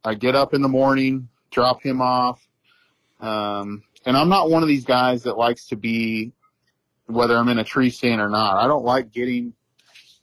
I 0.05 0.15
get 0.15 0.35
up 0.35 0.55
in 0.55 0.63
the 0.63 0.69
morning, 0.69 1.29
drop 1.51 1.83
him 1.83 2.01
off. 2.01 2.47
Um, 3.21 3.83
and 4.05 4.17
I'm 4.17 4.29
not 4.29 4.51
one 4.51 4.63
of 4.63 4.69
these 4.69 4.85
guys 4.85 5.23
that 5.25 5.37
likes 5.37 5.67
to 5.69 5.77
be, 5.77 6.33
whether 7.07 7.37
I'm 7.37 7.49
in 7.49 7.59
a 7.59 7.65
tree 7.65 7.91
stand 7.91 8.21
or 8.21 8.29
not, 8.29 8.57
I 8.57 8.67
don't 8.67 8.85
like 8.85 9.13
getting 9.13 9.53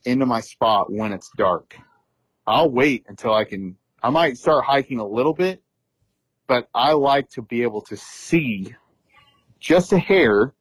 into 0.06 0.26
my 0.26 0.41
spot 0.41 0.91
when 0.91 1.14
it's 1.14 1.30
dark. 1.38 1.77
I'll 2.48 2.69
wait 2.69 3.06
until 3.07 3.34
I 3.34 3.44
can, 3.44 3.76
I 4.02 4.10
might 4.10 4.38
start 4.38 4.65
hiking 4.65 4.99
a 4.99 5.06
little 5.06 5.34
bit, 5.34 5.61
but 6.48 6.68
I 6.73 6.94
like 6.94 7.30
to 7.31 7.41
be 7.41 7.61
able 7.61 7.81
to 7.84 7.95
see 7.95 8.73
just 9.60 9.94
a 9.94 9.99
hair 9.99 10.53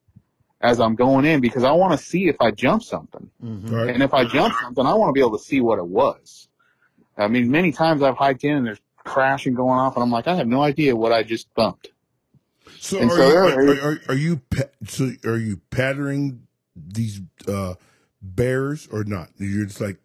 as 0.61 0.79
I'm 0.79 0.95
going 0.95 1.25
in 1.25 1.39
because 1.39 1.63
I 1.63 1.71
want 1.71 1.97
to 1.97 2.05
see 2.05 2.27
if 2.27 2.35
I 2.41 2.51
jump 2.51 2.83
something. 2.83 3.29
Mm-hmm. 3.43 3.73
All 3.73 3.85
right. 3.85 3.93
And 3.93 4.03
if 4.03 4.13
I 4.13 4.25
jump 4.25 4.53
something, 4.61 4.85
I 4.85 4.93
want 4.93 5.09
to 5.09 5.13
be 5.13 5.21
able 5.21 5.37
to 5.37 5.43
see 5.43 5.61
what 5.61 5.79
it 5.79 5.87
was. 5.87 6.48
I 7.19 7.27
mean, 7.27 7.51
many 7.51 7.71
times 7.71 8.01
I've 8.01 8.17
hiked 8.17 8.43
in 8.43 8.57
and 8.57 8.65
there's 8.65 8.79
crashing 8.97 9.53
going 9.53 9.79
off 9.79 9.95
and 9.95 10.03
I'm 10.03 10.11
like, 10.11 10.27
I 10.27 10.35
have 10.35 10.47
no 10.47 10.61
idea 10.61 10.95
what 10.95 11.11
I 11.11 11.23
just 11.23 11.53
bumped. 11.53 11.89
So, 12.79 13.01
are, 13.01 13.09
so 13.09 13.27
you, 13.27 13.37
are, 13.37 13.91
are, 13.91 13.99
are 14.09 14.15
you 14.15 14.41
so 14.87 15.11
are 15.25 15.37
you 15.37 15.57
patterning 15.69 16.47
these 16.75 17.21
uh, 17.47 17.73
bears 18.21 18.87
or 18.91 19.03
not? 19.03 19.29
You're 19.37 19.65
just 19.65 19.81
like, 19.81 19.97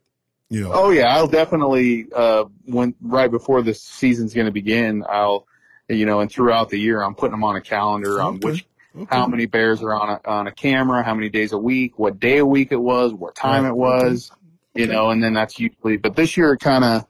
you 0.48 0.60
know, 0.60 0.72
Oh 0.72 0.90
yeah, 0.90 1.14
I'll 1.14 1.28
definitely, 1.28 2.06
uh, 2.14 2.44
when, 2.64 2.94
right 3.00 3.30
before 3.30 3.62
the 3.62 3.74
season's 3.74 4.34
going 4.34 4.46
to 4.46 4.52
begin, 4.52 5.04
I'll, 5.08 5.46
you 5.88 6.06
know, 6.06 6.20
and 6.20 6.30
throughout 6.30 6.70
the 6.70 6.78
year, 6.78 7.02
I'm 7.02 7.14
putting 7.14 7.32
them 7.32 7.44
on 7.44 7.56
a 7.56 7.60
calendar 7.60 8.20
on 8.20 8.40
which, 8.40 8.66
okay. 8.96 9.06
how 9.14 9.26
many 9.26 9.46
bears 9.46 9.82
are 9.82 9.94
on 9.94 10.08
a, 10.08 10.28
on 10.28 10.46
a 10.46 10.52
camera, 10.52 11.04
how 11.04 11.14
many 11.14 11.28
days 11.28 11.52
a 11.52 11.58
week, 11.58 11.98
what 11.98 12.18
day 12.18 12.38
a 12.38 12.46
week 12.46 12.72
it 12.72 12.80
was, 12.80 13.12
what 13.12 13.34
time 13.34 13.64
Right, 13.64 13.70
it 13.70 13.76
was, 13.76 14.32
you 14.74 14.84
Okay. 14.84 14.92
know, 14.92 15.10
and 15.10 15.22
then 15.22 15.34
that's 15.34 15.58
usually, 15.58 15.96
but 15.96 16.16
this 16.16 16.36
year 16.36 16.54
it 16.54 16.60
kind 16.60 16.84
of, 16.84 17.06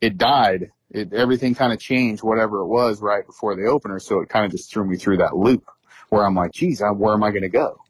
it 0.00 0.18
died. 0.18 0.70
It, 0.90 1.12
everything 1.12 1.54
kind 1.54 1.72
of 1.72 1.80
changed, 1.80 2.22
whatever 2.22 2.60
it 2.60 2.66
was 2.66 3.00
right 3.00 3.26
before 3.26 3.56
the 3.56 3.66
opener. 3.66 3.98
So 3.98 4.20
it 4.20 4.28
kind 4.28 4.44
of 4.44 4.52
just 4.52 4.70
threw 4.70 4.84
me 4.84 4.96
through 4.96 5.18
that 5.18 5.36
loop 5.36 5.64
where 6.08 6.24
I'm 6.24 6.34
like, 6.34 6.52
geez, 6.52 6.82
I, 6.82 6.90
where 6.90 7.14
am 7.14 7.22
I 7.22 7.30
going 7.30 7.42
to 7.42 7.48
go? 7.48 7.80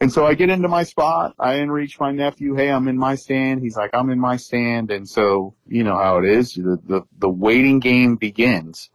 And 0.00 0.12
so 0.12 0.26
I 0.26 0.34
get 0.34 0.50
into 0.50 0.68
my 0.68 0.82
spot. 0.82 1.34
I 1.38 1.58
reach 1.60 1.98
my 1.98 2.12
nephew. 2.12 2.54
Hey, 2.54 2.70
I'm 2.70 2.86
in 2.88 2.98
my 2.98 3.14
stand. 3.14 3.60
He's 3.62 3.76
like, 3.76 3.90
I'm 3.94 4.10
in 4.10 4.20
my 4.20 4.36
stand. 4.36 4.90
And 4.90 5.08
so, 5.08 5.54
you 5.66 5.84
know 5.84 5.96
how 5.96 6.18
it 6.18 6.26
is. 6.26 6.54
The, 6.54 6.78
the, 6.84 7.02
the 7.18 7.28
waiting 7.28 7.80
game 7.80 8.16
begins. 8.16 8.90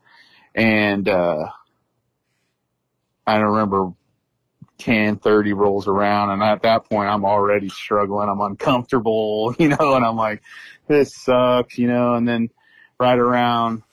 And, 0.53 1.07
uh, 1.09 1.45
I 3.25 3.37
don't 3.37 3.51
remember 3.51 3.93
10, 4.81 5.17
30 5.17 5.53
rolls 5.53 5.87
around. 5.87 6.31
And 6.31 6.43
at 6.43 6.63
that 6.63 6.89
point, 6.89 7.09
I'm 7.09 7.23
already 7.23 7.69
struggling. 7.69 8.29
I'm 8.29 8.41
uncomfortable, 8.41 9.55
you 9.59 9.69
know, 9.69 9.95
and 9.95 10.05
I'm 10.05 10.15
like, 10.15 10.41
this 10.87 11.15
sucks, 11.15 11.77
you 11.77 11.87
know, 11.87 12.15
and 12.15 12.27
then 12.27 12.49
right 12.99 13.17
around 13.17 13.83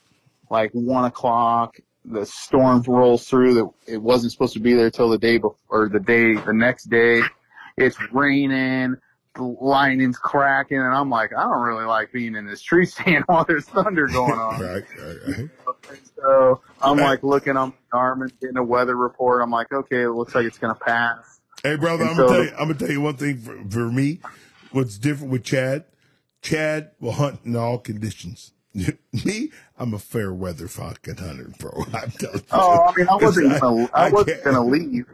like 0.51 0.71
one 0.73 1.05
o'clock, 1.05 1.77
the 2.05 2.25
storm 2.25 2.83
rolls 2.87 3.29
through 3.29 3.55
that 3.55 3.71
it 3.87 3.99
wasn't 3.99 4.33
supposed 4.33 4.55
to 4.55 4.61
be 4.61 4.75
there 4.75 4.91
till 4.91 5.11
the 5.11 5.19
day 5.19 5.37
before, 5.37 5.57
or 5.69 5.89
the 5.89 6.01
day, 6.01 6.35
the 6.35 6.55
next 6.55 6.85
day. 6.85 7.23
It's 7.77 7.97
raining, 8.13 8.97
lightning's 9.39 10.19
cracking, 10.19 10.79
and 10.79 10.95
I'm 10.95 11.11
like, 11.11 11.33
I 11.35 11.43
don't 11.43 11.63
really 11.63 11.85
like 11.85 12.13
being 12.13 12.35
in 12.35 12.47
this 12.47 12.61
tree 12.61 12.87
stand 12.87 13.25
while 13.27 13.45
there's 13.45 13.65
thunder 13.67 14.07
going 14.07 14.33
on. 14.33 14.61
right, 14.61 14.85
right, 14.99 15.17
right. 15.39 15.49
So 16.17 16.61
I'm 16.81 16.99
like 16.99 17.23
looking 17.23 17.57
on 17.57 17.73
my 17.93 17.99
arm 17.99 18.23
and 18.23 18.41
getting 18.41 18.57
a 18.57 18.65
weather 18.65 18.97
report. 18.97 19.43
I'm 19.43 19.51
like, 19.51 19.73
okay, 19.73 20.03
it 20.03 20.11
looks 20.11 20.35
like 20.35 20.45
it's 20.45 20.59
gonna 20.59 20.75
pass. 20.75 21.41
Hey, 21.63 21.77
brother, 21.77 22.03
And 22.05 22.11
I'm 22.11 22.17
gonna 22.17 22.29
tell 22.29 22.45
you. 22.45 22.51
I'm 22.51 22.69
gonna 22.69 22.75
tell 22.75 22.91
you 22.91 23.01
one 23.01 23.17
thing 23.17 23.39
for, 23.39 23.57
for 23.71 23.91
me. 23.91 24.21
What's 24.73 24.99
different 24.99 25.33
with 25.33 25.45
Chad? 25.45 25.85
Chad 26.43 26.93
will 27.01 27.13
hunt 27.13 27.41
in 27.45 27.57
all 27.57 27.79
conditions. 27.79 28.53
me, 29.25 29.51
I'm 29.79 29.95
a 29.95 29.99
fair 29.99 30.33
weather 30.33 30.69
fucking 30.69 31.17
hunter, 31.17 31.51
bro. 31.59 31.73
I'm 31.95 32.11
telling 32.13 32.43
oh, 32.53 32.57
you. 32.57 32.61
Oh, 32.61 32.85
I 32.85 32.93
mean, 32.97 33.09
I 33.09 33.17
wasn't 33.17 33.53
I- 33.53 33.59
gonna, 33.59 33.91
I 33.93 34.07
I 34.07 34.11
wasn't 34.11 34.45
gonna 34.45 34.65
leave. 34.65 35.07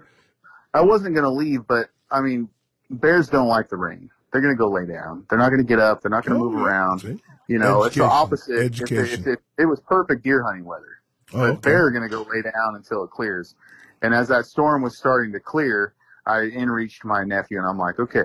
I 0.75 0.81
wasn't 0.81 1.15
gonna 1.15 1.31
leave, 1.31 1.67
but 1.67 1.89
I 2.11 2.21
mean, 2.21 2.49
bears 2.91 3.29
don't 3.29 3.49
like 3.49 3.69
the 3.69 3.77
rain. 3.77 4.11
They're 4.35 4.43
gonna 4.43 4.57
go 4.57 4.69
lay 4.69 4.85
down. 4.85 5.25
They're 5.31 5.39
not 5.39 5.51
gonna 5.51 5.63
get 5.63 5.79
up. 5.79 6.03
They're 6.03 6.11
not 6.11 6.27
gonna 6.27 6.41
Oh, 6.41 6.51
move 6.51 6.61
around. 6.61 6.99
See? 6.99 7.23
You 7.47 7.59
know, 7.61 7.85
it's 7.85 7.95
the 7.95 8.03
Education. 8.03 8.19
opposite. 8.23 8.53
If 8.53 8.59
it, 8.59 8.83
Education. 8.83 9.21
if 9.21 9.27
it, 9.29 9.39
it 9.59 9.67
was 9.67 9.79
perfect 9.81 10.25
deer 10.25 10.43
hunting 10.43 10.65
weather. 10.65 10.99
Oh, 11.33 11.41
okay. 11.45 11.61
they're 11.63 11.91
going 11.93 12.03
to 12.03 12.09
go 12.09 12.23
lay 12.23 12.43
down 12.43 12.75
until 12.75 13.05
it 13.05 13.11
clears. 13.11 13.55
And 14.03 14.13
as 14.15 14.29
that 14.29 14.47
storm 14.47 14.83
was 14.83 14.97
starting 14.99 15.33
to 15.35 15.41
clear, 15.41 15.95
I 16.27 16.43
in 16.43 16.69
reached 16.71 17.05
my 17.05 17.23
nephew 17.23 17.59
and 17.59 17.67
I'm 17.67 17.79
like, 17.79 17.99
okay, 18.01 18.25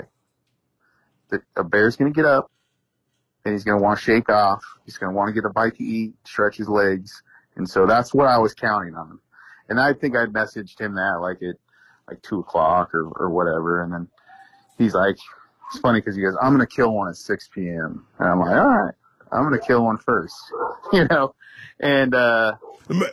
the, 1.29 1.41
a 1.55 1.63
bear's 1.63 1.95
going 1.95 2.11
to 2.11 2.15
get 2.15 2.25
up 2.25 2.49
and 3.45 3.53
he's 3.53 3.63
going 3.63 3.77
to 3.77 3.83
want 3.83 3.99
to 3.99 4.03
shake 4.05 4.29
off. 4.29 4.63
He's 4.85 4.97
going 4.97 5.11
to 5.11 5.15
want 5.15 5.29
to 5.29 5.33
get 5.33 5.45
a 5.45 5.49
bite 5.53 5.75
to 5.77 5.83
eat, 5.83 6.13
stretch 6.25 6.57
his 6.57 6.67
legs. 6.69 7.21
And 7.55 7.69
so 7.69 7.85
that's 7.85 8.13
what 8.13 8.27
I 8.27 8.37
was 8.37 8.53
counting 8.53 8.95
on. 8.95 9.19
And 9.69 9.79
I 9.79 9.93
think 9.93 10.15
I 10.15 10.25
messaged 10.25 10.79
him 10.79 10.95
that 10.95 11.19
like 11.21 11.37
at 11.43 11.55
like 12.07 12.21
two 12.21 12.39
o'clock 12.39 12.93
or, 12.93 13.07
or 13.15 13.29
whatever. 13.29 13.83
And 13.83 13.91
then 13.93 14.07
he's 14.77 14.93
like, 14.93 15.17
it's 15.69 15.79
funny 15.79 15.99
because 15.99 16.15
he 16.15 16.21
goes, 16.21 16.35
I'm 16.41 16.55
going 16.55 16.67
to 16.67 16.75
kill 16.75 16.93
one 16.93 17.09
at 17.09 17.15
6 17.15 17.49
p.m. 17.53 18.05
And 18.19 18.29
I'm 18.29 18.39
like, 18.39 18.51
all 18.51 18.67
right. 18.67 18.93
I'm 19.31 19.43
gonna 19.43 19.59
kill 19.59 19.85
one 19.85 19.97
first, 19.97 20.35
you 20.93 21.07
know. 21.07 21.35
And 21.79 22.13
uh, 22.13 22.53
Uh, 22.89 23.05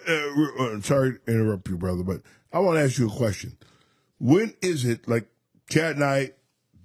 uh, 0.59 0.81
sorry 0.81 1.19
to 1.19 1.21
interrupt 1.27 1.69
you, 1.69 1.77
brother, 1.77 2.03
but 2.03 2.23
I 2.53 2.59
want 2.61 2.79
to 2.79 2.83
ask 2.83 2.99
you 2.99 3.09
a 3.09 3.13
question. 3.13 3.57
When 4.19 4.55
is 4.63 4.85
it 4.85 5.07
like 5.07 5.29
Chad 5.69 5.97
and 5.97 6.05
I 6.05 6.33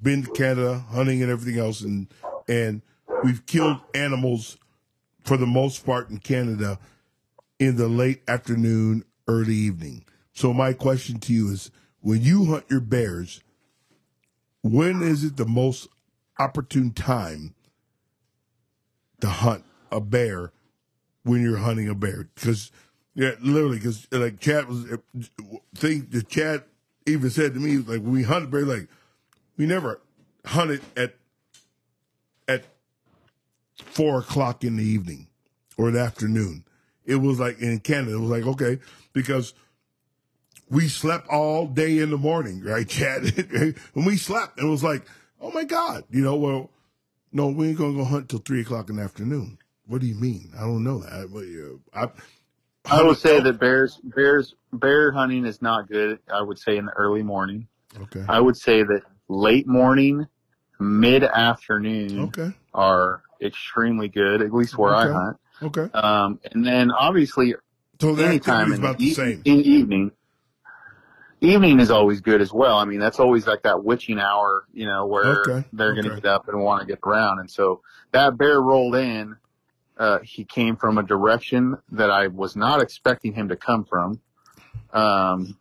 been 0.02 0.24
to 0.24 0.32
Canada 0.32 0.80
hunting 0.90 1.22
and 1.22 1.32
everything 1.32 1.60
else, 1.60 1.82
and 1.82 2.08
and 2.48 2.82
we've 3.24 3.46
killed 3.46 3.78
animals 3.94 4.58
for 5.24 5.38
the 5.38 5.46
most 5.46 5.86
part 5.86 6.10
in 6.10 6.18
Canada 6.18 6.78
in 7.60 7.78
the 7.78 7.88
late 7.88 8.24
afternoon, 8.28 9.06
early 9.28 9.56
evening. 9.56 10.04
So 10.34 10.52
my 10.52 10.74
question 10.74 11.20
to 11.20 11.34
you 11.34 11.52
is: 11.52 11.72
When 12.02 12.22
you 12.22 12.46
hunt 12.46 12.66
your 12.70 12.82
bears, 12.82 13.42
when 14.62 15.02
is 15.02 15.24
it 15.24 15.38
the 15.38 15.46
most 15.46 15.88
opportune 16.40 16.92
time 16.92 17.54
to 19.20 19.28
hunt 19.28 19.64
a 19.92 20.00
bear 20.00 20.52
when 21.24 21.42
you're 21.42 21.58
hunting 21.58 21.90
a 21.90 21.96
bear? 21.96 22.30
Because 22.36 22.72
yeah, 23.14 23.32
literally, 23.42 23.78
because 23.78 24.08
like 24.12 24.40
Chad 24.40 24.68
was 24.68 24.86
thing 25.76 26.08
that 26.12 26.30
Chad 26.30 26.64
even 27.06 27.30
said 27.30 27.54
to 27.54 27.60
me 27.60 27.78
like 27.78 28.02
we 28.04 28.24
hunted 28.24 28.52
bear, 28.52 28.66
like 28.66 28.88
we 29.58 29.66
never 29.66 30.02
hunted 30.46 30.82
at 30.96 31.16
at 32.48 32.66
four 33.78 34.20
o'clock 34.20 34.64
in 34.64 34.78
the 34.78 34.84
evening 34.84 35.28
or 35.78 35.92
the 35.92 36.00
afternoon. 36.00 36.64
It 37.06 37.16
was 37.16 37.40
like 37.40 37.60
in 37.60 37.80
Canada, 37.80 38.16
it 38.16 38.20
was 38.20 38.30
like 38.30 38.46
okay 38.46 38.80
because 39.14 39.54
we 40.72 40.88
slept 40.88 41.28
all 41.28 41.68
day 41.68 42.00
in 42.00 42.10
the 42.10 42.18
morning, 42.18 42.64
right, 42.64 42.88
Chad? 42.88 43.24
when 43.94 44.06
we 44.06 44.18
slept, 44.18 44.58
and 44.58 44.68
it 44.68 44.72
was 44.72 44.84
like, 44.84 45.04
oh 45.42 45.52
my 45.52 45.66
God, 45.66 46.06
you 46.10 46.24
know, 46.24 46.36
well, 46.36 46.72
no, 47.32 47.48
we 47.50 47.68
ain't 47.70 47.78
gonna 47.78 47.94
go 47.94 48.06
hunt 48.06 48.30
till 48.30 48.40
three 48.40 48.62
o'clock 48.62 48.90
in 48.90 48.96
the 48.96 49.04
afternoon. 49.04 49.58
What 49.86 50.02
do 50.02 50.08
you 50.08 50.16
mean? 50.16 50.52
I 50.58 50.62
don't 50.62 50.84
know 50.84 51.00
that. 51.00 51.80
Uh, 51.94 52.00
I, 52.06 52.10
I 53.00 53.04
would 53.04 53.18
say 53.18 53.40
that 53.42 53.60
bears, 53.60 54.00
bears, 54.04 54.56
bear 54.74 55.12
hunting 55.12 55.46
is 55.46 55.62
not 55.62 55.88
good. 55.90 56.20
I 56.34 56.42
would 56.42 56.58
say 56.58 56.78
in 56.78 56.86
the 56.86 56.94
early 56.94 57.22
morning. 57.24 57.68
Okay. 58.04 58.24
I 58.30 58.40
would 58.40 58.56
say 58.58 58.84
that 58.84 59.02
late 59.28 59.68
morning, 59.68 60.26
mid 60.80 61.24
afternoon 61.24 62.20
Okay. 62.20 62.52
are 62.74 63.22
extremely 63.42 64.08
good, 64.08 64.42
at 64.42 64.54
least 64.54 64.78
where 64.78 64.96
Okay. 64.96 65.10
I 65.10 65.14
hunt. 65.14 65.38
Okay. 65.64 65.90
Um, 65.98 66.40
and 66.52 66.66
then 66.66 66.92
obviously 66.92 67.56
So 68.00 68.16
the 68.16 68.26
anytime 68.26 68.72
in 68.72 68.80
about 68.80 68.98
the, 68.98 69.06
the 69.06 69.12
e- 69.12 69.16
same. 69.16 69.42
in 69.46 69.60
evening. 69.62 70.12
Evening 71.42 71.80
is 71.80 71.90
always 71.90 72.22
good 72.22 72.40
as 72.40 72.54
well. 72.54 72.78
I 72.78 72.86
mean, 72.86 73.00
that's 73.00 73.20
always 73.20 73.48
like 73.48 73.64
that 73.64 73.84
witching 73.84 74.20
hour, 74.20 74.66
you 74.74 74.86
know, 74.86 75.08
where 75.08 75.42
Okay, 75.42 75.68
they're 75.74 75.94
going 75.96 76.08
to 76.08 76.16
get 76.22 76.26
up 76.26 76.48
and 76.48 76.62
want 76.62 76.82
to 76.82 76.88
get 76.88 77.00
around. 77.04 77.40
And 77.40 77.50
so 77.50 77.82
that 78.12 78.38
bear 78.38 78.62
rolled 78.62 78.96
in. 78.96 79.36
Uh, 79.98 80.20
he 80.24 80.46
came 80.46 80.76
from 80.76 80.98
a 80.98 81.04
direction 81.04 81.78
that 81.92 82.10
I 82.10 82.28
was 82.28 82.56
not 82.56 82.82
expecting 82.82 83.34
him 83.34 83.50
to 83.50 83.56
come 83.56 83.86
from. 83.86 84.20
Um, 84.94 85.58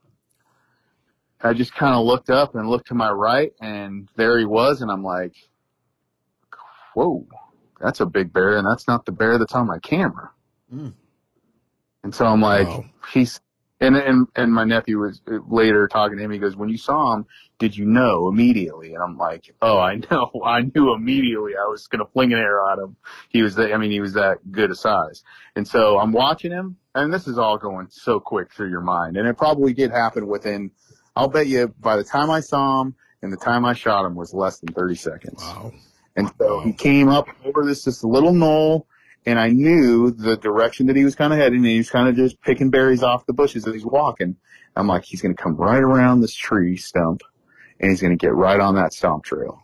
I 1.43 1.55
just 1.55 1.74
kind 1.74 1.94
of 1.94 2.05
looked 2.05 2.31
up 2.31 2.55
and 2.55 2.69
looked 2.69 2.89
to 2.89 2.94
my 2.94 3.11
right, 3.11 3.52
and 3.61 4.09
there 4.16 4.39
he 4.39 4.44
was, 4.44 4.82
and 4.82 4.90
I'm 4.90 5.02
like, 5.02 5.35
"Whoa, 6.94 7.27
that's 7.81 8.01
a 8.01 8.07
big 8.07 8.32
bear, 8.32 8.57
and 8.59 8.66
that's 8.66 8.86
not 8.86 9.07
the 9.07 9.12
bear 9.12 9.39
that's 9.39 9.55
on 9.55 9.66
my 9.66 9.78
camera." 9.78 10.31
Mm. 10.73 10.93
And 12.02 12.15
so 12.15 12.27
I'm 12.27 12.40
like, 12.40 12.69
Wow. 12.69 12.85
he's 13.12 13.40
and 13.81 13.97
and 13.97 14.27
and 14.36 14.52
my 14.52 14.65
nephew 14.65 14.98
was 14.98 15.20
uh, 15.31 15.39
later 15.48 15.89
talking 15.89 16.19
to 16.19 16.24
him. 16.24 16.31
He 16.31 16.39
goes, 16.39 16.57
"When 16.57 16.69
you 16.69 16.77
saw 16.77 17.15
him, 17.15 17.27
did 17.59 17.77
you 17.77 17.86
know 17.86 18.28
immediately?" 18.28 18.94
And 18.94 19.02
I'm 19.02 19.16
like, 19.16 19.55
"Oh, 19.62 19.78
I 19.78 20.01
know. 20.11 20.31
I 20.44 20.62
knew 20.62 20.94
immediately. 20.94 21.52
I 21.57 21.69
was 21.69 21.86
gonna 21.86 22.07
fling 22.07 22.32
an 22.32 22.39
arrow 22.39 22.73
at 22.73 22.78
him. 22.78 22.97
He 23.28 23.43
was, 23.43 23.55
that, 23.57 23.73
I 23.73 23.77
mean, 23.77 23.90
he 23.90 24.01
was 24.01 24.15
that 24.15 24.39
good 24.51 24.70
a 24.70 24.77
size." 24.77 25.23
And 25.57 25.66
so 25.66 25.98
I'm 25.98 26.12
watching 26.12 26.51
him, 26.51 26.77
and 26.94 27.12
this 27.12 27.27
is 27.27 27.39
all 27.39 27.59
going 27.59 27.89
so 27.90 28.20
quick 28.20 28.52
through 28.52 28.70
your 28.70 28.82
mind, 28.82 29.16
and 29.16 29.27
it 29.27 29.36
probably 29.36 29.73
did 29.73 29.90
happen 29.90 30.27
within. 30.27 30.70
I'll 31.16 31.28
bet 31.28 31.48
you 31.48 31.69
by 31.81 31.97
the 31.97 32.05
time 32.05 32.31
I 32.31 32.40
saw 32.40 32.82
him 32.82 32.94
and 33.23 33.32
the 33.32 33.36
time 33.36 33.65
I 33.65 33.74
shot 33.74 34.05
him 34.05 34.15
was 34.15 34.32
less 34.32 34.59
than 34.61 34.73
30 34.73 34.94
seconds. 34.94 35.43
Wow. 35.43 35.73
And 36.16 36.31
so 36.39 36.61
he 36.61 36.73
came 36.73 37.09
up 37.09 37.28
over 37.44 37.65
this 37.65 37.85
this 37.85 38.02
little 38.02 38.32
knoll, 38.32 38.86
and 39.27 39.39
I 39.39 39.49
knew 39.49 40.11
the 40.11 40.37
direction 40.37 40.87
that 40.87 40.97
he 40.97 41.05
was 41.05 41.15
kind 41.15 41.33
of 41.33 41.39
heading, 41.39 41.59
and 41.59 41.67
he 41.67 41.79
was 41.79 41.91
kind 41.91 42.09
of 42.09 42.17
just 42.17 42.41
picking 42.41 42.71
berries 42.71 43.03
off 43.03 43.27
the 43.27 43.33
bushes 43.33 43.67
as 43.67 43.75
he's 43.75 43.85
walking. 43.85 44.37
I'm 44.77 44.87
like, 44.87 45.05
he's 45.05 45.21
going 45.21 45.35
to 45.35 45.43
come 45.43 45.57
right 45.57 45.83
around 45.83 46.21
this 46.21 46.35
tree 46.35 46.77
stump, 46.77 47.23
and 47.81 47.91
he's 47.91 48.01
going 48.01 48.17
to 48.17 48.21
get 48.27 48.35
right 48.35 48.61
on 48.61 48.75
that 48.77 48.93
stomp 48.93 49.25
trail. 49.25 49.63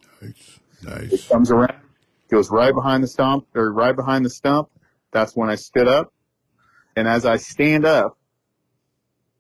Nice. 0.83 1.11
He 1.11 1.19
comes 1.19 1.51
around, 1.51 1.75
goes 2.31 2.51
right 2.51 2.75
behind 2.75 3.03
the 3.03 3.09
stump, 3.09 3.47
or 3.55 3.73
right 3.73 3.95
behind 3.97 4.25
the 4.25 4.31
stump. 4.31 4.69
That's 5.13 5.35
when 5.35 5.49
I 5.49 5.55
stood 5.55 5.89
up, 5.89 6.13
and 6.97 7.09
as 7.09 7.25
I 7.25 7.37
stand 7.39 7.87
up, 7.87 8.19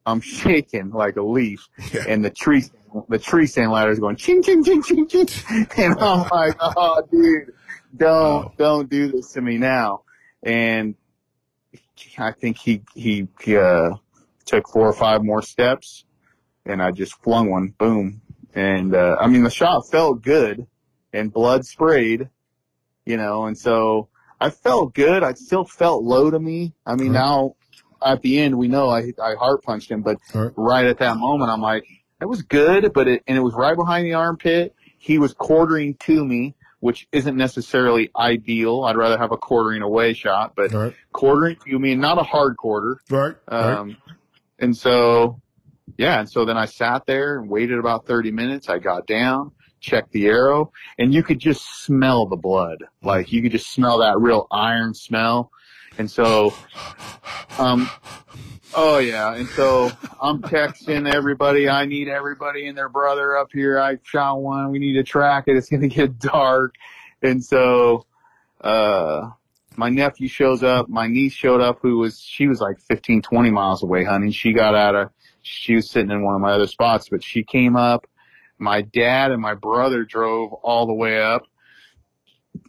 I'm 0.07 0.21
shaking 0.21 0.91
like 0.91 1.17
a 1.17 1.23
leaf, 1.23 1.69
Yeah. 1.93 2.05
and 2.09 2.25
the 2.25 2.31
tree 2.31 2.65
the 3.11 3.19
tree 3.19 3.47
stand 3.47 3.73
ladder 3.73 3.91
is 3.91 3.99
going 3.99 4.17
ching 4.17 4.43
ching 4.43 4.65
ching 4.65 4.83
ching 4.83 5.07
ching, 5.09 5.27
and 5.77 5.99
I'm 5.99 6.27
like, 6.31 6.57
oh 6.61 7.03
dude, 7.11 7.53
don't 7.97 8.45
Wow. 8.47 8.53
don't 8.57 8.89
do 8.89 9.11
this 9.11 9.33
to 9.33 9.41
me 9.43 9.59
now. 9.59 10.03
And 10.47 10.95
I 12.19 12.31
think 12.33 12.57
he 12.57 12.83
he, 12.95 13.27
he 13.41 13.57
uh, 13.57 13.91
took 14.45 14.69
four 14.69 14.87
or 14.89 14.93
five 14.93 15.23
more 15.25 15.43
steps, 15.43 16.05
and 16.65 16.81
I 16.81 16.93
just 16.93 17.21
flung 17.23 17.51
one, 17.51 17.75
boom. 17.77 18.23
And 18.55 18.95
uh, 18.95 19.17
I 19.21 19.27
mean 19.27 19.43
the 19.43 19.51
shot 19.51 19.89
felt 19.91 20.23
good, 20.23 20.67
and 21.13 21.33
blood 21.33 21.67
sprayed, 21.67 22.29
you 23.05 23.17
know, 23.17 23.47
and 23.47 23.59
so 23.59 24.09
I 24.41 24.51
felt 24.51 24.95
good. 24.95 25.25
I 25.25 25.33
still 25.35 25.65
felt 25.65 26.05
low 26.05 26.31
to 26.31 26.39
me. 26.39 26.73
I 26.87 26.95
mean 26.95 27.13
Right. 27.13 27.21
now 27.21 27.57
at 28.05 28.23
the 28.23 28.39
end 28.39 28.57
we 28.57 28.69
know 28.69 28.89
I 28.89 29.13
I 29.21 29.35
heart 29.35 29.63
punched 29.65 29.91
him, 29.91 30.03
but 30.03 30.19
right. 30.33 30.53
right 30.57 30.87
at 30.87 30.99
that 30.99 31.17
moment, 31.17 31.51
I'm 31.51 31.61
like, 31.61 31.85
that 32.21 32.29
was 32.29 32.43
good, 32.43 32.93
but 32.93 33.09
it, 33.09 33.25
and 33.27 33.37
it 33.37 33.43
was 33.43 33.55
right 33.55 33.77
behind 33.77 34.07
the 34.07 34.15
armpit. 34.15 34.75
He 34.99 35.19
was 35.19 35.35
quartering 35.35 35.95
to 36.07 36.25
me, 36.25 36.55
which 36.87 37.09
isn't 37.11 37.37
necessarily 37.37 38.13
ideal. 38.17 38.85
I'd 38.85 38.97
rather 38.97 39.19
have 39.19 39.33
a 39.33 39.37
quartering 39.37 39.83
away 39.83 40.13
shot, 40.13 40.53
but 40.55 40.73
right. 40.73 40.95
quartering, 41.13 41.57
you 41.67 41.81
mean 41.81 41.99
not 41.99 42.17
a 42.17 42.23
hard 42.23 42.57
quarter. 42.57 43.01
Right. 43.11 43.35
All 43.49 43.61
right. 43.61 43.77
Um, 43.77 43.97
and 44.61 44.77
so, 44.77 45.41
yeah, 45.99 46.21
and 46.21 46.31
so 46.31 46.45
then 46.45 46.57
I 46.57 46.67
sat 46.67 47.05
there 47.05 47.41
and 47.41 47.51
waited 47.51 47.81
about 47.81 48.07
30 48.07 48.31
minutes. 48.31 48.69
I 48.69 48.79
got 48.79 49.09
down, 49.09 49.51
checked 49.81 50.13
the 50.13 50.27
arrow, 50.27 50.71
and 50.97 51.13
you 51.13 51.25
could 51.25 51.41
just 51.41 51.65
smell 51.83 52.27
the 52.27 52.37
blood. 52.37 52.85
Like 53.03 53.33
you 53.33 53.43
could 53.43 53.51
just 53.51 53.73
smell 53.73 53.99
that 53.99 54.21
real 54.21 54.47
iron 54.53 54.95
smell. 54.95 55.51
And 55.99 56.09
so, 56.09 56.55
um, 57.59 57.91
oh 58.75 58.99
yeah. 58.99 59.35
And 59.35 59.49
so 59.49 59.91
I'm 60.21 60.43
texting 60.43 61.13
everybody. 61.13 61.69
I 61.69 61.87
need 61.87 62.09
everybody 62.09 62.67
and 62.67 62.77
their 62.77 62.89
brother 62.89 63.37
up 63.37 63.49
here. 63.53 63.79
I 63.79 63.99
shot 64.03 64.41
one. 64.41 64.71
We 64.71 64.79
need 64.79 64.95
to 64.95 65.03
track 65.03 65.45
it. 65.47 65.57
It's 65.57 65.69
to 65.69 65.89
get 65.89 66.19
dark. 66.19 66.75
And 67.23 67.45
so, 67.45 68.07
uh, 68.61 69.31
my 69.77 69.89
nephew 69.89 70.29
shows 70.29 70.63
up. 70.63 70.89
My 70.89 71.07
niece 71.07 71.33
showed 71.33 71.61
up 71.61 71.79
who 71.83 71.99
was, 71.99 72.19
she 72.19 72.47
was 72.47 72.61
like 72.61 72.79
15, 72.81 73.23
20 73.23 73.51
miles 73.51 73.83
away 73.83 74.05
hunting. 74.05 74.31
She 74.31 74.53
got 74.53 74.75
out 74.75 74.95
of, 74.95 75.11
she 75.43 75.75
was 75.75 75.91
sitting 75.91 76.11
in 76.11 76.23
one 76.23 76.35
of 76.35 76.41
my 76.41 76.53
other 76.53 76.67
spots, 76.67 77.09
but 77.11 77.23
she 77.23 77.45
came 77.45 77.77
up. 77.77 78.07
My 78.59 78.83
dad 78.83 79.33
and 79.33 79.43
my 79.43 79.55
brother 79.55 80.05
drove 80.05 80.53
all 80.53 80.87
the 80.87 80.95
way 80.95 81.21
up. 81.21 81.43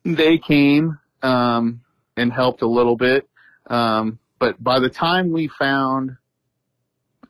They 0.03 0.37
came, 0.37 0.99
um, 1.23 1.81
and 2.17 2.33
helped 2.33 2.61
a 2.61 2.67
little 2.67 2.97
bit. 2.97 3.27
Um, 3.67 4.19
but 4.39 4.61
by 4.63 4.79
the 4.79 4.89
time 4.89 5.31
we 5.31 5.47
found 5.47 6.11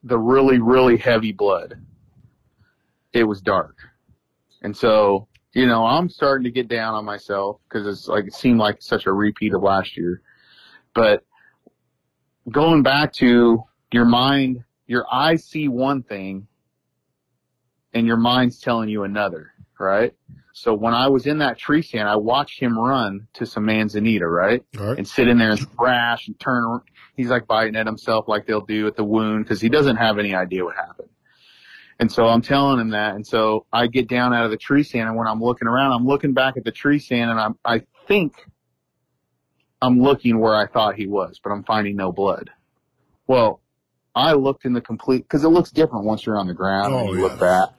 the 0.04 0.18
really, 0.18 0.60
really 0.60 0.98
heavy 0.98 1.32
blood, 1.32 1.76
it 3.14 3.24
was 3.24 3.42
dark. 3.42 3.78
And 4.62 4.76
so, 4.76 5.28
you 5.54 5.66
know, 5.66 5.86
I'm 5.86 6.10
starting 6.10 6.44
to 6.44 6.52
get 6.52 6.68
down 6.68 6.94
on 6.94 7.06
myself 7.06 7.60
because 7.68 7.88
it's 7.88 8.08
like, 8.08 8.26
it 8.28 8.34
seemed 8.34 8.60
like 8.60 8.82
such 8.82 9.06
a 9.06 9.14
repeat 9.14 9.54
of 9.54 9.64
last 9.64 9.98
year. 9.98 10.22
But 10.94 11.24
going 12.50 12.84
back 12.84 13.14
to 13.14 13.64
your 13.92 14.06
mind, 14.06 14.64
your 14.88 15.06
eyes 15.12 15.46
see 15.46 15.68
one 15.68 16.04
thing 16.04 16.48
and 17.94 18.06
your 18.06 18.18
mind's 18.18 18.60
telling 18.60 18.90
you 18.90 19.04
another, 19.04 19.52
right? 19.80 20.14
So 20.60 20.74
when 20.74 20.96
I 20.96 21.08
was 21.08 21.28
in 21.28 21.38
that 21.38 21.60
tree 21.60 21.84
stand, 21.84 22.10
I 22.10 22.16
watched 22.16 22.60
him 22.60 22.80
run 22.80 23.28
to 23.34 23.46
some 23.46 23.66
manzanita, 23.66 24.28
right? 24.28 24.64
Right. 24.76 24.98
and 24.98 25.08
sit 25.08 25.28
in 25.28 25.38
there 25.38 25.52
and 25.52 25.60
thrash 25.78 26.28
and 26.28 26.40
turn. 26.40 26.82
He's 27.16 27.30
like 27.30 27.46
biting 27.46 27.76
at 27.76 27.86
himself 27.86 28.28
like 28.28 28.48
they'll 28.48 28.66
do 28.66 28.88
at 28.88 28.96
the 28.96 29.04
wound 29.04 29.46
because 29.46 29.62
he 29.62 29.70
doesn't 29.70 29.98
have 29.98 30.18
any 30.18 30.34
idea 30.34 30.66
what 30.66 30.76
happened. 30.76 31.10
And 32.00 32.12
so 32.12 32.26
I'm 32.26 32.42
telling 32.42 32.80
him 32.80 32.90
that. 32.90 33.14
And 33.14 33.26
so 33.26 33.68
I 33.72 33.86
get 33.86 34.08
down 34.08 34.34
out 34.34 34.46
of 34.46 34.52
the 34.52 34.58
tree 34.58 34.82
stand 34.82 35.08
and 35.08 35.16
when 35.16 35.28
I'm 35.28 35.40
looking 35.44 35.68
around, 35.68 35.92
I'm 35.92 36.08
looking 36.08 36.34
back 36.34 36.58
at 36.58 36.64
the 36.64 36.72
tree 36.72 36.98
stand 36.98 37.30
and 37.30 37.40
I'm, 37.40 37.56
I 37.64 37.84
think 38.08 38.34
I'm 39.80 40.02
looking 40.02 40.40
where 40.40 40.56
I 40.56 40.66
thought 40.66 40.96
he 40.96 41.06
was, 41.06 41.40
but 41.44 41.52
I'm 41.52 41.66
finding 41.66 41.96
no 41.96 42.12
blood. 42.12 42.50
Well, 43.28 43.62
I 44.16 44.34
looked 44.34 44.66
in 44.66 44.74
the 44.74 44.82
complete, 44.82 45.30
cause 45.30 45.44
it 45.44 45.50
looks 45.50 45.70
different 45.70 46.06
once 46.06 46.26
you're 46.26 46.40
on 46.40 46.48
the 46.48 46.56
ground 46.56 46.96
Oh, 46.96 47.00
and 47.02 47.10
you 47.10 47.18
yeah. 47.18 47.22
look 47.28 47.40
back. 47.40 47.70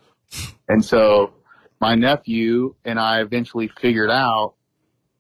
And 0.69 0.85
so 0.85 1.33
my 1.81 1.95
nephew 1.95 2.75
and 2.85 2.99
I 2.99 3.21
eventually 3.21 3.69
figured 3.81 4.11
out 4.11 4.55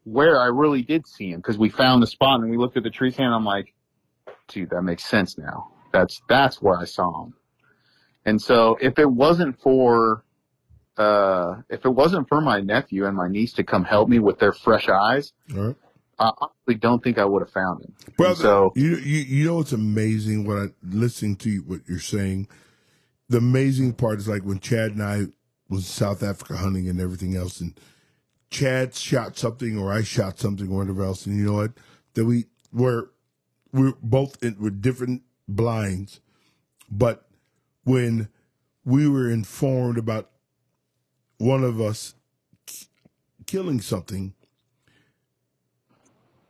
where 0.04 0.40
I 0.40 0.46
really 0.46 0.82
did 0.82 1.06
see 1.06 1.30
him 1.30 1.38
because 1.38 1.58
we 1.58 1.68
found 1.68 2.02
the 2.02 2.06
spot 2.06 2.40
and 2.40 2.50
we 2.50 2.56
looked 2.56 2.76
at 2.76 2.82
the 2.82 2.90
tree 2.90 3.10
stand. 3.10 3.34
I'm 3.34 3.44
like, 3.44 3.74
dude, 4.48 4.70
that 4.70 4.82
makes 4.82 5.04
sense 5.04 5.36
now. 5.36 5.68
That's 5.92 6.20
that's 6.28 6.60
where 6.60 6.78
I 6.78 6.84
saw 6.84 7.24
him. 7.24 7.34
And 8.24 8.40
so 8.40 8.76
if 8.80 8.98
it 8.98 9.10
wasn't 9.10 9.60
for 9.60 10.24
uh, 10.96 11.62
if 11.70 11.84
it 11.84 11.90
wasn't 11.90 12.28
for 12.28 12.40
my 12.40 12.60
nephew 12.60 13.06
and 13.06 13.16
my 13.16 13.28
niece 13.28 13.52
to 13.54 13.64
come 13.64 13.84
help 13.84 14.08
me 14.08 14.18
with 14.18 14.38
their 14.38 14.52
fresh 14.52 14.88
eyes, 14.88 15.32
right. 15.50 15.76
I 16.18 16.32
honestly 16.40 16.74
don't 16.74 17.02
think 17.02 17.18
I 17.18 17.24
would 17.24 17.42
have 17.42 17.52
found 17.52 17.84
him. 17.84 17.94
And 18.06 18.16
Brother, 18.16 18.42
so 18.42 18.72
you, 18.74 18.96
you 18.96 19.20
you 19.20 19.46
know 19.46 19.60
it's 19.60 19.72
amazing 19.72 20.46
what 20.46 20.58
I 20.58 20.66
listening 20.82 21.36
to 21.36 21.50
you, 21.50 21.60
what 21.60 21.80
you're 21.86 22.00
saying. 22.00 22.48
The 23.28 23.38
amazing 23.38 23.92
part 23.92 24.18
is 24.18 24.26
like 24.26 24.42
when 24.42 24.58
Chad 24.58 24.92
and 24.92 25.02
I 25.02 25.26
was 25.68 25.86
South 25.86 26.22
Africa 26.22 26.56
hunting 26.56 26.88
and 26.88 27.00
everything 27.00 27.36
else, 27.36 27.60
and 27.60 27.78
Chad 28.50 28.94
shot 28.94 29.36
something 29.36 29.78
or 29.78 29.92
I 29.92 30.02
shot 30.02 30.38
something 30.38 30.70
or 30.70 30.78
whatever 30.78 31.04
else, 31.04 31.26
and 31.26 31.36
you 31.36 31.44
know 31.44 31.54
what? 31.54 31.72
That 32.14 32.24
we 32.24 32.46
were 32.72 33.10
we're 33.72 33.94
both 34.02 34.42
in 34.42 34.56
with 34.58 34.80
different 34.80 35.22
blinds, 35.46 36.20
but 36.90 37.28
when 37.84 38.28
we 38.84 39.08
were 39.08 39.30
informed 39.30 39.98
about 39.98 40.30
one 41.36 41.62
of 41.62 41.80
us 41.80 42.14
killing 43.46 43.80
something, 43.80 44.34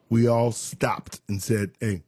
we 0.08 0.26
all 0.28 0.52
stopped 0.52 1.20
and 1.28 1.42
said, 1.42 1.72
"Hey, 1.80 2.02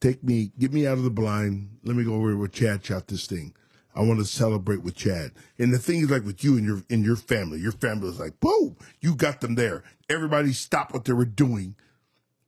take 0.00 0.24
me, 0.24 0.52
get 0.58 0.72
me 0.72 0.86
out 0.86 0.98
of 0.98 1.04
the 1.04 1.10
blind. 1.10 1.78
Let 1.84 1.96
me 1.96 2.04
go 2.04 2.14
over 2.14 2.36
where 2.36 2.48
Chad 2.48 2.84
shot 2.84 3.08
this 3.08 3.26
thing. 3.26 3.54
I 3.96 4.02
want 4.02 4.18
to 4.20 4.24
celebrate 4.26 4.82
with 4.82 4.94
Chad." 4.94 5.32
And 5.58 5.72
the 5.72 5.78
thing 5.78 6.00
is, 6.00 6.10
like 6.10 6.24
with 6.24 6.44
you 6.44 6.56
and 6.56 6.64
your 6.66 6.82
in 6.88 7.02
your 7.02 7.16
family, 7.16 7.58
your 7.58 7.72
family 7.72 8.06
was 8.06 8.20
like, 8.20 8.38
"Boom, 8.40 8.76
you 9.00 9.14
got 9.16 9.40
them 9.40 9.54
there." 9.54 9.82
Everybody 10.08 10.52
stopped 10.52 10.92
what 10.92 11.04
they 11.04 11.12
were 11.12 11.24
doing 11.24 11.74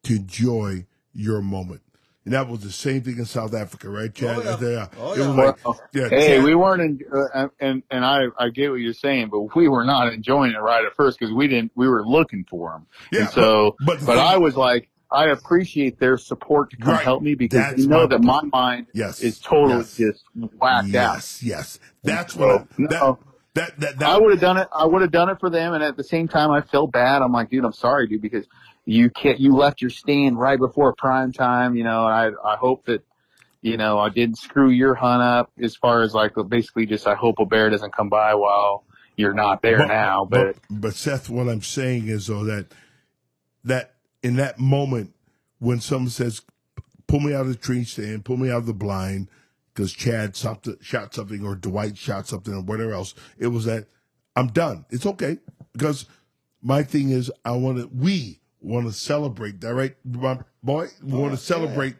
to 0.04 0.16
enjoy 0.16 0.86
your 1.12 1.40
moment. 1.42 1.82
And 2.24 2.34
that 2.34 2.46
was 2.46 2.60
the 2.60 2.70
same 2.70 3.00
thing 3.02 3.16
in 3.16 3.24
South 3.24 3.54
Africa, 3.54 3.88
right, 3.88 4.14
Chad? 4.14 4.36
Oh, 4.44 4.58
yeah. 4.60 4.88
Oh, 4.98 5.16
yeah. 5.16 5.28
like, 5.28 5.64
Well, 5.64 5.80
yeah, 5.94 6.08
Hey, 6.10 6.36
Chad- 6.36 6.44
we 6.44 6.54
weren't 6.54 6.82
in, 6.82 7.00
uh, 7.34 7.48
and 7.58 7.82
and 7.90 8.04
I 8.04 8.26
I 8.38 8.50
get 8.50 8.68
what 8.70 8.80
you're 8.80 8.92
saying, 8.92 9.30
but 9.30 9.56
we 9.56 9.66
were 9.66 9.84
not 9.84 10.12
enjoying 10.12 10.52
it 10.52 10.58
right 10.58 10.84
at 10.84 10.94
first 10.94 11.18
because 11.18 11.32
we 11.34 11.48
didn't 11.48 11.72
we 11.74 11.88
were 11.88 12.06
looking 12.06 12.44
for 12.44 12.70
them. 12.72 12.86
Yeah, 13.10 13.20
and 13.20 13.30
so, 13.30 13.76
but- 13.86 14.00
but 14.00 14.06
but, 14.06 14.18
I 14.18 14.36
was 14.36 14.56
like, 14.56 14.90
I 15.10 15.26
appreciate 15.28 15.98
their 15.98 16.18
support 16.18 16.70
to 16.70 16.76
come 16.76 16.94
Right. 16.94 17.05
help 17.05 17.22
me 17.22 17.35
because 17.35 17.60
That's 17.60 17.78
you 17.82 17.89
know 17.89 18.06
that 18.06 18.22
my 18.22 18.43
mind 18.52 18.86
Yes. 18.93 19.20
is 19.22 19.39
totally 19.39 19.78
Yes. 19.78 19.97
just 19.97 20.24
whacked 20.60 20.94
out. 20.94 21.14
yes, 21.16 21.43
yes. 21.43 21.78
That's 22.02 22.36
what 22.36 22.48
I, 22.51 22.64
No. 22.76 22.89
that, 22.89 23.18
that 23.55 23.80
that 23.80 23.98
that 24.01 24.09
I 24.09 24.18
would 24.18 24.32
have 24.32 24.40
done 24.40 24.59
it. 24.59 24.68
I 24.72 24.85
would 24.85 25.01
have 25.02 25.10
done 25.10 25.30
it 25.30 25.40
for 25.40 25.48
them, 25.51 25.72
and 25.74 25.82
at 25.82 25.97
the 25.97 26.05
same 26.05 26.28
time, 26.28 26.51
I 26.51 26.60
feel 26.60 26.86
bad. 26.86 27.22
I'm 27.22 27.32
like, 27.32 27.51
dude, 27.51 27.64
I'm 27.64 27.72
sorry, 27.72 28.06
dude, 28.06 28.20
because 28.22 28.47
you 28.85 29.10
can't. 29.10 29.40
You 29.40 29.55
left 29.56 29.80
your 29.80 29.90
stand 29.90 30.39
right 30.39 30.59
before 30.59 30.94
prime 30.94 31.32
time. 31.32 31.74
You 31.74 31.85
know, 31.85 32.06
and 32.06 32.14
I 32.14 32.52
I 32.52 32.56
hope 32.56 32.85
that 32.85 33.02
you 33.62 33.76
know 33.78 33.98
I 33.98 34.10
didn't 34.10 34.36
screw 34.39 34.68
your 34.70 34.94
hunt 34.94 35.22
up 35.22 35.51
as 35.60 35.74
far 35.74 36.02
as 36.02 36.14
like 36.14 36.32
basically 36.48 36.85
just 36.86 37.06
I 37.06 37.14
hope 37.14 37.39
a 37.39 37.47
bear 37.47 37.70
doesn't 37.70 37.93
come 37.94 38.09
by 38.10 38.35
while 38.35 38.85
you're 39.16 39.35
not 39.35 39.62
there 39.62 39.85
now. 39.86 40.24
But, 40.26 40.56
but 40.70 40.94
Seth, 40.94 41.28
what 41.28 41.48
I'm 41.48 41.62
saying 41.62 42.06
is 42.09 42.28
though 42.28 42.44
that 42.44 42.66
that 43.64 43.94
in 44.28 44.36
that 44.36 44.60
moment 44.60 45.14
when 45.59 45.80
someone 45.80 46.10
says, 46.10 46.42
"Pull 47.06 47.20
me 47.20 47.32
out 47.32 47.46
of 47.46 47.48
the 47.48 47.55
tree 47.55 47.82
stand, 47.82 48.26
pull 48.26 48.36
me 48.36 48.50
out 48.50 48.59
of 48.59 48.66
the 48.66 48.74
blind," 48.74 49.28
because 49.72 49.90
Chad 49.90 50.36
shot, 50.36 50.68
shot 50.82 51.14
something 51.14 51.46
or 51.46 51.55
Dwight 51.55 51.96
shot 51.96 52.28
something 52.28 52.52
or 52.52 52.60
whatever 52.60 52.92
else, 52.92 53.14
it 53.38 53.46
was 53.46 53.64
that 53.64 53.86
I'm 54.36 54.48
done. 54.48 54.84
It's 54.90 55.06
okay 55.06 55.38
because 55.72 56.05
my 56.60 56.82
thing 56.82 57.09
is 57.09 57.32
I 57.42 57.52
want 57.52 57.78
to. 57.78 57.86
We 57.86 58.40
want 58.60 58.86
to 58.86 58.92
celebrate. 58.92 59.62
That 59.62 59.74
right, 59.74 59.96
my 60.05 60.40
boy. 60.62 60.88
We 61.02 61.18
want 61.18 61.32
to 61.32 61.38
oh, 61.38 61.56
celebrate. 61.56 61.96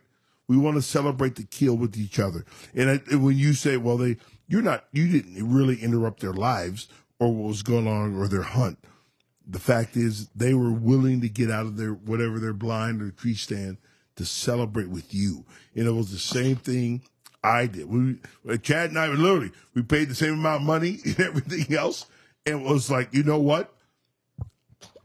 We 0.48 0.59
want 0.59 0.76
to 0.76 0.82
celebrate 0.82 1.36
the 1.36 1.44
kill 1.44 1.76
with 1.76 1.96
each 1.96 2.18
other. 2.18 2.44
And, 2.74 2.90
I, 2.90 3.00
and 3.10 3.24
when 3.24 3.38
you 3.38 3.55
say, 3.55 3.78
"Well, 3.78 3.96
they," 3.96 4.18
you're 4.48 4.60
not. 4.60 4.84
You 4.92 5.09
didn't 5.09 5.50
really 5.50 5.80
interrupt 5.80 6.20
their 6.20 6.34
lives 6.34 6.88
or 7.18 7.32
what 7.32 7.48
was 7.48 7.62
going 7.62 7.86
on 7.86 8.16
or 8.16 8.28
their 8.28 8.42
hunt 8.42 8.78
the 9.48 9.58
fact 9.58 9.96
is 9.96 10.28
they 10.36 10.54
were 10.54 10.70
willing 10.70 11.20
to 11.22 11.28
get 11.28 11.50
out 11.50 11.66
of 11.66 11.76
their 11.76 11.92
whatever 11.92 12.38
their 12.38 12.52
blind 12.52 13.00
or 13.00 13.10
tree 13.10 13.34
stand 13.34 13.78
to 14.16 14.24
celebrate 14.24 14.88
with 14.90 15.14
you. 15.14 15.44
And 15.74 15.86
it 15.86 15.92
was 15.92 16.10
the 16.10 16.18
same 16.18 16.56
thing 16.56 17.02
I 17.42 17.66
did. 17.66 17.88
We 17.88 18.18
Chad 18.58 18.90
and 18.90 18.98
I 18.98 19.06
literally 19.08 19.52
we 19.74 19.82
paid 19.82 20.08
the 20.08 20.14
same 20.14 20.34
amount 20.34 20.62
of 20.62 20.66
money 20.66 20.98
and 21.04 21.20
everything 21.20 21.76
else, 21.76 22.06
and 22.44 22.60
it 22.62 22.68
was 22.68 22.90
like, 22.90 23.14
you 23.14 23.22
know 23.22 23.38
what? 23.38 23.72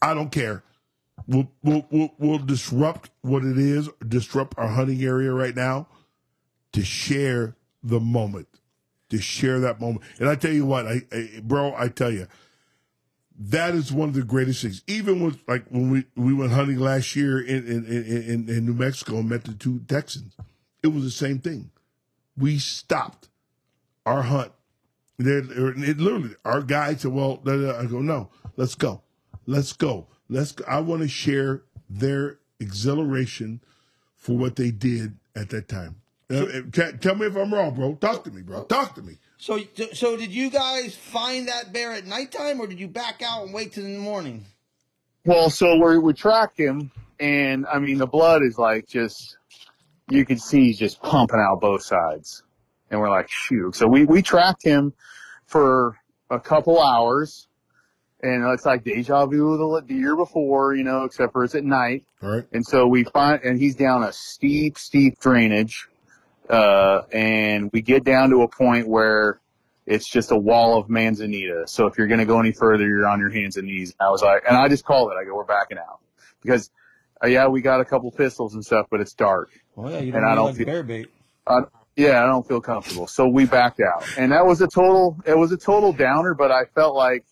I 0.01 0.13
don't 0.13 0.31
care. 0.31 0.63
We'll 1.25 1.49
we'll 1.63 1.87
we'll, 1.89 2.13
we'll 2.17 2.39
disrupt 2.39 3.11
what 3.21 3.45
it 3.45 3.57
is, 3.57 3.87
disrupt 4.05 4.57
our 4.57 4.67
hunting 4.67 5.01
area 5.03 5.31
right 5.31 5.55
now 5.55 5.87
to 6.73 6.83
share 6.83 7.55
the 7.81 7.99
moment, 7.99 8.47
to 9.09 9.19
share 9.19 9.59
that 9.61 9.79
moment. 9.79 10.01
And 10.19 10.27
I 10.27 10.35
tell 10.35 10.51
you 10.51 10.65
what, 10.65 10.87
I, 10.87 11.01
I 11.11 11.41
bro, 11.41 11.73
I 11.77 11.87
tell 11.87 12.11
you, 12.11 12.27
that 13.39 13.73
is 13.73 13.91
one 13.91 14.09
of 14.09 14.15
the 14.15 14.23
greatest 14.23 14.61
things. 14.61 14.83
Even 14.87 15.23
with 15.23 15.39
like 15.47 15.65
when 15.69 15.89
we, 15.89 16.05
we 16.15 16.33
went 16.33 16.51
hunting 16.51 16.79
last 16.79 17.15
year 17.15 17.39
in 17.39 17.65
in, 17.67 17.85
in, 17.85 18.49
in 18.49 18.65
New 18.65 18.73
Mexico 18.73 19.17
and 19.17 19.29
met 19.29 19.43
the 19.43 19.53
two 19.53 19.79
Texans, 19.87 20.35
it 20.81 20.87
was 20.87 21.03
the 21.03 21.11
same 21.11 21.39
thing. 21.39 21.71
We 22.37 22.59
stopped 22.59 23.29
our 24.05 24.23
hunt. 24.23 24.51
They're- 25.17 25.43
it 25.49 25.99
literally, 25.99 26.35
our 26.43 26.61
guy 26.61 26.95
said, 26.95 27.11
"Well,". 27.11 27.39
I 27.45 27.85
go, 27.85 28.01
"No, 28.01 28.29
let's 28.57 28.75
go, 28.75 29.03
let's 29.45 29.73
go, 29.73 30.07
let's." 30.29 30.51
Go. 30.51 30.65
I 30.67 30.79
want 30.79 31.01
to 31.03 31.07
share 31.07 31.63
their 31.89 32.39
exhilaration 32.59 33.61
for 34.15 34.37
what 34.37 34.55
they 34.55 34.71
did 34.71 35.17
at 35.35 35.49
that 35.49 35.67
time. 35.67 35.97
Uh, 36.31 36.45
uh, 36.45 36.91
tell 36.99 37.15
me 37.15 37.27
if 37.27 37.35
I'm 37.35 37.53
wrong, 37.53 37.75
bro. 37.75 37.95
Talk 37.95 38.23
to 38.23 38.31
me, 38.31 38.41
bro. 38.41 38.63
Talk 38.63 38.95
to 38.95 39.01
me. 39.01 39.17
So, 39.43 39.59
so 39.91 40.15
did 40.15 40.31
you 40.31 40.49
guys 40.49 40.95
find 40.95 41.49
that 41.49 41.73
bear 41.73 41.91
at 41.91 42.05
nighttime, 42.05 42.61
or 42.61 42.67
did 42.67 42.79
you 42.79 42.87
back 42.87 43.21
out 43.21 43.43
and 43.43 43.53
wait 43.53 43.73
till 43.73 43.83
the 43.83 43.97
morning? 43.97 44.45
well, 45.25 45.49
so 45.49 45.75
we 45.85 45.97
we 45.97 46.13
tracked 46.13 46.57
him, 46.57 46.91
and 47.19 47.65
I 47.65 47.79
mean 47.79 47.97
the 47.97 48.07
blood 48.07 48.41
is 48.41 48.57
like 48.57 48.87
just 48.87 49.35
you 50.09 50.23
could 50.23 50.39
see 50.39 50.67
he's 50.67 50.79
just 50.79 51.01
pumping 51.01 51.41
out 51.41 51.59
both 51.59 51.83
sides, 51.83 52.41
and 52.89 53.01
we're 53.01 53.09
like, 53.09 53.29
shoot. 53.29 53.75
So 53.75 53.85
we 53.85 54.05
we 54.05 54.21
tracked 54.21 54.63
him 54.63 54.93
for 55.45 55.97
a 56.29 56.39
couple 56.39 56.81
hours, 56.81 57.49
and 58.21 58.49
it's 58.53 58.65
like 58.65 58.85
deja 58.85 59.25
vu 59.25 59.57
the, 59.57 59.83
the 59.85 59.93
year 59.93 60.15
before, 60.15 60.73
you 60.73 60.85
know, 60.85 61.03
except 61.03 61.33
for 61.33 61.43
it's 61.43 61.53
at 61.53 61.65
night. 61.65 62.05
All 62.21 62.29
right. 62.29 62.45
And 62.53 62.65
so 62.65 62.87
we 62.87 63.03
find, 63.03 63.43
and 63.43 63.59
he's 63.59 63.75
down 63.75 64.03
a 64.03 64.13
steep, 64.13 64.77
steep 64.77 65.19
drainage. 65.19 65.89
Uh, 66.49 67.03
and 67.11 67.69
we 67.71 67.81
get 67.81 68.03
down 68.03 68.29
to 68.29 68.41
a 68.41 68.47
point 68.47 68.87
where 68.87 69.39
it's 69.85 70.07
just 70.07 70.31
a 70.31 70.35
wall 70.37 70.77
of 70.79 70.89
manzanita. 70.89 71.63
So 71.67 71.87
if 71.87 71.97
you're 71.97 72.07
going 72.07 72.19
to 72.19 72.25
go 72.25 72.39
any 72.39 72.51
further, 72.51 72.85
you're 72.87 73.07
on 73.07 73.19
your 73.19 73.29
hands 73.29 73.57
and 73.57 73.67
knees. 73.67 73.93
I 73.99 74.09
was 74.09 74.21
like, 74.21 74.43
and 74.47 74.55
I 74.57 74.67
just 74.67 74.85
called 74.85 75.11
it. 75.11 75.15
I 75.19 75.25
go, 75.25 75.35
we're 75.35 75.43
backing 75.45 75.77
out 75.77 75.99
because, 76.41 76.69
uh, 77.23 77.27
yeah, 77.27 77.47
we 77.47 77.61
got 77.61 77.81
a 77.81 77.85
couple 77.85 78.09
pistols 78.11 78.53
and 78.53 78.65
stuff, 78.65 78.87
but 78.91 78.99
it's 79.01 79.13
dark. 79.13 79.51
Oh 79.77 79.89
yeah, 79.89 79.99
you 79.99 80.13
And 80.15 80.25
I 80.25 80.35
don't 80.35 80.47
like 80.47 80.55
feel- 80.57 80.65
bear 80.65 80.83
bait. 80.83 81.07
Uh, 81.45 81.61
yeah, 81.95 82.23
I 82.23 82.25
don't 82.25 82.47
feel 82.47 82.61
comfortable. 82.61 83.07
So 83.07 83.27
we 83.27 83.45
backed 83.45 83.79
out. 83.81 84.05
And 84.17 84.31
that 84.31 84.45
was 84.45 84.61
a 84.61 84.67
total, 84.67 85.17
it 85.25 85.37
was 85.37 85.51
a 85.51 85.57
total 85.57 85.93
downer, 85.93 86.33
but 86.33 86.51
I 86.51 86.65
felt 86.73 86.95
like 86.95 87.23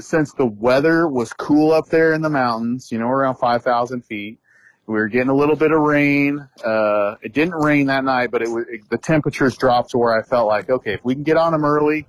since 0.00 0.32
the 0.32 0.46
weather 0.46 1.08
was 1.08 1.32
cool 1.32 1.72
up 1.72 1.86
there 1.88 2.12
in 2.12 2.20
the 2.22 2.30
mountains, 2.30 2.90
you 2.90 2.98
know, 2.98 3.06
around 3.08 3.36
5,000 3.36 4.04
feet, 4.04 4.38
we 4.86 4.94
were 4.94 5.08
getting 5.08 5.30
a 5.30 5.34
little 5.34 5.56
bit 5.56 5.72
of 5.72 5.80
rain. 5.80 6.48
Uh, 6.64 7.16
it 7.20 7.32
didn't 7.32 7.54
rain 7.54 7.86
that 7.86 8.04
night, 8.04 8.30
but 8.30 8.42
it 8.42 8.48
was, 8.48 8.66
it, 8.68 8.88
the 8.88 8.98
temperatures 8.98 9.56
dropped 9.56 9.90
to 9.90 9.98
where 9.98 10.16
I 10.16 10.22
felt 10.22 10.46
like, 10.46 10.70
okay, 10.70 10.94
if 10.94 11.04
we 11.04 11.14
can 11.14 11.24
get 11.24 11.36
on 11.36 11.52
him 11.52 11.64
early, 11.64 12.06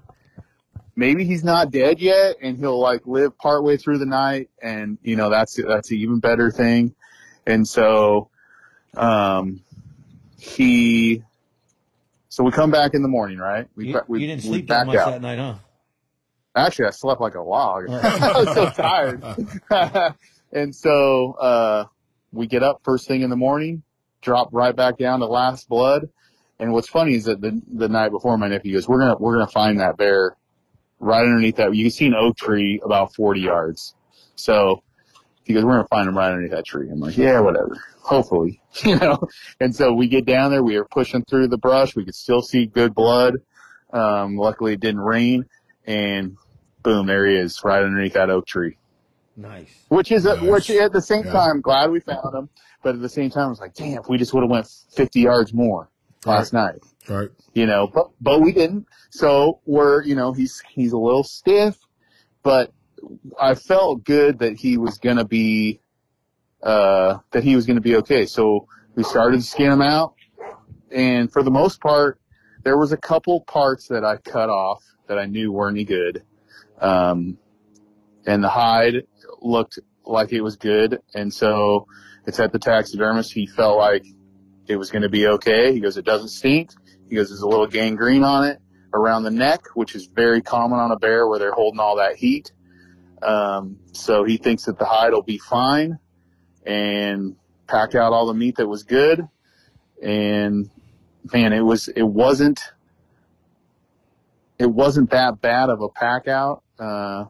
maybe 0.96 1.26
he's 1.26 1.44
not 1.44 1.72
dead 1.72 2.00
yet 2.00 2.36
and 2.42 2.58
he'll 2.58 2.80
like 2.80 3.08
live 3.08 3.38
partway 3.38 3.78
through 3.78 3.98
the 3.98 4.06
night. 4.06 4.50
And, 4.62 5.00
you 5.02 5.16
know, 5.16 5.30
that's, 5.30 5.56
that's 5.56 5.90
an 5.90 5.98
even 5.98 6.20
better 6.20 6.52
thing. 6.52 6.94
And 7.48 7.68
so, 7.68 8.30
um, 8.96 9.62
he, 10.40 11.24
so 12.30 12.44
we 12.44 12.52
come 12.52 12.70
back 12.70 12.94
in 12.94 13.02
the 13.02 13.08
morning, 13.08 13.40
right? 13.40 13.68
We, 13.76 13.88
You, 13.88 14.02
we, 14.08 14.22
you 14.22 14.28
didn't 14.28 14.44
sleep 14.44 14.68
that 14.68 14.82
back 14.82 14.88
much 14.88 14.96
out. 14.98 15.10
that 15.10 15.22
night, 15.22 15.40
huh? 15.40 15.56
Actually, 16.56 16.86
I 16.86 16.92
slept 16.92 17.22
like 17.22 17.34
a 17.36 17.42
log. 17.42 17.86
I 17.90 18.40
was 18.40 18.54
so 18.54 18.70
tired. 18.76 19.24
and 20.52 20.76
so, 20.76 21.34
uh, 21.34 21.86
we 22.32 22.48
get 22.48 22.64
up 22.64 22.82
first 22.84 23.08
thing 23.08 23.22
in 23.22 23.30
the 23.30 23.36
morning, 23.36 23.84
drop 24.22 24.50
right 24.52 24.76
back 24.76 24.98
down 24.98 25.20
to 25.20 25.26
last 25.26 25.70
blood. 25.70 26.10
And 26.60 26.74
what's 26.74 26.90
funny 26.90 27.16
is 27.16 27.26
that 27.26 27.42
the, 27.42 27.62
the 27.72 27.88
night 27.88 28.10
before 28.10 28.38
my 28.38 28.48
nephew 28.48 28.74
goes, 28.74 28.88
we're 28.88 29.00
going 29.00 29.16
to, 29.16 29.22
we're 29.22 29.36
going 29.36 29.46
to 29.46 29.52
find 29.52 29.80
that 29.80 29.98
bear 29.98 30.36
right 31.00 31.22
underneath 31.22 31.58
that. 31.58 31.76
You 31.76 31.86
can 31.86 31.92
see 31.92 32.08
an 32.08 32.16
oak 32.16 32.38
tree 32.38 32.82
about 32.84 33.14
40 33.14 33.42
yards. 33.42 33.96
So 34.36 34.84
he 35.44 35.54
goes, 35.54 35.64
we're 35.64 35.74
going 35.74 35.84
to 35.84 35.90
find 35.90 36.10
him 36.10 36.18
right 36.18 36.30
underneath 36.30 36.52
that 36.52 36.66
tree. 36.66 36.90
I'm 36.90 37.00
like, 37.00 37.18
yeah, 37.18 37.40
whatever. 37.40 37.78
Hopefully, 38.02 38.62
you 38.84 38.98
know? 38.98 39.20
And 39.60 39.76
so 39.76 39.94
we 39.94 40.08
get 40.08 40.26
down 40.26 40.52
there. 40.52 40.64
We 40.64 40.78
are 40.78 40.86
pushing 40.86 41.24
through 41.26 41.50
the 41.50 41.58
brush. 41.58 41.96
We 41.96 42.06
could 42.06 42.16
still 42.16 42.42
see 42.42 42.66
good 42.66 42.96
blood. 42.96 43.36
Um, 43.94 44.36
luckily 44.36 44.74
it 44.74 44.80
didn't 44.80 45.02
rain 45.02 45.46
and 45.88 46.38
boom, 46.84 47.08
there 47.08 47.26
he 47.26 47.36
is 47.36 47.64
right 47.64 47.84
underneath 47.84 48.14
that 48.14 48.30
oak 48.30 48.46
tree. 48.46 48.78
Nice. 49.40 49.86
which 49.90 50.12
is 50.12 50.26
a, 50.26 50.36
which 50.38 50.70
at 50.72 50.92
the 50.92 51.02
same 51.02 51.24
Yeah. 51.26 51.32
time 51.32 51.62
glad 51.62 51.92
we 51.92 52.00
found 52.00 52.34
him, 52.34 52.50
but 52.84 52.96
at 52.96 53.02
the 53.02 53.10
same 53.10 53.30
time 53.30 53.46
I 53.46 53.50
was 53.50 53.60
like, 53.60 53.76
damn, 53.76 54.00
if 54.00 54.10
we 54.10 54.18
just 54.18 54.34
would 54.34 54.42
have 54.42 54.50
went 54.50 54.68
50 54.96 55.22
yards 55.22 55.54
more 55.54 55.90
last 56.26 56.54
night, 56.54 56.80
Right. 57.08 57.30
you 57.54 57.68
know, 57.68 57.88
but 57.88 58.10
but 58.20 58.42
we 58.42 58.52
didn't. 58.52 58.88
So 59.12 59.60
we're 59.66 60.04
you 60.04 60.16
know 60.16 60.34
he's 60.34 60.62
he's 60.70 60.92
a 60.92 60.98
little 60.98 61.24
stiff, 61.24 61.78
but 62.42 62.72
I 63.40 63.54
felt 63.54 64.04
good 64.04 64.40
that 64.40 64.58
he 64.58 64.78
was 64.78 64.98
gonna 64.98 65.24
be 65.26 65.80
uh 66.64 67.20
that 67.32 67.44
he 67.44 67.56
was 67.56 67.68
gonna 67.68 67.80
be 67.82 67.96
okay. 67.98 68.26
So 68.26 68.68
we 68.96 69.04
started 69.04 69.38
to 69.38 69.44
skin 69.44 69.72
him 69.72 69.84
out, 69.84 70.16
and 70.92 71.32
for 71.32 71.44
the 71.44 71.52
most 71.52 71.80
part, 71.80 72.20
there 72.64 72.78
was 72.78 72.92
a 72.92 72.98
couple 72.98 73.42
parts 73.42 73.88
that 73.90 74.04
I 74.04 74.18
cut 74.18 74.50
off 74.50 74.84
that 75.08 75.20
I 75.20 75.26
knew 75.26 75.52
weren't 75.52 75.78
any 75.78 75.86
good. 75.86 76.24
Um, 76.82 77.38
and 78.26 78.44
the 78.44 78.50
hide 78.50 79.06
looked 79.42 79.80
like 80.06 80.32
it 80.32 80.42
was 80.42 80.56
good. 80.56 81.02
And 81.14 81.34
so 81.34 81.88
it's 82.26 82.40
at 82.40 82.52
the 82.52 82.60
taxidermist. 82.60 83.34
He 83.34 83.48
felt 83.48 83.78
like 83.78 84.06
it 84.68 84.76
was 84.76 84.92
going 84.92 85.04
to 85.04 85.10
be 85.10 85.28
okay. 85.28 85.74
He 85.74 85.80
goes, 85.80 85.98
it 85.98 86.06
doesn't 86.06 86.30
stink. 86.30 86.72
He 87.10 87.16
goes, 87.16 87.30
there's 87.30 87.42
a 87.42 87.48
little 87.48 87.68
gangrene 87.68 88.24
on 88.24 88.46
it 88.46 88.60
around 88.94 89.24
the 89.24 89.32
neck, 89.32 89.62
which 89.76 89.96
is 89.96 90.08
very 90.08 90.42
common 90.42 90.80
on 90.80 90.92
a 90.92 90.98
bear 90.98 91.28
where 91.28 91.40
they're 91.40 91.54
holding 91.54 91.80
all 91.80 91.98
that 91.98 92.16
heat. 92.16 92.52
Um, 93.22 93.80
so 93.94 94.24
he 94.24 94.38
thinks 94.38 94.66
that 94.66 94.78
the 94.78 94.86
hide 94.86 95.14
will 95.14 95.24
be 95.24 95.38
fine 95.38 96.00
and 96.66 97.36
packed 97.68 97.96
out 97.96 98.14
all 98.14 98.28
the 98.28 98.34
meat 98.34 98.58
that 98.58 98.68
was 98.68 98.84
good. 98.84 99.28
And 100.02 100.70
man, 101.34 101.54
it 101.54 101.62
was, 101.62 101.88
it 101.88 102.04
wasn't, 102.04 102.62
it 104.60 104.70
wasn't 104.70 105.12
that 105.12 105.42
bad 105.42 105.70
of 105.70 105.82
a 105.82 105.90
pack 105.90 106.28
out. 106.28 106.64
Uh, 106.78 107.26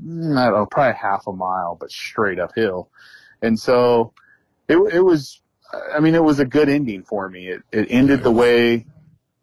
I 0.00 0.04
don't 0.04 0.34
know, 0.34 0.66
probably 0.70 0.98
half 0.98 1.26
a 1.26 1.32
mile, 1.32 1.76
but 1.78 1.90
straight 1.90 2.38
uphill. 2.38 2.90
And 3.40 3.58
so 3.58 4.12
it, 4.68 4.76
it 4.76 5.00
was, 5.00 5.40
I 5.94 6.00
mean, 6.00 6.14
it 6.14 6.22
was 6.22 6.38
a 6.38 6.44
good 6.44 6.68
ending 6.68 7.02
for 7.02 7.28
me. 7.28 7.48
It, 7.48 7.62
it 7.72 7.88
ended 7.90 8.22
the 8.22 8.30
way 8.30 8.86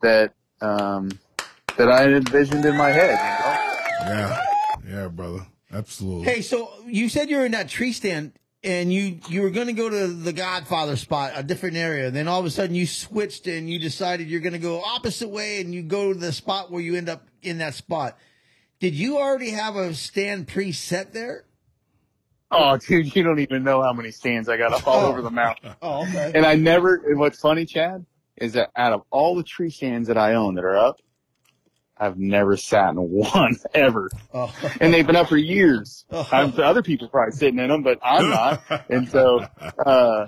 that, 0.01 0.33
um, 0.61 1.11
that 1.77 1.89
I 1.89 2.01
had 2.01 2.11
envisioned 2.11 2.65
in 2.65 2.77
my 2.77 2.89
head, 2.89 3.11
you 4.01 4.09
know? 4.09 4.19
Yeah. 4.19 4.45
Yeah, 4.89 5.07
brother. 5.07 5.45
Absolutely. 5.71 6.25
Hey, 6.25 6.41
so 6.41 6.71
you 6.85 7.09
said 7.09 7.29
you 7.29 7.37
were 7.37 7.45
in 7.45 7.51
that 7.51 7.69
tree 7.69 7.93
stand 7.93 8.33
and 8.63 8.91
you 8.91 9.19
you 9.29 9.41
were 9.41 9.51
going 9.51 9.67
to 9.67 9.73
go 9.73 9.89
to 9.89 10.07
the 10.07 10.33
Godfather 10.33 10.95
spot, 10.95 11.33
a 11.35 11.43
different 11.43 11.77
area. 11.77 12.11
Then 12.11 12.27
all 12.27 12.39
of 12.39 12.45
a 12.45 12.49
sudden 12.49 12.75
you 12.75 12.87
switched 12.87 13.47
and 13.47 13.69
you 13.69 13.79
decided 13.79 14.29
you're 14.29 14.41
going 14.41 14.53
to 14.53 14.59
go 14.59 14.81
opposite 14.81 15.29
way 15.29 15.61
and 15.61 15.73
you 15.73 15.83
go 15.83 16.11
to 16.11 16.19
the 16.19 16.31
spot 16.33 16.71
where 16.71 16.81
you 16.81 16.95
end 16.95 17.07
up 17.07 17.27
in 17.41 17.59
that 17.59 17.75
spot. 17.75 18.17
Did 18.79 18.95
you 18.95 19.17
already 19.17 19.49
have 19.51 19.75
a 19.75 19.93
stand 19.93 20.47
preset 20.47 21.11
there? 21.11 21.43
Oh, 22.51 22.77
dude, 22.77 23.15
you 23.15 23.23
don't 23.23 23.39
even 23.39 23.63
know 23.63 23.83
how 23.83 23.93
many 23.93 24.09
stands 24.11 24.49
I 24.49 24.57
got 24.57 24.73
up 24.73 24.87
all 24.87 25.05
Oh. 25.05 25.09
over 25.09 25.21
the 25.21 25.29
mountain. 25.29 25.71
Oh, 25.81 26.01
okay. 26.03 26.31
And 26.33 26.45
I 26.45 26.55
never, 26.55 26.95
and 26.95 27.19
what's 27.19 27.39
funny, 27.39 27.65
Chad, 27.65 28.05
is 28.37 28.53
that 28.53 28.71
out 28.75 28.93
of 28.93 29.01
all 29.11 29.35
the 29.35 29.43
tree 29.43 29.69
stands 29.69 30.07
that 30.07 30.17
I 30.17 30.33
own 30.33 30.55
that 30.55 30.63
are 30.63 30.77
up, 30.77 30.99
I've 31.97 32.17
never 32.17 32.55
sat 32.57 32.91
in 32.91 32.95
one 33.11 33.57
ever. 33.73 34.09
Oh, 34.33 34.53
And 34.79 34.93
they've 34.93 35.05
been 35.05 35.17
up 35.17 35.27
for 35.27 35.37
years. 35.37 36.05
Oh. 36.09 36.21
Other 36.31 36.81
people 36.81 37.07
are 37.07 37.09
probably 37.11 37.33
sitting 37.33 37.59
in 37.59 37.67
them, 37.69 37.83
but 37.83 37.99
I'm 38.01 38.29
not. 38.29 38.63
And 38.89 39.07
so, 39.09 39.45
uh, 39.85 40.27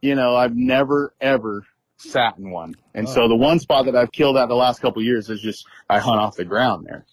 you 0.00 0.14
know, 0.14 0.34
I've 0.34 0.56
never 0.56 1.14
ever 1.20 1.64
sat 1.98 2.38
in 2.38 2.50
one. 2.50 2.74
And 2.94 3.08
so 3.08 3.28
the 3.28 3.36
one 3.36 3.58
spot 3.60 3.84
that 3.84 3.94
I've 3.96 4.10
killed 4.12 4.36
out 4.36 4.48
the 4.48 4.54
last 4.56 4.80
couple 4.80 5.00
of 5.00 5.06
years 5.06 5.28
is 5.30 5.40
just, 5.42 5.66
I 5.88 5.98
hunt 6.00 6.18
off 6.18 6.36
the 6.36 6.44
ground 6.44 6.86
there. 6.86 7.04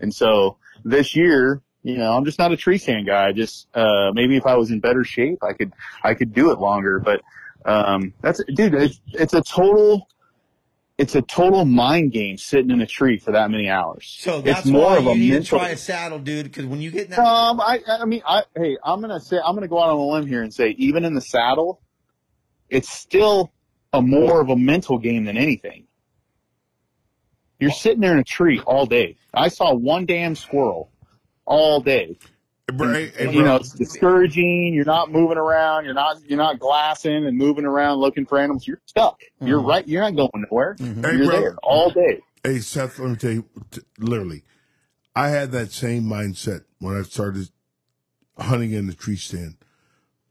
And 0.00 0.14
so 0.14 0.56
this 0.84 1.14
year, 1.16 1.60
you 1.82 1.96
know, 1.98 2.12
I'm 2.16 2.24
just 2.24 2.38
not 2.38 2.52
a 2.52 2.56
tree 2.56 2.78
stand 2.78 3.06
guy. 3.06 3.28
I 3.28 3.32
just, 3.32 3.66
uh, 3.74 4.12
maybe 4.14 4.36
if 4.36 4.46
I 4.46 4.54
was 4.56 4.70
in 4.70 4.80
better 4.80 5.04
shape, 5.04 5.42
I 5.42 5.52
could, 5.52 5.72
I 6.02 6.14
could 6.14 6.32
do 6.32 6.50
it 6.52 6.58
longer. 6.60 6.98
But, 7.00 7.22
um, 7.64 8.12
that's, 8.20 8.40
dude, 8.54 8.74
it's, 8.74 9.00
it's 9.08 9.34
a 9.34 9.42
total, 9.42 10.08
it's 10.98 11.14
a 11.16 11.22
total 11.22 11.64
mind 11.64 12.12
game 12.12 12.36
sitting 12.38 12.70
in 12.70 12.80
a 12.80 12.86
tree 12.86 13.18
for 13.18 13.32
that 13.32 13.50
many 13.50 13.68
hours. 13.68 14.14
so 14.20 14.40
that's 14.40 14.60
it's 14.60 14.68
more 14.68 14.86
why 14.86 14.96
of 14.98 15.04
you 15.04 15.10
a 15.10 15.14
need 15.14 15.30
mental. 15.32 15.58
to 15.58 15.64
try 15.64 15.68
a 15.70 15.76
saddle, 15.76 16.18
dude. 16.18 16.44
Because 16.44 16.66
when 16.66 16.80
you 16.80 16.90
get 16.90 17.06
in 17.06 17.10
that, 17.10 17.18
Um, 17.18 17.60
I, 17.60 17.80
I 17.88 18.04
mean, 18.04 18.22
I, 18.26 18.44
hey, 18.54 18.76
I'm 18.84 19.00
gonna 19.00 19.18
say, 19.20 19.38
I'm 19.44 19.54
gonna 19.56 19.68
go 19.68 19.78
out 19.82 19.90
on 19.90 19.96
a 19.96 20.06
limb 20.06 20.26
here 20.26 20.42
and 20.42 20.52
say, 20.54 20.70
even 20.78 21.04
in 21.04 21.14
the 21.14 21.20
saddle, 21.20 21.80
it's 22.70 22.88
still 22.90 23.52
a 23.92 24.00
more 24.00 24.40
of 24.40 24.50
a 24.50 24.56
mental 24.56 24.98
game 24.98 25.24
than 25.24 25.36
anything. 25.36 25.86
You're 27.62 27.70
sitting 27.70 28.00
there 28.00 28.10
in 28.12 28.18
a 28.18 28.24
tree 28.24 28.58
all 28.66 28.86
day. 28.86 29.14
I 29.32 29.46
saw 29.46 29.72
one 29.72 30.04
damn 30.04 30.34
squirrel 30.34 30.90
all 31.44 31.80
day. 31.80 32.18
Bro, 32.66 32.92
hey, 32.92 33.12
hey, 33.16 33.26
you 33.26 33.34
bro. 33.34 33.42
know, 33.44 33.56
it's 33.56 33.70
discouraging. 33.70 34.74
You're 34.74 34.84
not 34.84 35.12
moving 35.12 35.38
around. 35.38 35.84
You're 35.84 35.94
not, 35.94 36.16
you're 36.28 36.38
not 36.38 36.58
glassing 36.58 37.24
and 37.24 37.38
moving 37.38 37.64
around 37.64 37.98
looking 38.00 38.26
for 38.26 38.38
animals. 38.38 38.66
You're 38.66 38.80
stuck. 38.86 39.20
You're 39.40 39.60
Mhm. 39.60 39.68
right. 39.68 39.86
You're 39.86 40.02
not 40.02 40.16
going 40.16 40.44
nowhere. 40.50 40.74
Hey, 40.76 40.84
You're 41.16 41.26
bro. 41.26 41.40
there 41.40 41.56
all 41.62 41.90
day. 41.90 42.20
Hey, 42.42 42.58
Seth, 42.58 42.98
let 42.98 43.10
me 43.10 43.14
tell 43.16 43.30
you, 43.30 43.44
t- 43.70 43.82
literally, 43.96 44.42
I 45.14 45.28
had 45.28 45.52
that 45.52 45.70
same 45.70 46.02
mindset 46.02 46.64
when 46.80 46.96
I 46.96 47.02
started 47.02 47.48
hunting 48.36 48.72
in 48.72 48.88
the 48.88 48.94
tree 48.94 49.14
stand. 49.14 49.54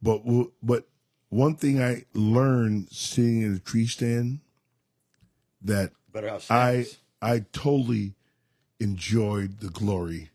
But, 0.04 0.24
but 0.62 0.84
one 1.30 1.56
thing 1.56 1.82
I 1.82 2.04
learned 2.14 2.90
sitting 2.92 3.42
in 3.42 3.56
a 3.56 3.60
tree 3.60 3.88
stand 3.88 4.42
that 5.62 5.92
I, 6.14 6.40
snacks. 6.40 6.98
I 7.22 7.46
totally 7.52 8.16
enjoyed 8.80 9.60
the 9.60 9.70
glory 9.70 10.30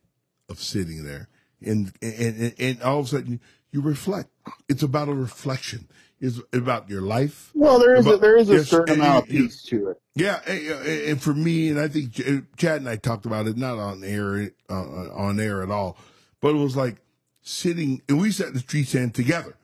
of 0.48 0.60
sitting 0.60 1.04
there. 1.04 1.28
And, 1.60 1.92
and, 2.00 2.14
and, 2.40 2.54
and 2.58 2.82
all 2.82 3.00
of 3.00 3.06
a 3.06 3.08
sudden 3.08 3.40
you 3.72 3.80
reflect. 3.80 4.30
It's 4.68 4.82
about 4.82 5.08
a 5.08 5.14
reflection. 5.14 5.88
It's 6.20 6.40
about 6.52 6.88
your 6.88 7.02
life. 7.02 7.50
Well, 7.54 7.78
there 7.78 7.94
is 7.94 8.06
a, 8.06 8.10
But- 8.10 8.20
there 8.20 8.36
is 8.36 8.48
a 8.48 8.54
yes, 8.54 8.68
certain 8.68 8.96
amount 9.00 9.24
of 9.24 9.30
peace 9.30 9.62
to 9.64 9.90
it. 9.90 10.00
Yeah, 10.14 10.40
and- 10.46 10.86
and 11.10 11.22
for 11.22 11.34
me, 11.34 11.68
and 11.68 11.78
I 11.78 11.88
think 11.88 12.14
Chad 12.56 12.80
and 12.80 12.88
I 12.88 12.96
talked 12.96 13.26
about 13.26 13.46
it, 13.46 13.56
not 13.56 13.78
on 13.78 14.02
air, 14.02 14.50
uh, 14.70 15.10
on 15.12 15.38
air 15.40 15.62
at 15.62 15.70
all, 15.70 15.98
but 16.40 16.50
it 16.54 16.58
was 16.58 16.74
like 16.76 16.96
sitting, 17.42 18.00
and 18.08 18.18
we 18.20 18.30
sat 18.30 18.48
in 18.48 18.54
the 18.54 18.60
tree 18.62 18.84
stand 18.84 19.14
together. 19.14 19.56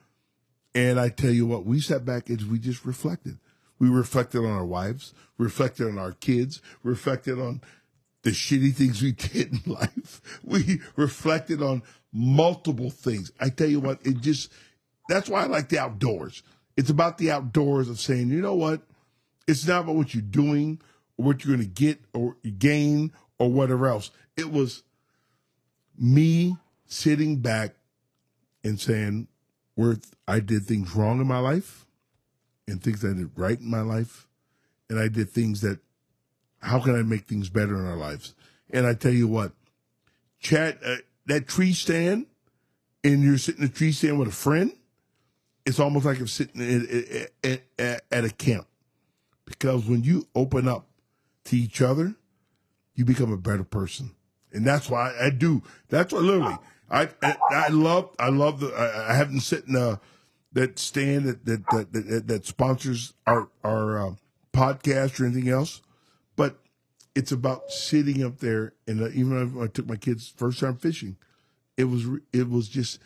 And 0.74 0.98
I 1.00 1.08
tell 1.10 1.30
you 1.30 1.46
what, 1.46 1.64
we 1.66 1.80
sat 1.80 2.04
back 2.04 2.28
and 2.28 2.42
we 2.50 2.58
just 2.58 2.84
reflected. 2.84 3.38
We 3.82 3.88
reflected 3.88 4.38
on 4.38 4.52
our 4.52 4.64
wives, 4.64 5.12
reflected 5.38 5.88
on 5.88 5.98
our 5.98 6.12
kids, 6.12 6.62
reflected 6.84 7.40
on 7.40 7.62
the 8.22 8.30
shitty 8.30 8.72
things 8.72 9.02
we 9.02 9.10
did 9.32 9.54
in 9.54 9.72
life. 9.72 10.20
We 10.44 10.80
reflected 10.94 11.60
on 11.60 11.82
multiple 12.12 12.90
things. 12.90 13.32
I 13.40 13.48
tell 13.48 13.66
you 13.66 13.80
what, 13.80 13.98
it 14.06 14.20
just, 14.20 14.52
that's 15.08 15.28
why 15.28 15.42
I 15.42 15.46
like 15.46 15.68
the 15.68 15.80
outdoors. 15.80 16.44
It's 16.76 16.90
about 16.90 17.18
the 17.18 17.32
outdoors 17.32 17.88
of 17.88 17.98
saying, 17.98 18.28
you 18.28 18.40
know 18.40 18.54
what? 18.54 18.82
It's 19.48 19.66
not 19.66 19.80
about 19.80 19.96
what 19.96 20.14
you're 20.14 20.22
doing 20.22 20.80
or 21.18 21.24
what 21.24 21.44
you're 21.44 21.56
going 21.56 21.68
to 21.68 21.74
get 21.74 22.04
or 22.14 22.36
gain 22.56 23.10
or 23.40 23.50
whatever 23.50 23.88
else. 23.88 24.12
It 24.36 24.52
was 24.52 24.84
me 25.98 26.56
sitting 26.86 27.38
back 27.38 27.74
and 28.62 28.78
saying, 28.78 29.26
where 29.74 29.96
I 30.28 30.38
did 30.38 30.66
things 30.66 30.94
wrong 30.94 31.20
in 31.20 31.26
my 31.26 31.40
life 31.40 31.84
and 32.66 32.82
things 32.82 33.04
I 33.04 33.08
did 33.08 33.30
right 33.36 33.58
in 33.58 33.70
my 33.70 33.80
life. 33.80 34.26
And 34.88 34.98
I 34.98 35.08
did 35.08 35.30
things 35.30 35.60
that, 35.62 35.78
how 36.60 36.80
can 36.80 36.94
I 36.94 37.02
make 37.02 37.26
things 37.26 37.48
better 37.48 37.78
in 37.78 37.86
our 37.86 37.96
lives? 37.96 38.34
And 38.70 38.86
I 38.86 38.94
tell 38.94 39.12
you 39.12 39.28
what, 39.28 39.52
Chad, 40.38 40.78
uh, 40.84 40.96
that 41.26 41.46
tree 41.48 41.72
stand 41.72 42.26
and 43.04 43.22
you're 43.22 43.38
sitting 43.38 43.62
in 43.62 43.68
a 43.68 43.72
tree 43.72 43.92
stand 43.92 44.18
with 44.18 44.28
a 44.28 44.32
friend, 44.32 44.72
it's 45.64 45.80
almost 45.80 46.04
like 46.04 46.18
I'm 46.18 46.26
sitting 46.26 46.60
at, 47.44 47.60
at, 47.78 48.04
at, 48.10 48.24
a 48.24 48.30
camp. 48.30 48.66
Because 49.44 49.86
when 49.86 50.02
you 50.02 50.26
open 50.34 50.68
up 50.68 50.86
to 51.44 51.56
each 51.56 51.82
other, 51.82 52.14
you 52.94 53.04
become 53.04 53.32
a 53.32 53.36
better 53.36 53.64
person. 53.64 54.10
And 54.52 54.66
that's 54.66 54.90
why 54.90 55.12
I, 55.20 55.30
do. 55.30 55.62
That's 55.88 56.12
why 56.12 56.20
literally, 56.20 56.58
I, 56.90 57.08
I, 57.22 57.36
I 57.50 57.68
love, 57.68 58.14
I 58.18 58.28
love 58.28 58.60
the, 58.60 58.68
I, 58.68 59.12
I 59.12 59.14
haven't 59.14 59.40
sit 59.40 59.66
in 59.66 59.76
uh 59.76 59.96
that 60.54 60.78
stand 60.78 61.24
that, 61.26 61.44
that, 61.46 61.66
that, 61.70 61.92
that, 61.92 62.26
that 62.28 62.46
sponsors 62.46 63.14
our, 63.26 63.48
our, 63.64 64.08
uh, 64.08 64.10
podcast 64.52 65.18
or 65.20 65.24
anything 65.24 65.48
else, 65.48 65.80
but 66.36 66.58
it's 67.14 67.32
about 67.32 67.70
sitting 67.70 68.22
up 68.22 68.38
there. 68.40 68.74
And 68.86 69.00
uh, 69.02 69.08
even 69.14 69.54
when 69.54 69.64
I 69.64 69.68
took 69.68 69.86
my 69.86 69.96
kids 69.96 70.32
first 70.36 70.60
time 70.60 70.76
fishing, 70.76 71.16
it 71.78 71.84
was, 71.84 72.04
it 72.34 72.50
was 72.50 72.68
just 72.68 72.98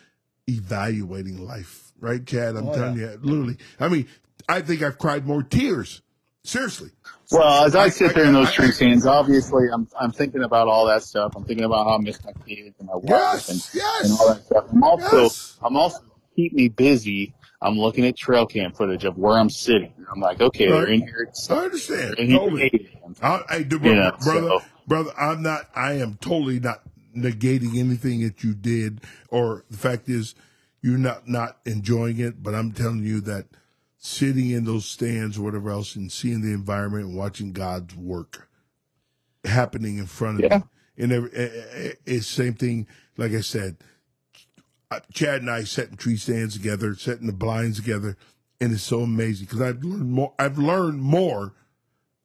evaluating 0.48 1.44
life, 1.44 1.92
right, 2.00 2.24
Chad? 2.26 2.56
I'm 2.56 2.68
Oh, 2.68 2.74
telling 2.74 2.98
you, 2.98 3.18
literally. 3.22 3.56
I 3.78 3.88
mean, 3.88 4.06
I 4.48 4.60
think 4.60 4.82
I've 4.82 4.98
cried 4.98 5.26
more 5.26 5.42
tears. 5.42 6.02
Seriously. 6.44 6.90
Well, 7.32 7.64
as 7.66 7.74
I, 7.74 7.84
I- 7.84 7.88
sit 7.88 8.10
I- 8.10 8.14
there 8.14 8.24
in 8.26 8.32
those 8.34 8.48
I- 8.50 8.52
tree 8.52 8.70
stands, 8.70 9.04
obviously 9.06 9.64
I'm 9.72 9.88
I'm 10.00 10.12
thinking 10.12 10.44
about 10.44 10.68
all 10.68 10.86
that 10.86 11.02
stuff. 11.02 11.32
I'm 11.34 11.44
thinking 11.44 11.64
about 11.64 11.86
how 11.86 11.96
I 11.96 11.98
miss 11.98 12.24
my 12.24 12.32
kids 12.46 12.76
and 12.78 12.86
my 12.86 12.94
wife 12.94 13.48
and, 13.48 13.58
Yes, 13.58 13.70
yes. 13.74 14.10
and 14.10 14.18
all 14.20 14.34
that 14.34 14.44
stuff. 14.44 14.64
I'm 14.72 14.82
also 14.84 15.22
Yes. 15.22 15.58
I'm 15.60 15.76
also 15.76 15.98
keep 16.36 16.52
me 16.52 16.68
busy. 16.68 17.34
I'm 17.62 17.78
looking 17.78 18.04
at 18.06 18.16
trail 18.16 18.46
cam 18.46 18.72
footage 18.72 19.04
of 19.04 19.16
where 19.16 19.38
I'm 19.38 19.50
sitting. 19.50 19.92
I'm 20.12 20.20
like, 20.20 20.40
okay, 20.40 20.66
they're 20.68 20.86
in 20.88 21.00
here. 21.00 21.30
I 21.50 21.54
understand. 21.54 22.16
Totally. 22.18 22.64
at 22.66 22.74
8 22.74 22.90
a.m. 23.02 23.16
I, 23.22 23.40
I 23.48 23.62
do, 23.62 23.78
You 23.82 23.94
know, 23.94 24.12
brother, 24.22 24.48
so- 24.48 24.62
brother, 24.86 25.10
I'm 25.18 25.42
not, 25.42 25.68
I 25.74 25.92
am 25.94 26.16
totally 26.20 26.60
not 26.60 26.82
negating 27.16 27.78
anything 27.78 28.22
that 28.22 28.44
you 28.44 28.54
did, 28.54 29.00
or 29.30 29.64
the 29.70 29.76
fact 29.78 30.08
is 30.08 30.34
you're 30.82 30.98
not 30.98 31.26
not 31.26 31.58
enjoying 31.64 32.18
it. 32.20 32.42
But 32.42 32.54
I'm 32.54 32.72
telling 32.72 33.04
you 33.04 33.20
that 33.22 33.46
sitting 33.96 34.50
in 34.50 34.64
those 34.64 34.84
stands 34.84 35.38
or 35.38 35.42
whatever 35.42 35.70
else 35.70 35.96
and 35.96 36.12
seeing 36.12 36.42
the 36.42 36.52
environment 36.52 37.06
and 37.06 37.16
watching 37.16 37.52
God's 37.52 37.96
work 37.96 38.48
happening 39.44 39.96
in 39.98 40.06
front 40.06 40.40
of 40.40 40.44
Yeah. 40.50 40.58
you, 40.96 41.04
and 41.04 41.12
every, 41.12 41.30
eh, 41.32 41.42
eh, 41.52 41.64
eh, 41.88 41.92
it's 42.04 42.26
same 42.26 42.54
thing. 42.54 42.86
Like 43.16 43.32
I 43.32 43.40
said, 43.40 43.78
Chad 45.12 45.40
and 45.40 45.50
I 45.50 45.64
setting 45.64 45.96
tree 45.96 46.16
stands 46.16 46.56
together, 46.56 46.94
setting 46.94 47.26
the 47.26 47.32
blinds 47.32 47.76
together, 47.76 48.16
and 48.60 48.72
it's 48.72 48.82
so 48.82 49.00
amazing 49.00 49.46
because 49.46 49.60
I've 49.60 49.82
learned 49.82 50.12
more. 50.12 50.32
I've 50.38 50.58
learned 50.58 51.02
more 51.02 51.54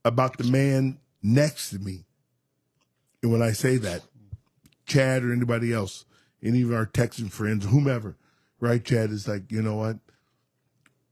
about 0.06 0.38
the 0.38 0.44
man 0.44 1.00
next 1.22 1.72
to 1.72 1.80
me. 1.80 2.06
And 3.22 3.32
when 3.32 3.42
I 3.42 3.52
say 3.52 3.78
that, 3.78 4.02
Chad 4.86 5.24
or 5.24 5.34
anybody 5.34 5.74
else, 5.74 6.06
any 6.44 6.62
of 6.64 6.74
our 6.74 6.86
Texan 6.86 7.30
friends, 7.30 7.66
whomever, 7.66 8.18
right? 8.60 8.84
Chad 8.84 9.12
is 9.12 9.28
like, 9.28 9.52
you 9.52 9.62
know 9.62 9.76
what? 9.76 9.98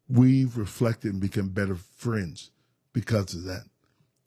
We've 0.08 0.58
reflected 0.58 1.14
and 1.14 1.22
become 1.22 1.50
better 1.50 1.76
friends 1.76 2.52
because 2.94 3.34
of 3.34 3.44
that. 3.44 3.66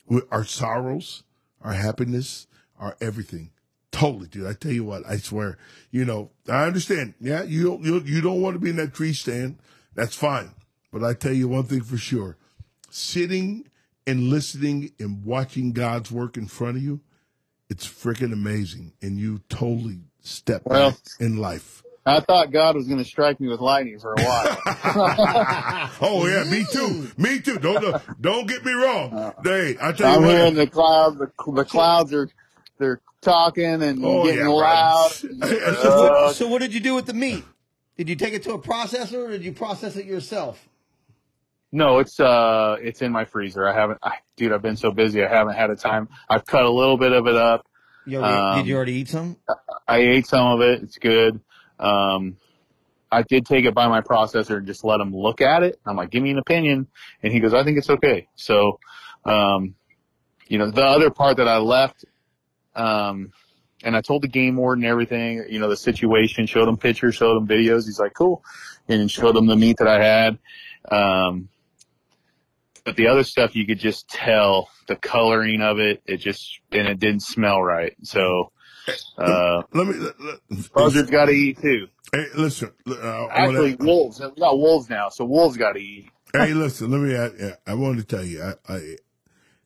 We, 0.06 0.22
our 0.30 0.44
sorrows, 0.44 1.24
our 1.60 1.72
happiness, 1.72 2.46
our 2.78 2.96
everything. 3.00 3.50
Totally, 4.02 4.26
dude. 4.26 4.46
I 4.48 4.52
tell 4.54 4.72
you 4.72 4.82
what, 4.82 5.04
I 5.08 5.16
swear. 5.18 5.58
You 5.92 6.04
know, 6.04 6.30
I 6.48 6.64
understand. 6.64 7.14
Yeah, 7.20 7.44
you 7.44 7.62
don't 7.64 7.84
you, 7.84 8.00
you 8.00 8.20
don't 8.20 8.42
want 8.42 8.54
to 8.54 8.58
be 8.58 8.70
in 8.70 8.76
that 8.76 8.94
tree 8.94 9.12
stand. 9.12 9.58
That's 9.94 10.16
fine. 10.16 10.50
But 10.92 11.04
I 11.04 11.14
tell 11.14 11.32
you 11.32 11.46
one 11.46 11.62
thing 11.64 11.82
for 11.82 11.96
sure. 11.96 12.36
Sitting 12.90 13.68
and 14.04 14.24
listening 14.24 14.90
and 14.98 15.24
watching 15.24 15.70
God's 15.72 16.10
work 16.10 16.36
in 16.36 16.48
front 16.48 16.78
of 16.78 16.82
you, 16.82 17.00
it's 17.70 17.86
freaking 17.86 18.32
amazing. 18.32 18.92
And 19.00 19.18
you 19.20 19.40
totally 19.48 20.00
step 20.20 20.62
Well- 20.64 20.90
back 20.90 20.98
in 21.20 21.36
life. 21.36 21.84
I 22.04 22.18
thought 22.18 22.50
God 22.50 22.74
was 22.74 22.88
going 22.88 22.98
to 22.98 23.04
strike 23.04 23.38
me 23.38 23.46
with 23.46 23.60
lightning 23.60 24.00
for 24.00 24.14
a 24.14 24.16
while. 24.20 24.58
oh 26.00 26.26
yeah, 26.26 26.42
me 26.50 26.64
too. 26.72 27.08
Me 27.16 27.38
too. 27.40 27.60
Don't 27.60 27.80
don't- 27.80 28.20
don't 28.20 28.48
get 28.48 28.64
me 28.64 28.72
wrong. 28.72 29.14
Uh, 29.14 29.32
hey, 29.44 29.76
I 29.80 29.92
tell 29.92 30.10
you 30.10 30.16
I'm 30.16 30.22
what. 30.24 30.30
hearing 30.34 30.54
the 30.54 30.66
clouds. 30.66 31.18
The, 31.18 31.30
the 31.52 31.64
clouds 31.64 32.12
are 32.12 32.28
they're 32.78 33.00
talking 33.22 33.82
and 33.82 34.04
Oh, 34.04 34.24
getting 34.24 34.40
yeah, 34.40 34.48
loud. 34.48 35.10
right. 35.40 35.50
So, 35.50 36.06
Uh, 36.06 36.22
what, 36.26 36.36
so 36.36 36.48
what 36.48 36.60
did 36.60 36.74
you 36.74 36.80
do 36.80 36.94
with 36.94 37.06
the 37.06 37.14
meat? 37.14 37.44
Did 37.96 38.08
you 38.08 38.16
take 38.16 38.34
it 38.34 38.42
to 38.44 38.52
a 38.52 38.58
processor 38.58 39.26
or 39.26 39.30
did 39.30 39.44
you 39.44 39.52
process 39.52 39.96
it 39.96 40.04
yourself? 40.06 40.68
No, 41.74 42.00
it's 42.00 42.20
uh, 42.20 42.76
it's 42.82 43.00
in 43.00 43.12
my 43.12 43.24
freezer. 43.24 43.66
I 43.66 43.72
haven't, 43.72 43.98
I, 44.02 44.16
dude. 44.36 44.52
I've 44.52 44.60
been 44.60 44.76
so 44.76 44.90
busy. 44.90 45.24
I 45.24 45.28
haven't 45.28 45.54
had 45.54 45.70
a 45.70 45.76
time. 45.76 46.08
I've 46.28 46.44
cut 46.44 46.64
a 46.64 46.70
little 46.70 46.98
bit 46.98 47.12
of 47.12 47.26
it 47.26 47.34
up. 47.34 47.66
You 48.04 48.18
already, 48.18 48.34
did 48.56 48.60
Um, 48.62 48.66
you 48.68 48.76
already 48.76 48.92
eat 48.94 49.08
some? 49.08 49.36
I 49.88 49.98
ate 49.98 50.26
some 50.26 50.46
of 50.48 50.60
it. 50.60 50.82
It's 50.82 50.98
good. 50.98 51.40
Um, 51.78 52.36
I 53.10 53.22
did 53.22 53.46
take 53.46 53.64
it 53.64 53.74
by 53.74 53.88
my 53.88 54.00
processor 54.02 54.56
and 54.58 54.66
just 54.66 54.84
let 54.84 55.00
him 55.00 55.14
look 55.16 55.40
at 55.40 55.62
it. 55.62 55.78
I'm 55.86 55.96
like, 55.96 56.10
give 56.10 56.22
me 56.22 56.30
an 56.30 56.38
opinion, 56.38 56.88
and 57.22 57.32
he 57.32 57.40
goes, 57.40 57.54
I 57.54 57.62
think 57.64 57.78
it's 57.78 57.90
okay. 57.90 58.28
So, 58.36 58.78
um, 59.24 59.74
you 60.48 60.58
know, 60.58 60.70
the 60.70 60.84
other 60.84 61.10
part 61.10 61.36
that 61.38 61.48
I 61.48 61.58
left, 61.58 62.04
um, 62.74 63.32
and 63.84 63.96
I 63.96 64.00
told 64.00 64.22
the 64.22 64.28
game 64.28 64.56
warden 64.56 64.84
everything, 64.84 65.44
you 65.48 65.58
know, 65.58 65.68
the 65.68 65.76
situation, 65.76 66.46
showed 66.46 66.68
him 66.68 66.76
pictures, 66.76 67.14
showed 67.16 67.36
him 67.36 67.46
videos. 67.46 67.84
He's 67.86 67.98
like, 67.98 68.14
cool, 68.14 68.44
and 68.88 69.10
showed 69.10 69.36
him 69.36 69.46
the 69.46 69.56
meat 69.56 69.76
that 69.78 69.88
I 69.88 70.02
had. 70.02 70.38
Um, 70.90 71.48
but 72.84 72.96
the 72.96 73.06
other 73.08 73.22
stuff, 73.24 73.54
you 73.54 73.66
could 73.66 73.78
just 73.78 74.08
tell 74.08 74.68
the 74.88 74.96
coloring 74.96 75.60
of 75.62 75.78
it. 75.78 76.02
It 76.06 76.16
just 76.18 76.60
and 76.72 76.86
it 76.88 76.98
didn't 76.98 77.22
smell 77.22 77.62
right. 77.62 77.94
So. 78.02 78.52
Uh, 79.16 79.62
Let 79.72 79.86
me. 79.86 79.94
Let, 79.94 80.72
Buzzards 80.72 81.08
got 81.08 81.26
to 81.26 81.32
eat 81.32 81.60
too. 81.60 81.86
hey, 82.12 82.26
listen. 82.34 82.72
Uh, 82.84 82.94
I 82.96 83.46
wanna- 83.46 83.62
Actually, 83.62 83.86
wolves. 83.86 84.20
We 84.20 84.40
got 84.40 84.58
wolves 84.58 84.90
now, 84.90 85.08
so 85.08 85.24
wolves 85.24 85.56
got 85.56 85.74
to 85.74 85.78
eat. 85.78 86.10
hey, 86.32 86.52
listen. 86.52 86.90
Let 86.90 87.00
me. 87.00 87.12
yeah, 87.12 87.54
I 87.64 87.74
wanted 87.74 88.08
to 88.08 88.16
tell 88.16 88.24
you. 88.24 88.42
I, 88.42 88.54
I 88.74 88.96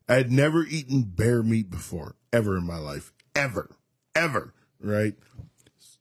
I 0.09 0.15
had 0.17 0.31
never 0.31 0.65
eaten 0.65 1.03
bear 1.03 1.43
meat 1.43 1.71
before, 1.71 2.15
ever 2.37 2.57
in 2.57 2.67
my 2.67 2.79
life, 2.79 3.13
ever, 3.35 3.71
ever. 4.15 4.53
Right. 4.81 5.15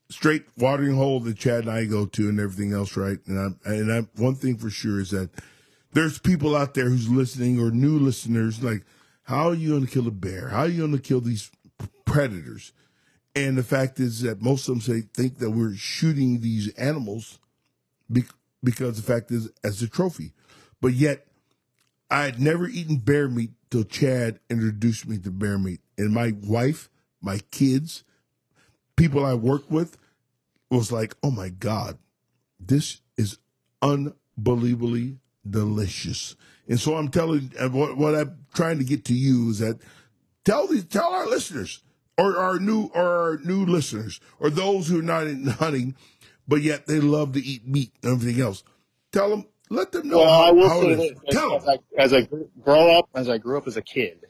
Straight 0.09 0.45
watering 0.57 0.95
hole 0.95 1.19
that 1.21 1.37
Chad 1.37 1.61
and 1.61 1.71
I 1.71 1.85
go 1.85 2.05
to, 2.05 2.29
and 2.29 2.39
everything 2.39 2.73
else. 2.73 2.95
Right. 2.95 3.19
And 3.25 3.39
I'm 3.39 3.59
and 3.65 3.91
I'm 3.91 4.09
one 4.17 4.35
thing 4.35 4.57
for 4.57 4.69
sure 4.69 4.99
is 4.99 5.11
that 5.11 5.29
there's 5.93 6.19
people 6.19 6.55
out 6.55 6.73
there 6.73 6.89
who's 6.89 7.09
listening 7.09 7.59
or 7.59 7.71
new 7.71 7.97
listeners 7.97 8.61
like, 8.61 8.83
how 9.23 9.49
are 9.49 9.55
you 9.55 9.69
going 9.69 9.85
to 9.85 9.91
kill 9.91 10.07
a 10.07 10.11
bear? 10.11 10.49
How 10.49 10.61
are 10.61 10.67
you 10.67 10.79
going 10.79 10.91
to 10.91 10.99
kill 10.99 11.21
these 11.21 11.49
predators? 12.05 12.73
And 13.33 13.57
the 13.57 13.63
fact 13.63 13.99
is 13.99 14.21
that 14.21 14.41
most 14.41 14.67
of 14.67 14.75
them 14.75 14.81
say 14.81 15.01
think 15.13 15.39
that 15.39 15.51
we're 15.51 15.75
shooting 15.75 16.41
these 16.41 16.73
animals 16.75 17.39
be- 18.11 18.23
because 18.63 18.97
the 18.97 19.03
fact 19.03 19.31
is 19.31 19.49
as 19.63 19.81
a 19.81 19.89
trophy. 19.89 20.33
But 20.81 20.93
yet, 20.93 21.25
I 22.09 22.23
had 22.23 22.39
never 22.39 22.67
eaten 22.67 22.97
bear 22.97 23.27
meat 23.27 23.51
till 23.71 23.83
Chad 23.83 24.39
introduced 24.49 25.07
me 25.07 25.17
to 25.19 25.31
bear 25.31 25.57
meat, 25.57 25.81
and 25.97 26.13
my 26.13 26.33
wife, 26.43 26.89
my 27.21 27.39
kids, 27.51 28.03
people 28.95 29.25
I 29.25 29.33
work 29.33 29.69
with, 29.69 29.97
was 30.69 30.91
like, 30.91 31.15
"Oh 31.23 31.31
my 31.31 31.49
god, 31.49 31.97
this 32.59 33.01
is 33.17 33.37
unbelievably 33.81 35.19
delicious." 35.49 36.35
And 36.67 36.79
so 36.79 36.95
I'm 36.95 37.09
telling, 37.09 37.51
what, 37.71 37.95
what 37.97 38.15
I'm 38.15 38.45
trying 38.53 38.79
to 38.79 38.83
get 38.83 39.05
to 39.05 39.13
you 39.13 39.51
is 39.51 39.59
that 39.59 39.79
tell 40.43 40.67
these, 40.67 40.83
tell 40.85 41.13
our 41.13 41.27
listeners, 41.27 41.83
or 42.17 42.37
our 42.37 42.59
new, 42.59 42.89
or 42.93 43.03
our 43.03 43.37
new 43.43 43.65
listeners, 43.65 44.19
or 44.39 44.49
those 44.49 44.87
who 44.87 44.99
are 44.99 45.03
not 45.03 45.27
in 45.27 45.45
hunting, 45.45 45.95
but 46.47 46.61
yet 46.61 46.87
they 46.87 46.99
love 46.99 47.33
to 47.33 47.39
eat 47.43 47.67
meat 47.67 47.91
and 48.01 48.13
everything 48.13 48.41
else. 48.41 48.63
Tell 49.11 49.29
them, 49.29 49.45
let 49.69 49.91
them 49.91 50.09
know 50.09 50.17
Well, 50.19 50.29
how, 50.29 50.49
I 50.49 50.51
will 50.51 50.69
say 50.81 50.91
it 50.91 50.95
this: 50.97 51.11
as, 51.27 51.35
them. 51.35 51.51
I, 51.67 52.01
as 52.01 52.13
I 52.13 52.21
grew 52.21 52.49
grow 52.63 52.97
up, 52.97 53.09
as 53.13 53.29
I 53.29 53.37
grew 53.37 53.57
up 53.57 53.67
as 53.67 53.77
a 53.77 53.81
kid, 53.81 54.25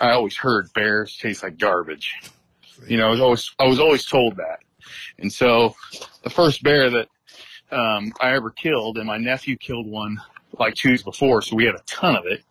I 0.00 0.10
always 0.12 0.36
heard 0.36 0.72
bears 0.72 1.16
taste 1.16 1.42
like 1.42 1.58
garbage. 1.58 2.14
You 2.86 2.96
know, 2.96 3.08
I 3.08 3.10
was 3.10 3.20
always 3.20 3.54
I 3.58 3.66
was 3.66 3.80
always 3.80 4.04
told 4.06 4.36
that, 4.36 4.60
and 5.18 5.32
so 5.32 5.74
the 6.22 6.30
first 6.30 6.62
bear 6.62 6.90
that 6.90 7.08
um, 7.70 8.12
I 8.20 8.34
ever 8.34 8.50
killed, 8.50 8.98
and 8.98 9.06
my 9.06 9.18
nephew 9.18 9.56
killed 9.56 9.86
one 9.86 10.18
like 10.58 10.74
two 10.74 10.90
years 10.90 11.02
before, 11.02 11.42
so 11.42 11.56
we 11.56 11.64
had 11.64 11.74
a 11.74 11.82
ton 11.86 12.16
of 12.16 12.24
it. 12.26 12.42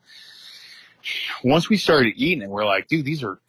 Once 1.44 1.70
we 1.70 1.78
started 1.78 2.14
eating 2.18 2.44
it, 2.44 2.50
we're 2.50 2.66
like, 2.66 2.88
dude, 2.88 3.06
these 3.06 3.24
are 3.24 3.40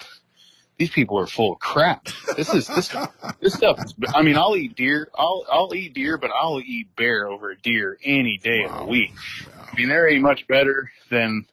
these 0.78 0.90
people 0.90 1.18
are 1.18 1.26
full 1.26 1.54
of 1.54 1.58
crap. 1.58 2.08
This 2.36 2.54
is 2.54 2.68
this 2.68 2.94
this 3.40 3.54
stuff. 3.54 3.84
Is, 3.84 3.94
I 4.14 4.22
mean, 4.22 4.36
I'll 4.36 4.56
eat 4.56 4.76
deer. 4.76 5.08
I'll 5.16 5.44
I'll 5.50 5.74
eat 5.74 5.94
deer, 5.94 6.16
but 6.16 6.30
I'll 6.30 6.60
eat 6.60 6.94
bear 6.94 7.26
over 7.26 7.50
a 7.50 7.58
deer 7.58 7.98
any 8.04 8.38
day 8.38 8.64
of 8.64 8.78
the 8.78 8.84
week. 8.84 9.12
I 9.60 9.76
mean, 9.76 9.88
they're 9.88 10.18
much 10.20 10.46
better 10.46 10.90
than 11.10 11.46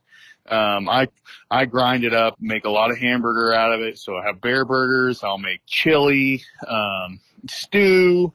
um, 0.50 0.88
I 0.90 1.08
I 1.50 1.66
grind 1.66 2.04
it 2.04 2.14
up, 2.14 2.36
make 2.40 2.66
a 2.66 2.70
lot 2.70 2.92
of 2.92 2.98
hamburger 2.98 3.54
out 3.54 3.72
of 3.74 3.82
it. 3.82 3.98
So 3.98 4.18
I 4.18 4.26
have 4.26 4.42
bear 4.42 4.66
burgers. 4.66 5.24
I'll 5.24 5.38
make 5.38 5.62
chili, 5.66 6.44
um, 6.68 7.20
stew. 7.48 8.34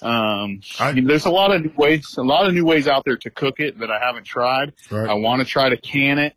Um, 0.00 0.60
I- 0.80 1.00
there's 1.00 1.26
a 1.26 1.30
lot 1.30 1.54
of 1.54 1.62
new 1.62 1.72
ways, 1.76 2.16
a 2.16 2.22
lot 2.22 2.46
of 2.46 2.54
new 2.54 2.64
ways 2.64 2.88
out 2.88 3.04
there 3.04 3.16
to 3.18 3.30
cook 3.30 3.60
it 3.60 3.78
that 3.78 3.90
I 3.90 3.98
haven't 4.04 4.24
tried. 4.24 4.72
Right. 4.90 5.08
I 5.08 5.14
want 5.14 5.40
to 5.40 5.46
try 5.46 5.68
to 5.68 5.76
can 5.76 6.18
it. 6.18 6.34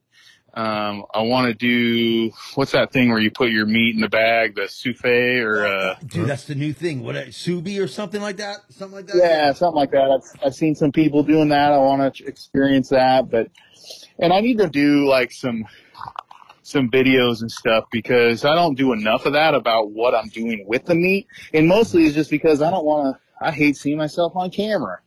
Um, 0.54 1.04
I 1.14 1.22
want 1.24 1.48
to 1.48 1.54
do 1.54 2.32
what's 2.54 2.72
that 2.72 2.94
thing 2.94 3.10
where 3.10 3.20
you 3.20 3.30
put 3.30 3.50
your 3.50 3.66
meat 3.66 3.94
in 3.94 4.00
the 4.00 4.08
bag, 4.08 4.56
the 4.56 4.70
souffle 4.70 5.42
or 5.44 5.66
uh, 5.66 5.96
Dude, 6.06 6.30
that's 6.30 6.46
the 6.46 6.56
new 6.56 6.72
thing. 6.72 7.04
What, 7.04 7.18
a 7.18 7.24
subi 7.24 7.78
or 7.84 7.88
something 7.90 8.22
like 8.22 8.38
that? 8.38 8.60
Something 8.70 8.96
like 8.96 9.08
that? 9.08 9.18
yeah, 9.18 9.52
something 9.52 9.76
like 9.76 9.92
that. 9.92 10.10
I've 10.10 10.46
I've 10.46 10.56
seen 10.56 10.74
some 10.74 10.94
people 10.94 11.24
doing 11.24 11.50
that. 11.50 11.74
I 11.74 11.78
want 11.78 12.16
to 12.16 12.26
experience 12.26 12.88
that, 12.90 13.30
but 13.30 13.50
and 14.20 14.34
I 14.34 14.42
need 14.42 14.58
to 14.60 14.68
do 14.68 15.08
like 15.08 15.32
some 15.32 15.66
some 16.64 16.90
videos 16.90 17.42
and 17.42 17.52
stuff 17.52 17.86
because 17.92 18.44
I 18.44 18.56
don't 18.56 18.76
do 18.76 18.92
enough 18.92 19.26
of 19.26 19.34
that 19.34 19.54
about 19.54 19.92
what 19.92 20.16
I'm 20.16 20.30
doing 20.30 20.66
with 20.68 20.86
the 20.86 20.96
meat, 20.96 21.28
and 21.54 21.68
mostly 21.68 22.06
is 22.06 22.14
just 22.16 22.30
because 22.30 22.62
I 22.62 22.72
don't 22.72 22.86
want 22.86 23.16
to. 23.16 23.22
I 23.46 23.52
hate 23.52 23.76
seeing 23.78 23.98
myself 23.98 24.34
on 24.36 24.50
camera. 24.50 25.00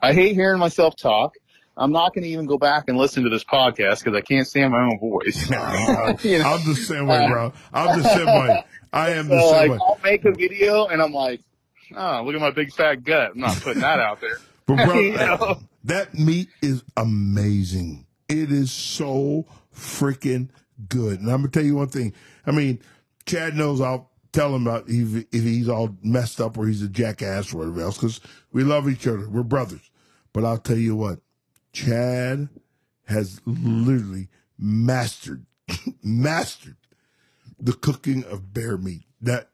I 0.00 0.12
hate 0.14 0.34
hearing 0.34 0.58
myself 0.58 0.96
talk. 0.96 1.34
I'm 1.76 1.92
not 1.92 2.14
going 2.14 2.22
to 2.22 2.28
even 2.30 2.46
go 2.46 2.56
back 2.56 2.84
and 2.88 2.96
listen 2.96 3.24
to 3.24 3.30
this 3.30 3.42
podcast 3.44 3.98
because 4.04 4.14
I 4.16 4.20
can't 4.20 4.46
stand 4.46 4.72
my 4.72 4.82
own 4.82 4.98
voice. 5.00 5.50
You 6.24 6.38
know? 6.38 6.44
I'm 6.46 6.64
the 6.68 6.74
same 6.76 7.06
way, 7.06 7.26
bro. 7.28 7.52
I'm 7.72 8.00
the 8.00 8.08
same 8.08 8.26
way. 8.26 8.64
I 8.92 9.10
am 9.10 9.28
the 9.28 9.40
So 9.40 9.50
same 9.50 9.56
like, 9.56 9.70
way. 9.72 9.78
I'll 9.82 9.98
make 10.04 10.24
a 10.24 10.30
video 10.32 10.86
and 10.86 11.02
I'm 11.02 11.12
like, 11.12 11.40
oh, 11.96 12.22
look 12.24 12.34
at 12.34 12.40
my 12.40 12.52
big 12.52 12.72
fat 12.72 13.02
gut. 13.04 13.32
I'm 13.34 13.40
not 13.40 13.56
putting 13.60 13.82
that 13.82 13.98
out 13.98 14.20
there. 14.20 14.38
But 14.66 14.76
bro, 14.86 14.98
You 15.00 15.16
know? 15.16 15.60
that 15.84 16.14
meat 16.14 16.48
is 16.62 16.84
amazing. 16.96 18.03
It 18.28 18.50
is 18.50 18.72
so 18.72 19.46
freaking 19.74 20.48
good. 20.88 21.20
And 21.20 21.30
I'm 21.30 21.38
gonna 21.38 21.48
tell 21.50 21.64
you 21.64 21.76
one 21.76 21.88
thing. 21.88 22.12
I 22.46 22.50
mean, 22.50 22.80
Chad 23.26 23.54
knows 23.54 23.80
I'll 23.80 24.10
tell 24.32 24.54
him 24.54 24.66
about 24.66 24.84
if, 24.88 25.24
if 25.32 25.42
he's 25.44 25.68
all 25.68 25.96
messed 26.02 26.40
up 26.40 26.58
or 26.58 26.66
he's 26.66 26.82
a 26.82 26.88
jackass 26.88 27.54
or 27.54 27.58
whatever 27.58 27.80
else 27.82 27.96
because 27.96 28.20
we 28.52 28.64
love 28.64 28.88
each 28.88 29.06
other. 29.06 29.28
We're 29.28 29.42
brothers. 29.42 29.90
But 30.32 30.44
I'll 30.44 30.58
tell 30.58 30.76
you 30.76 30.96
what, 30.96 31.20
Chad 31.72 32.48
has 33.06 33.40
literally 33.46 34.28
mastered, 34.58 35.46
mastered 36.02 36.76
the 37.58 37.72
cooking 37.72 38.24
of 38.24 38.52
bear 38.52 38.76
meat. 38.76 39.04
That 39.20 39.50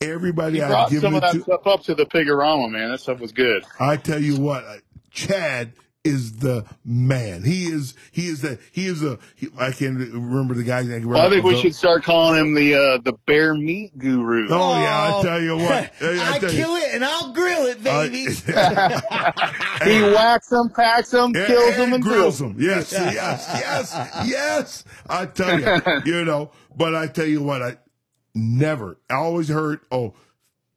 everybody 0.00 0.62
I've 0.62 0.68
brought 0.68 0.94
some 0.98 1.12
given 1.12 1.14
of 1.14 1.20
that 1.20 1.32
to. 1.32 1.42
stuff 1.42 1.66
up 1.66 1.82
to 1.84 1.94
the 1.94 2.06
Pigorama, 2.06 2.70
man. 2.70 2.90
That 2.90 3.00
stuff 3.00 3.20
was 3.20 3.32
good. 3.32 3.64
I 3.78 3.96
tell 3.96 4.20
you 4.20 4.36
what, 4.40 4.64
Chad 5.10 5.74
is 6.04 6.36
the 6.36 6.66
man. 6.84 7.42
He 7.42 7.64
is. 7.64 7.94
He 8.12 8.26
is 8.26 8.42
that. 8.42 8.60
He 8.70 8.86
is 8.86 9.02
a. 9.02 9.18
He, 9.34 9.48
I 9.58 9.72
can't 9.72 9.96
remember 9.98 10.54
the 10.54 10.62
guy's 10.62 10.86
name. 10.86 11.06
Well, 11.06 11.26
I 11.26 11.30
think 11.30 11.44
we 11.44 11.60
should 11.60 11.74
start 11.74 12.04
calling 12.04 12.38
him 12.38 12.54
the 12.54 12.74
uh, 12.74 12.98
the 12.98 13.14
bear 13.26 13.54
meat 13.54 13.96
guru. 13.98 14.48
Oh 14.50 14.80
yeah, 14.80 15.18
I 15.18 15.22
tell 15.22 15.40
you 15.40 15.56
what. 15.56 15.92
I, 16.00 16.34
I, 16.34 16.38
tell 16.38 16.52
you. 16.52 16.56
kill 16.58 16.76
it 16.76 16.94
and 16.94 17.04
I'll 17.04 17.32
grill 17.32 17.66
it, 17.66 17.78
Uh, 17.86 18.02
baby. 18.02 18.26
He 19.84 20.00
whacks 20.00 20.48
them, 20.48 20.70
packs 20.70 21.10
them, 21.10 21.32
Yeah, 21.34 21.46
kills 21.46 21.76
them, 21.76 21.92
and 21.92 22.02
grills 22.02 22.38
grills 22.38 22.38
them. 22.38 22.56
Yes, 22.58 22.92
yes, 22.92 23.14
yes, 23.52 24.26
yes. 24.26 24.84
I 25.08 25.26
tell 25.26 25.58
you, 25.58 26.02
you 26.04 26.24
know. 26.24 26.52
But 26.76 26.94
I 26.94 27.06
tell 27.06 27.26
you 27.26 27.42
what, 27.42 27.62
I 27.62 27.76
never. 28.34 28.98
I 29.10 29.14
always 29.14 29.48
heard, 29.48 29.80
oh, 29.90 30.14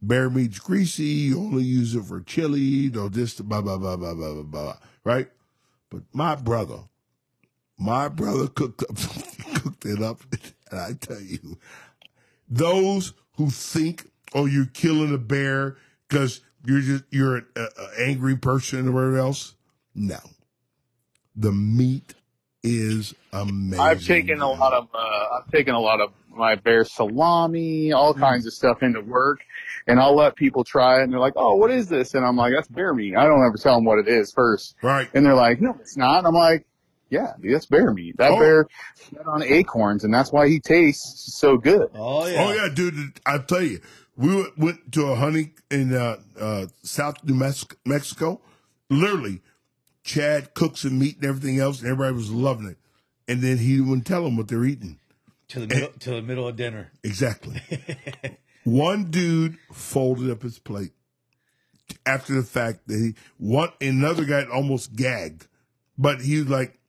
bear 0.02 0.30
meat's 0.30 0.60
greasy. 0.60 1.04
You 1.04 1.40
only 1.40 1.64
use 1.64 1.96
it 1.96 2.04
for 2.04 2.22
chili. 2.22 2.90
No, 2.94 3.10
this, 3.10 3.40
blah 3.40 3.62
blah 3.62 3.78
blah 3.78 3.96
blah 3.98 4.14
blah 4.14 4.34
blah 4.34 4.44
blah. 4.44 4.78
Right? 5.08 5.30
But 5.90 6.02
my 6.12 6.36
brother, 6.36 6.80
my 7.78 8.10
brother 8.10 8.50
cooked 8.50 8.84
up, 8.84 8.98
cooked 9.54 9.86
it 9.86 10.02
up, 10.02 10.20
and 10.70 10.80
I 10.82 10.92
tell 11.00 11.22
you, 11.22 11.58
those 12.50 13.14
who 13.38 13.50
think, 13.50 14.12
oh, 14.36 14.48
you're 14.48 14.66
killing 14.66 15.14
a 15.14 15.18
bear 15.18 15.78
because 16.10 16.42
you're 16.66 16.82
just 16.82 17.06
you're 17.10 17.38
an 17.56 17.70
angry 17.98 18.36
person 18.36 18.90
or 18.90 18.92
whatever 18.92 19.18
else. 19.20 19.56
No, 19.96 20.20
the 21.38 21.54
meat 21.54 22.14
is 22.64 23.14
amazing. 23.34 23.80
I've 23.80 24.04
taken 24.04 24.42
a 24.42 24.50
lot 24.50 24.74
of 24.74 24.88
uh, 24.94 24.98
I've 25.40 25.52
taken 25.52 25.76
a 25.76 25.80
lot 25.80 26.02
of 26.02 26.12
my 26.36 26.56
bear 26.56 26.84
salami, 26.86 27.92
all 27.92 28.14
Mm. 28.14 28.20
kinds 28.20 28.46
of 28.46 28.54
stuff 28.54 28.84
into 28.84 29.02
work, 29.02 29.40
and 29.88 30.00
I'll 30.00 30.16
let 30.16 30.36
people 30.36 30.64
try 30.64 31.00
it, 31.00 31.04
and 31.04 31.14
they're 31.14 31.20
like, 31.20 31.34
"Oh, 31.36 31.56
what 31.56 31.72
is 31.72 31.88
this?" 31.88 32.14
And 32.14 32.26
I'm 32.26 32.36
like, 32.36 32.54
"That's 32.54 32.68
bear 32.68 32.94
meat." 32.94 33.16
I 33.16 33.26
don't 33.26 33.46
ever 33.46 33.58
tell 33.58 33.76
them 33.76 33.86
what 33.86 34.00
it 34.00 34.08
is 34.08 34.32
first, 34.32 34.76
right. 34.82 35.08
and 35.14 35.26
they're 35.26 35.34
like, 35.36 35.62
"No, 35.62 35.76
it's 35.80 35.98
not." 35.98 36.20
And 36.20 36.28
I'm 36.28 36.34
like, 36.36 36.66
"Yeah, 37.10 37.34
dude, 37.42 37.56
that's 37.56 37.66
bear 37.66 37.92
meat. 37.94 38.18
That 38.18 38.32
Oh. 38.32 38.40
bear 38.40 38.68
fed 38.96 39.26
on 39.26 39.42
acorns, 39.44 40.04
and 40.04 40.14
that's 40.14 40.32
why 40.32 40.48
he 40.48 40.60
tastes 40.60 41.36
so 41.38 41.58
good." 41.58 41.90
oh 41.96 42.28
yeah. 42.28 42.44
Oh 42.46 42.52
yeah, 42.54 42.68
dude. 42.74 43.20
I 43.26 43.38
tell 43.40 43.62
you, 43.64 43.80
we 44.16 44.36
went, 44.36 44.58
went 44.58 44.92
to 44.94 45.06
a 45.08 45.16
hunting 45.16 45.54
in 45.72 45.94
uh, 45.96 46.18
uh, 46.40 46.66
South 46.84 47.24
New 47.24 47.34
Mexico, 47.36 47.76
Mexico. 47.86 48.42
Literally, 48.90 49.42
Chad 50.08 50.54
cooks 50.54 50.86
and 50.86 50.98
meat 50.98 51.18
and 51.18 51.26
everything 51.26 51.60
else, 51.60 51.82
and 51.82 51.92
everybody 51.92 52.16
was 52.16 52.32
loving 52.32 52.68
it. 52.68 52.78
And 53.28 53.42
then 53.42 53.58
he 53.58 53.82
wouldn't 53.82 54.08
tell 54.08 54.24
them 54.24 54.38
what 54.38 54.48
they're 54.48 54.64
eating. 54.64 55.00
To 55.50 55.60
the 55.60 55.68
middle, 55.68 55.90
to 56.00 56.10
the 56.12 56.22
middle 56.22 56.48
of 56.48 56.56
dinner. 56.56 56.92
Exactly. 57.04 57.62
one 58.64 59.12
dude 59.12 59.58
folded 59.72 60.32
up 60.32 60.44
his 60.44 60.60
plate 60.60 60.94
after 62.06 62.34
the 62.34 62.44
fact 62.44 62.88
that 62.88 62.98
he 62.98 63.16
one 63.38 63.72
another 63.82 64.24
guy 64.24 64.46
almost 64.46 64.96
gagged, 64.96 65.48
but 65.98 66.22
he 66.22 66.40
was 66.40 66.50
like, 66.50 66.80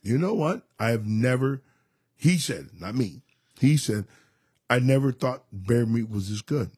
you 0.00 0.16
know 0.16 0.34
what? 0.34 0.62
I 0.78 0.90
have 0.90 1.06
never. 1.06 1.62
He 2.16 2.38
said, 2.38 2.70
not 2.78 2.94
me. 2.94 3.22
He 3.60 3.76
said, 3.76 4.06
I 4.70 4.78
never 4.78 5.10
thought 5.10 5.44
bear 5.52 5.84
meat 5.84 6.08
was 6.08 6.30
this 6.30 6.42
good, 6.42 6.70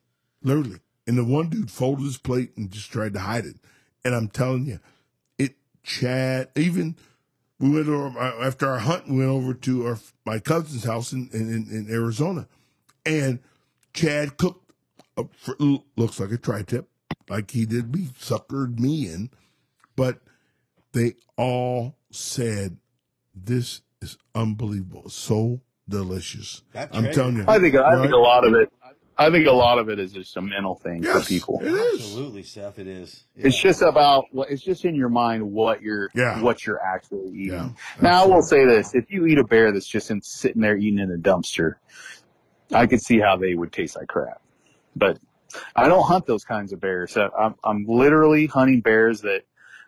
literally. 0.43 0.81
And 1.07 1.19
the 1.19 1.25
one 1.25 1.51
dude 1.51 1.71
folded 1.71 2.05
his 2.05 2.19
plate 2.19 2.53
and 2.57 2.71
just 2.71 2.91
tried 2.91 3.15
to 3.15 3.21
hide 3.21 3.45
it. 3.45 3.57
And 4.05 4.15
I'm 4.15 4.29
telling 4.29 4.65
you, 4.65 4.81
Chad 5.91 6.49
even 6.55 6.95
we 7.59 7.71
went 7.71 7.89
over 7.89 8.17
uh, 8.19 8.47
after 8.47 8.69
our 8.69 8.79
hunt. 8.79 9.09
We 9.09 9.19
went 9.19 9.31
over 9.31 9.55
to 9.55 9.87
our 9.87 9.99
my 10.25 10.39
cousin's 10.39 10.85
house 10.85 11.13
in 11.13 11.29
in, 11.33 11.67
in 11.71 11.89
Arizona, 11.91 12.47
and 13.05 13.41
Chad 13.93 14.37
cooked. 14.37 14.73
A, 15.17 15.25
looks 15.97 16.19
like 16.19 16.31
a 16.31 16.39
tri-tip, 16.39 16.89
like 17.29 17.51
he 17.51 17.67
did 17.67 17.95
me, 17.95 18.09
suckered 18.19 18.79
me 18.79 19.07
in, 19.07 19.29
but 19.97 20.21
they 20.93 21.15
all 21.37 21.97
said 22.11 22.79
this 23.35 23.83
is 24.01 24.17
unbelievable, 24.35 25.11
so 25.11 25.61
delicious. 25.89 26.63
That 26.73 26.95
I'm 26.95 27.03
treasure. 27.03 27.21
telling 27.21 27.37
you, 27.37 27.45
I 27.49 27.59
think 27.59 27.75
I 27.75 28.01
think 28.01 28.15
a 28.15 28.17
lot 28.17 28.47
of 28.47 28.55
it. 28.55 28.73
I 29.21 29.31
think 29.31 29.47
a 29.47 29.53
lot 29.53 29.79
of 29.79 29.91
it 29.91 29.99
is 29.99 30.13
just 30.13 30.35
a 30.39 30.41
mental 30.41 30.75
thing 30.75 31.03
Yes, 31.03 31.23
for 31.25 31.29
people. 31.29 31.61
it 31.63 31.67
is. 31.67 32.01
Absolutely, 32.01 32.43
Seth. 32.43 32.79
It 32.79 32.87
is. 32.87 33.25
It's 33.37 33.61
just 33.61 33.83
about 33.83 34.25
what 34.33 34.51
it's 34.51 34.63
just 34.63 34.87
in 34.87 34.95
your 34.95 35.11
mind 35.11 35.43
what 35.53 35.83
you're 35.83 36.09
Yeah. 36.15 36.41
what 36.41 36.67
you're 36.67 36.81
actually 36.83 37.29
eating. 37.29 37.53
Yeah, 37.53 37.69
now 38.01 38.25
I 38.25 38.27
will 38.27 38.41
say 38.43 38.65
this: 38.65 38.95
if 38.95 39.11
you 39.11 39.27
eat 39.27 39.37
a 39.39 39.45
bear 39.45 39.73
that's 39.73 39.87
just 39.87 40.11
in, 40.11 40.23
sitting 40.23 40.63
there 40.63 40.75
eating 40.77 40.99
in 41.01 41.13
a 41.13 41.19
dumpster, 41.19 41.75
I 42.73 42.87
could 42.87 43.03
see 43.03 43.21
how 43.21 43.37
they 43.37 43.55
would 43.55 43.73
taste 43.73 43.95
like 43.97 44.09
crap. 44.09 44.41
But 44.97 45.19
I 45.77 45.87
don't 45.89 46.03
hunt 46.05 46.25
those 46.27 46.45
kinds 46.45 46.73
of 46.73 46.81
bears. 46.81 47.13
So 47.13 47.29
I'm 47.39 47.55
I'm 47.63 47.85
literally 47.87 48.47
hunting 48.47 48.81
bears 48.81 49.21
that 49.21 49.43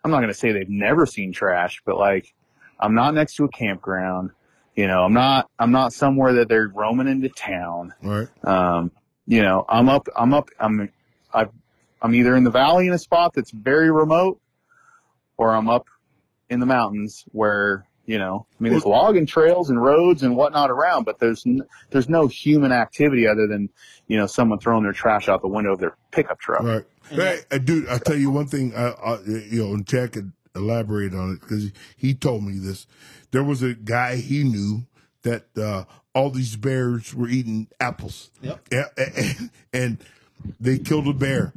I'm 0.05 0.11
not 0.11 0.19
going 0.19 0.29
to 0.29 0.35
say 0.39 0.53
they've 0.53 0.69
never 0.69 1.07
seen 1.07 1.33
trash, 1.33 1.81
but 1.87 1.97
like 1.97 2.35
I'm 2.79 2.95
not 2.95 3.15
next 3.15 3.37
to 3.37 3.45
a 3.45 3.49
campground. 3.49 4.31
You 4.77 4.89
know, 4.89 5.05
I'm 5.05 5.15
not 5.15 5.49
I'm 5.59 5.71
not 5.73 5.95
somewhere 5.95 6.35
that 6.35 6.49
they're 6.49 6.69
roaming 6.69 7.09
into 7.09 7.31
town. 7.31 7.95
Right. 8.03 8.29
Um, 8.45 8.91
you 9.27 9.43
know, 9.43 9.65
I'm 9.69 9.89
up, 9.89 10.09
I'm 10.17 10.35
up, 10.35 10.51
I'm, 10.59 10.91
I, 11.33 11.47
I'm 12.01 12.15
either 12.15 12.37
in 12.37 12.45
the 12.45 12.51
valley 12.51 12.87
in 12.87 12.93
a 12.93 12.99
spot 12.99 13.33
that's 13.35 13.51
very 13.51 13.91
remote, 13.91 14.41
or 15.37 15.55
I'm 15.55 15.69
up 15.69 15.87
in 16.49 16.61
the 16.61 16.67
mountains 16.67 17.25
where 17.33 17.87
you 18.05 18.19
know, 18.19 18.47
I 18.59 18.63
mean, 18.63 18.73
there's 18.73 18.85
logging 18.85 19.27
trails 19.27 19.71
and 19.71 19.81
roads 19.81 20.23
and 20.23 20.37
whatnot 20.37 20.71
around, 20.71 21.05
but 21.05 21.21
there's 21.21 21.47
n- 21.47 21.63
there's 21.91 22.09
no 22.09 22.27
human 22.27 22.73
activity 22.73 23.29
other 23.29 23.47
than 23.47 23.69
you 24.09 24.17
know 24.17 24.27
someone 24.27 24.59
throwing 24.59 24.83
their 24.83 24.93
trash 24.93 25.29
out 25.29 25.41
the 25.41 25.49
window 25.49 25.73
of 25.73 25.79
their 25.79 25.97
pickup 26.11 26.41
truck. 26.41 26.63
Right. 26.63 26.85
Hey, 27.09 27.59
dude, 27.59 27.89
I'll 27.89 28.01
tell 28.01 28.17
you 28.17 28.31
one 28.31 28.47
thing. 28.47 28.75
I, 28.75 28.89
I, 28.89 29.21
you 29.25 29.65
know, 29.65 29.75
and 29.75 29.87
Chad 29.87 30.13
could 30.13 30.33
elaborate 30.57 31.15
on 31.15 31.33
it 31.33 31.41
because 31.41 31.71
he 31.97 32.15
told 32.15 32.45
me 32.45 32.59
this. 32.59 32.87
There 33.31 33.45
was 33.45 33.63
a 33.63 33.75
guy 33.75 34.17
he 34.17 34.43
knew 34.43 34.83
that 35.23 35.47
uh, 35.57 35.85
all 36.15 36.31
these 36.31 36.57
bears 36.57 37.15
were 37.15 37.29
eating 37.29 37.69
apples. 37.81 38.31
Yep. 38.43 38.69
Yeah, 38.71 38.85
and, 38.97 39.51
and 39.73 39.99
they 40.61 40.79
killed 40.79 41.09
a 41.09 41.13
bear. 41.13 41.53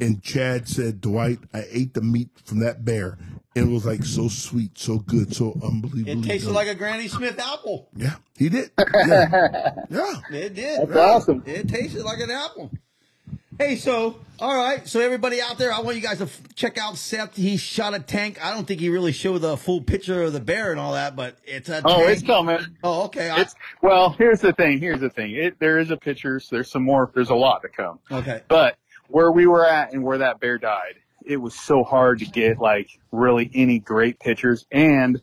And 0.00 0.22
Chad 0.22 0.68
said, 0.68 1.00
Dwight, 1.00 1.38
I 1.52 1.64
ate 1.70 1.94
the 1.94 2.00
meat 2.00 2.30
from 2.44 2.60
that 2.60 2.84
bear. 2.84 3.18
And 3.56 3.68
it 3.68 3.72
was 3.72 3.84
like 3.84 4.04
so 4.04 4.28
sweet, 4.28 4.78
so 4.78 4.98
good, 4.98 5.34
so 5.34 5.58
unbelievably 5.62 6.12
It 6.12 6.22
tasted 6.22 6.46
good. 6.48 6.54
like 6.54 6.68
a 6.68 6.74
Granny 6.74 7.08
Smith 7.08 7.38
apple. 7.38 7.88
Yeah, 7.96 8.14
he 8.36 8.48
did. 8.48 8.70
Yeah. 8.78 9.74
yeah. 9.90 10.20
It 10.30 10.54
did. 10.54 10.88
That's 10.88 10.96
awesome. 10.96 11.42
It 11.44 11.68
tasted 11.68 12.04
like 12.04 12.20
an 12.20 12.30
apple. 12.30 12.70
Hey, 13.60 13.76
so 13.76 14.16
all 14.38 14.56
right, 14.56 14.88
so 14.88 15.00
everybody 15.00 15.38
out 15.42 15.58
there, 15.58 15.70
I 15.70 15.80
want 15.80 15.94
you 15.96 16.02
guys 16.02 16.16
to 16.16 16.24
f- 16.24 16.54
check 16.54 16.78
out 16.78 16.96
Seth. 16.96 17.36
He 17.36 17.58
shot 17.58 17.92
a 17.92 17.98
tank. 18.00 18.42
I 18.42 18.54
don't 18.54 18.66
think 18.66 18.80
he 18.80 18.88
really 18.88 19.12
showed 19.12 19.42
the 19.42 19.54
full 19.58 19.82
picture 19.82 20.22
of 20.22 20.32
the 20.32 20.40
bear 20.40 20.70
and 20.70 20.80
all 20.80 20.94
that, 20.94 21.14
but 21.14 21.36
it's 21.44 21.68
a 21.68 21.82
Oh, 21.84 21.98
tank. 21.98 22.08
it's 22.08 22.22
coming. 22.22 22.58
Oh, 22.82 23.02
okay. 23.04 23.30
It's 23.36 23.54
well. 23.82 24.10
Here's 24.16 24.40
the 24.40 24.54
thing. 24.54 24.78
Here's 24.78 25.00
the 25.00 25.10
thing. 25.10 25.32
It, 25.34 25.58
there 25.58 25.78
is 25.78 25.90
a 25.90 25.98
picture. 25.98 26.40
So 26.40 26.56
there's 26.56 26.70
some 26.70 26.84
more. 26.84 27.10
There's 27.14 27.28
a 27.28 27.34
lot 27.34 27.60
to 27.60 27.68
come. 27.68 27.98
okay. 28.10 28.40
But 28.48 28.78
where 29.08 29.30
we 29.30 29.46
were 29.46 29.66
at 29.66 29.92
and 29.92 30.02
where 30.02 30.16
that 30.16 30.40
bear 30.40 30.56
died, 30.56 30.94
it 31.26 31.36
was 31.36 31.54
so 31.54 31.84
hard 31.84 32.20
to 32.20 32.24
get 32.24 32.58
like 32.60 32.88
really 33.12 33.50
any 33.54 33.78
great 33.78 34.18
pictures. 34.20 34.66
And 34.72 35.20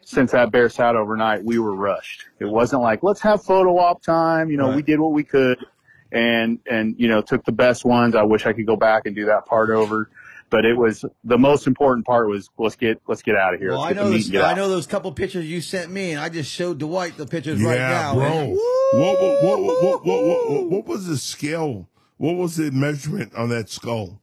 since 0.00 0.32
that 0.32 0.50
bear 0.50 0.68
sat 0.68 0.96
overnight, 0.96 1.44
we 1.44 1.60
were 1.60 1.76
rushed. 1.76 2.24
It 2.40 2.46
wasn't 2.46 2.82
like 2.82 3.04
let's 3.04 3.20
have 3.20 3.44
photo 3.44 3.78
op 3.78 4.02
time. 4.02 4.50
You 4.50 4.56
know, 4.56 4.66
Right. 4.66 4.76
we 4.76 4.82
did 4.82 4.98
what 4.98 5.12
we 5.12 5.22
could, 5.22 5.64
and 6.12 6.58
and 6.70 6.94
you 6.98 7.08
know 7.08 7.20
took 7.22 7.44
the 7.44 7.52
best 7.52 7.84
ones. 7.84 8.14
I 8.14 8.22
wish 8.22 8.46
I 8.46 8.52
could 8.52 8.66
go 8.66 8.76
back 8.76 9.06
and 9.06 9.14
do 9.14 9.26
that 9.26 9.46
part 9.46 9.70
over. 9.70 10.10
But 10.50 10.64
it 10.64 10.74
was 10.78 11.04
the 11.24 11.36
most 11.36 11.66
important 11.66 12.06
part 12.06 12.26
was 12.26 12.48
let's 12.56 12.74
get 12.76 13.02
let's 13.06 13.20
get 13.20 13.36
out 13.36 13.52
of 13.52 13.60
here. 13.60 13.70
Well, 13.72 13.82
I 13.82 13.92
know 13.92 14.04
the 14.08 14.16
meat 14.16 14.32
this, 14.32 14.42
I 14.42 14.54
know 14.54 14.70
those 14.70 14.86
couple 14.86 15.12
pictures 15.12 15.44
you 15.46 15.60
sent 15.60 15.90
me, 15.90 16.12
and 16.12 16.20
I 16.20 16.30
just 16.30 16.50
showed 16.50 16.78
Dwight 16.78 17.18
the 17.18 17.26
pictures 17.26 17.62
right 17.62 17.78
now. 17.78 18.14
bro. 18.14 18.26
and- 18.26 18.52
What, 18.90 19.20
what, 19.20 19.42
what, 19.42 19.60
what, 19.60 19.82
what, 19.82 20.04
what, 20.06 20.50
what, 20.50 20.70
what 20.70 20.86
was 20.86 21.06
the 21.06 21.18
scale? 21.18 21.86
What 22.16 22.36
was 22.36 22.56
the 22.56 22.70
measurement 22.70 23.34
on 23.34 23.50
that 23.50 23.68
skull? 23.68 24.22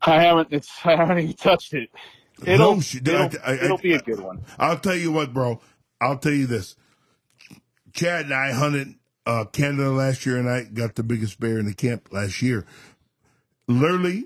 I 0.00 0.22
haven't. 0.22 0.48
It's 0.52 0.70
I 0.86 0.96
haven't 0.96 1.18
even 1.18 1.34
touched 1.36 1.74
it. 1.74 1.90
It'll 2.46 2.76
No 2.76 2.80
shit. 2.80 3.06
it'll, 3.06 3.28
I- 3.44 3.50
I- 3.52 3.64
it'll 3.64 3.76
be 3.76 3.92
a 3.92 4.00
good 4.00 4.20
one. 4.20 4.42
I'll 4.58 4.78
tell 4.78 4.94
you 4.96 5.12
what, 5.12 5.34
bro. 5.34 5.60
I'll 6.00 6.16
tell 6.18 6.32
you 6.32 6.46
this. 6.46 6.76
Chad 7.92 8.24
and 8.26 8.34
I 8.34 8.52
hunted 8.52 8.94
uh, 9.28 9.44
Canada 9.44 9.90
last 9.90 10.24
year, 10.24 10.38
and 10.38 10.48
I 10.48 10.64
got 10.64 10.94
the 10.94 11.02
biggest 11.02 11.38
bear 11.38 11.58
in 11.58 11.66
the 11.66 11.74
camp 11.74 12.08
last 12.10 12.40
year. 12.40 12.64
Literally, 13.68 14.24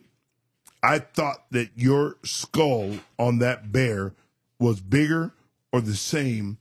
I 0.82 1.00
thought 1.00 1.50
that 1.50 1.70
your 1.74 2.16
skull 2.22 2.98
on 3.18 3.40
that 3.40 3.72
bear 3.72 4.14
was 4.60 4.80
bigger 4.80 5.32
or 5.72 5.80
the 5.80 5.96
same 5.96 6.58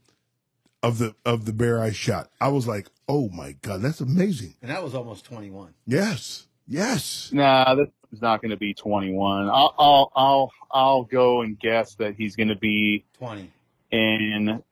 of 0.82 0.98
the 0.98 1.14
of 1.24 1.44
the 1.44 1.52
bear 1.52 1.80
I 1.80 1.92
shot. 1.92 2.30
I 2.40 2.48
was 2.48 2.66
like, 2.66 2.88
oh 3.08 3.28
my 3.28 3.52
god, 3.62 3.80
that's 3.80 4.00
amazing. 4.00 4.56
And 4.60 4.72
that 4.72 4.82
was 4.82 4.96
almost 4.96 5.24
21. 5.24 5.72
Yes, 5.86 6.48
yes. 6.66 7.30
Nah, 7.32 7.76
this 7.76 7.88
is 8.12 8.20
not 8.20 8.42
going 8.42 8.50
to 8.50 8.56
be 8.56 8.74
21. 8.74 9.48
I'll, 9.48 9.74
I'll, 9.78 10.12
I'll, 10.16 10.52
I'll 10.72 11.04
go 11.04 11.42
and 11.42 11.56
guess 11.56 11.94
that 11.94 12.16
he's 12.16 12.34
going 12.34 12.48
to 12.48 12.56
be 12.56 13.04
20. 13.18 13.52
in 13.92 14.62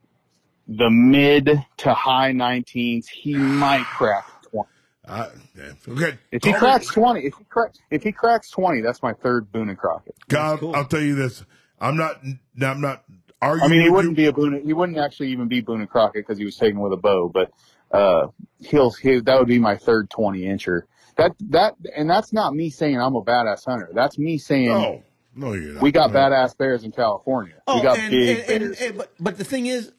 the 0.71 0.89
mid 0.89 1.51
to 1.79 1.93
high 1.95 2.33
19s. 2.33 3.07
He 3.09 3.35
might 3.35 3.85
crack 3.85 4.25
20. 4.51 4.69
I, 5.09 5.29
yeah. 5.57 5.73
Okay. 5.89 6.19
If 6.31 6.45
he 6.45 6.53
Call 6.53 6.53
me- 6.53 6.59
cracks 6.59 6.87
twenty, 6.89 7.21
if 7.27 7.35
he 7.37 7.45
cracks, 7.45 7.79
if 7.91 8.03
he 8.05 8.13
cracks 8.13 8.51
twenty, 8.51 8.81
that's 8.81 9.03
my 9.03 9.13
third 9.13 9.51
Boone 9.51 9.69
and 9.69 9.77
Crockett. 9.79 10.15
God, 10.29 10.61
cool. 10.61 10.75
I'll 10.77 10.85
tell 10.85 11.01
you 11.01 11.15
this. 11.17 11.45
I'm 11.81 11.97
not. 11.97 12.21
I'm 12.63 12.81
not 12.81 13.05
I 13.43 13.67
mean, 13.69 13.81
he 13.81 13.89
with 13.89 13.97
wouldn't 13.97 14.13
you. 14.19 14.25
be 14.25 14.27
a 14.27 14.33
Boone. 14.33 14.63
He 14.65 14.73
wouldn't 14.73 14.99
actually 14.99 15.29
even 15.33 15.49
be 15.49 15.61
Boone 15.63 15.81
and 15.81 15.91
Crockett 15.91 16.25
because 16.27 16.39
he 16.39 16.45
was 16.45 16.57
taken 16.57 16.79
with 16.81 16.93
a 16.93 16.97
bow. 16.97 17.29
But 17.29 17.51
uh, 17.91 18.29
he'll 18.61 18.91
he, 18.91 19.19
that 19.21 19.39
would 19.39 19.49
be 19.49 19.59
my 19.59 19.77
third 19.77 20.11
twenty 20.11 20.43
incher. 20.43 20.83
That 21.17 21.33
that 21.49 21.75
and 21.97 22.09
that's 22.09 22.33
not 22.33 22.55
me 22.55 22.71
saying 22.71 23.01
I'm 23.01 23.17
a 23.17 23.23
badass 23.25 23.65
hunter. 23.65 23.91
That's 23.93 24.17
me 24.19 24.39
saying 24.39 24.69
No, 24.69 25.03
no, 25.35 25.53
you're 25.55 25.73
not. 25.73 25.83
we 25.83 25.91
got 25.91 26.13
No. 26.13 26.19
badass 26.21 26.57
bears 26.57 26.85
in 26.85 26.93
California. 26.93 27.55
we 27.67 27.83
got 27.83 27.99
Oh, 27.99 28.01
and, 28.01 28.11
big 28.11 28.39
and, 28.39 28.49
and, 28.51 28.61
bears. 28.61 28.81
and- 28.81 28.99
but 28.99 29.13
but 29.19 29.39
the 29.39 29.45
thing 29.45 29.67
is, 29.67 29.91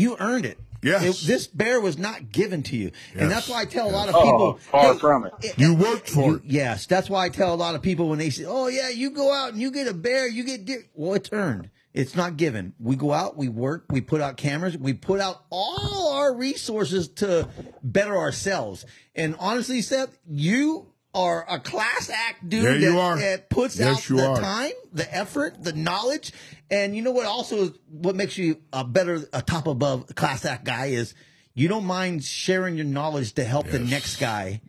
you 0.00 0.16
earned 0.18 0.46
it. 0.46 0.58
Yes. 0.82 1.22
It- 1.22 1.26
this 1.26 1.46
bear 1.46 1.80
was 1.80 1.98
not 1.98 2.32
given 2.32 2.62
to 2.64 2.76
you, 2.76 2.90
and 3.14 3.30
that's 3.30 3.48
why 3.48 3.60
I 3.60 3.64
tell 3.66 3.88
a 3.88 3.92
lot 3.92 4.08
of 4.08 4.14
oh, 4.14 4.22
people. 4.22 4.58
far 4.70 4.94
hey, 4.94 4.98
from 4.98 5.26
it. 5.26 5.58
You 5.58 5.74
worked 5.74 6.08
for 6.08 6.30
you- 6.30 6.36
it. 6.36 6.42
yes, 6.46 6.86
that's 6.86 7.10
why 7.10 7.26
I 7.26 7.28
tell 7.28 7.52
a 7.52 7.56
lot 7.56 7.74
of 7.74 7.82
people 7.82 8.08
when 8.08 8.18
they 8.18 8.30
say, 8.30 8.44
"Oh 8.46 8.68
yeah, 8.68 8.88
you 8.88 9.10
go 9.10 9.32
out 9.32 9.52
and 9.52 9.60
you 9.60 9.70
get 9.70 9.86
a 9.88 9.94
bear, 9.94 10.26
you 10.26 10.42
get 10.42 10.64
deer." 10.64 10.84
Well, 10.94 11.14
it's 11.14 11.28
earned. 11.32 11.68
It's 11.92 12.14
not 12.14 12.36
given. 12.36 12.72
We 12.78 12.94
go 12.94 13.12
out, 13.12 13.36
we 13.36 13.48
work, 13.48 13.84
we 13.90 14.00
put 14.00 14.20
out 14.20 14.36
cameras, 14.36 14.78
we 14.78 14.92
put 14.92 15.20
out 15.20 15.44
all 15.50 16.12
our 16.14 16.32
resources 16.32 17.08
to 17.16 17.48
better 17.82 18.16
ourselves. 18.16 18.86
And 19.16 19.34
honestly, 19.40 19.82
Seth, 19.82 20.16
you 20.26 20.89
are 21.14 21.44
a 21.48 21.58
class 21.58 22.08
act 22.08 22.48
dude 22.48 22.64
There 22.64 22.76
you 22.78 22.92
that, 22.92 22.98
are. 22.98 23.18
that 23.18 23.50
puts 23.50 23.78
Yes, 23.78 24.10
out 24.10 24.16
the 24.16 24.28
are. 24.28 24.36
time, 24.40 24.72
the 24.92 25.12
effort, 25.14 25.62
the 25.62 25.72
knowledge, 25.72 26.32
and 26.70 26.94
you 26.94 27.02
know 27.02 27.10
what? 27.10 27.26
Also, 27.26 27.70
what 27.90 28.14
makes 28.14 28.38
you 28.38 28.58
a 28.72 28.84
better, 28.84 29.28
a 29.32 29.42
top 29.42 29.66
above 29.66 30.14
class 30.14 30.44
act 30.44 30.64
guy 30.64 30.86
is 30.86 31.14
you 31.54 31.66
don't 31.68 31.84
mind 31.84 32.22
sharing 32.22 32.76
your 32.76 32.86
knowledge 32.86 33.32
to 33.34 33.44
help 33.44 33.66
the 33.66 33.80
next 33.80 34.16
guy 34.20 34.60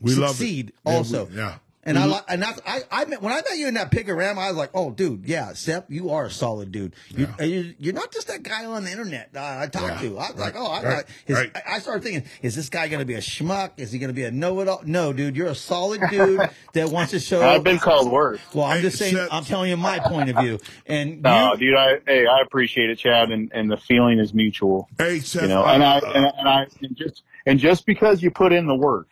We 0.00 0.14
love 0.14 0.30
it. 0.30 0.34
succeed 0.34 0.72
Yeah, 0.84 0.92
we- 0.92 0.96
also. 0.98 1.28
Yeah. 1.32 1.58
And 1.88 1.98
I 1.98 2.04
like, 2.04 2.24
and 2.28 2.42
that's, 2.42 2.60
I, 2.66 2.80
I 2.90 3.04
met, 3.06 3.22
when 3.22 3.32
I 3.32 3.36
met 3.36 3.56
you 3.56 3.66
in 3.66 3.74
that 3.74 3.90
picorama, 3.90 4.38
I 4.38 4.48
was 4.48 4.56
like, 4.56 4.70
oh, 4.74 4.90
dude, 4.90 5.24
yeah, 5.26 5.54
Seth, 5.54 5.86
you 5.88 6.10
are 6.10 6.26
a 6.26 6.30
solid 6.30 6.70
dude. 6.70 6.94
You, 7.08 7.28
Yeah. 7.38 7.44
you, 7.44 7.74
you're 7.78 7.94
not 7.94 8.12
just 8.12 8.28
that 8.28 8.42
guy 8.42 8.64
on 8.66 8.84
the 8.84 8.90
internet 8.90 9.30
uh, 9.34 9.40
I 9.60 9.66
talked 9.68 10.02
Yeah. 10.02 10.08
to. 10.10 10.18
I 10.18 10.30
was 10.30 10.36
Right. 10.38 10.38
like, 10.38 10.54
oh, 10.56 10.66
I, 10.70 10.82
Right. 10.82 11.04
is, 11.26 11.36
Right. 11.36 11.50
I, 11.56 11.76
I 11.76 11.78
started 11.78 12.02
thinking, 12.02 12.24
is 12.42 12.54
this 12.54 12.68
guy 12.68 12.88
going 12.88 13.00
to 13.00 13.06
be 13.06 13.14
a 13.14 13.20
schmuck? 13.20 13.70
Is 13.78 13.90
he 13.90 13.98
going 13.98 14.08
to 14.10 14.14
be 14.14 14.24
a 14.24 14.30
know-it-all? 14.30 14.82
No, 14.84 15.12
dude, 15.12 15.34
you're 15.36 15.48
a 15.48 15.54
solid 15.54 16.02
dude 16.10 16.40
that 16.74 16.90
wants 16.90 17.12
to 17.12 17.20
show. 17.20 17.42
I've 17.42 17.64
been 17.64 17.78
called 17.78 18.12
worse. 18.12 18.40
well, 18.52 18.66
I'm 18.66 18.76
Hey, 18.76 18.82
just 18.82 18.98
saying, 18.98 19.14
Seth- 19.14 19.28
I'm 19.32 19.44
telling 19.44 19.70
you 19.70 19.76
my 19.78 19.98
point 19.98 20.28
of 20.30 20.36
view. 20.36 20.58
And 20.86 21.22
No, 21.22 21.52
you, 21.54 21.58
dude, 21.70 21.76
I 21.76 21.98
hey, 22.06 22.26
I 22.26 22.42
appreciate 22.42 22.90
it, 22.90 22.96
Chad, 22.98 23.30
and, 23.30 23.50
and 23.54 23.70
the 23.70 23.76
feeling 23.78 24.18
is 24.18 24.34
mutual. 24.34 24.88
Hey, 24.98 25.20
Seth. 25.20 25.42
You 25.42 25.48
know, 25.48 25.64
and 25.64 25.82
I 25.82 25.98
and, 25.98 26.26
I- 26.26 26.32
and 26.38 26.48
I 26.48 26.66
and 26.82 26.96
just 26.96 27.22
and 27.46 27.58
just 27.58 27.86
because 27.86 28.22
you 28.22 28.30
put 28.30 28.52
in 28.52 28.66
the 28.66 28.74
work, 28.74 29.08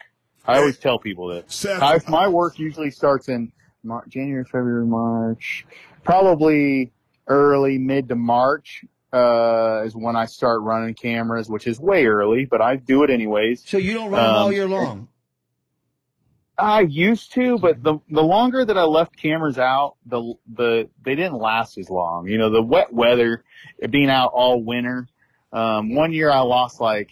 I 0.46 0.58
always 0.58 0.78
tell 0.78 0.98
people 0.98 1.28
that. 1.28 1.50
Seth, 1.50 1.82
I, 1.82 2.00
my 2.08 2.28
work 2.28 2.58
usually 2.58 2.90
starts 2.90 3.28
in 3.28 3.52
Mar- 3.82 4.04
January, 4.08 4.44
February, 4.44 4.86
March, 4.86 5.66
probably 6.04 6.92
early 7.26 7.78
mid 7.78 8.08
to 8.08 8.16
March 8.16 8.84
uh, 9.12 9.82
is 9.84 9.94
when 9.94 10.16
I 10.16 10.26
start 10.26 10.62
running 10.62 10.94
cameras, 10.94 11.48
which 11.48 11.66
is 11.66 11.80
way 11.80 12.06
early, 12.06 12.44
but 12.44 12.60
I 12.60 12.76
do 12.76 13.02
it 13.02 13.10
anyways. 13.10 13.68
so 13.68 13.78
you 13.78 13.94
don't 13.94 14.10
run 14.10 14.22
them 14.22 14.34
all 14.34 14.46
um, 14.48 14.52
year 14.52 14.68
long. 14.68 15.08
I 16.58 16.80
used 16.80 17.32
to, 17.34 17.58
but 17.58 17.82
the 17.82 17.98
the 18.08 18.22
longer 18.22 18.64
that 18.64 18.78
I 18.78 18.84
left 18.84 19.16
cameras 19.16 19.58
out, 19.58 19.96
the 20.06 20.34
the 20.50 20.88
they 21.04 21.14
didn't 21.14 21.38
last 21.38 21.76
as 21.76 21.90
long. 21.90 22.28
You 22.28 22.38
know, 22.38 22.48
the 22.50 22.62
wet 22.62 22.92
weather, 22.92 23.44
being 23.90 24.08
out 24.08 24.30
all 24.32 24.62
winter. 24.62 25.06
Um, 25.52 25.94
one 25.94 26.12
year 26.12 26.30
I 26.30 26.40
lost 26.40 26.80
like, 26.80 27.10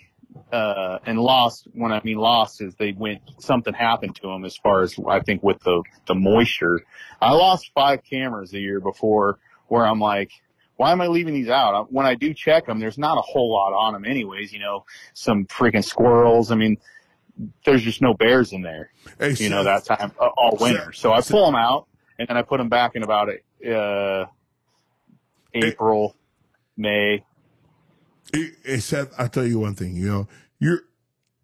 uh, 0.52 0.98
and 1.06 1.18
lost 1.18 1.68
when 1.72 1.92
I 1.92 2.00
mean 2.04 2.18
lost 2.18 2.60
is 2.60 2.74
they 2.76 2.92
went 2.92 3.22
something 3.38 3.74
happened 3.74 4.16
to 4.16 4.22
them 4.22 4.44
as 4.44 4.56
far 4.56 4.82
as 4.82 4.96
I 5.08 5.20
think 5.20 5.42
with 5.42 5.60
the 5.60 5.82
the 6.06 6.14
moisture. 6.14 6.82
I 7.20 7.32
lost 7.32 7.70
five 7.74 8.00
cameras 8.08 8.50
the 8.50 8.60
year 8.60 8.80
before 8.80 9.38
where 9.68 9.86
I'm 9.86 10.00
like. 10.00 10.30
Why 10.76 10.90
am 10.90 11.00
I 11.00 11.06
leaving 11.06 11.34
these 11.34 11.48
out? 11.48 11.92
When 11.92 12.04
I 12.04 12.16
do 12.16 12.34
check 12.34 12.66
them, 12.66 12.80
there's 12.80 12.98
not 12.98 13.16
a 13.16 13.20
whole 13.20 13.52
lot 13.52 13.72
on 13.72 13.92
them 13.92 14.04
anyways, 14.04 14.52
you 14.52 14.58
know, 14.58 14.84
some 15.12 15.46
freaking 15.46 15.84
squirrels. 15.84 16.50
I 16.50 16.56
mean, 16.56 16.78
there's 17.64 17.82
just 17.82 18.02
no 18.02 18.14
bears 18.14 18.52
in 18.52 18.62
there 18.62 18.90
hey, 19.18 19.34
you 19.34 19.50
know, 19.50 19.64
that 19.64 19.84
time 19.84 20.12
uh, 20.20 20.28
all 20.36 20.56
winter. 20.60 20.92
So 20.92 21.12
I 21.12 21.20
pull 21.20 21.46
them 21.46 21.54
out 21.54 21.86
and 22.18 22.28
then 22.28 22.36
I 22.36 22.42
put 22.42 22.58
them 22.58 22.68
back 22.68 22.94
in 22.94 23.02
about 23.02 23.28
uh, 23.28 24.26
April, 25.52 26.16
May. 26.76 27.24
Seth, 28.78 29.12
I'll 29.18 29.28
tell 29.28 29.46
you 29.46 29.60
one 29.60 29.74
thing. 29.74 29.96
You 29.96 30.08
know, 30.08 30.28
you're 30.58 30.82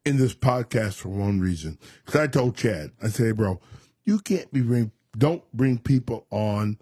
in 0.05 0.16
this 0.16 0.35
podcast 0.35 0.94
for 0.94 1.09
one 1.09 1.40
reason. 1.40 1.78
Because 2.05 2.20
I 2.20 2.27
told 2.27 2.57
Chad, 2.57 2.93
I 3.02 3.09
said, 3.09 3.27
hey, 3.27 3.32
bro, 3.32 3.61
you 4.05 4.19
can't 4.19 4.52
be 4.52 4.61
bring, 4.61 4.93
don't 5.16 5.43
bring 5.52 5.78
people 5.78 6.27
on 6.31 6.78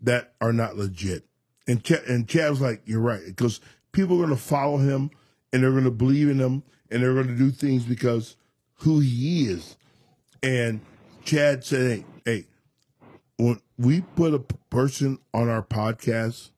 that 0.00 0.34
are 0.40 0.52
not 0.52 0.76
legit. 0.76 1.24
And 1.68 1.82
Chad, 1.84 2.02
and 2.04 2.28
Chad 2.28 2.50
was 2.50 2.60
like, 2.60 2.82
you're 2.86 3.00
right. 3.00 3.22
Because 3.24 3.60
people 3.92 4.16
are 4.16 4.26
going 4.26 4.36
to 4.36 4.42
follow 4.42 4.78
him 4.78 5.10
and 5.52 5.62
they're 5.62 5.70
going 5.70 5.84
to 5.84 5.90
believe 5.90 6.28
in 6.28 6.38
him 6.38 6.62
and 6.90 7.02
they're 7.02 7.14
going 7.14 7.28
to 7.28 7.36
do 7.36 7.50
things 7.50 7.84
because 7.84 8.36
who 8.74 9.00
he 9.00 9.46
is. 9.46 9.76
And 10.42 10.80
Chad 11.24 11.64
said, 11.64 11.98
hey, 11.98 12.04
hey, 12.24 12.46
when 13.36 13.60
we 13.78 14.00
put 14.00 14.34
a 14.34 14.40
person 14.70 15.18
on 15.32 15.48
our 15.48 15.62
podcast, 15.62 16.50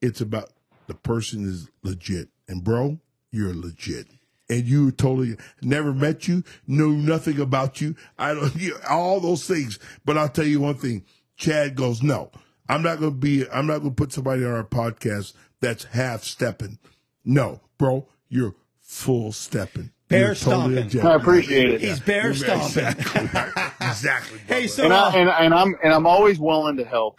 it's 0.00 0.20
about 0.20 0.50
the 0.86 0.94
person 0.94 1.44
is 1.44 1.68
legit. 1.82 2.28
And 2.48 2.62
bro, 2.62 2.98
you're 3.30 3.54
legit. 3.54 4.06
And 4.50 4.64
you 4.64 4.90
totally 4.92 5.36
never 5.62 5.94
met 5.94 6.28
you, 6.28 6.44
know 6.66 6.88
nothing 6.90 7.40
about 7.40 7.80
you. 7.80 7.96
I 8.18 8.34
don't 8.34 8.54
you, 8.60 8.76
all 8.88 9.20
those 9.20 9.46
things. 9.46 9.78
But 10.04 10.18
I'll 10.18 10.28
tell 10.28 10.46
you 10.46 10.60
one 10.60 10.74
thing. 10.76 11.04
Chad 11.36 11.74
goes, 11.74 12.02
no, 12.02 12.30
I'm 12.68 12.82
not 12.82 13.00
gonna 13.00 13.10
be 13.10 13.48
I'm 13.50 13.66
not 13.66 13.78
gonna 13.78 13.90
put 13.90 14.12
somebody 14.12 14.44
on 14.44 14.52
our 14.52 14.64
podcast 14.64 15.32
that's 15.60 15.84
half 15.84 16.24
stepping. 16.24 16.78
No, 17.24 17.60
bro, 17.78 18.06
you're 18.28 18.54
full 18.80 19.32
stepping. 19.32 19.90
Bear 20.08 20.26
You're 20.26 20.34
totally 20.34 20.74
stomping. 20.74 20.74
legit. 20.74 21.04
I 21.04 21.14
appreciate 21.14 21.70
it. 21.70 21.80
He's 21.80 22.00
bear 22.00 22.26
You're 22.26 22.34
stomping. 22.34 22.86
Exactly. 22.86 23.62
exactly 23.80 24.38
Hey, 24.46 24.66
so 24.66 24.84
And, 24.84 24.92
uh, 24.92 25.10
I, 25.12 25.16
and, 25.16 25.28
and 25.30 25.54
I'm 25.54 25.74
and 25.82 25.92
I'm 25.92 26.06
always 26.06 26.38
willing 26.38 26.76
to 26.76 26.84
help 26.84 27.18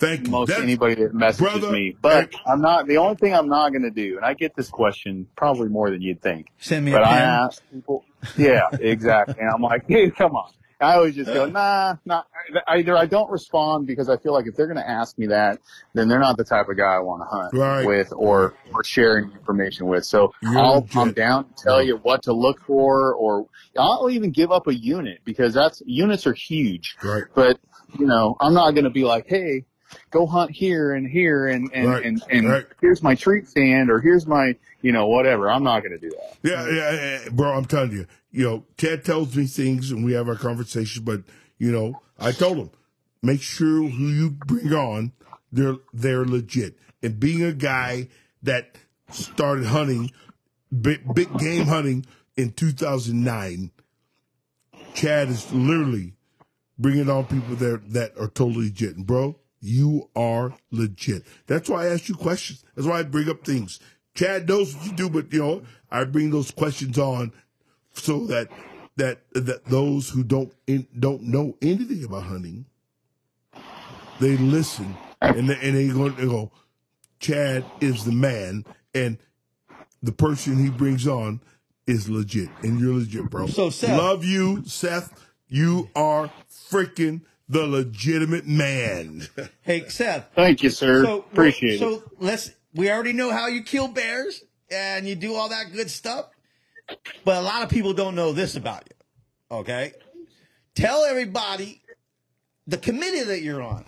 thank 0.00 0.24
you. 0.26 0.30
most 0.32 0.48
That's- 0.48 0.64
anybody 0.64 0.96
that 0.96 1.14
messages 1.14 1.60
brother, 1.60 1.70
me. 1.72 1.96
But 2.00 2.32
hey. 2.34 2.40
I'm 2.46 2.60
not 2.60 2.86
the 2.88 2.96
only 2.96 3.14
thing 3.16 3.34
I'm 3.34 3.48
not 3.48 3.70
going 3.70 3.82
to 3.82 3.90
do. 3.90 4.16
And 4.16 4.24
I 4.24 4.34
get 4.34 4.56
this 4.56 4.68
question 4.68 5.28
probably 5.36 5.68
more 5.68 5.90
than 5.90 6.02
you'd 6.02 6.20
think. 6.20 6.48
send 6.58 6.84
me 6.84 6.92
a 6.92 6.96
But 6.96 7.04
I 7.04 7.18
ask 7.18 7.62
people, 7.72 8.04
yeah, 8.36 8.62
exactly. 8.80 9.36
And 9.38 9.48
I'm 9.50 9.62
like, 9.62 9.84
hey, 9.88 10.10
come 10.10 10.32
on. 10.34 10.50
I 10.82 10.94
always 10.94 11.14
just 11.14 11.30
go, 11.30 11.44
nah, 11.44 11.96
nah. 12.06 12.22
Either 12.66 12.96
I 12.96 13.04
don't 13.04 13.30
respond 13.30 13.86
because 13.86 14.08
I 14.08 14.16
feel 14.16 14.32
like 14.32 14.46
if 14.46 14.56
they're 14.56 14.66
going 14.66 14.78
to 14.78 14.88
ask 14.88 15.18
me 15.18 15.26
that, 15.26 15.58
then 15.92 16.08
they're 16.08 16.18
not 16.20 16.38
the 16.38 16.44
type 16.44 16.70
of 16.70 16.78
guy 16.78 16.94
I 16.94 17.00
want 17.00 17.20
to 17.20 17.26
hunt 17.26 17.52
Right. 17.52 17.86
with 17.86 18.14
or, 18.16 18.54
or 18.72 18.82
sharing 18.82 19.30
information 19.32 19.88
with. 19.88 20.06
So 20.06 20.32
You're 20.40 20.58
I'll, 20.58 20.74
legit. 20.80 20.96
I'm 20.96 21.12
down 21.12 21.44
to 21.52 21.62
tell 21.62 21.82
you 21.82 21.96
what 21.98 22.22
to 22.22 22.32
look 22.32 22.62
for 22.62 23.14
or 23.14 23.46
I'll 23.76 24.08
even 24.08 24.30
give 24.30 24.50
up 24.52 24.68
a 24.68 24.74
unit 24.74 25.18
because 25.26 25.52
that's, 25.52 25.82
units 25.84 26.26
are 26.26 26.32
huge. 26.32 26.96
Right. 27.04 27.24
But, 27.34 27.60
you 27.98 28.06
know, 28.06 28.38
I'm 28.40 28.54
not 28.54 28.70
going 28.70 28.84
to 28.84 28.90
be 28.90 29.04
like, 29.04 29.26
hey, 29.28 29.66
go 30.10 30.26
hunt 30.26 30.50
here 30.50 30.92
and 30.92 31.06
here 31.06 31.48
and, 31.48 31.70
and, 31.72 31.88
Right. 31.88 32.04
and, 32.04 32.22
and 32.30 32.48
Right. 32.48 32.66
here's 32.80 33.02
my 33.02 33.14
treat 33.14 33.48
stand 33.48 33.90
or 33.90 34.00
here's 34.00 34.26
my, 34.26 34.56
you 34.82 34.92
know, 34.92 35.06
whatever. 35.08 35.50
I'm 35.50 35.62
not 35.64 35.80
going 35.80 35.92
to 35.92 35.98
do 35.98 36.10
that. 36.10 36.36
Yeah, 36.42 36.68
yeah, 36.68 36.92
yeah, 37.24 37.28
bro. 37.30 37.52
I'm 37.52 37.64
telling 37.64 37.92
you, 37.92 38.06
you 38.30 38.44
know, 38.44 38.64
Ted 38.76 39.04
tells 39.04 39.34
me 39.36 39.46
things 39.46 39.90
and 39.90 40.04
we 40.04 40.12
have 40.12 40.28
our 40.28 40.36
conversations, 40.36 41.04
but 41.04 41.22
you 41.58 41.70
know, 41.72 42.00
I 42.18 42.32
told 42.32 42.56
him, 42.58 42.70
make 43.22 43.42
sure 43.42 43.82
who 43.88 44.08
you 44.08 44.30
bring 44.30 44.72
on, 44.72 45.12
they're 45.52 45.76
they're 45.92 46.24
legit. 46.24 46.76
And 47.02 47.18
being 47.18 47.42
a 47.42 47.52
guy 47.52 48.08
that 48.42 48.76
started 49.10 49.66
hunting, 49.66 50.12
big, 50.80 51.02
big 51.14 51.36
game 51.38 51.66
hunting 51.66 52.06
in 52.36 52.52
2009, 52.52 53.70
Chad 54.94 55.28
is 55.28 55.52
literally 55.52 56.14
bringing 56.78 57.08
on 57.10 57.24
people 57.26 57.56
that 57.56 57.92
that 57.92 58.12
are 58.18 58.28
totally 58.28 58.66
legit. 58.66 58.96
And 58.96 59.06
bro, 59.06 59.36
you 59.60 60.08
are 60.16 60.54
legit. 60.70 61.24
That's 61.46 61.68
why 61.68 61.86
I 61.86 61.88
ask 61.88 62.08
you 62.08 62.14
questions. 62.14 62.64
That's 62.74 62.86
why 62.86 63.00
I 63.00 63.02
bring 63.02 63.28
up 63.28 63.44
things. 63.44 63.80
Chad 64.14 64.48
knows 64.48 64.74
what 64.74 64.86
you 64.86 64.92
do, 64.92 65.10
but 65.10 65.32
you 65.32 65.40
know, 65.40 65.62
I 65.90 66.04
bring 66.04 66.30
those 66.30 66.50
questions 66.50 66.98
on 66.98 67.32
so 67.92 68.26
that 68.26 68.48
that 68.96 69.20
that 69.32 69.64
those 69.66 70.08
who 70.10 70.22
don't 70.22 70.52
in, 70.66 70.86
don't 70.98 71.22
know 71.22 71.56
anything 71.62 72.04
about 72.04 72.24
hunting, 72.24 72.64
they 74.20 74.36
listen 74.36 74.96
and 75.20 75.48
they, 75.48 75.58
and 75.60 75.76
they 75.76 75.88
go, 75.88 76.08
they 76.08 76.26
go, 76.26 76.50
Chad 77.18 77.64
is 77.80 78.04
the 78.04 78.12
man, 78.12 78.64
and 78.94 79.18
the 80.02 80.12
person 80.12 80.62
he 80.62 80.70
brings 80.70 81.06
on 81.06 81.40
is 81.86 82.08
legit, 82.08 82.48
and 82.62 82.80
you're 82.80 82.94
legit, 82.94 83.28
bro. 83.30 83.46
So, 83.46 83.70
Seth- 83.70 83.98
love 83.98 84.24
you, 84.24 84.64
Seth. 84.64 85.12
You 85.48 85.90
are 85.96 86.30
freaking 86.50 87.22
the 87.50 87.66
legitimate 87.66 88.46
man. 88.46 89.26
Hey, 89.62 89.88
Seth. 89.88 90.26
Thank 90.34 90.62
you, 90.62 90.70
sir. 90.70 91.04
So 91.04 91.18
Appreciate 91.32 91.78
so 91.78 91.88
it. 91.94 92.00
So 92.00 92.12
let's. 92.18 92.50
We 92.74 92.90
already 92.90 93.12
know 93.12 93.30
how 93.30 93.46
you 93.48 93.62
kill 93.62 93.88
bears 93.88 94.42
and 94.70 95.06
you 95.06 95.14
do 95.16 95.34
all 95.34 95.48
that 95.50 95.72
good 95.72 95.90
stuff. 95.90 96.26
But 97.24 97.36
a 97.36 97.40
lot 97.40 97.62
of 97.62 97.68
people 97.68 97.92
don't 97.92 98.14
know 98.14 98.32
this 98.32 98.56
about 98.56 98.84
you. 98.88 99.56
Okay? 99.58 99.92
Tell 100.74 101.04
everybody 101.04 101.82
the 102.66 102.78
committee 102.78 103.22
that 103.24 103.42
you're 103.42 103.62
on. 103.62 103.84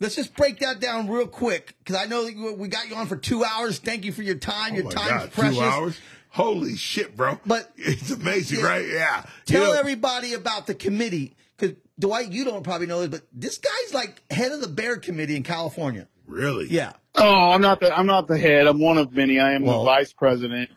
Let's 0.00 0.16
just 0.16 0.34
break 0.36 0.58
that 0.60 0.80
down 0.80 1.08
real 1.08 1.26
quick 1.26 1.74
because 1.78 1.96
I 1.96 2.06
know 2.06 2.24
that 2.24 2.58
we 2.58 2.68
got 2.68 2.88
you 2.88 2.96
on 2.96 3.06
for 3.06 3.16
two 3.16 3.44
hours. 3.44 3.78
Thank 3.78 4.04
you 4.04 4.12
for 4.12 4.22
your 4.22 4.34
time. 4.36 4.72
Oh 4.72 4.76
your 4.76 4.84
my 4.84 4.90
time's 4.90 5.10
God, 5.10 5.32
precious. 5.32 5.56
two 5.58 5.62
hours. 5.64 6.00
Holy 6.30 6.76
shit, 6.76 7.14
bro! 7.16 7.38
But- 7.46 7.70
it's 7.76 8.10
amazing, 8.10 8.60
Yeah. 8.60 8.66
right? 8.66 8.86
Yeah. 8.88 9.24
Tell 9.46 9.60
You 9.60 9.66
know- 9.68 9.78
everybody 9.78 10.32
about 10.32 10.66
the 10.66 10.74
committee 10.74 11.26
because 11.28 11.41
Dwight, 11.98 12.32
you 12.32 12.44
don't 12.44 12.62
probably 12.62 12.86
know 12.86 13.00
this, 13.06 13.20
but 13.20 13.28
this 13.32 13.58
guy's 13.58 13.94
like 13.94 14.22
head 14.32 14.52
of 14.52 14.60
the 14.60 14.68
Bear 14.68 14.96
Committee 14.96 15.36
in 15.36 15.42
California. 15.42 16.08
Really? 16.26 16.66
Yeah. 16.70 16.92
Oh, 17.14 17.50
I'm 17.50 17.60
not 17.60 17.80
the 17.80 17.96
I'm 17.96 18.06
not 18.06 18.26
the 18.26 18.38
head. 18.38 18.66
I'm 18.66 18.80
one 18.80 18.98
of 18.98 19.12
many. 19.12 19.38
I 19.38 19.52
am 19.52 19.64
Well- 19.64 19.80
the 19.80 19.84
vice 19.84 20.12
president, 20.12 20.70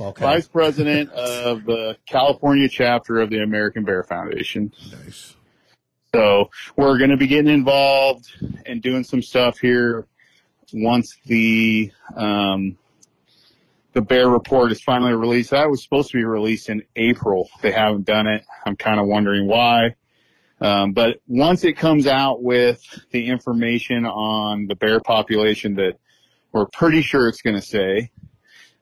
Okay. 0.00 0.22
vice 0.24 0.46
president 0.48 1.10
of 1.10 1.64
the 1.64 1.96
California 2.06 2.68
chapter 2.68 3.18
of 3.20 3.30
the 3.30 3.38
American 3.42 3.84
Bear 3.84 4.02
Foundation. 4.04 4.72
Nice. 5.04 5.34
So 6.14 6.50
we're 6.76 6.98
going 6.98 7.10
to 7.10 7.16
be 7.16 7.26
getting 7.28 7.52
involved 7.52 8.26
and 8.66 8.82
doing 8.82 9.04
some 9.04 9.22
stuff 9.22 9.58
here 9.58 10.06
once 10.72 11.16
the 11.26 11.92
um, 12.16 12.76
the 13.92 14.00
bear 14.00 14.28
report 14.28 14.70
is 14.72 14.80
finally 14.80 15.12
released. 15.14 15.50
That 15.50 15.68
was 15.68 15.82
supposed 15.82 16.10
to 16.12 16.16
be 16.18 16.24
released 16.24 16.68
in 16.68 16.82
April. 16.96 17.48
They 17.60 17.72
haven't 17.72 18.06
done 18.06 18.26
it. 18.28 18.44
I'm 18.64 18.76
kind 18.76 19.00
of 19.00 19.06
wondering 19.06 19.46
why. 19.48 19.96
Um, 20.60 20.92
but 20.92 21.20
once 21.26 21.64
it 21.64 21.74
comes 21.74 22.06
out 22.06 22.42
with 22.42 22.82
the 23.12 23.26
information 23.28 24.04
on 24.06 24.66
the 24.66 24.74
bear 24.74 25.00
population 25.00 25.74
that 25.76 25.94
we're 26.52 26.66
pretty 26.66 27.00
sure 27.02 27.28
it's 27.28 27.40
going 27.42 27.56
to 27.56 27.62
say, 27.62 28.10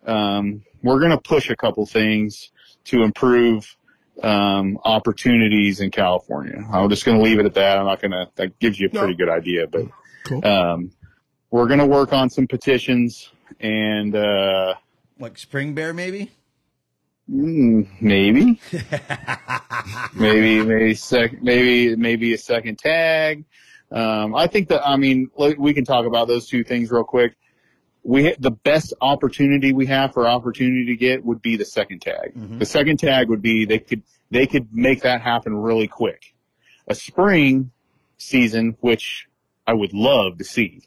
um, 0.06 0.62
we're 0.82 0.98
going 0.98 1.10
to 1.10 1.18
push 1.20 1.50
a 1.50 1.56
couple 1.56 1.86
things 1.86 2.50
to 2.84 3.02
improve 3.02 3.76
um, 4.22 4.78
opportunities 4.84 5.80
in 5.80 5.90
California. 5.90 6.66
I'm 6.72 6.88
just 6.90 7.04
going 7.04 7.18
to 7.18 7.22
leave 7.22 7.38
it 7.38 7.46
at 7.46 7.54
that. 7.54 7.78
I'm 7.78 7.86
not 7.86 8.00
going 8.00 8.10
to. 8.12 8.28
That 8.36 8.58
gives 8.58 8.80
you 8.80 8.88
a 8.88 8.94
No. 8.94 9.00
pretty 9.00 9.14
good 9.14 9.28
idea, 9.28 9.66
but 9.68 9.82
Cool. 10.24 10.44
um, 10.46 10.90
we're 11.50 11.66
going 11.68 11.78
to 11.78 11.86
work 11.86 12.12
on 12.12 12.28
some 12.28 12.46
petitions 12.48 13.30
and 13.60 14.14
uh, 14.16 14.74
like 15.20 15.38
Spring 15.38 15.74
Bear, 15.74 15.92
maybe? 15.94 16.30
Mm, 17.30 17.88
maybe, 18.00 18.60
maybe, 20.14 20.62
maybe, 20.62 20.94
sec- 20.94 21.42
maybe, 21.42 21.96
maybe 21.96 22.34
a 22.34 22.38
second 22.38 22.78
tag. 22.78 23.44
Um, 23.90 24.34
I 24.34 24.46
think 24.46 24.68
that. 24.68 24.86
I 24.86 24.96
mean, 24.96 25.30
we 25.36 25.72
can 25.72 25.84
talk 25.84 26.04
about 26.06 26.28
those 26.28 26.46
two 26.46 26.62
things 26.64 26.90
real 26.90 27.04
quick. 27.04 27.36
We 28.02 28.34
the 28.38 28.50
best 28.50 28.92
opportunity 29.00 29.72
we 29.72 29.86
have 29.86 30.12
for 30.12 30.26
opportunity 30.28 30.86
to 30.86 30.96
get 30.96 31.24
would 31.24 31.40
be 31.42 31.56
the 31.56 31.64
second 31.64 32.00
tag. 32.02 32.34
Mhm. 32.36 32.58
The 32.58 32.66
second 32.66 32.98
tag 32.98 33.28
would 33.28 33.42
be 33.42 33.64
they 33.64 33.78
could 33.78 34.02
they 34.30 34.46
could 34.46 34.68
make 34.72 35.02
that 35.02 35.20
happen 35.22 35.54
really 35.56 35.88
quick. 35.88 36.34
A 36.86 36.94
spring 36.94 37.70
season, 38.18 38.76
which 38.80 39.26
I 39.66 39.72
would 39.72 39.92
love 39.94 40.38
to 40.38 40.44
see, 40.44 40.82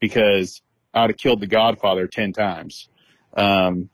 because 0.00 0.60
I 0.92 1.02
would 1.02 1.10
have 1.10 1.18
killed 1.18 1.40
the 1.40 1.46
Godfather 1.46 2.08
ten 2.08 2.32
times. 2.32 2.88
Um, 3.36 3.90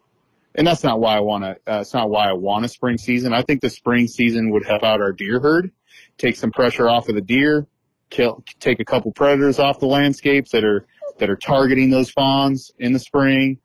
and 0.57 0.67
that's 0.67 0.83
not 0.83 0.99
why 1.01 1.17
I 1.17 1.21
want 1.21 1.45
to. 1.45 1.51
Uh, 1.73 1.81
it's 1.81 1.95
not 1.95 2.11
why 2.11 2.29
I 2.29 2.33
want 2.33 2.65
a 2.65 2.69
spring 2.69 2.99
season. 2.99 3.33
I 3.33 3.43
think 3.43 3.61
the 3.61 3.71
spring 3.71 4.09
season 4.09 4.51
would 4.51 4.67
help 4.67 4.83
out 4.83 5.01
our 5.01 5.13
deer 5.13 5.39
herd, 5.41 5.71
take 6.19 6.37
some 6.37 6.51
pressure 6.51 6.89
off 6.89 7.09
of 7.09 7.15
the 7.15 7.21
deer, 7.21 7.67
kill, 8.11 8.43
take 8.61 8.81
a 8.81 8.85
couple 8.85 9.13
predators 9.13 9.59
off 9.59 9.79
the 9.81 9.87
landscapes 9.87 10.51
that 10.53 10.65
are 10.65 10.87
that 11.19 11.31
are 11.31 11.37
targeting 11.37 11.91
those 11.91 12.11
fawns 12.11 12.73
in 12.79 12.93
the 12.93 12.99
spring. 12.99 13.59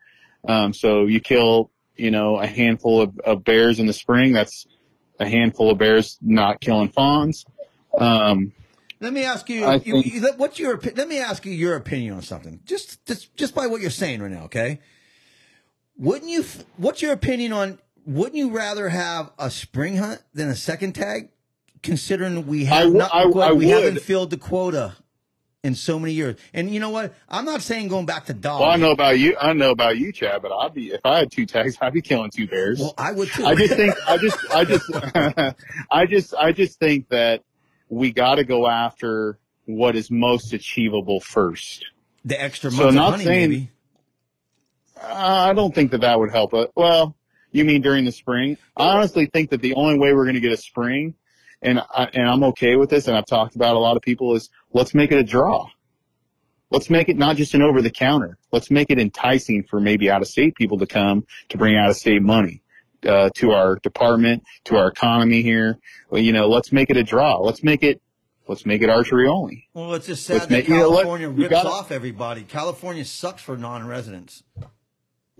Um, 0.47 0.73
so 0.73 1.05
you 1.05 1.19
kill, 1.19 1.71
you 1.95 2.11
know, 2.11 2.37
a 2.37 2.47
handful 2.47 3.01
of, 3.01 3.17
of 3.19 3.43
bears 3.43 3.79
in 3.79 3.85
the 3.87 3.93
spring. 3.93 4.33
That's 4.33 4.65
a 5.19 5.27
handful 5.27 5.69
of 5.69 5.77
bears 5.77 6.17
not 6.21 6.61
killing 6.61 6.89
fawns. 6.89 7.45
Um, 7.97 8.53
Let 9.01 9.13
me 9.13 9.23
ask 9.23 9.49
you, 9.49 9.65
you, 9.65 9.79
think- 9.79 10.05
you- 10.13 10.21
what's 10.37 10.57
your 10.59 10.79
let 10.95 11.07
me 11.07 11.19
ask 11.19 11.45
you 11.45 11.51
your 11.51 11.75
opinion 11.75 12.13
on 12.15 12.21
something. 12.21 12.59
Just 12.65 13.05
just 13.05 13.35
just 13.35 13.53
by 13.53 13.67
what 13.67 13.81
you're 13.81 13.89
saying 13.91 14.21
right 14.21 14.31
now, 14.31 14.43
okay? 14.45 14.79
Wouldn't 15.97 16.29
you 16.29 16.43
what's 16.77 17.01
your 17.01 17.13
opinion 17.13 17.53
on 17.53 17.79
wouldn't 18.05 18.35
you 18.35 18.49
rather 18.49 18.89
have 18.89 19.31
a 19.37 19.51
spring 19.51 19.97
hunt 19.97 20.21
than 20.33 20.49
a 20.49 20.55
second 20.55 20.93
tag 20.93 21.29
considering 21.83 22.47
we 22.47 22.65
have 22.65 22.83
w- 22.83 22.97
not 22.97 23.13
I- 23.13 23.23
I 23.49 23.51
we 23.53 23.69
haven't 23.69 24.01
filled 24.01 24.29
the 24.31 24.37
quota 24.37 24.93
in 25.63 25.75
so 25.75 25.99
many 25.99 26.13
years. 26.13 26.37
And 26.55 26.71
you 26.71 26.79
know 26.79 26.89
what? 26.89 27.13
I'm 27.29 27.45
not 27.45 27.61
saying 27.61 27.87
going 27.89 28.07
back 28.07 28.25
to 28.25 28.33
dogs. 28.33 28.61
well, 28.61 28.69
I 28.71 28.77
know 28.77 28.89
about 28.91 29.19
you. 29.19 29.37
I 29.39 29.53
know 29.53 29.69
about 29.69 29.95
you, 29.97 30.11
Chad. 30.11 30.41
But 30.41 30.51
I'd 30.51 30.73
be 30.73 30.87
if 30.91 31.01
I 31.05 31.19
had 31.19 31.31
two 31.31 31.45
tags, 31.45 31.77
I'd 31.79 31.93
be 31.93 32.01
killing 32.01 32.31
two 32.31 32.47
bears. 32.47 32.79
Well, 32.79 32.95
I 32.97 33.11
would 33.11 33.29
too. 33.29 33.45
I 33.45 33.53
just 33.55 33.75
think 33.75 33.93
I 34.07 34.17
just 34.17 34.37
I 34.51 34.65
just 34.65 35.55
I 35.91 36.05
just 36.07 36.33
I 36.33 36.51
just 36.51 36.79
think 36.79 37.09
that 37.09 37.43
we 37.89 38.11
got 38.11 38.35
to 38.35 38.43
go 38.43 38.67
after 38.67 39.37
what 39.65 39.95
is 39.95 40.09
most 40.09 40.53
achievable 40.53 41.19
first. 41.19 41.85
the 42.25 42.41
extra 42.41 42.71
so 42.71 42.87
of 42.89 42.95
not 42.95 43.19
saying- 43.19 43.49
maybe. 43.51 43.70
Uh, 45.01 45.47
I 45.49 45.53
don't 45.53 45.73
think 45.73 45.91
that 45.91 46.01
that 46.01 46.19
would 46.19 46.31
help 46.31 46.53
it. 46.53 46.71
Well, 46.75 47.15
you 47.51 47.65
mean 47.65 47.81
during 47.81 48.05
the 48.05 48.11
spring? 48.11 48.57
I 48.77 48.87
honestly 48.95 49.25
think 49.25 49.49
that 49.49 49.61
the 49.61 49.73
only 49.75 49.97
way 49.99 50.13
we're 50.13 50.25
going 50.25 50.35
to 50.35 50.41
get 50.41 50.51
a 50.53 50.57
spring, 50.57 51.15
and 51.61 51.79
I, 51.79 52.05
and 52.13 52.29
I'm 52.29 52.43
okay 52.45 52.75
with 52.75 52.89
this, 52.89 53.07
and 53.07 53.17
I've 53.17 53.25
talked 53.25 53.55
about 53.55 53.75
a 53.75 53.79
lot 53.79 53.97
of 53.97 54.01
people 54.03 54.35
is 54.35 54.49
let's 54.73 54.93
make 54.93 55.11
it 55.11 55.17
a 55.17 55.23
draw. 55.23 55.67
Let's 56.69 56.89
make 56.89 57.09
it 57.09 57.17
not 57.17 57.35
just 57.35 57.53
an 57.53 57.61
over 57.61 57.81
the 57.81 57.89
counter. 57.91 58.37
Let's 58.53 58.71
make 58.71 58.89
it 58.89 58.97
enticing 58.99 59.63
for 59.63 59.81
maybe 59.81 60.09
out 60.09 60.21
of 60.21 60.27
state 60.29 60.55
people 60.55 60.77
to 60.79 60.85
come 60.87 61.25
to 61.49 61.57
bring 61.57 61.75
out 61.75 61.89
of 61.89 61.97
state 61.97 62.21
money 62.21 62.61
uh, 63.05 63.29
to 63.35 63.51
our 63.51 63.75
department, 63.77 64.43
to 64.65 64.77
our 64.77 64.87
economy 64.87 65.41
here. 65.41 65.77
Well, 66.09 66.21
you 66.21 66.31
know, 66.31 66.47
let's 66.47 66.71
make 66.71 66.89
it 66.89 66.95
a 66.95 67.03
draw. 67.03 67.39
Let's 67.39 67.61
make 67.61 67.83
it 67.83 68.01
let's 68.47 68.65
make 68.65 68.81
it 68.81 68.89
archery 68.89 69.27
only. 69.27 69.67
Well, 69.73 69.93
it's 69.95 70.07
just 70.07 70.29
Let's 70.29 70.43
sad 70.43 70.49
that 70.49 70.53
make- 70.55 70.67
you 70.69 70.75
know? 70.77 70.89
California 70.91 71.27
rips 71.29 71.49
gotta- 71.49 71.69
off 71.69 71.91
everybody. 71.91 72.43
California 72.43 73.03
sucks 73.03 73.41
for 73.43 73.57
non-residents. 73.57 74.43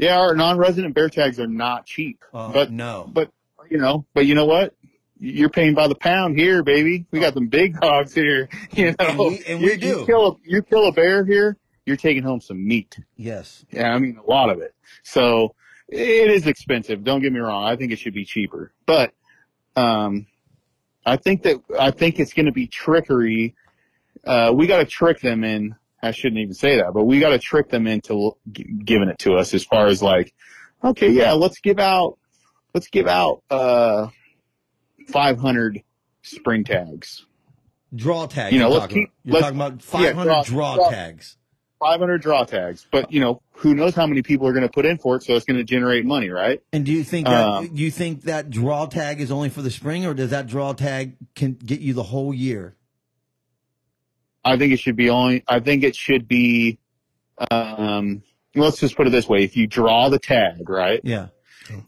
Yeah, 0.02 0.18
our 0.18 0.34
non-resident 0.36 0.96
bear 0.96 1.10
tags 1.10 1.40
are 1.40 1.46
not 1.48 1.86
cheap, 1.86 2.26
Uh, 2.34 2.52
but 2.52 2.72
no. 2.72 3.08
but 3.14 3.30
you 3.70 3.78
know, 3.78 4.04
but 4.16 4.26
you 4.26 4.34
know 4.34 4.46
what? 4.46 4.74
You're 5.20 5.52
paying 5.52 5.76
by 5.76 5.88
the 5.88 5.94
pound 5.96 6.38
here, 6.40 6.64
baby. 6.64 7.06
We 7.12 7.20
got 7.20 7.36
some 7.36 7.48
big 7.48 7.80
dogs 7.80 8.12
here. 8.14 8.50
You 8.72 8.96
know, 8.98 9.06
And 9.08 9.18
we- 9.20 9.44
and 9.48 9.62
you, 9.62 9.78
do. 9.78 9.88
You 9.88 10.06
kill, 10.08 10.28
a, 10.28 10.36
you 10.44 10.62
kill 10.64 10.88
a 10.88 10.92
bear 10.92 11.24
here, 11.24 11.56
you're 11.86 11.98
taking 11.98 12.24
home 12.24 12.42
some 12.42 12.68
meat. 12.68 12.98
Yes. 13.16 13.64
Yeah, 13.72 13.94
I 13.94 14.00
mean 14.00 14.18
a 14.18 14.28
lot 14.30 14.50
of 14.50 14.60
it. 14.60 14.74
So 15.04 15.54
it 15.88 16.32
is 16.32 16.48
expensive. 16.48 17.04
Don't 17.04 17.22
get 17.22 17.32
me 17.32 17.40
wrong. 17.40 17.64
I 17.64 17.76
think 17.76 17.92
it 17.92 18.00
should 18.00 18.16
be 18.16 18.26
cheaper, 18.26 18.74
but 18.88 19.14
um, 19.76 20.26
I 21.06 21.18
think 21.18 21.44
that 21.44 21.58
I 21.80 21.92
think 21.92 22.20
it's 22.20 22.34
going 22.34 22.48
to 22.48 22.52
be 22.52 22.66
trickery. 22.66 23.54
Uh, 24.26 24.52
we 24.56 24.66
got 24.66 24.78
to 24.78 24.86
trick 24.86 25.20
them 25.22 25.44
in. 25.44 25.76
I 26.04 26.12
shouldn't 26.12 26.40
even 26.40 26.54
say 26.54 26.78
that, 26.78 26.94
but 26.94 27.04
we 27.06 27.20
got 27.20 27.30
to 27.30 27.40
trick 27.40 27.70
them 27.70 27.86
into 27.88 28.36
giving 28.52 29.10
it 29.10 29.20
to 29.20 29.34
us 29.36 29.54
as 29.54 29.64
far 29.64 29.88
as 29.88 30.02
like, 30.02 30.34
okay, 30.84 31.10
yeah, 31.10 31.34
let's 31.34 31.60
give 31.60 31.80
out, 31.80 32.18
let's 32.74 32.88
give 32.88 33.08
out, 33.08 33.44
uh, 33.52 34.08
500 35.10 35.84
spring 36.22 36.64
tags, 36.64 37.26
Draw 37.94 38.28
tags. 38.28 38.54
You 38.54 38.60
know, 38.60 38.70
you're 38.70 38.74
let's 38.80 38.84
talking 38.94 39.04
keep- 39.04 39.10
about. 39.10 39.14
You're 39.26 39.34
let's- 39.34 39.44
talking 39.44 39.58
about 39.60 39.82
500 39.82 40.24
draw- 40.24 40.44
draw, 40.44 40.76
draw- 40.76 40.90
tags. 40.92 41.38
500 41.80 42.22
draw 42.22 42.44
tags, 42.46 42.88
but 42.92 43.12
you 43.12 43.20
know, 43.20 43.42
who 43.54 43.74
knows 43.74 43.96
how 43.96 44.06
many 44.06 44.22
people 44.22 44.48
are 44.48 44.54
going 44.54 44.62
to 44.66 44.72
put 44.72 44.86
in 44.86 44.98
for 45.00 45.16
it. 45.18 45.24
So 45.24 45.36
it's 45.36 45.46
going 45.46 45.58
to 45.58 45.64
generate 45.64 46.06
money, 46.06 46.30
right? 46.30 46.62
And 46.72 46.86
do 46.86 46.92
you 46.92 47.04
think 47.04 47.26
that 47.28 47.44
Um, 47.46 47.76
do 47.76 47.82
you 47.82 47.90
think 47.92 48.22
that 48.24 48.50
draw 48.52 48.86
tag 48.86 49.20
is 49.20 49.32
only 49.32 49.50
for 49.50 49.62
the 49.64 49.72
spring, 49.72 50.06
or 50.06 50.14
does 50.14 50.30
that 50.30 50.46
draw 50.48 50.74
tag 50.74 51.16
can 51.36 51.54
get 51.54 51.80
you 51.82 51.94
the 51.94 52.04
whole 52.04 52.34
year? 52.36 52.76
I 54.44 54.58
think 54.58 54.74
it 54.74 54.80
should 54.80 54.96
be 54.96 55.10
only, 55.10 55.44
I 55.48 55.60
think 55.60 55.84
it 55.84 55.96
should 55.96 56.28
be, 56.28 56.80
um, 57.50 58.24
let's 58.56 58.80
just 58.80 58.96
put 58.96 59.08
it 59.08 59.12
this 59.12 59.28
way. 59.28 59.44
If 59.44 59.56
you 59.58 59.68
draw 59.68 60.10
the 60.10 60.20
tag, 60.20 60.68
right, 60.70 61.00
Yeah, 61.04 61.28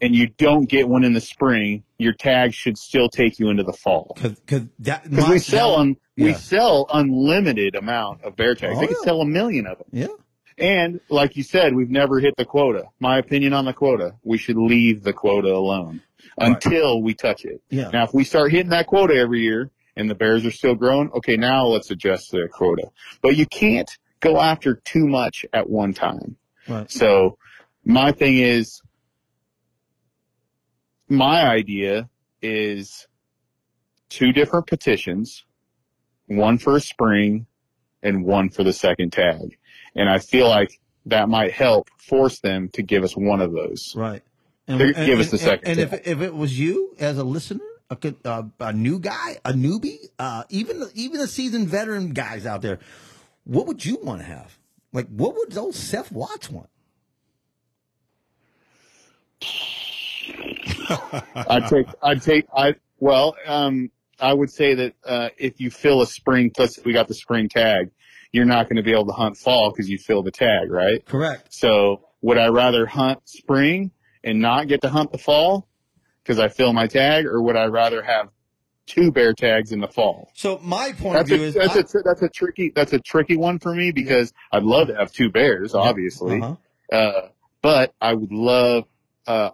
and 0.00 0.14
you 0.14 0.28
don't 0.28 0.68
get 0.68 0.88
one 0.88 1.04
in 1.04 1.12
the 1.12 1.20
spring, 1.20 1.84
your 1.98 2.12
tag 2.12 2.52
should 2.54 2.78
still 2.78 3.08
take 3.08 3.38
you 3.38 3.50
into 3.50 3.62
the 3.62 3.72
fall. 3.72 4.16
because 4.20 4.62
that 4.80 5.06
we 5.08 5.38
sell 5.38 5.78
them, 5.78 5.96
we 6.16 6.32
sell 6.34 6.86
unlimited 6.92 7.74
amount 7.74 8.22
of 8.24 8.36
bear 8.36 8.54
tags. 8.54 8.74
Oh, 8.76 8.80
they 8.80 8.86
could 8.86 8.96
yeah. 9.00 9.04
sell 9.04 9.20
a 9.20 9.26
million 9.26 9.66
of 9.66 9.78
them. 9.78 9.86
Yeah, 9.92 10.06
And 10.58 11.00
like 11.08 11.36
you 11.36 11.42
said, 11.42 11.74
we've 11.74 11.90
never 11.90 12.20
hit 12.20 12.34
the 12.36 12.44
quota. 12.44 12.84
My 13.00 13.18
opinion 13.18 13.52
on 13.52 13.64
the 13.64 13.72
quota, 13.72 14.14
we 14.22 14.38
should 14.38 14.56
leave 14.56 15.02
the 15.02 15.12
quota 15.12 15.52
alone 15.52 16.02
Right. 16.40 16.52
until 16.52 17.02
we 17.02 17.14
touch 17.14 17.44
it. 17.44 17.60
yeah. 17.68 17.90
Now, 17.92 18.04
if 18.04 18.14
we 18.14 18.24
start 18.24 18.50
hitting 18.50 18.70
that 18.70 18.86
quota 18.86 19.14
every 19.14 19.40
year 19.42 19.70
and 19.96 20.10
the 20.10 20.14
bears 20.14 20.44
are 20.44 20.50
still 20.50 20.74
growing, 20.74 21.10
okay, 21.12 21.36
now 21.36 21.66
let's 21.66 21.90
adjust 21.90 22.30
the 22.30 22.48
quota. 22.52 22.90
But 23.22 23.36
you 23.36 23.46
can't 23.46 23.90
go 24.20 24.40
after 24.40 24.74
too 24.74 25.06
much 25.06 25.44
at 25.52 25.68
one 25.68 25.92
time. 25.94 26.36
Right. 26.68 26.90
So 26.90 27.38
my 27.84 28.12
thing 28.12 28.38
is, 28.38 28.80
my 31.08 31.46
idea 31.46 32.08
is 32.42 33.06
two 34.08 34.32
different 34.32 34.66
petitions, 34.66 35.44
one 36.26 36.58
for 36.58 36.76
a 36.76 36.80
spring 36.80 37.46
and 38.02 38.24
one 38.24 38.50
for 38.50 38.64
the 38.64 38.72
second 38.72 39.12
tag. 39.12 39.58
And 39.94 40.08
I 40.08 40.18
feel 40.18 40.48
like 40.48 40.80
that 41.06 41.28
might 41.28 41.52
help 41.52 41.88
force 41.98 42.40
them 42.40 42.68
to 42.70 42.82
give 42.82 43.04
us 43.04 43.16
one 43.16 43.40
of 43.40 43.52
those. 43.52 43.94
Right. 43.94 44.22
And, 44.66 44.78
Give 44.94 45.20
us 45.20 45.30
the 45.30 45.36
second 45.36 45.68
And, 45.68 45.80
if 45.80 46.06
if 46.06 46.22
it 46.22 46.34
was 46.34 46.58
you 46.58 46.94
as 46.98 47.18
a 47.18 47.24
listener, 47.24 47.60
a, 47.94 47.96
good- 48.00 48.16
uh, 48.24 48.42
a 48.60 48.72
new 48.72 48.98
guy, 48.98 49.38
a 49.44 49.52
newbie, 49.52 50.08
uh, 50.18 50.44
even 50.50 50.82
even 50.94 51.20
a 51.20 51.26
seasoned 51.26 51.68
veteran 51.68 52.12
guys 52.12 52.46
out 52.46 52.62
there, 52.62 52.78
what 53.44 53.66
would 53.66 53.84
you 53.84 53.98
want 54.02 54.20
to 54.20 54.26
have? 54.26 54.58
Like, 54.92 55.08
what 55.08 55.34
would 55.34 55.56
old 55.56 55.74
Seth 55.74 56.12
Watts 56.12 56.50
want? 56.50 56.68
I'd 61.34 61.66
take, 61.68 61.86
I'd 62.02 62.22
take, 62.22 62.46
I, 62.56 62.74
well, 62.98 63.36
um, 63.46 63.90
I 64.20 64.32
would 64.32 64.50
say 64.50 64.74
that, 64.74 64.94
uh, 65.04 65.28
if 65.38 65.60
you 65.60 65.70
fill 65.70 66.02
a 66.02 66.06
spring, 66.06 66.52
let's 66.58 66.78
we 66.84 66.92
got 66.92 67.08
the 67.08 67.14
spring 67.14 67.48
tag, 67.48 67.90
you're 68.32 68.44
not 68.44 68.68
going 68.68 68.76
to 68.76 68.82
be 68.82 68.92
able 68.92 69.06
to 69.06 69.12
hunt 69.12 69.36
fall 69.36 69.70
because 69.70 69.88
you 69.88 69.98
fill 69.98 70.22
the 70.22 70.30
tag, 70.30 70.70
right? 70.70 71.04
Correct. 71.04 71.52
So 71.52 72.08
would 72.22 72.38
I 72.38 72.48
rather 72.48 72.86
hunt 72.86 73.28
spring 73.28 73.90
and 74.22 74.40
not 74.40 74.68
get 74.68 74.82
to 74.82 74.88
hunt 74.88 75.12
the 75.12 75.18
fall 75.18 75.68
because 76.24 76.38
I 76.38 76.48
fill 76.48 76.72
my 76.72 76.86
tag 76.86 77.26
or 77.26 77.42
would 77.42 77.56
I 77.56 77.66
rather 77.66 78.02
have 78.02 78.30
two 78.86 79.12
bear 79.12 79.34
tags 79.34 79.72
in 79.72 79.80
the 79.80 79.88
fall? 79.88 80.30
So 80.34 80.58
my 80.62 80.92
point 80.92 81.14
That's 81.14 81.30
of 81.30 81.38
view 81.38 81.44
a, 81.44 81.48
is, 81.48 81.54
that's 81.54 81.76
I- 81.76 81.98
a, 81.98 82.02
that's 82.02 82.22
a 82.22 82.28
tricky, 82.28 82.72
that's 82.74 82.92
a 82.92 82.98
tricky 82.98 83.36
one 83.36 83.58
for 83.58 83.74
me 83.74 83.92
because 83.92 84.32
I'd 84.50 84.62
love 84.62 84.88
to 84.88 84.96
have 84.96 85.12
two 85.12 85.30
bears, 85.30 85.74
obviously. 85.74 86.40
Uh-huh. 86.40 86.56
Uh, 86.94 87.28
but 87.62 87.94
I 88.00 88.14
would 88.14 88.32
love, 88.32 88.84
uh, 89.26 89.50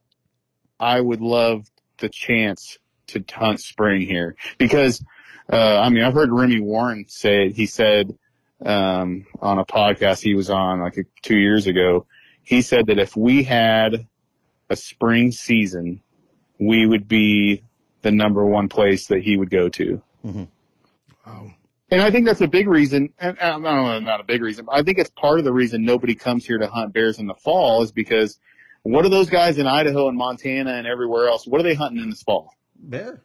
I 0.78 1.00
would 1.00 1.20
love 1.20 1.66
the 1.98 2.08
chance 2.08 2.78
to 3.08 3.24
hunt 3.32 3.60
spring 3.60 4.02
here 4.02 4.36
because, 4.58 5.04
uh, 5.52 5.80
I 5.80 5.88
mean, 5.90 6.04
I've 6.04 6.14
heard 6.14 6.30
Remy 6.32 6.60
Warren 6.60 7.06
say, 7.08 7.50
he 7.50 7.66
said, 7.66 8.16
um, 8.64 9.26
on 9.40 9.58
a 9.58 9.64
podcast 9.64 10.22
he 10.22 10.34
was 10.34 10.50
on 10.50 10.80
like 10.80 10.96
two 11.22 11.36
years 11.36 11.66
ago, 11.66 12.06
he 12.42 12.62
said 12.62 12.86
that 12.86 12.98
if 12.98 13.16
we 13.16 13.42
had 13.42 14.06
a 14.68 14.76
spring 14.76 15.32
season, 15.32 16.02
we 16.60 16.86
would 16.86 17.08
be 17.08 17.64
the 18.02 18.12
number 18.12 18.44
one 18.44 18.68
place 18.68 19.06
that 19.08 19.22
he 19.22 19.36
would 19.36 19.50
go 19.50 19.68
to. 19.70 20.02
Mm-hmm. 20.24 20.44
Wow. 21.26 21.50
And 21.90 22.00
I 22.00 22.10
think 22.12 22.26
that's 22.26 22.40
a 22.40 22.46
big 22.46 22.68
reason, 22.68 23.12
and 23.18 23.36
I 23.40 23.50
don't 23.50 23.62
know, 23.62 23.98
not 23.98 24.20
a 24.20 24.24
big 24.24 24.42
reason, 24.42 24.66
but 24.66 24.76
I 24.76 24.82
think 24.82 24.98
it's 24.98 25.10
part 25.10 25.40
of 25.40 25.44
the 25.44 25.52
reason 25.52 25.84
nobody 25.84 26.14
comes 26.14 26.46
here 26.46 26.58
to 26.58 26.68
hunt 26.68 26.92
bears 26.92 27.18
in 27.18 27.26
the 27.26 27.34
fall 27.34 27.82
is 27.82 27.90
because 27.90 28.38
what 28.82 29.04
are 29.04 29.08
those 29.08 29.28
guys 29.28 29.58
in 29.58 29.66
Idaho 29.66 30.08
and 30.08 30.16
Montana 30.16 30.74
and 30.74 30.86
everywhere 30.86 31.28
else? 31.28 31.46
What 31.46 31.60
are 31.60 31.64
they 31.64 31.74
hunting 31.74 32.02
in 32.02 32.10
this 32.10 32.22
fall? 32.22 32.54
bear. 32.82 33.22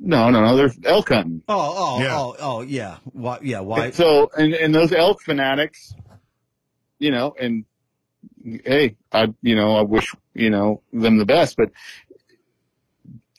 No, 0.00 0.30
no, 0.30 0.44
no, 0.44 0.56
they're 0.56 0.72
elk 0.84 1.10
hunting. 1.10 1.42
Oh, 1.48 1.54
oh, 1.54 1.74
oh 1.76 2.02
Yeah. 2.02 2.16
oh, 2.16 2.36
oh, 2.40 2.60
yeah. 2.62 2.96
Why? 3.12 3.38
Yeah. 3.42 3.60
Why? 3.60 3.86
And 3.86 3.94
so, 3.94 4.30
and, 4.36 4.54
and 4.54 4.74
those 4.74 4.92
elk 4.92 5.22
fanatics, 5.22 5.94
you 6.98 7.10
know, 7.10 7.34
and 7.38 7.64
hey, 8.64 8.96
I, 9.12 9.32
you 9.42 9.56
know, 9.56 9.76
I 9.76 9.82
wish, 9.82 10.14
you 10.34 10.50
know, 10.50 10.82
them 10.92 11.18
the 11.18 11.26
best, 11.26 11.56
but 11.56 11.70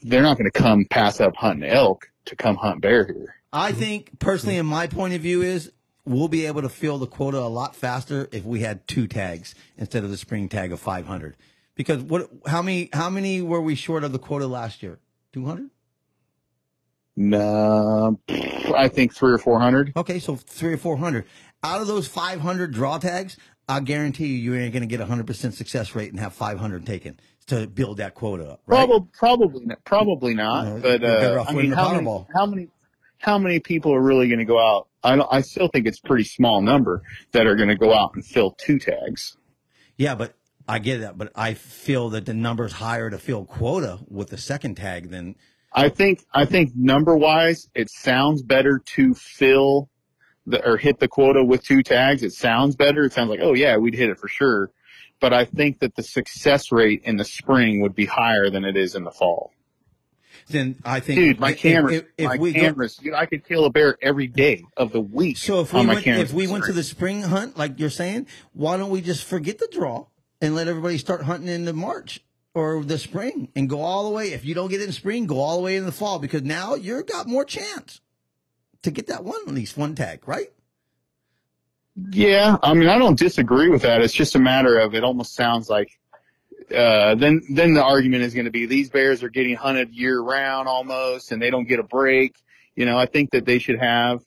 they're 0.01 0.21
not 0.21 0.37
going 0.37 0.49
to 0.49 0.59
come 0.59 0.85
pass 0.85 1.19
up 1.19 1.35
hunting 1.35 1.69
elk 1.69 2.09
to 2.25 2.35
come 2.35 2.55
hunt 2.55 2.81
bear 2.81 3.05
here. 3.05 3.35
I 3.53 3.71
think 3.71 4.19
personally, 4.19 4.57
in 4.57 4.65
my 4.65 4.87
point 4.87 5.13
of 5.13 5.21
view, 5.21 5.41
is 5.41 5.71
we'll 6.05 6.27
be 6.27 6.45
able 6.45 6.61
to 6.61 6.69
fill 6.69 6.97
the 6.97 7.07
quota 7.07 7.39
a 7.39 7.47
lot 7.47 7.75
faster 7.75 8.27
if 8.31 8.43
we 8.43 8.59
had 8.59 8.87
two 8.87 9.07
tags 9.07 9.55
instead 9.77 10.03
of 10.03 10.09
the 10.09 10.17
spring 10.17 10.49
tag 10.49 10.71
of 10.71 10.79
500. 10.79 11.35
Because 11.75 12.01
what? 12.03 12.29
How 12.47 12.61
many? 12.61 12.89
How 12.91 13.09
many 13.09 13.41
were 13.41 13.61
we 13.61 13.75
short 13.75 14.03
of 14.03 14.11
the 14.11 14.19
quota 14.19 14.47
last 14.47 14.81
year? 14.81 14.99
200. 15.33 15.69
No, 17.19 18.19
I 18.75 18.87
think 18.87 19.13
three 19.13 19.31
or 19.31 19.39
four 19.39 19.59
hundred. 19.59 19.91
Okay, 19.95 20.19
so 20.19 20.35
three 20.35 20.73
or 20.73 20.77
400. 20.77 21.25
Out 21.63 21.81
of 21.81 21.87
those 21.87 22.07
500 22.07 22.71
draw 22.71 22.99
tags, 22.99 23.37
I 23.69 23.81
guarantee 23.81 24.27
you, 24.27 24.53
you 24.53 24.55
ain't 24.55 24.73
going 24.73 24.81
to 24.81 24.87
get 24.87 25.01
a 25.01 25.05
100% 25.05 25.53
success 25.53 25.93
rate 25.93 26.11
and 26.11 26.19
have 26.19 26.33
500 26.33 26.85
taken 26.85 27.19
to 27.47 27.67
build 27.67 27.97
that 27.97 28.15
quota 28.15 28.51
up. 28.51 28.61
Right? 28.65 28.87
Probably, 28.87 29.09
probably, 29.13 29.65
not, 29.65 29.83
probably 29.83 30.33
not. 30.33 30.67
Uh, 30.67 30.79
but 30.79 31.03
uh, 31.03 31.45
I 31.47 31.53
mean, 31.53 31.71
how 31.71 31.93
many, 31.93 32.25
how 32.33 32.45
many, 32.45 32.67
how 33.19 33.37
many 33.37 33.59
people 33.59 33.93
are 33.93 34.01
really 34.01 34.27
going 34.27 34.39
to 34.39 34.45
go 34.45 34.59
out? 34.59 34.87
I, 35.03 35.15
don't, 35.15 35.27
I 35.31 35.41
still 35.41 35.67
think 35.67 35.85
it's 35.85 35.99
a 35.99 36.07
pretty 36.07 36.23
small 36.23 36.61
number 36.61 37.03
that 37.31 37.45
are 37.45 37.55
going 37.55 37.69
to 37.69 37.75
go 37.75 37.93
out 37.93 38.11
and 38.15 38.25
fill 38.25 38.51
two 38.51 38.79
tags. 38.79 39.37
Yeah, 39.97 40.15
but 40.15 40.33
I 40.67 40.79
get 40.79 40.99
that. 40.99 41.17
But 41.17 41.31
I 41.35 41.53
feel 41.53 42.09
that 42.09 42.25
the 42.25 42.33
number's 42.33 42.73
higher 42.73 43.09
to 43.09 43.17
fill 43.17 43.45
quota 43.45 43.99
with 44.07 44.29
the 44.29 44.37
second 44.37 44.75
tag 44.75 45.09
than 45.09 45.35
I 45.73 45.89
think, 45.89 46.25
I 46.33 46.45
think 46.45 46.71
number 46.75 47.15
wise, 47.15 47.69
it 47.75 47.89
sounds 47.89 48.41
better 48.41 48.81
to 48.95 49.13
fill 49.13 49.89
the, 50.47 50.65
or 50.67 50.77
hit 50.77 50.99
the 50.99 51.07
quota 51.07 51.43
with 51.43 51.63
two 51.63 51.83
tags. 51.83 52.23
It 52.23 52.33
sounds 52.33 52.75
better. 52.75 53.03
It 53.03 53.13
sounds 53.13 53.29
like, 53.29 53.41
oh 53.43 53.53
yeah, 53.53 53.77
we'd 53.77 53.93
hit 53.93 54.09
it 54.09 54.17
for 54.17 54.27
sure. 54.27 54.71
But 55.19 55.33
I 55.33 55.45
think 55.45 55.79
that 55.79 55.95
the 55.95 56.01
success 56.03 56.71
rate 56.71 57.01
in 57.03 57.17
the 57.17 57.25
spring 57.25 57.81
would 57.81 57.93
be 57.95 58.05
higher 58.05 58.49
than 58.49 58.63
it 58.65 58.75
is 58.77 58.95
in 58.95 59.03
the 59.03 59.11
fall. 59.11 59.51
then 60.49 60.75
I 60.85 60.99
think 61.01 61.19
Dude, 61.19 61.39
my 61.39 61.51
if- 61.51 61.57
camera, 61.59 61.93
if, 61.93 62.05
if 62.17 62.25
my 62.27 62.37
we 62.37 62.53
go- 62.53 62.59
cameras, 62.61 62.95
dude, 62.95 63.13
I 63.13 63.25
could 63.25 63.45
kill 63.45 63.65
a 63.65 63.69
bear 63.69 63.97
every 64.01 64.27
day 64.27 64.63
of 64.77 64.91
the 64.91 65.01
week. 65.01 65.37
So 65.37 65.59
if 65.61 65.73
we 65.73 65.81
on 65.81 65.87
my 65.87 65.93
went, 65.95 66.05
cameras 66.05 66.29
if 66.29 66.33
we 66.35 66.47
went 66.47 66.63
to 66.65 66.73
the 66.73 66.83
spring 66.83 67.21
hunt, 67.23 67.57
like 67.57 67.79
you're 67.79 67.89
saying, 67.89 68.27
why 68.53 68.77
don't 68.77 68.89
we 68.89 69.01
just 69.01 69.23
forget 69.25 69.59
the 69.59 69.67
draw 69.71 70.05
and 70.39 70.55
let 70.55 70.67
everybody 70.67 70.97
start 70.97 71.23
hunting 71.23 71.49
in 71.49 71.65
the 71.65 71.73
March 71.73 72.21
or 72.53 72.83
the 72.83 72.97
spring 72.99 73.49
and 73.55 73.67
go 73.67 73.81
all 73.81 74.03
the 74.07 74.15
way? 74.15 74.31
If 74.33 74.45
you 74.45 74.53
don't 74.53 74.69
get 74.69 74.81
it 74.81 74.85
in 74.85 74.91
spring, 74.93 75.25
go 75.25 75.39
all 75.39 75.57
the 75.57 75.63
way 75.63 75.75
in 75.75 75.85
the 75.85 75.91
fall 75.91 76.19
because 76.19 76.43
now 76.43 76.75
you're 76.75 77.03
got 77.03 77.27
more 77.27 77.43
chance 77.43 77.99
to 78.87 78.91
get 78.91 79.07
that 79.07 79.23
one 79.23 79.39
at 79.47 79.53
least 79.53 79.77
one 79.77 79.95
tag, 79.95 80.27
right? 80.27 80.47
Yeah, 82.11 82.57
I 82.61 82.73
mean, 82.73 82.89
I 82.89 82.97
don't 82.97 83.17
disagree 83.17 83.69
with 83.69 83.81
that. 83.81 84.01
It's 84.01 84.13
just 84.13 84.35
a 84.35 84.39
matter 84.39 84.77
of 84.79 84.93
it 84.93 85.03
almost 85.03 85.35
sounds 85.35 85.69
like 85.69 85.89
uh, 86.73 87.15
then 87.15 87.41
then 87.49 87.73
the 87.73 87.83
argument 87.83 88.23
is 88.23 88.33
going 88.33 88.45
to 88.45 88.51
be 88.51 88.65
these 88.65 88.89
bears 88.89 89.23
are 89.23 89.29
getting 89.29 89.55
hunted 89.55 89.93
year 89.93 90.19
round 90.19 90.67
almost, 90.67 91.31
and 91.31 91.41
they 91.41 91.49
don't 91.49 91.67
get 91.67 91.79
a 91.79 91.83
break. 91.83 92.35
You 92.75 92.85
know, 92.85 92.97
I 92.97 93.05
think 93.05 93.31
that 93.31 93.45
they 93.45 93.59
should 93.59 93.79
have. 93.79 94.21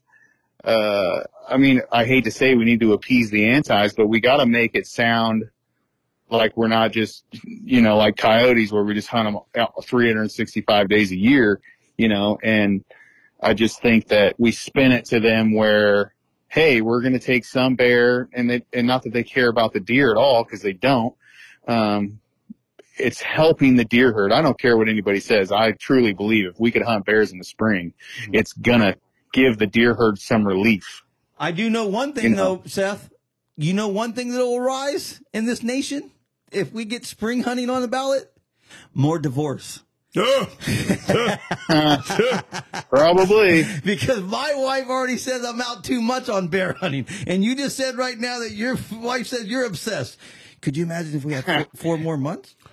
Uh, 0.65 1.21
I 1.49 1.59
mean, 1.59 1.83
I 1.93 2.05
hate 2.05 2.25
to 2.25 2.31
say 2.31 2.55
we 2.55 2.65
need 2.65 2.81
to 2.81 2.93
appease 2.93 3.31
the 3.31 3.47
antis, 3.47 3.95
but 3.95 4.09
we 4.09 4.21
got 4.21 4.39
to 4.39 4.47
make 4.47 4.75
it 4.75 4.87
sound 4.87 5.45
like 6.29 6.57
we're 6.57 6.69
not 6.69 6.93
just 6.93 7.25
you 7.45 7.83
know 7.83 7.97
like 7.97 8.17
coyotes 8.17 8.73
where 8.73 8.85
we 8.85 8.95
just 8.95 9.09
hunt 9.09 9.27
them 9.27 9.41
out 9.57 9.85
365 9.85 10.89
days 10.89 11.13
a 11.13 11.19
year. 11.19 11.61
You 11.97 12.09
know, 12.09 12.39
and 12.43 12.85
I 13.43 13.55
just 13.55 13.81
think 13.81 14.09
that 14.09 14.35
we 14.39 14.53
spin 14.53 14.93
it 14.93 15.07
to 15.07 15.21
them 15.21 15.55
where 15.55 16.15
hey, 16.51 16.81
we're 16.81 17.01
going 17.01 17.13
to 17.13 17.21
take 17.21 17.45
some 17.45 17.77
bear, 17.77 18.29
and 18.33 18.51
they, 18.51 18.63
and 18.73 18.87
not 18.87 19.05
that 19.05 19.13
they 19.13 19.23
care 19.23 19.49
about 19.49 19.73
the 19.73 19.79
deer 19.79 20.11
at 20.11 20.17
all 20.17 20.43
because 20.43 20.61
they 20.61 20.73
don't. 20.73 21.15
Um, 21.67 22.19
it's 22.97 23.21
helping 23.23 23.77
the 23.77 23.85
deer 23.85 24.13
herd. 24.13 24.33
I 24.33 24.43
don't 24.43 24.59
care 24.59 24.77
what 24.77 24.89
anybody 24.89 25.21
says. 25.21 25.53
I 25.53 25.73
truly 25.73 26.13
believe 26.13 26.47
if 26.47 26.59
we 26.59 26.71
could 26.71 26.83
hunt 26.83 27.07
bears 27.07 27.33
in 27.33 27.39
the 27.39 27.45
spring, 27.45 27.95
it's 28.33 28.53
gonna 28.53 28.97
give 29.33 29.59
the 29.59 29.67
deer 29.67 29.95
herd 29.95 30.19
some 30.19 30.47
relief. 30.47 31.03
I 31.39 31.53
do 31.53 31.71
know 31.71 31.87
one 31.87 32.13
thing 32.13 32.25
You 32.25 32.31
know. 32.31 32.57
though, 32.57 32.63
Seth. 32.67 33.11
You 33.57 33.73
know 33.73 33.89
one 33.89 34.13
thing 34.13 34.31
that 34.33 34.39
will 34.39 34.61
rise 34.61 35.23
in 35.33 35.47
this 35.47 35.63
nation 35.63 36.11
if 36.51 36.73
we 36.73 36.85
get 36.85 37.05
spring 37.05 37.43
hunting 37.43 37.71
on 37.71 37.81
the 37.81 37.89
ballot? 37.89 38.33
More 38.93 39.19
divorce. 39.19 39.83
Probably. 42.91 43.65
Because 43.85 44.21
my 44.23 44.53
wife 44.57 44.89
already 44.89 45.17
says 45.17 45.45
I'm 45.45 45.61
out 45.61 45.85
too 45.85 46.01
much 46.01 46.29
on 46.29 46.49
bear 46.49 46.73
hunting, 46.73 47.07
and 47.27 47.45
you 47.45 47.55
just 47.55 47.77
said 47.77 47.97
right 47.97 48.19
now 48.19 48.41
that 48.41 48.53
your 48.53 48.77
wife 48.93 49.29
says 49.29 49.47
you're 49.47 49.67
obsessed. 49.67 50.19
Could 50.63 50.77
you 50.77 50.85
imagine 50.85 51.17
if 51.17 51.25
we 51.25 51.33
had 51.33 51.45
four, 51.45 51.67
four 51.77 51.99
more 51.99 52.17
months? 52.17 52.55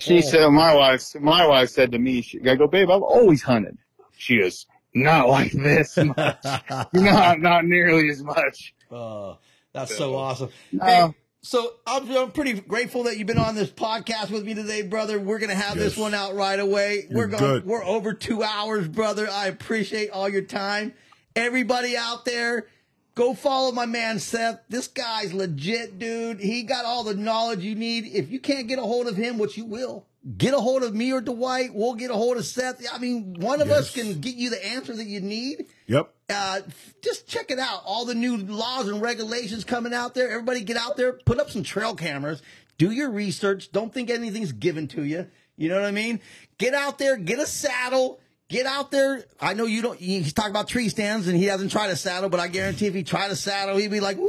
She 0.00 0.22
said, 0.22 0.48
my 0.48 0.74
wife, 0.74 1.02
my 1.20 1.46
wife 1.46 1.70
said 1.70 1.92
to 1.92 1.98
me, 1.98 2.22
she, 2.22 2.40
I 2.48 2.54
go, 2.54 2.66
babe, 2.66 2.90
I've 2.90 3.02
always 3.02 3.42
hunted. 3.42 3.76
She 4.16 4.38
goes, 4.38 4.66
not 4.94 5.28
like 5.28 5.52
this 5.52 5.96
much. 6.16 6.44
not, 6.92 7.40
not 7.40 7.64
nearly 7.64 8.10
as 8.10 8.22
much. 8.22 8.74
Oh, 8.90 9.38
that's 9.72 9.96
so 9.96 10.16
awesome. 10.16 10.50
No. 10.72 10.84
Hey, 10.84 11.14
so 11.42 11.74
I'm, 11.86 12.10
I'm 12.14 12.32
pretty 12.32 12.54
grateful 12.60 13.04
that 13.04 13.16
you've 13.16 13.26
been 13.26 13.38
on 13.38 13.54
this 13.54 13.70
podcast 13.70 14.30
with 14.30 14.44
me 14.44 14.54
today, 14.54 14.82
brother. 14.82 15.18
We're 15.18 15.38
gonna 15.38 15.54
have 15.54 15.78
this 15.78 15.96
one 15.96 16.12
out 16.12 16.34
right 16.34 16.58
away. 16.58 17.06
You're 17.08 17.18
we're 17.18 17.26
going. 17.28 17.42
good. 17.42 17.66
We're 17.66 17.84
over 17.84 18.12
two 18.12 18.42
hours, 18.42 18.88
brother. 18.88 19.28
I 19.30 19.46
appreciate 19.46 20.10
all 20.10 20.28
your 20.28 20.42
time. 20.42 20.92
Everybody 21.34 21.96
out 21.96 22.26
there, 22.26 22.66
go 23.14 23.32
follow 23.32 23.72
my 23.72 23.86
man 23.86 24.18
Seth. 24.18 24.60
This 24.68 24.88
guy's 24.88 25.32
legit, 25.32 25.98
dude. 25.98 26.40
He 26.40 26.62
got 26.62 26.84
all 26.84 27.04
the 27.04 27.14
knowledge 27.14 27.60
you 27.60 27.74
need. 27.74 28.06
If 28.06 28.30
you 28.30 28.38
can't 28.38 28.68
get 28.68 28.78
a 28.78 28.82
hold 28.82 29.06
of 29.06 29.16
him, 29.16 29.38
which 29.38 29.56
you 29.56 29.64
will, 29.64 30.06
get 30.36 30.52
a 30.52 30.60
hold 30.60 30.82
of 30.82 30.94
me 30.94 31.10
or 31.12 31.22
Dwight. 31.22 31.70
We'll 31.72 31.94
get 31.94 32.10
a 32.10 32.14
hold 32.14 32.36
of 32.36 32.44
Seth. 32.44 32.84
I 32.92 32.98
mean, 32.98 33.36
one 33.40 33.62
of 33.62 33.70
us 33.70 33.94
can 33.94 34.20
get 34.20 34.34
you 34.34 34.50
the 34.50 34.66
answer 34.66 34.94
that 34.94 35.06
you 35.06 35.20
need 35.20 35.66
Yep. 35.90 36.14
Uh, 36.30 36.60
just 37.02 37.26
check 37.26 37.50
it 37.50 37.58
out. 37.58 37.82
All 37.84 38.04
the 38.04 38.14
new 38.14 38.36
laws 38.36 38.88
and 38.88 39.02
regulations 39.02 39.64
coming 39.64 39.92
out 39.92 40.14
there. 40.14 40.30
Everybody 40.30 40.62
get 40.62 40.76
out 40.76 40.96
there, 40.96 41.12
put 41.12 41.38
up 41.38 41.50
some 41.50 41.62
trail 41.62 41.94
cameras, 41.94 42.42
do 42.78 42.90
your 42.90 43.10
research. 43.10 43.72
Don't 43.72 43.92
think 43.92 44.10
anything's 44.10 44.52
given 44.52 44.88
to 44.88 45.04
you. 45.04 45.28
You 45.56 45.68
know 45.68 45.74
what 45.74 45.84
I 45.84 45.90
mean? 45.90 46.20
Get 46.58 46.74
out 46.74 46.98
there, 46.98 47.16
get 47.16 47.38
a 47.38 47.46
saddle. 47.46 48.20
Get 48.50 48.66
out 48.66 48.90
there. 48.90 49.24
I 49.40 49.54
know 49.54 49.64
you 49.64 49.80
don't. 49.80 49.96
He's 49.96 50.32
talking 50.32 50.50
about 50.50 50.66
tree 50.66 50.88
stands, 50.88 51.28
and 51.28 51.36
he 51.36 51.44
hasn't 51.44 51.70
tried 51.70 51.90
a 51.90 51.96
saddle, 51.96 52.28
but 52.28 52.40
I 52.40 52.48
guarantee 52.48 52.86
if 52.86 52.94
he 52.94 53.04
tried 53.04 53.30
a 53.30 53.36
saddle, 53.36 53.76
he'd 53.76 53.92
be 53.92 54.00
like, 54.00 54.16
"Woo!" 54.18 54.28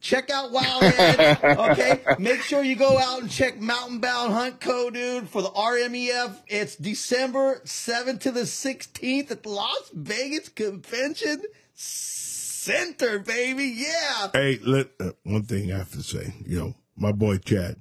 Check 0.00 0.30
out 0.30 0.50
Wild 0.50 0.82
Edge. 0.82 1.38
Okay. 1.44 2.00
Make 2.18 2.42
sure 2.42 2.62
you 2.62 2.74
go 2.76 2.98
out 2.98 3.22
and 3.22 3.30
check 3.30 3.58
Mountain 3.60 4.00
Bound 4.00 4.32
Hunt 4.32 4.60
Co. 4.60 4.90
Dude 4.90 5.28
for 5.28 5.40
the 5.42 5.48
RMEF. 5.48 6.34
It's 6.48 6.76
December 6.76 7.62
7th 7.64 8.20
to 8.20 8.30
the 8.32 8.42
16th 8.42 9.30
at 9.30 9.44
the 9.44 9.48
Las 9.48 9.90
Vegas 9.94 10.50
Convention 10.50 11.42
Center, 11.72 13.20
baby. 13.20 13.64
Yeah. 13.76 14.28
Hey, 14.32 14.58
let 14.62 14.88
uh, 15.00 15.12
one 15.22 15.44
thing 15.44 15.72
I 15.72 15.78
have 15.78 15.92
to 15.92 16.02
say. 16.02 16.34
You 16.44 16.58
know, 16.58 16.74
my 16.96 17.12
boy 17.12 17.38
Chad, 17.38 17.76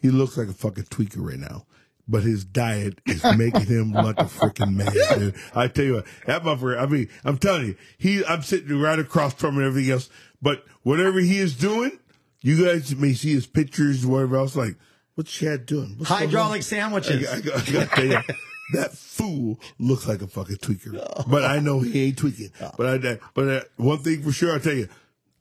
he 0.00 0.08
looks 0.10 0.36
like 0.36 0.48
a 0.48 0.54
fucking 0.54 0.84
tweaker 0.84 1.18
right 1.18 1.38
now. 1.38 1.66
But 2.10 2.24
his 2.24 2.44
diet 2.44 2.98
is 3.06 3.22
making 3.36 3.66
him 3.66 3.92
like 3.92 4.18
a 4.18 4.24
freaking 4.24 4.74
man. 4.74 4.92
dude. 5.18 5.34
I 5.54 5.68
tell 5.68 5.84
you 5.84 5.94
what, 5.94 6.06
that 6.26 6.42
motherfucker, 6.42 6.80
I 6.80 6.86
mean, 6.86 7.08
I'm 7.24 7.38
telling 7.38 7.66
you, 7.66 7.76
he, 7.98 8.24
I'm 8.24 8.42
sitting 8.42 8.80
right 8.80 8.98
across 8.98 9.34
from 9.34 9.54
him 9.54 9.58
and 9.58 9.66
everything 9.68 9.92
else. 9.92 10.10
But 10.42 10.64
whatever 10.82 11.20
he 11.20 11.38
is 11.38 11.54
doing, 11.54 11.98
you 12.40 12.64
guys 12.64 12.96
may 12.96 13.12
see 13.12 13.32
his 13.32 13.46
pictures, 13.46 14.04
whatever 14.04 14.38
else, 14.38 14.56
like, 14.56 14.74
what's 15.14 15.30
Chad 15.30 15.66
doing? 15.66 15.94
What's? 15.98 16.10
Hydraulic 16.10 16.62
sandwiches. 16.62 17.28
I, 17.28 17.34
I, 17.34 17.36
I 17.36 18.02
you, 18.02 18.18
that 18.72 18.92
fool 18.92 19.60
looks 19.78 20.08
like 20.08 20.22
a 20.22 20.26
fucking 20.26 20.56
tweaker. 20.56 21.28
But 21.28 21.44
I 21.44 21.60
know 21.60 21.80
he 21.80 22.06
ain't 22.06 22.18
tweaking. 22.18 22.50
But 22.76 23.04
I, 23.04 23.18
but 23.34 23.48
uh, 23.48 23.60
one 23.76 23.98
thing 23.98 24.22
for 24.22 24.32
sure, 24.32 24.54
I 24.54 24.58
tell 24.58 24.74
you, 24.74 24.88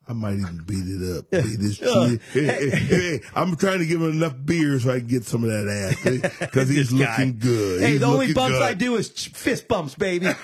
I 0.10 0.14
might 0.14 0.40
even 0.40 0.64
beat 0.66 0.88
it 0.88 1.18
up. 1.18 1.30
Beat 1.30 1.60
this 1.60 1.76
shit. 1.76 2.22
Hey, 2.34 2.70
hey, 2.72 3.22
I'm 3.36 3.56
trying 3.56 3.78
to 3.78 3.86
give 3.86 4.02
him 4.02 4.10
enough 4.10 4.34
beer 4.44 4.80
so 4.80 4.90
I 4.90 4.98
can 4.98 5.08
get 5.08 5.24
some 5.24 5.44
of 5.44 5.52
that 5.52 5.68
ass 5.68 6.40
because 6.40 6.68
he's 6.70 6.90
This 6.90 7.00
guy. 7.00 7.12
looking 7.12 7.38
good. 7.38 7.82
Hey, 7.82 7.92
He's 7.92 8.00
the 8.00 8.06
only 8.08 8.20
looking 8.20 8.34
bumps 8.34 8.58
good. 8.58 8.64
I 8.64 8.74
do 8.74 8.96
is 8.96 9.10
fist 9.10 9.68
bumps, 9.68 9.94
baby. 9.94 10.26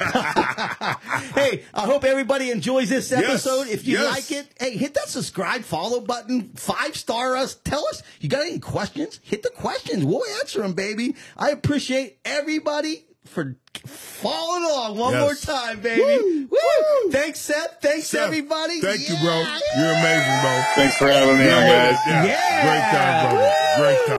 hey, 1.34 1.64
I 1.74 1.86
hope 1.86 2.04
everybody 2.04 2.52
enjoys 2.52 2.90
this 2.90 3.12
episode. 3.12 3.68
If 3.68 3.88
you 3.88 3.98
yes. 3.98 4.14
like 4.14 4.32
it, 4.32 4.48
hey, 4.60 4.78
hit 4.78 4.94
that 4.94 5.10
subscribe, 5.10 5.64
follow 5.64 6.00
button, 6.00 6.50
five 6.50 6.96
star 6.96 7.36
us. 7.36 7.56
Tell 7.56 7.88
us 7.88 8.04
you 8.20 8.30
got 8.30 8.46
any 8.46 8.60
questions. 8.60 9.20
Hit 9.24 9.42
the 9.42 9.50
questions. 9.50 10.06
We'll 10.06 10.26
answer 10.42 10.62
them, 10.62 10.74
baby. 10.74 11.16
I 11.36 11.50
appreciate 11.50 12.20
everybody 12.24 13.05
for 13.26 13.56
following 13.86 14.64
along 14.64 14.98
one 14.98 15.14
Yes. 15.14 15.22
more 15.22 15.36
time, 15.36 15.80
baby. 15.82 16.02
Woo! 16.02 16.48
Woo! 16.50 17.12
Thanks, 17.12 17.40
Seth. 17.40 17.78
Thanks, 17.82 18.08
Seth, 18.08 18.22
everybody. 18.22 18.80
Thank 18.82 19.10
you, 19.10 19.16
bro. 19.18 19.36
You're 19.78 19.92
amazing, 19.94 20.40
bro. 20.42 20.64
Thanks 20.76 20.98
for 20.98 21.08
having 21.12 21.38
me 21.38 21.44
You're 21.46 21.54
guys. 21.54 21.98
Yeah. 22.08 22.26
Yeah. 22.26 22.62
Great 22.66 22.86
time, 22.92 23.30
brother. 23.30 23.54
Great 23.78 23.98
time. 24.08 24.14